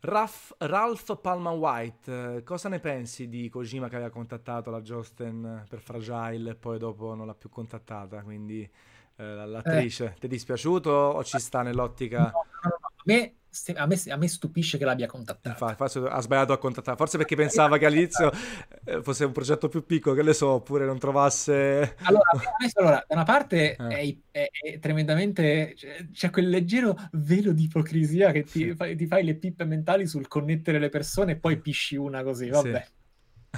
Ralph, 0.00 0.54
Ralph 0.58 1.20
Palman 1.20 1.58
White, 1.58 2.36
eh, 2.36 2.42
cosa 2.42 2.68
ne 2.68 2.80
pensi 2.80 3.28
di 3.28 3.48
Kojima 3.50 3.88
che 3.88 3.96
aveva 3.96 4.10
contattato 4.10 4.70
la 4.70 4.80
Josten 4.80 5.66
per 5.68 5.80
Fragile 5.80 6.50
e 6.50 6.54
poi 6.54 6.78
dopo 6.78 7.14
non 7.14 7.26
l'ha 7.26 7.34
più 7.34 7.50
contattata? 7.50 8.22
Quindi 8.22 8.68
eh, 9.16 9.46
l'attrice, 9.46 10.06
eh. 10.06 10.14
ti 10.18 10.26
è 10.26 10.28
dispiaciuto 10.28 10.90
o 10.90 11.22
ci 11.22 11.38
sta 11.38 11.60
nell'ottica? 11.62 12.30
No, 12.32 12.44
no, 12.62 12.78
no, 12.80 12.86
a 12.86 13.02
me 13.04 13.34
a 13.74 13.86
me, 13.86 14.00
a 14.08 14.16
me, 14.16 14.28
stupisce 14.28 14.78
che 14.78 14.84
l'abbia 14.84 15.06
contattato. 15.06 15.64
Infatti, 15.66 15.98
ha 15.98 16.20
sbagliato 16.20 16.52
a 16.52 16.58
contattare, 16.58 16.96
forse 16.96 17.16
perché 17.16 17.34
pensava 17.36 17.78
che 17.78 17.86
all'inizio 17.86 18.30
eh, 18.84 19.02
fosse 19.02 19.24
un 19.24 19.32
progetto 19.32 19.68
più 19.68 19.84
piccolo, 19.84 20.14
che 20.14 20.22
le 20.22 20.32
so, 20.32 20.48
oppure 20.48 20.84
non 20.84 20.98
trovasse... 20.98 21.96
Allora, 22.02 22.30
allora 22.74 23.04
da 23.06 23.14
una 23.14 23.24
parte 23.24 23.74
eh. 23.80 23.88
è, 23.88 24.16
è, 24.30 24.50
è, 24.50 24.78
tremendamente... 24.78 25.74
C'è 26.12 26.30
quel 26.30 26.48
leggero 26.48 26.96
velo 27.12 27.52
di 27.52 27.64
ipocrisia 27.64 28.30
che 28.32 28.44
ti, 28.44 28.74
sì. 28.78 28.96
ti, 28.96 29.06
fai 29.06 29.24
le 29.24 29.34
pippe 29.34 29.64
mentali 29.64 30.06
sul 30.06 30.28
connettere 30.28 30.78
le 30.78 30.88
persone 30.88 31.32
e 31.32 31.36
poi 31.36 31.58
pisci 31.58 31.96
una 31.96 32.22
così, 32.22 32.48
vabbè. 32.48 32.84
Sì. 32.86 32.98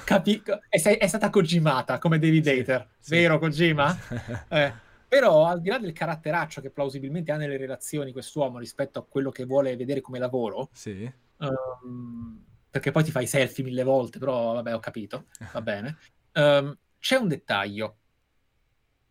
Capi- 0.05 0.43
è, 0.71 0.81
è, 0.81 1.07
stata 1.07 1.29
Kojimata 1.29 1.99
come 1.99 2.19
David 2.19 2.45
sì. 2.45 2.51
Hater, 2.51 2.89
vero 3.09 3.39
Kojima? 3.39 3.99
eh. 4.49 4.91
Però 5.13 5.45
al 5.45 5.61
di 5.61 5.69
là 5.69 5.77
del 5.77 5.93
caratteraccio 5.93 6.63
che 6.63 6.71
plausibilmente 6.71 7.33
ha 7.33 7.37
nelle 7.37 7.59
relazioni 7.59 8.13
quest'uomo 8.13 8.59
rispetto 8.59 8.99
a 8.99 9.05
quello 9.05 9.29
che 9.31 9.45
vuole 9.45 9.77
vedere 9.77 10.01
come 10.01 10.19
lavoro, 10.19 10.71
sì. 10.73 11.13
um, 11.37 12.43
perché 12.71 12.93
poi 12.93 13.05
ti 13.05 13.11
fai 13.11 13.27
selfie 13.27 13.63
mille 13.63 13.83
volte, 13.83 14.19
però 14.19 14.55
vabbè 14.55 14.75
ho 14.75 14.79
capito, 14.79 15.27
va 15.53 15.61
bene. 15.61 15.99
Um, 16.33 16.75
c'è 16.99 17.17
un 17.17 17.29
dettaglio 17.29 17.97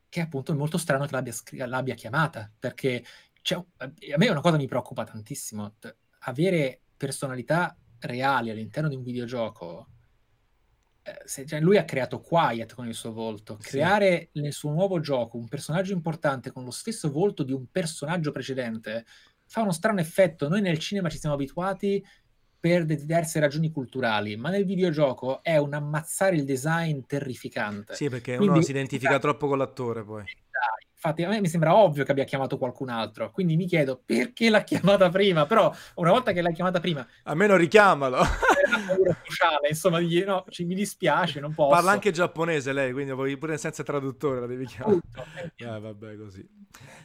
che 0.10 0.22
appunto 0.22 0.54
è 0.54 0.56
molto 0.56 0.80
strano 0.80 1.06
che 1.06 1.12
l'abbia, 1.12 1.36
l'abbia 1.68 1.94
chiamata, 1.94 2.52
perché 2.58 3.06
a 3.52 4.18
me 4.18 4.28
una 4.28 4.42
cosa 4.42 4.58
mi 4.58 4.66
preoccupa 4.66 5.04
tantissimo, 5.04 5.76
avere 6.22 6.82
personalità 6.98 7.78
reali 8.00 8.50
all'interno 8.50 8.90
di 8.90 8.96
un 8.96 9.04
videogioco 9.04 9.90
lui 11.60 11.78
ha 11.78 11.86
creato 11.86 12.20
Quiet 12.20 12.74
con 12.74 12.88
il 12.88 12.94
suo 12.94 13.12
volto. 13.12 13.58
Creare 13.62 14.30
sì. 14.32 14.42
nel 14.42 14.54
suo 14.54 14.72
nuovo 14.72 15.00
gioco 15.00 15.38
un 15.38 15.48
personaggio 15.48 15.94
importante 15.94 16.52
con 16.52 16.64
lo 16.64 16.72
stesso 16.72 17.12
volto 17.12 17.44
di 17.44 17.54
un 17.54 17.66
personaggio 17.72 18.32
precedente 18.32 19.06
fa 19.48 19.62
uno 19.62 19.72
strano 19.72 20.00
effetto. 20.00 20.48
Noi 20.48 20.62
nel 20.62 20.80
cinema 20.80 21.10
ci 21.10 21.18
siamo 21.18 21.36
abituati 21.36 22.04
per 22.62 22.86
diverse 22.86 23.40
ragioni 23.40 23.72
culturali, 23.72 24.38
ma 24.38 24.50
nel 24.50 24.66
videogioco 24.66 25.42
è 25.42 25.58
un 25.58 25.74
ammazzare 25.74 26.36
il 26.36 26.46
design 26.46 27.00
terrificante. 27.08 27.96
Sì, 27.96 28.08
perché 28.08 28.36
Quindi, 28.36 28.54
uno 28.54 28.64
si 28.64 28.70
identifica 28.72 29.18
troppo 29.18 29.48
con 29.48 29.58
l'attore 29.58 30.04
poi. 30.04 30.24
Infatti 30.94 31.24
a 31.24 31.30
me 31.30 31.42
mi 31.42 31.48
sembra 31.48 31.76
ovvio 31.76 32.04
che 32.04 32.12
abbia 32.12 32.26
chiamato 32.26 32.60
qualcun 32.60 32.90
altro, 32.90 33.32
quindi 33.32 33.56
mi 33.56 33.66
chiedo 33.66 34.00
perché 34.06 34.52
l'ha 34.52 34.62
chiamata 34.64 35.10
prima, 35.10 35.48
però 35.48 35.74
una 35.96 36.12
volta 36.12 36.32
che 36.32 36.44
l'ha 36.44 36.52
chiamata 36.52 36.80
prima... 36.80 37.06
Almeno 37.24 37.56
richiamalo! 37.56 38.20
sociale, 39.24 39.68
insomma, 39.70 40.00
di, 40.00 40.24
no, 40.24 40.46
ci, 40.50 40.66
mi 40.66 40.76
dispiace, 40.76 41.40
non 41.40 41.54
posso. 41.54 41.74
Parla 41.76 41.92
anche 41.92 42.12
giapponese 42.12 42.74
lei, 42.74 42.92
quindi 42.92 43.38
pure 43.38 43.58
senza 43.58 43.84
traduttore 43.84 44.40
la 44.40 44.46
devi 44.48 44.66
chiamare. 44.66 45.00
Eh, 45.56 45.80
vabbè, 45.80 46.18
così. 46.18 46.48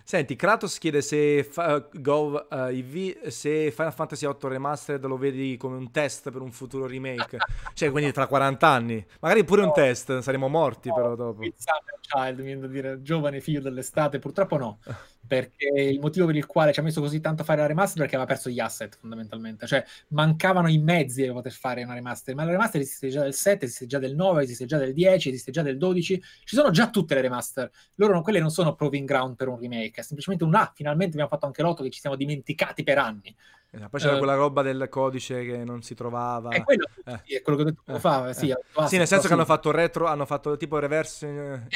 Senti, 0.04 0.36
Kratos 0.36 0.78
chiede 0.78 1.02
se 1.02 1.42
fa, 1.44 1.84
Go 1.92 2.46
uh, 2.48 2.54
EV, 2.54 3.26
se 3.26 3.70
Final 3.72 3.92
Fantasy 3.92 4.26
VIII 4.26 4.36
Remastered 4.40 5.04
lo 5.04 5.16
vedi 5.16 5.56
come 5.56 5.76
un 5.76 5.90
test 5.90 6.30
per 6.30 6.40
un 6.40 6.52
futuro 6.52 6.86
remake, 6.86 7.38
cioè 7.74 7.90
quindi 7.90 8.12
tra 8.12 8.26
40 8.26 8.68
anni, 8.68 9.04
magari 9.20 9.44
pure 9.44 9.62
no, 9.62 9.68
un 9.68 9.72
test, 9.72 10.20
saremo 10.20 10.48
morti 10.48 10.88
no, 10.88 10.94
però 10.94 11.14
dopo. 11.16 11.42
Child, 11.42 12.38
mi 12.38 12.44
viene 12.44 12.60
da 12.60 12.66
dire, 12.68 13.02
giovane 13.02 13.40
figlio 13.40 13.60
dell'estate, 13.60 14.20
purtroppo 14.20 14.56
no 14.56 14.78
perché 15.26 15.68
il 15.68 15.98
motivo 16.00 16.26
per 16.26 16.36
il 16.36 16.46
quale 16.46 16.72
ci 16.72 16.80
ha 16.80 16.82
messo 16.82 17.00
così 17.00 17.20
tanto 17.20 17.42
a 17.42 17.44
fare 17.44 17.60
la 17.60 17.66
remaster 17.66 17.96
è 17.96 18.00
perché 18.00 18.16
aveva 18.16 18.30
perso 18.30 18.50
gli 18.50 18.60
asset 18.60 18.96
fondamentalmente, 18.98 19.66
cioè 19.66 19.84
mancavano 20.08 20.68
i 20.68 20.78
mezzi 20.78 21.22
per 21.22 21.32
poter 21.32 21.52
fare 21.52 21.82
una 21.82 21.94
remaster, 21.94 22.34
ma 22.34 22.44
la 22.44 22.52
remaster 22.52 22.80
esiste 22.80 23.08
già 23.08 23.22
del 23.22 23.34
7, 23.34 23.64
esiste 23.64 23.86
già 23.86 23.98
del 23.98 24.14
9, 24.14 24.42
esiste 24.42 24.66
già 24.66 24.78
del 24.78 24.92
10, 24.92 25.28
esiste 25.28 25.50
già 25.50 25.62
del 25.62 25.78
12, 25.78 26.22
ci 26.44 26.56
sono 26.56 26.70
già 26.70 26.90
tutte 26.90 27.14
le 27.14 27.20
remaster, 27.20 27.70
loro 27.96 28.12
non, 28.12 28.22
quelle 28.22 28.40
non 28.40 28.50
sono 28.50 28.74
proving 28.74 29.06
ground 29.06 29.36
per 29.36 29.48
un 29.48 29.58
remake, 29.58 30.00
è 30.00 30.02
semplicemente 30.02 30.44
un 30.44 30.54
ah, 30.54 30.72
finalmente 30.74 31.12
abbiamo 31.12 31.30
fatto 31.30 31.46
anche 31.46 31.62
l'otto 31.62 31.82
che 31.82 31.90
ci 31.90 32.00
siamo 32.00 32.16
dimenticati 32.16 32.82
per 32.82 32.98
anni. 32.98 33.34
Eh, 33.70 33.88
poi 33.90 34.00
c'era 34.00 34.14
uh, 34.14 34.18
quella 34.18 34.34
roba 34.34 34.62
del 34.62 34.86
codice 34.88 35.44
che 35.44 35.64
non 35.64 35.82
si 35.82 35.94
trovava. 35.94 36.50
È 36.50 36.62
quello, 36.62 36.86
eh. 37.04 37.36
è 37.36 37.42
quello 37.42 37.58
che 37.58 37.64
ho 37.64 37.66
detto 37.66 37.82
poco 37.84 37.98
eh. 37.98 38.00
fa. 38.00 38.32
Sì, 38.32 38.48
eh. 38.48 38.58
sì, 38.86 38.96
nel 38.96 39.06
senso 39.06 39.22
sì. 39.22 39.28
che 39.28 39.34
hanno 39.34 39.44
fatto 39.44 39.70
retro, 39.70 40.06
hanno 40.06 40.24
fatto 40.24 40.56
tipo 40.56 40.78
reverse 40.78 41.66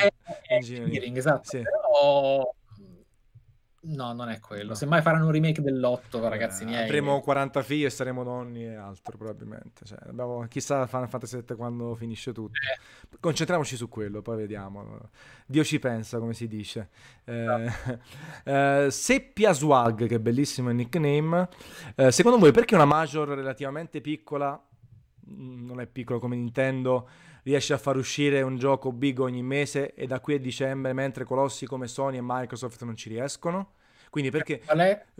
engineering. 0.48 1.16
Esatto. 1.16 1.48
Sì. 1.48 1.60
Però 1.62 2.54
No, 3.82 4.12
non 4.12 4.28
è 4.28 4.40
quello. 4.40 4.68
No. 4.68 4.74
Semmai 4.74 5.00
faranno 5.00 5.26
un 5.26 5.32
remake 5.32 5.62
dell'8, 5.62 6.28
ragazzi 6.28 6.66
miei. 6.66 6.84
Avremo 6.84 7.20
40 7.20 7.62
figli 7.62 7.86
e 7.86 7.90
saremo 7.90 8.22
nonni 8.22 8.64
e 8.64 8.74
altro, 8.74 9.16
probabilmente. 9.16 9.86
Cioè, 9.86 9.98
abbiamo... 10.06 10.46
Chissà 10.48 10.86
Final 10.86 11.08
Fantasy 11.08 11.36
7 11.36 11.54
quando 11.54 11.94
finisce 11.94 12.32
tutto. 12.32 12.52
Eh. 12.52 13.16
Concentriamoci 13.18 13.76
su 13.76 13.88
quello, 13.88 14.20
poi 14.20 14.36
vediamo. 14.36 15.08
Dio 15.46 15.64
ci 15.64 15.78
pensa, 15.78 16.18
come 16.18 16.34
si 16.34 16.46
dice. 16.46 16.90
Eh, 17.24 17.70
eh, 18.44 18.88
Seppia 18.90 19.52
Swag, 19.52 20.06
che 20.06 20.20
bellissimo 20.20 20.68
il 20.68 20.76
nickname. 20.76 21.48
Eh, 21.94 22.12
secondo 22.12 22.38
voi 22.38 22.52
perché 22.52 22.74
una 22.74 22.84
major 22.84 23.28
relativamente 23.28 24.02
piccola, 24.02 24.62
mm, 25.30 25.64
non 25.64 25.80
è 25.80 25.86
piccola 25.86 26.18
come 26.18 26.36
Nintendo, 26.36 27.08
riesce 27.42 27.72
a 27.72 27.78
far 27.78 27.96
uscire 27.96 28.42
un 28.42 28.56
gioco 28.56 28.92
big 28.92 29.18
ogni 29.20 29.42
mese 29.42 29.94
e 29.94 30.06
da 30.06 30.20
qui 30.20 30.34
a 30.34 30.38
dicembre, 30.38 30.92
mentre 30.92 31.24
colossi 31.24 31.66
come 31.66 31.86
Sony 31.86 32.18
e 32.18 32.22
Microsoft 32.22 32.82
non 32.84 32.96
ci 32.96 33.08
riescono? 33.08 33.74
Quindi 34.10 34.30
perché 34.30 34.60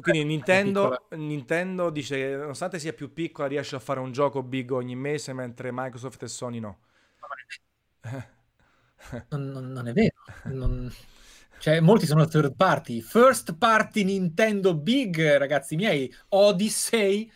quindi 0.00 0.24
Nintendo, 0.24 1.06
Nintendo 1.10 1.90
dice 1.90 2.16
che 2.16 2.36
nonostante 2.36 2.80
sia 2.80 2.92
più 2.92 3.12
piccola 3.12 3.46
riesce 3.46 3.76
a 3.76 3.78
fare 3.78 4.00
un 4.00 4.10
gioco 4.10 4.42
big 4.42 4.72
ogni 4.72 4.96
mese 4.96 5.32
mentre 5.32 5.70
Microsoft 5.72 6.24
e 6.24 6.28
Sony 6.28 6.58
no. 6.58 6.78
Non, 9.30 9.48
non, 9.48 9.72
non 9.72 9.88
è 9.88 9.92
vero. 9.92 10.14
Non... 10.44 10.92
Cioè, 11.58 11.80
molti 11.80 12.06
sono 12.06 12.26
third 12.26 12.54
party. 12.54 13.00
First 13.00 13.56
party 13.56 14.04
Nintendo 14.04 14.74
big, 14.74 15.36
ragazzi 15.36 15.76
miei. 15.76 16.12
Odyssey, 16.28 17.30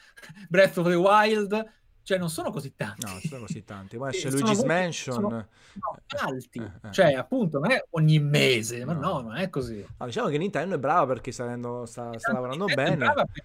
Breath 0.49 0.79
of 0.79 0.89
the 0.89 0.95
Wild, 0.95 1.73
cioè 2.05 2.19
non 2.19 2.31
sono 2.31 2.51
così 2.51 2.75
tanti. 2.77 3.07
No, 3.07 3.19
sono 3.27 3.41
così 3.47 3.65
tanti. 3.65 3.97
Poi 3.97 4.13
c'è 4.15 4.31
Luigi's 4.31 4.59
molto, 4.59 4.67
Mansion. 4.67 5.15
Sono, 5.15 5.29
no, 5.29 5.99
alti. 6.21 6.59
Eh, 6.59 6.89
eh. 6.89 6.93
Cioè, 6.93 7.15
appunto, 7.15 7.59
non 7.59 7.73
è 7.73 7.83
ogni 7.91 8.21
mese, 8.21 8.85
ma 8.85 8.93
no, 8.93 9.01
no 9.01 9.21
non 9.23 9.37
è 9.37 9.51
così. 9.51 9.85
No, 9.99 10.07
diciamo 10.07 10.29
che 10.29 10.39
Nintendo 10.39 10.77
è 10.77 10.79
brava 10.79 11.07
perché 11.07 11.33
sta, 11.33 11.47
sta, 11.87 12.19
sta 12.19 12.33
lavorando 12.33 12.67
Nintendo 12.67 12.91
bene. 12.91 12.93
È 12.93 12.97
brava 12.97 13.25
perché 13.25 13.43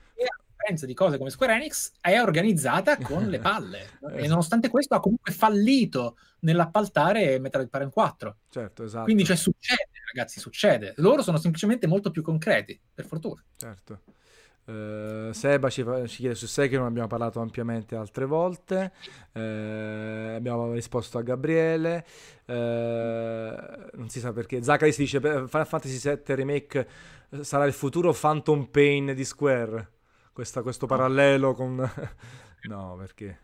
di 0.85 0.93
cose 0.93 1.17
come 1.17 1.31
Square 1.31 1.55
Enix 1.55 1.93
è 1.99 2.21
organizzata 2.21 2.97
con 2.97 3.27
le 3.27 3.39
palle. 3.41 3.89
e 4.11 4.27
nonostante 4.27 4.69
questo 4.69 4.93
ha 4.93 4.99
comunque 4.99 5.33
fallito 5.33 6.17
nell'appaltare 6.41 7.39
Metroid 7.39 7.69
Prime 7.69 7.89
4. 7.89 8.37
Certo, 8.49 8.83
esatto. 8.83 9.05
Quindi 9.05 9.25
cioè, 9.25 9.35
succede, 9.35 9.89
ragazzi, 10.13 10.39
succede. 10.39 10.93
Loro 10.97 11.23
sono 11.23 11.37
semplicemente 11.37 11.87
molto 11.87 12.11
più 12.11 12.21
concreti, 12.21 12.79
per 12.93 13.05
fortuna. 13.05 13.43
Certo. 13.55 14.01
Uh, 14.69 15.31
Seba 15.31 15.67
ci, 15.69 15.83
ci, 16.05 16.17
chiede 16.17 16.35
su 16.35 16.61
non 16.77 16.85
abbiamo 16.85 17.07
parlato 17.07 17.39
ampiamente 17.39 17.95
altre 17.95 18.25
volte. 18.25 18.91
Uh, 19.33 20.35
abbiamo 20.35 20.71
risposto 20.73 21.17
a 21.17 21.23
Gabriele. 21.23 22.05
Uh, 22.45 23.97
non 23.97 24.09
si 24.09 24.19
sa 24.19 24.31
perché. 24.31 24.61
Zachary 24.61 24.91
si 24.91 25.01
dice: 25.01 25.19
Final 25.19 25.65
Fantasy 25.65 25.97
VII 25.97 26.35
Remake 26.35 26.87
sarà 27.41 27.65
il 27.65 27.73
futuro 27.73 28.13
Phantom 28.13 28.65
Pain 28.65 29.13
di 29.15 29.25
Square. 29.25 29.91
Questa, 30.31 30.61
questo 30.61 30.85
parallelo 30.85 31.53
con. 31.53 31.75
no, 32.69 32.95
perché. 32.97 33.39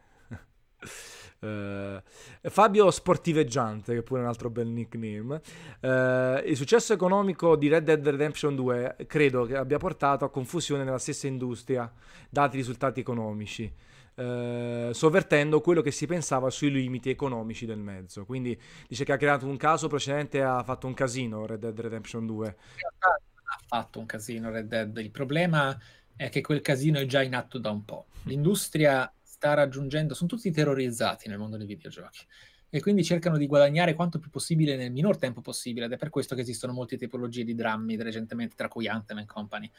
Uh, 1.39 2.01
Fabio 2.49 2.89
Sportiveggiante, 2.89 3.93
che 3.93 3.99
è 3.99 4.03
pure 4.03 4.21
un 4.21 4.27
altro 4.27 4.49
bel 4.49 4.67
nickname. 4.67 5.41
Uh, 5.81 6.47
il 6.47 6.55
successo 6.55 6.93
economico 6.93 7.55
di 7.55 7.67
Red 7.67 7.83
Dead 7.83 8.07
Redemption 8.07 8.55
2 8.55 8.95
credo 9.07 9.45
che 9.45 9.55
abbia 9.55 9.77
portato 9.77 10.25
a 10.25 10.29
confusione 10.29 10.83
nella 10.83 10.97
stessa 10.97 11.27
industria, 11.27 11.91
dati 12.29 12.55
i 12.55 12.59
risultati 12.59 12.99
economici. 12.99 13.71
Uh, 14.15 14.93
sovvertendo 14.93 15.59
quello 15.59 15.81
che 15.81 15.91
si 15.91 16.05
pensava 16.05 16.49
sui 16.49 16.71
limiti 16.71 17.09
economici 17.09 17.65
del 17.65 17.79
mezzo. 17.79 18.25
Quindi 18.25 18.57
dice 18.87 19.03
che 19.03 19.11
ha 19.11 19.17
creato 19.17 19.45
un 19.45 19.57
caso 19.57 19.87
precedente 19.89 20.41
ha 20.41 20.63
fatto 20.63 20.87
un 20.87 20.93
casino 20.93 21.45
Red 21.45 21.59
Dead 21.59 21.77
Redemption 21.77 22.25
2. 22.25 22.45
In 22.45 22.53
realtà 22.53 23.21
ha 23.43 23.59
fatto 23.67 23.99
un 23.99 24.05
casino 24.05 24.49
Red 24.49 24.67
Dead. 24.67 24.97
Il 24.97 25.11
problema 25.11 25.77
è 26.15 26.29
che 26.29 26.41
quel 26.41 26.61
casino 26.61 26.99
è 26.99 27.05
già 27.05 27.21
in 27.21 27.35
atto 27.35 27.57
da 27.57 27.71
un 27.71 27.83
po'. 27.83 28.05
L'industria 28.23 29.11
sta 29.35 29.53
raggiungendo, 29.53 30.13
sono 30.13 30.29
tutti 30.29 30.49
terrorizzati 30.49 31.27
nel 31.27 31.37
mondo 31.37 31.57
dei 31.57 31.67
videogiochi 31.67 32.25
e 32.69 32.81
quindi 32.81 33.03
cercano 33.03 33.37
di 33.37 33.47
guadagnare 33.47 33.93
quanto 33.93 34.17
più 34.17 34.29
possibile 34.29 34.77
nel 34.77 34.91
minor 34.91 35.17
tempo 35.17 35.41
possibile 35.41 35.85
ed 35.85 35.91
è 35.91 35.97
per 35.97 36.09
questo 36.09 36.35
che 36.35 36.41
esistono 36.41 36.71
molte 36.71 36.97
tipologie 36.97 37.43
di 37.43 37.53
drammi 37.53 37.97
recentemente, 37.97 38.55
tra 38.55 38.69
cui 38.69 38.87
Anthem 38.87 39.17
and 39.17 39.27
Company. 39.27 39.69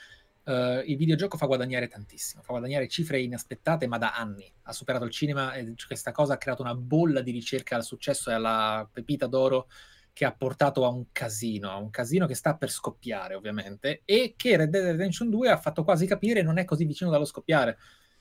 Uh, 0.44 0.80
il 0.84 0.96
videogioco 0.96 1.38
fa 1.38 1.46
guadagnare 1.46 1.88
tantissimo, 1.88 2.42
fa 2.42 2.52
guadagnare 2.52 2.86
cifre 2.86 3.20
inaspettate 3.20 3.86
ma 3.86 3.96
da 3.96 4.14
anni. 4.14 4.50
Ha 4.64 4.72
superato 4.72 5.04
il 5.04 5.10
cinema 5.10 5.54
e 5.54 5.74
questa 5.86 6.12
cosa 6.12 6.34
ha 6.34 6.38
creato 6.38 6.62
una 6.62 6.74
bolla 6.74 7.22
di 7.22 7.30
ricerca 7.30 7.76
al 7.76 7.84
successo 7.84 8.30
e 8.30 8.34
alla 8.34 8.86
pepita 8.92 9.26
d'oro 9.26 9.68
che 10.12 10.24
ha 10.24 10.32
portato 10.32 10.84
a 10.84 10.88
un 10.88 11.06
casino, 11.12 11.70
a 11.70 11.76
un 11.76 11.90
casino 11.90 12.26
che 12.26 12.34
sta 12.34 12.56
per 12.56 12.70
scoppiare 12.70 13.34
ovviamente 13.34 14.02
e 14.04 14.34
che 14.36 14.56
Red 14.56 14.70
Dead 14.70 14.84
Redemption 14.84 15.28
2 15.28 15.50
ha 15.50 15.56
fatto 15.58 15.82
quasi 15.82 16.06
capire 16.06 16.42
non 16.42 16.58
è 16.58 16.64
così 16.64 16.84
vicino 16.84 17.10
dallo 17.10 17.24
scoppiare. 17.24 17.76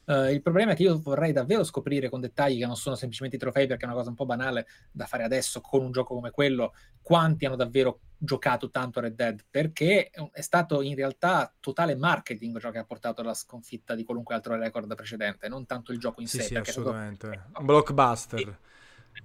Uh, 0.05 0.31
il 0.31 0.41
problema 0.41 0.71
è 0.71 0.75
che 0.75 0.83
io 0.83 0.99
vorrei 0.99 1.31
davvero 1.31 1.63
scoprire 1.63 2.09
con 2.09 2.21
dettagli 2.21 2.59
che 2.59 2.65
non 2.65 2.75
sono 2.75 2.95
semplicemente 2.95 3.37
i 3.37 3.39
trofei, 3.39 3.65
perché 3.65 3.85
è 3.85 3.87
una 3.87 3.97
cosa 3.97 4.09
un 4.09 4.15
po' 4.15 4.25
banale 4.25 4.67
da 4.91 5.05
fare 5.05 5.23
adesso 5.23 5.61
con 5.61 5.83
un 5.83 5.91
gioco 5.91 6.13
come 6.13 6.29
quello, 6.31 6.73
quanti 7.01 7.45
hanno 7.45 7.55
davvero 7.55 8.01
giocato 8.17 8.69
tanto 8.69 8.99
Red 8.99 9.15
Dead, 9.15 9.43
perché 9.49 10.11
è 10.31 10.41
stato 10.41 10.81
in 10.81 10.95
realtà 10.95 11.51
totale 11.59 11.95
marketing 11.95 12.59
ciò 12.59 12.71
che 12.71 12.77
ha 12.77 12.85
portato 12.85 13.21
alla 13.21 13.33
sconfitta 13.33 13.95
di 13.95 14.03
qualunque 14.03 14.35
altro 14.35 14.55
record 14.55 14.93
precedente, 14.95 15.47
non 15.47 15.65
tanto 15.65 15.91
il 15.91 15.99
gioco 15.99 16.21
in 16.21 16.27
sì, 16.27 16.37
sé. 16.37 16.43
Sì, 16.43 16.55
assolutamente. 16.55 17.27
Stato... 17.27 17.59
Un 17.59 17.65
blockbuster, 17.65 18.59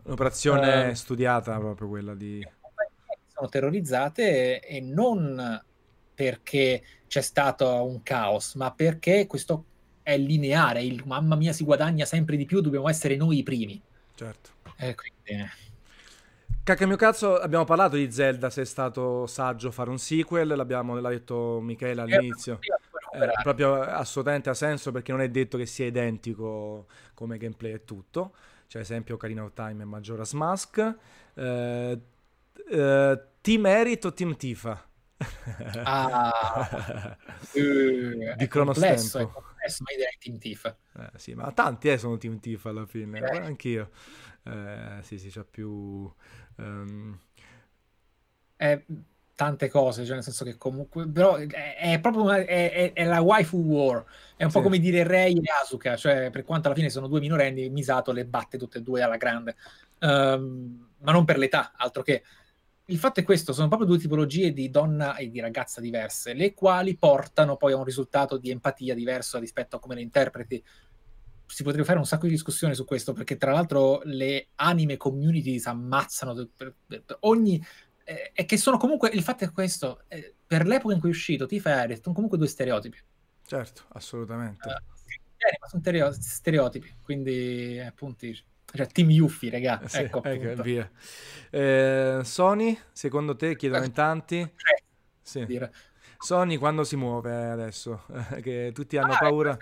un'operazione 0.05 0.89
uh, 0.89 0.95
studiata 0.95 1.59
proprio 1.59 1.89
quella 1.89 2.15
di 2.15 2.47
sono 3.41 3.49
terrorizzate 3.49 4.61
e 4.61 4.81
non 4.81 5.63
perché 6.15 6.83
c'è 7.07 7.23
stato 7.23 7.67
un 7.85 8.03
caos, 8.03 8.55
ma 8.55 8.73
perché 8.73 9.27
questo 9.27 9.65
è 10.13 10.19
lineare, 10.19 10.83
il 10.83 11.03
mamma 11.07 11.37
mia 11.37 11.53
si 11.53 11.65
guadagna 11.65 12.05
sempre 12.05 12.37
di 12.37 12.45
più, 12.45 12.61
dobbiamo 12.61 12.89
essere 12.89 13.17
noi 13.17 13.39
i 13.39 13.43
primi. 13.43 13.81
Certo. 14.15 14.51
Eh, 14.77 14.95
quindi... 14.95 15.49
Cacca 16.63 16.87
mio 16.87 16.97
cazzo, 16.97 17.39
abbiamo 17.39 17.65
parlato 17.65 17.97
di 17.97 18.13
Zelda, 18.13 18.51
se 18.51 18.63
è 18.63 18.65
stato 18.65 19.27
saggio 19.27 19.71
fare 19.71 19.91
un 19.91 19.99
sequel, 19.99 20.49
l'abbiamo 20.49 20.99
l'ha 20.99 21.09
detto 21.09 21.59
Michele 21.61 22.03
all'inizio. 22.03 22.59
Eh, 23.13 23.43
proprio 23.43 23.81
assolutamente 23.81 24.51
ha 24.51 24.55
senso 24.55 24.93
perché 24.93 25.11
non 25.11 25.21
è 25.21 25.29
detto 25.29 25.59
che 25.59 25.67
sia 25.67 25.87
identico 25.87 26.87
come 27.15 27.39
gameplay 27.39 27.73
e 27.73 27.85
tutto. 27.85 28.35
C'è 28.69 28.79
esempio 28.79 29.17
Karina 29.17 29.43
of 29.43 29.53
Time 29.53 29.83
e 29.83 29.85
Majora's 29.87 30.33
Mask. 30.33 30.95
Eh, 31.35 32.01
eh, 32.71 33.21
Team 33.41 33.61
Merit 33.61 34.05
o 34.05 34.13
Team 34.13 34.37
Tifa? 34.37 34.85
Ah, 35.83 37.17
uh, 37.53 38.35
di 38.37 38.47
Cronostempo. 38.47 39.19
È 39.19 39.50
complesso, 39.61 39.83
ma 39.85 39.95
direi 39.95 40.17
Team 40.19 40.39
Tifa. 40.39 40.77
Eh, 40.97 41.19
sì, 41.19 41.35
ma 41.35 41.53
tanti 41.53 41.89
eh, 41.89 41.99
sono 41.99 42.17
Team 42.17 42.41
Tifa 42.41 42.71
alla 42.71 42.87
fine, 42.87 43.19
eh. 43.21 43.37
anch'io. 43.39 43.91
Eh, 44.45 44.99
sì, 45.03 45.19
sì, 45.19 45.29
c'è 45.29 45.45
più... 45.45 46.11
Um... 46.57 47.19
Tante 49.41 49.71
cose, 49.71 50.05
cioè 50.05 50.17
nel 50.17 50.23
senso 50.23 50.45
che 50.45 50.59
comunque... 50.59 51.09
Però 51.09 51.37
è, 51.37 51.77
è 51.77 51.99
proprio 52.01 52.25
una, 52.25 52.37
è, 52.37 52.93
è, 52.93 53.05
la 53.05 53.23
waifu 53.23 53.57
war, 53.57 54.05
è 54.37 54.45
un 54.45 54.51
sì. 54.51 54.57
po' 54.57 54.63
come 54.63 54.79
dire 54.79 55.03
Rei 55.03 55.35
e 55.39 55.51
Asuka, 55.63 55.97
cioè 55.97 56.29
per 56.29 56.45
quanto 56.45 56.67
alla 56.69 56.77
fine 56.77 56.91
sono 56.91 57.07
due 57.07 57.21
minorenni, 57.21 57.71
Misato 57.71 58.13
le 58.13 58.27
batte 58.27 58.59
tutte 58.59 58.79
e 58.79 58.83
due 58.83 59.01
alla 59.01 59.17
grande. 59.17 59.57
Um, 60.01 60.89
ma 60.99 61.13
non 61.13 61.25
per 61.25 61.39
l'età, 61.39 61.73
altro 61.75 62.03
che 62.03 62.23
il 62.91 62.99
fatto 62.99 63.21
è 63.21 63.23
questo, 63.23 63.53
sono 63.53 63.69
proprio 63.69 63.89
due 63.89 63.99
tipologie 63.99 64.53
di 64.53 64.69
donna 64.69 65.17
e 65.17 65.31
di 65.31 65.41
ragazza 65.41 65.81
diverse, 65.81 66.35
le 66.35 66.53
quali 66.55 66.97
portano 66.97 67.57
poi 67.57 67.73
a 67.73 67.77
un 67.77 67.85
risultato 67.85 68.37
di 68.37 68.51
empatia 68.51 68.95
diverso 68.95 69.39
rispetto 69.39 69.77
a 69.77 69.79
come 69.81 69.95
le 69.95 70.03
interpreti. 70.03 70.63
Si 71.47 71.63
potrebbe 71.63 71.85
fare 71.85 71.99
un 71.99 72.07
sacco 72.07 72.27
di 72.27 72.33
discussioni 72.33 72.75
su 72.75 72.85
questo, 72.85 73.13
perché 73.13 73.37
tra 73.37 73.53
l'altro 73.53 74.01
le 74.05 74.49
anime 74.57 74.97
community 74.97 75.59
si 75.59 75.69
ammazzano 75.69 76.35
per, 76.55 76.75
per, 76.87 77.03
per 77.03 77.17
ogni... 77.21 77.65
Eh, 78.05 78.33
e 78.35 78.45
che 78.45 78.57
sono 78.57 78.77
comunque, 78.77 79.09
il 79.11 79.23
fatto 79.23 79.45
è 79.45 79.53
questo, 79.53 80.03
eh, 80.09 80.35
per 80.47 80.67
l'epoca 80.67 80.95
in 80.95 81.01
cui 81.01 81.11
è 81.11 81.13
uscito, 81.13 81.47
Tifa 81.47 81.71
e 81.71 81.73
Aerith 81.73 82.03
sono 82.03 82.15
comunque 82.15 82.39
due 82.39 82.49
stereotipi. 82.49 82.99
Certo, 83.47 83.85
assolutamente. 83.93 84.69
Uh, 84.69 84.99
sono 85.69 86.13
stereotipi, 86.13 86.95
quindi 87.03 87.79
appunto 87.79 88.27
cioè, 88.73 88.87
Team 88.87 89.11
Yuffie, 89.11 89.51
regà. 89.51 89.81
Eh, 89.81 89.89
sì, 89.89 89.99
ecco, 89.99 90.23
ecco 90.23 90.63
via. 90.63 90.89
Eh, 91.51 92.21
Sony, 92.23 92.79
secondo 92.93 93.37
te, 93.37 93.57
chiedono 93.57 93.85
in 93.85 93.93
tanti? 93.93 94.49
Sì. 95.23 95.45
Dire. 95.45 95.73
Sony 96.19 96.57
quando 96.57 96.85
si 96.85 96.97
muove 96.97 97.51
adesso? 97.51 98.05
che 98.43 98.71
tutti 98.75 98.97
hanno 98.97 99.13
ah, 99.15 99.19
paura. 99.19 99.57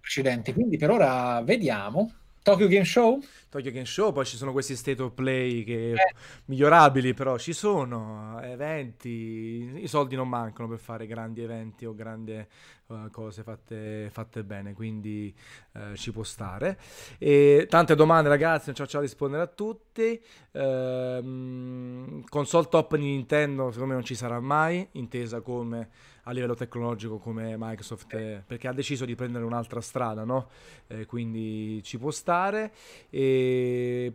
Precedenti, 0.00 0.52
quindi 0.52 0.76
per 0.76 0.90
ora 0.90 1.40
vediamo. 1.42 2.12
Tokyo 2.46 2.68
Game 2.68 2.84
Show? 2.84 3.20
Tokyo 3.48 3.72
Game 3.72 3.86
Show, 3.86 4.12
poi 4.12 4.24
ci 4.24 4.36
sono 4.36 4.52
questi 4.52 4.76
state 4.76 5.02
of 5.02 5.14
play 5.14 5.64
che 5.64 5.94
eh. 5.94 6.14
migliorabili, 6.44 7.12
però 7.12 7.36
ci 7.38 7.52
sono 7.52 8.40
eventi, 8.40 9.80
i 9.82 9.88
soldi 9.88 10.14
non 10.14 10.28
mancano 10.28 10.68
per 10.68 10.78
fare 10.78 11.08
grandi 11.08 11.42
eventi 11.42 11.86
o 11.86 11.92
grandi 11.92 12.46
uh, 12.86 13.10
cose 13.10 13.42
fatte, 13.42 14.10
fatte, 14.12 14.44
bene, 14.44 14.74
quindi 14.74 15.34
uh, 15.72 15.96
ci 15.96 16.12
può 16.12 16.22
stare. 16.22 16.78
E 17.18 17.66
tante 17.68 17.96
domande 17.96 18.28
ragazzi, 18.28 18.66
non 18.66 18.76
faccio 18.76 18.98
a 18.98 19.00
rispondere 19.00 19.42
a 19.42 19.48
tutti. 19.48 20.22
Uh, 20.52 22.22
console 22.28 22.68
top 22.68 22.94
di 22.94 23.06
Nintendo 23.06 23.72
secondo 23.72 23.88
me 23.88 23.94
non 23.94 24.04
ci 24.04 24.14
sarà 24.14 24.38
mai, 24.38 24.86
intesa 24.92 25.40
come 25.40 25.88
a 26.28 26.32
livello 26.32 26.54
tecnologico 26.54 27.18
come 27.18 27.54
Microsoft, 27.56 28.12
è, 28.14 28.42
perché 28.44 28.66
ha 28.66 28.72
deciso 28.72 29.04
di 29.04 29.14
prendere 29.14 29.44
un'altra 29.44 29.80
strada, 29.80 30.24
no? 30.24 30.48
Eh, 30.88 31.06
quindi 31.06 31.80
ci 31.84 31.98
può 31.98 32.10
stare. 32.10 32.72
E... 33.10 34.12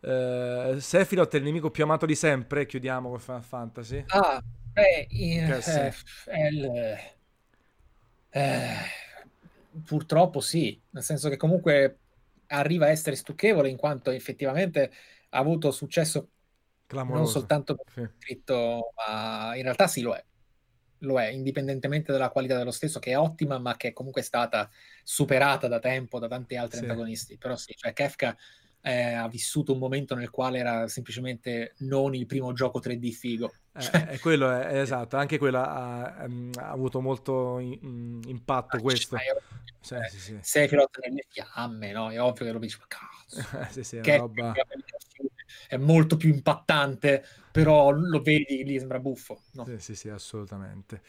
Uh, 0.00 0.78
Sephiroth 0.78 1.32
è 1.32 1.38
il 1.38 1.44
nemico 1.44 1.70
più 1.70 1.84
amato 1.84 2.04
di 2.04 2.14
sempre. 2.14 2.66
Chiudiamo 2.66 3.08
con 3.08 3.18
Final 3.18 3.42
Fantasy. 3.42 4.04
Ah, 4.08 4.42
beh, 4.72 5.06
eh, 5.08 5.92
il, 6.50 6.98
eh, 8.28 8.76
purtroppo 9.86 10.40
sì, 10.40 10.78
nel 10.90 11.02
senso 11.02 11.30
che 11.30 11.38
comunque 11.38 11.98
arriva 12.48 12.86
a 12.86 12.90
essere 12.90 13.16
stucchevole 13.16 13.70
in 13.70 13.78
quanto 13.78 14.10
effettivamente 14.10 14.92
ha 15.30 15.38
avuto 15.38 15.70
successo 15.70 16.28
Clamoroso. 16.86 17.22
non 17.22 17.32
soltanto 17.32 17.74
per 17.74 17.86
sì. 17.90 18.06
scritto, 18.18 18.92
ma 18.94 19.56
in 19.56 19.62
realtà 19.62 19.86
sì 19.86 20.02
lo 20.02 20.12
è 20.12 20.22
lo 21.04 21.20
è, 21.20 21.28
indipendentemente 21.28 22.12
dalla 22.12 22.30
qualità 22.30 22.56
dello 22.56 22.70
stesso, 22.70 22.98
che 22.98 23.12
è 23.12 23.18
ottima, 23.18 23.58
ma 23.58 23.76
che 23.76 23.88
è 23.88 23.92
comunque 23.92 24.22
stata 24.22 24.68
superata 25.02 25.68
da 25.68 25.78
tempo 25.78 26.18
da 26.18 26.28
tanti 26.28 26.56
altri 26.56 26.78
sì. 26.78 26.84
antagonisti. 26.84 27.36
Però 27.38 27.56
sì, 27.56 27.74
cioè 27.76 27.92
Kefka 27.92 28.36
eh, 28.86 29.14
ha 29.14 29.28
vissuto 29.28 29.72
un 29.72 29.78
momento 29.78 30.14
nel 30.14 30.28
quale 30.28 30.58
era 30.58 30.88
semplicemente 30.88 31.74
non 31.78 32.14
il 32.14 32.26
primo 32.26 32.52
gioco 32.52 32.80
3D 32.80 33.10
figo. 33.12 33.52
Eh, 33.72 34.18
quello 34.18 34.50
è, 34.50 34.66
è, 34.76 34.80
esatto, 34.80 35.16
anche 35.16 35.38
quello 35.38 35.58
ha, 35.58 36.04
ha 36.04 36.70
avuto 36.70 37.00
molto 37.00 37.58
in, 37.58 38.20
impatto 38.26 38.76
ah, 38.76 38.80
questo. 38.80 39.16
Sì, 39.80 39.94
eh, 39.94 40.08
sì, 40.08 40.18
sì. 40.18 40.38
Sephiroth 40.40 40.98
nelle 40.98 41.24
fiamme, 41.28 41.92
no? 41.92 42.10
È 42.10 42.20
ovvio 42.20 42.44
che 42.44 42.52
lo 42.52 42.58
dici, 42.58 42.78
ma 42.78 42.86
cazzo. 42.86 43.68
sì, 43.72 43.84
sì, 43.84 44.00
che 44.00 44.18
roba... 44.18 44.52
è 44.52 44.60
molto 45.78 46.16
più 46.16 46.28
impattante 46.28 47.24
però 47.54 47.92
lo 47.92 48.20
vedi 48.20 48.64
lì 48.64 48.76
sembra 48.80 48.98
buffo. 48.98 49.42
No? 49.52 49.64
Sì, 49.64 49.78
sì, 49.78 49.94
sì, 49.94 50.08
assolutamente. 50.08 51.02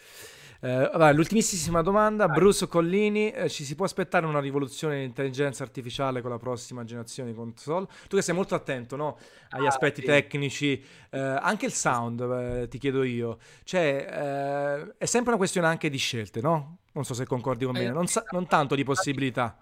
Eh, 0.59 0.89
vabbè, 0.93 1.11
l'ultimissima 1.13 1.81
domanda, 1.81 2.27
Bruce 2.27 2.67
Collini, 2.67 3.31
eh, 3.31 3.49
ci 3.49 3.63
si 3.63 3.73
può 3.73 3.85
aspettare 3.85 4.27
una 4.27 4.39
rivoluzione 4.39 4.97
dell'intelligenza 4.97 5.63
artificiale 5.63 6.21
con 6.21 6.29
la 6.29 6.37
prossima 6.37 6.83
generazione 6.83 7.31
di 7.31 7.35
console? 7.35 7.87
Tu 8.07 8.17
che 8.17 8.21
sei 8.21 8.35
molto 8.35 8.53
attento 8.53 8.95
no? 8.95 9.17
agli 9.49 9.65
ah, 9.65 9.69
aspetti 9.69 10.01
sì. 10.01 10.05
tecnici, 10.05 10.85
eh, 11.09 11.19
anche 11.19 11.65
il 11.65 11.73
sound, 11.73 12.21
eh, 12.21 12.67
ti 12.67 12.77
chiedo 12.77 13.01
io, 13.01 13.39
cioè 13.63 14.05
eh, 14.07 14.93
è 14.99 15.05
sempre 15.05 15.29
una 15.29 15.37
questione 15.37 15.65
anche 15.65 15.89
di 15.89 15.97
scelte, 15.97 16.41
no? 16.41 16.77
Non 16.91 17.05
so 17.05 17.15
se 17.15 17.25
concordi 17.25 17.65
con 17.65 17.73
me, 17.73 17.89
non, 17.89 18.05
sa- 18.05 18.23
non 18.29 18.45
tanto 18.45 18.75
di 18.75 18.83
possibilità 18.83 19.57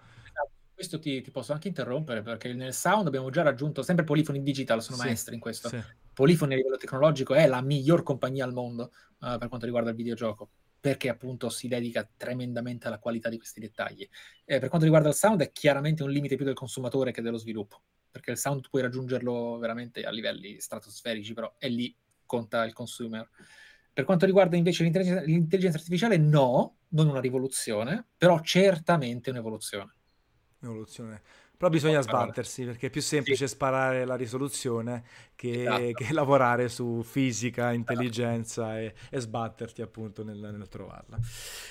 questo 0.74 0.98
ti, 0.98 1.22
ti, 1.22 1.30
posso 1.30 1.52
anche 1.52 1.68
interrompere 1.68 2.22
perché 2.22 2.52
nel 2.52 2.74
sound 2.74 3.06
abbiamo 3.06 3.30
già 3.30 3.42
raggiunto 3.42 3.82
sempre 3.82 4.04
Polifoni 4.04 4.42
Digital, 4.42 4.82
sono 4.82 4.98
sì, 4.98 5.04
maestri 5.04 5.34
in 5.34 5.40
questo. 5.40 5.68
Sì. 5.68 5.80
Polifoni 6.12 6.54
a 6.54 6.56
livello 6.56 6.76
tecnologico 6.76 7.34
è 7.34 7.46
la 7.46 7.62
miglior 7.62 8.02
compagnia 8.02 8.44
al 8.44 8.52
mondo 8.52 8.92
uh, 9.20 9.38
per 9.38 9.48
quanto 9.48 9.66
riguarda 9.66 9.90
il 9.90 9.96
videogioco. 9.96 10.50
perché 10.84 11.08
appunto 11.08 11.48
si 11.48 11.66
dedica 11.66 12.06
tremendamente 12.14 12.88
alla 12.88 12.98
qualità 12.98 13.30
di 13.30 13.38
questi 13.38 13.58
dettagli. 13.58 14.06
Eh, 14.44 14.58
per 14.58 14.68
quanto 14.68 14.84
riguarda 14.84 15.08
il 15.08 15.14
sound 15.14 15.40
è 15.40 15.50
chiaramente 15.50 16.02
un 16.02 16.10
limite 16.10 16.36
più 16.36 16.44
del 16.44 16.52
consumatore 16.52 17.10
che 17.10 17.22
dello 17.22 17.38
sviluppo, 17.38 17.80
perché 18.10 18.32
il 18.32 18.36
sound 18.36 18.68
puoi 18.68 18.82
raggiungerlo 18.82 19.56
veramente 19.56 20.02
a 20.02 20.10
livelli 20.10 20.60
stratosferici, 20.60 21.32
però 21.32 21.54
è 21.56 21.68
lì 21.68 21.96
conta 22.26 22.64
il 22.64 22.74
consumer. 22.74 23.26
Per 23.94 24.04
quanto 24.04 24.26
riguarda 24.26 24.56
invece 24.56 24.82
l'intelligenza, 24.82 25.22
l'intelligenza 25.22 25.78
artificiale, 25.78 26.18
no, 26.18 26.80
non 26.88 27.08
una 27.08 27.20
rivoluzione, 27.20 28.06
però 28.18 28.40
certamente 28.40 29.30
un'evoluzione. 29.30 29.94
Un'evoluzione. 30.64 31.22
Però 31.56 31.70
bisogna 31.70 32.00
sbattersi 32.00 32.64
perché 32.64 32.88
è 32.88 32.90
più 32.90 33.00
semplice 33.00 33.46
sì. 33.46 33.54
sparare 33.54 34.04
la 34.04 34.16
risoluzione 34.16 35.04
che, 35.36 35.62
esatto. 35.62 35.92
che, 35.92 36.12
lavorare 36.12 36.68
su 36.68 37.02
fisica, 37.02 37.72
intelligenza 37.72 38.78
e, 38.78 38.92
e, 39.08 39.20
sbatterti 39.20 39.80
appunto 39.80 40.24
nel, 40.24 40.36
nel, 40.36 40.68
trovarla. 40.68 41.16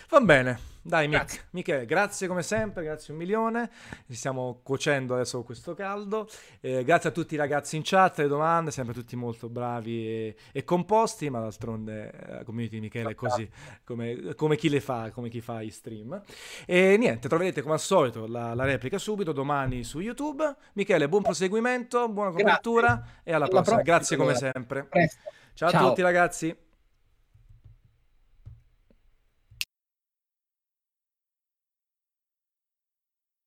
Va 0.09 0.19
bene, 0.21 0.59
dai 0.83 1.07
grazie. 1.07 1.39
Mic- 1.39 1.47
Michele, 1.51 1.85
grazie 1.85 2.27
come 2.27 2.43
sempre, 2.43 2.83
grazie 2.83 3.13
un 3.13 3.19
milione, 3.19 3.69
ci 4.07 4.15
stiamo 4.15 4.59
cuocendo 4.61 5.13
adesso 5.13 5.37
con 5.37 5.45
questo 5.45 5.73
caldo, 5.73 6.27
eh, 6.59 6.83
grazie 6.83 7.09
a 7.09 7.11
tutti 7.11 7.35
i 7.35 7.37
ragazzi 7.37 7.77
in 7.77 7.83
chat, 7.85 8.19
le 8.19 8.27
domande, 8.27 8.69
sempre 8.71 8.93
tutti 8.93 9.15
molto 9.15 9.49
bravi 9.49 10.07
e, 10.07 10.35
e 10.51 10.63
composti, 10.63 11.29
ma 11.29 11.39
d'altronde 11.39 12.11
eh, 12.11 12.31
la 12.33 12.43
community 12.43 12.75
di 12.75 12.81
Michele 12.81 13.11
è 13.11 13.15
così, 13.15 13.49
come, 13.83 14.33
come, 14.35 14.57
chi 14.57 14.69
le 14.69 14.81
fa, 14.81 15.09
come 15.11 15.29
chi 15.29 15.41
fa 15.41 15.61
i 15.61 15.69
stream. 15.69 16.21
E 16.65 16.97
niente, 16.97 17.27
troverete 17.29 17.61
come 17.61 17.75
al 17.75 17.79
solito 17.79 18.27
la, 18.27 18.53
la 18.53 18.65
replica 18.65 18.97
subito, 18.97 19.31
domani 19.31 19.83
su 19.83 19.99
YouTube. 19.99 20.55
Michele, 20.73 21.07
buon 21.07 21.23
proseguimento, 21.23 22.09
buona 22.09 22.31
copertura 22.31 22.87
grazie. 22.87 23.21
e 23.23 23.33
alla 23.33 23.47
prossima. 23.47 23.81
Grazie 23.81 24.17
come 24.17 24.35
sempre. 24.35 24.87
Ciao, 25.53 25.69
Ciao 25.69 25.85
a 25.85 25.89
tutti 25.89 26.01
ragazzi. 26.01 26.55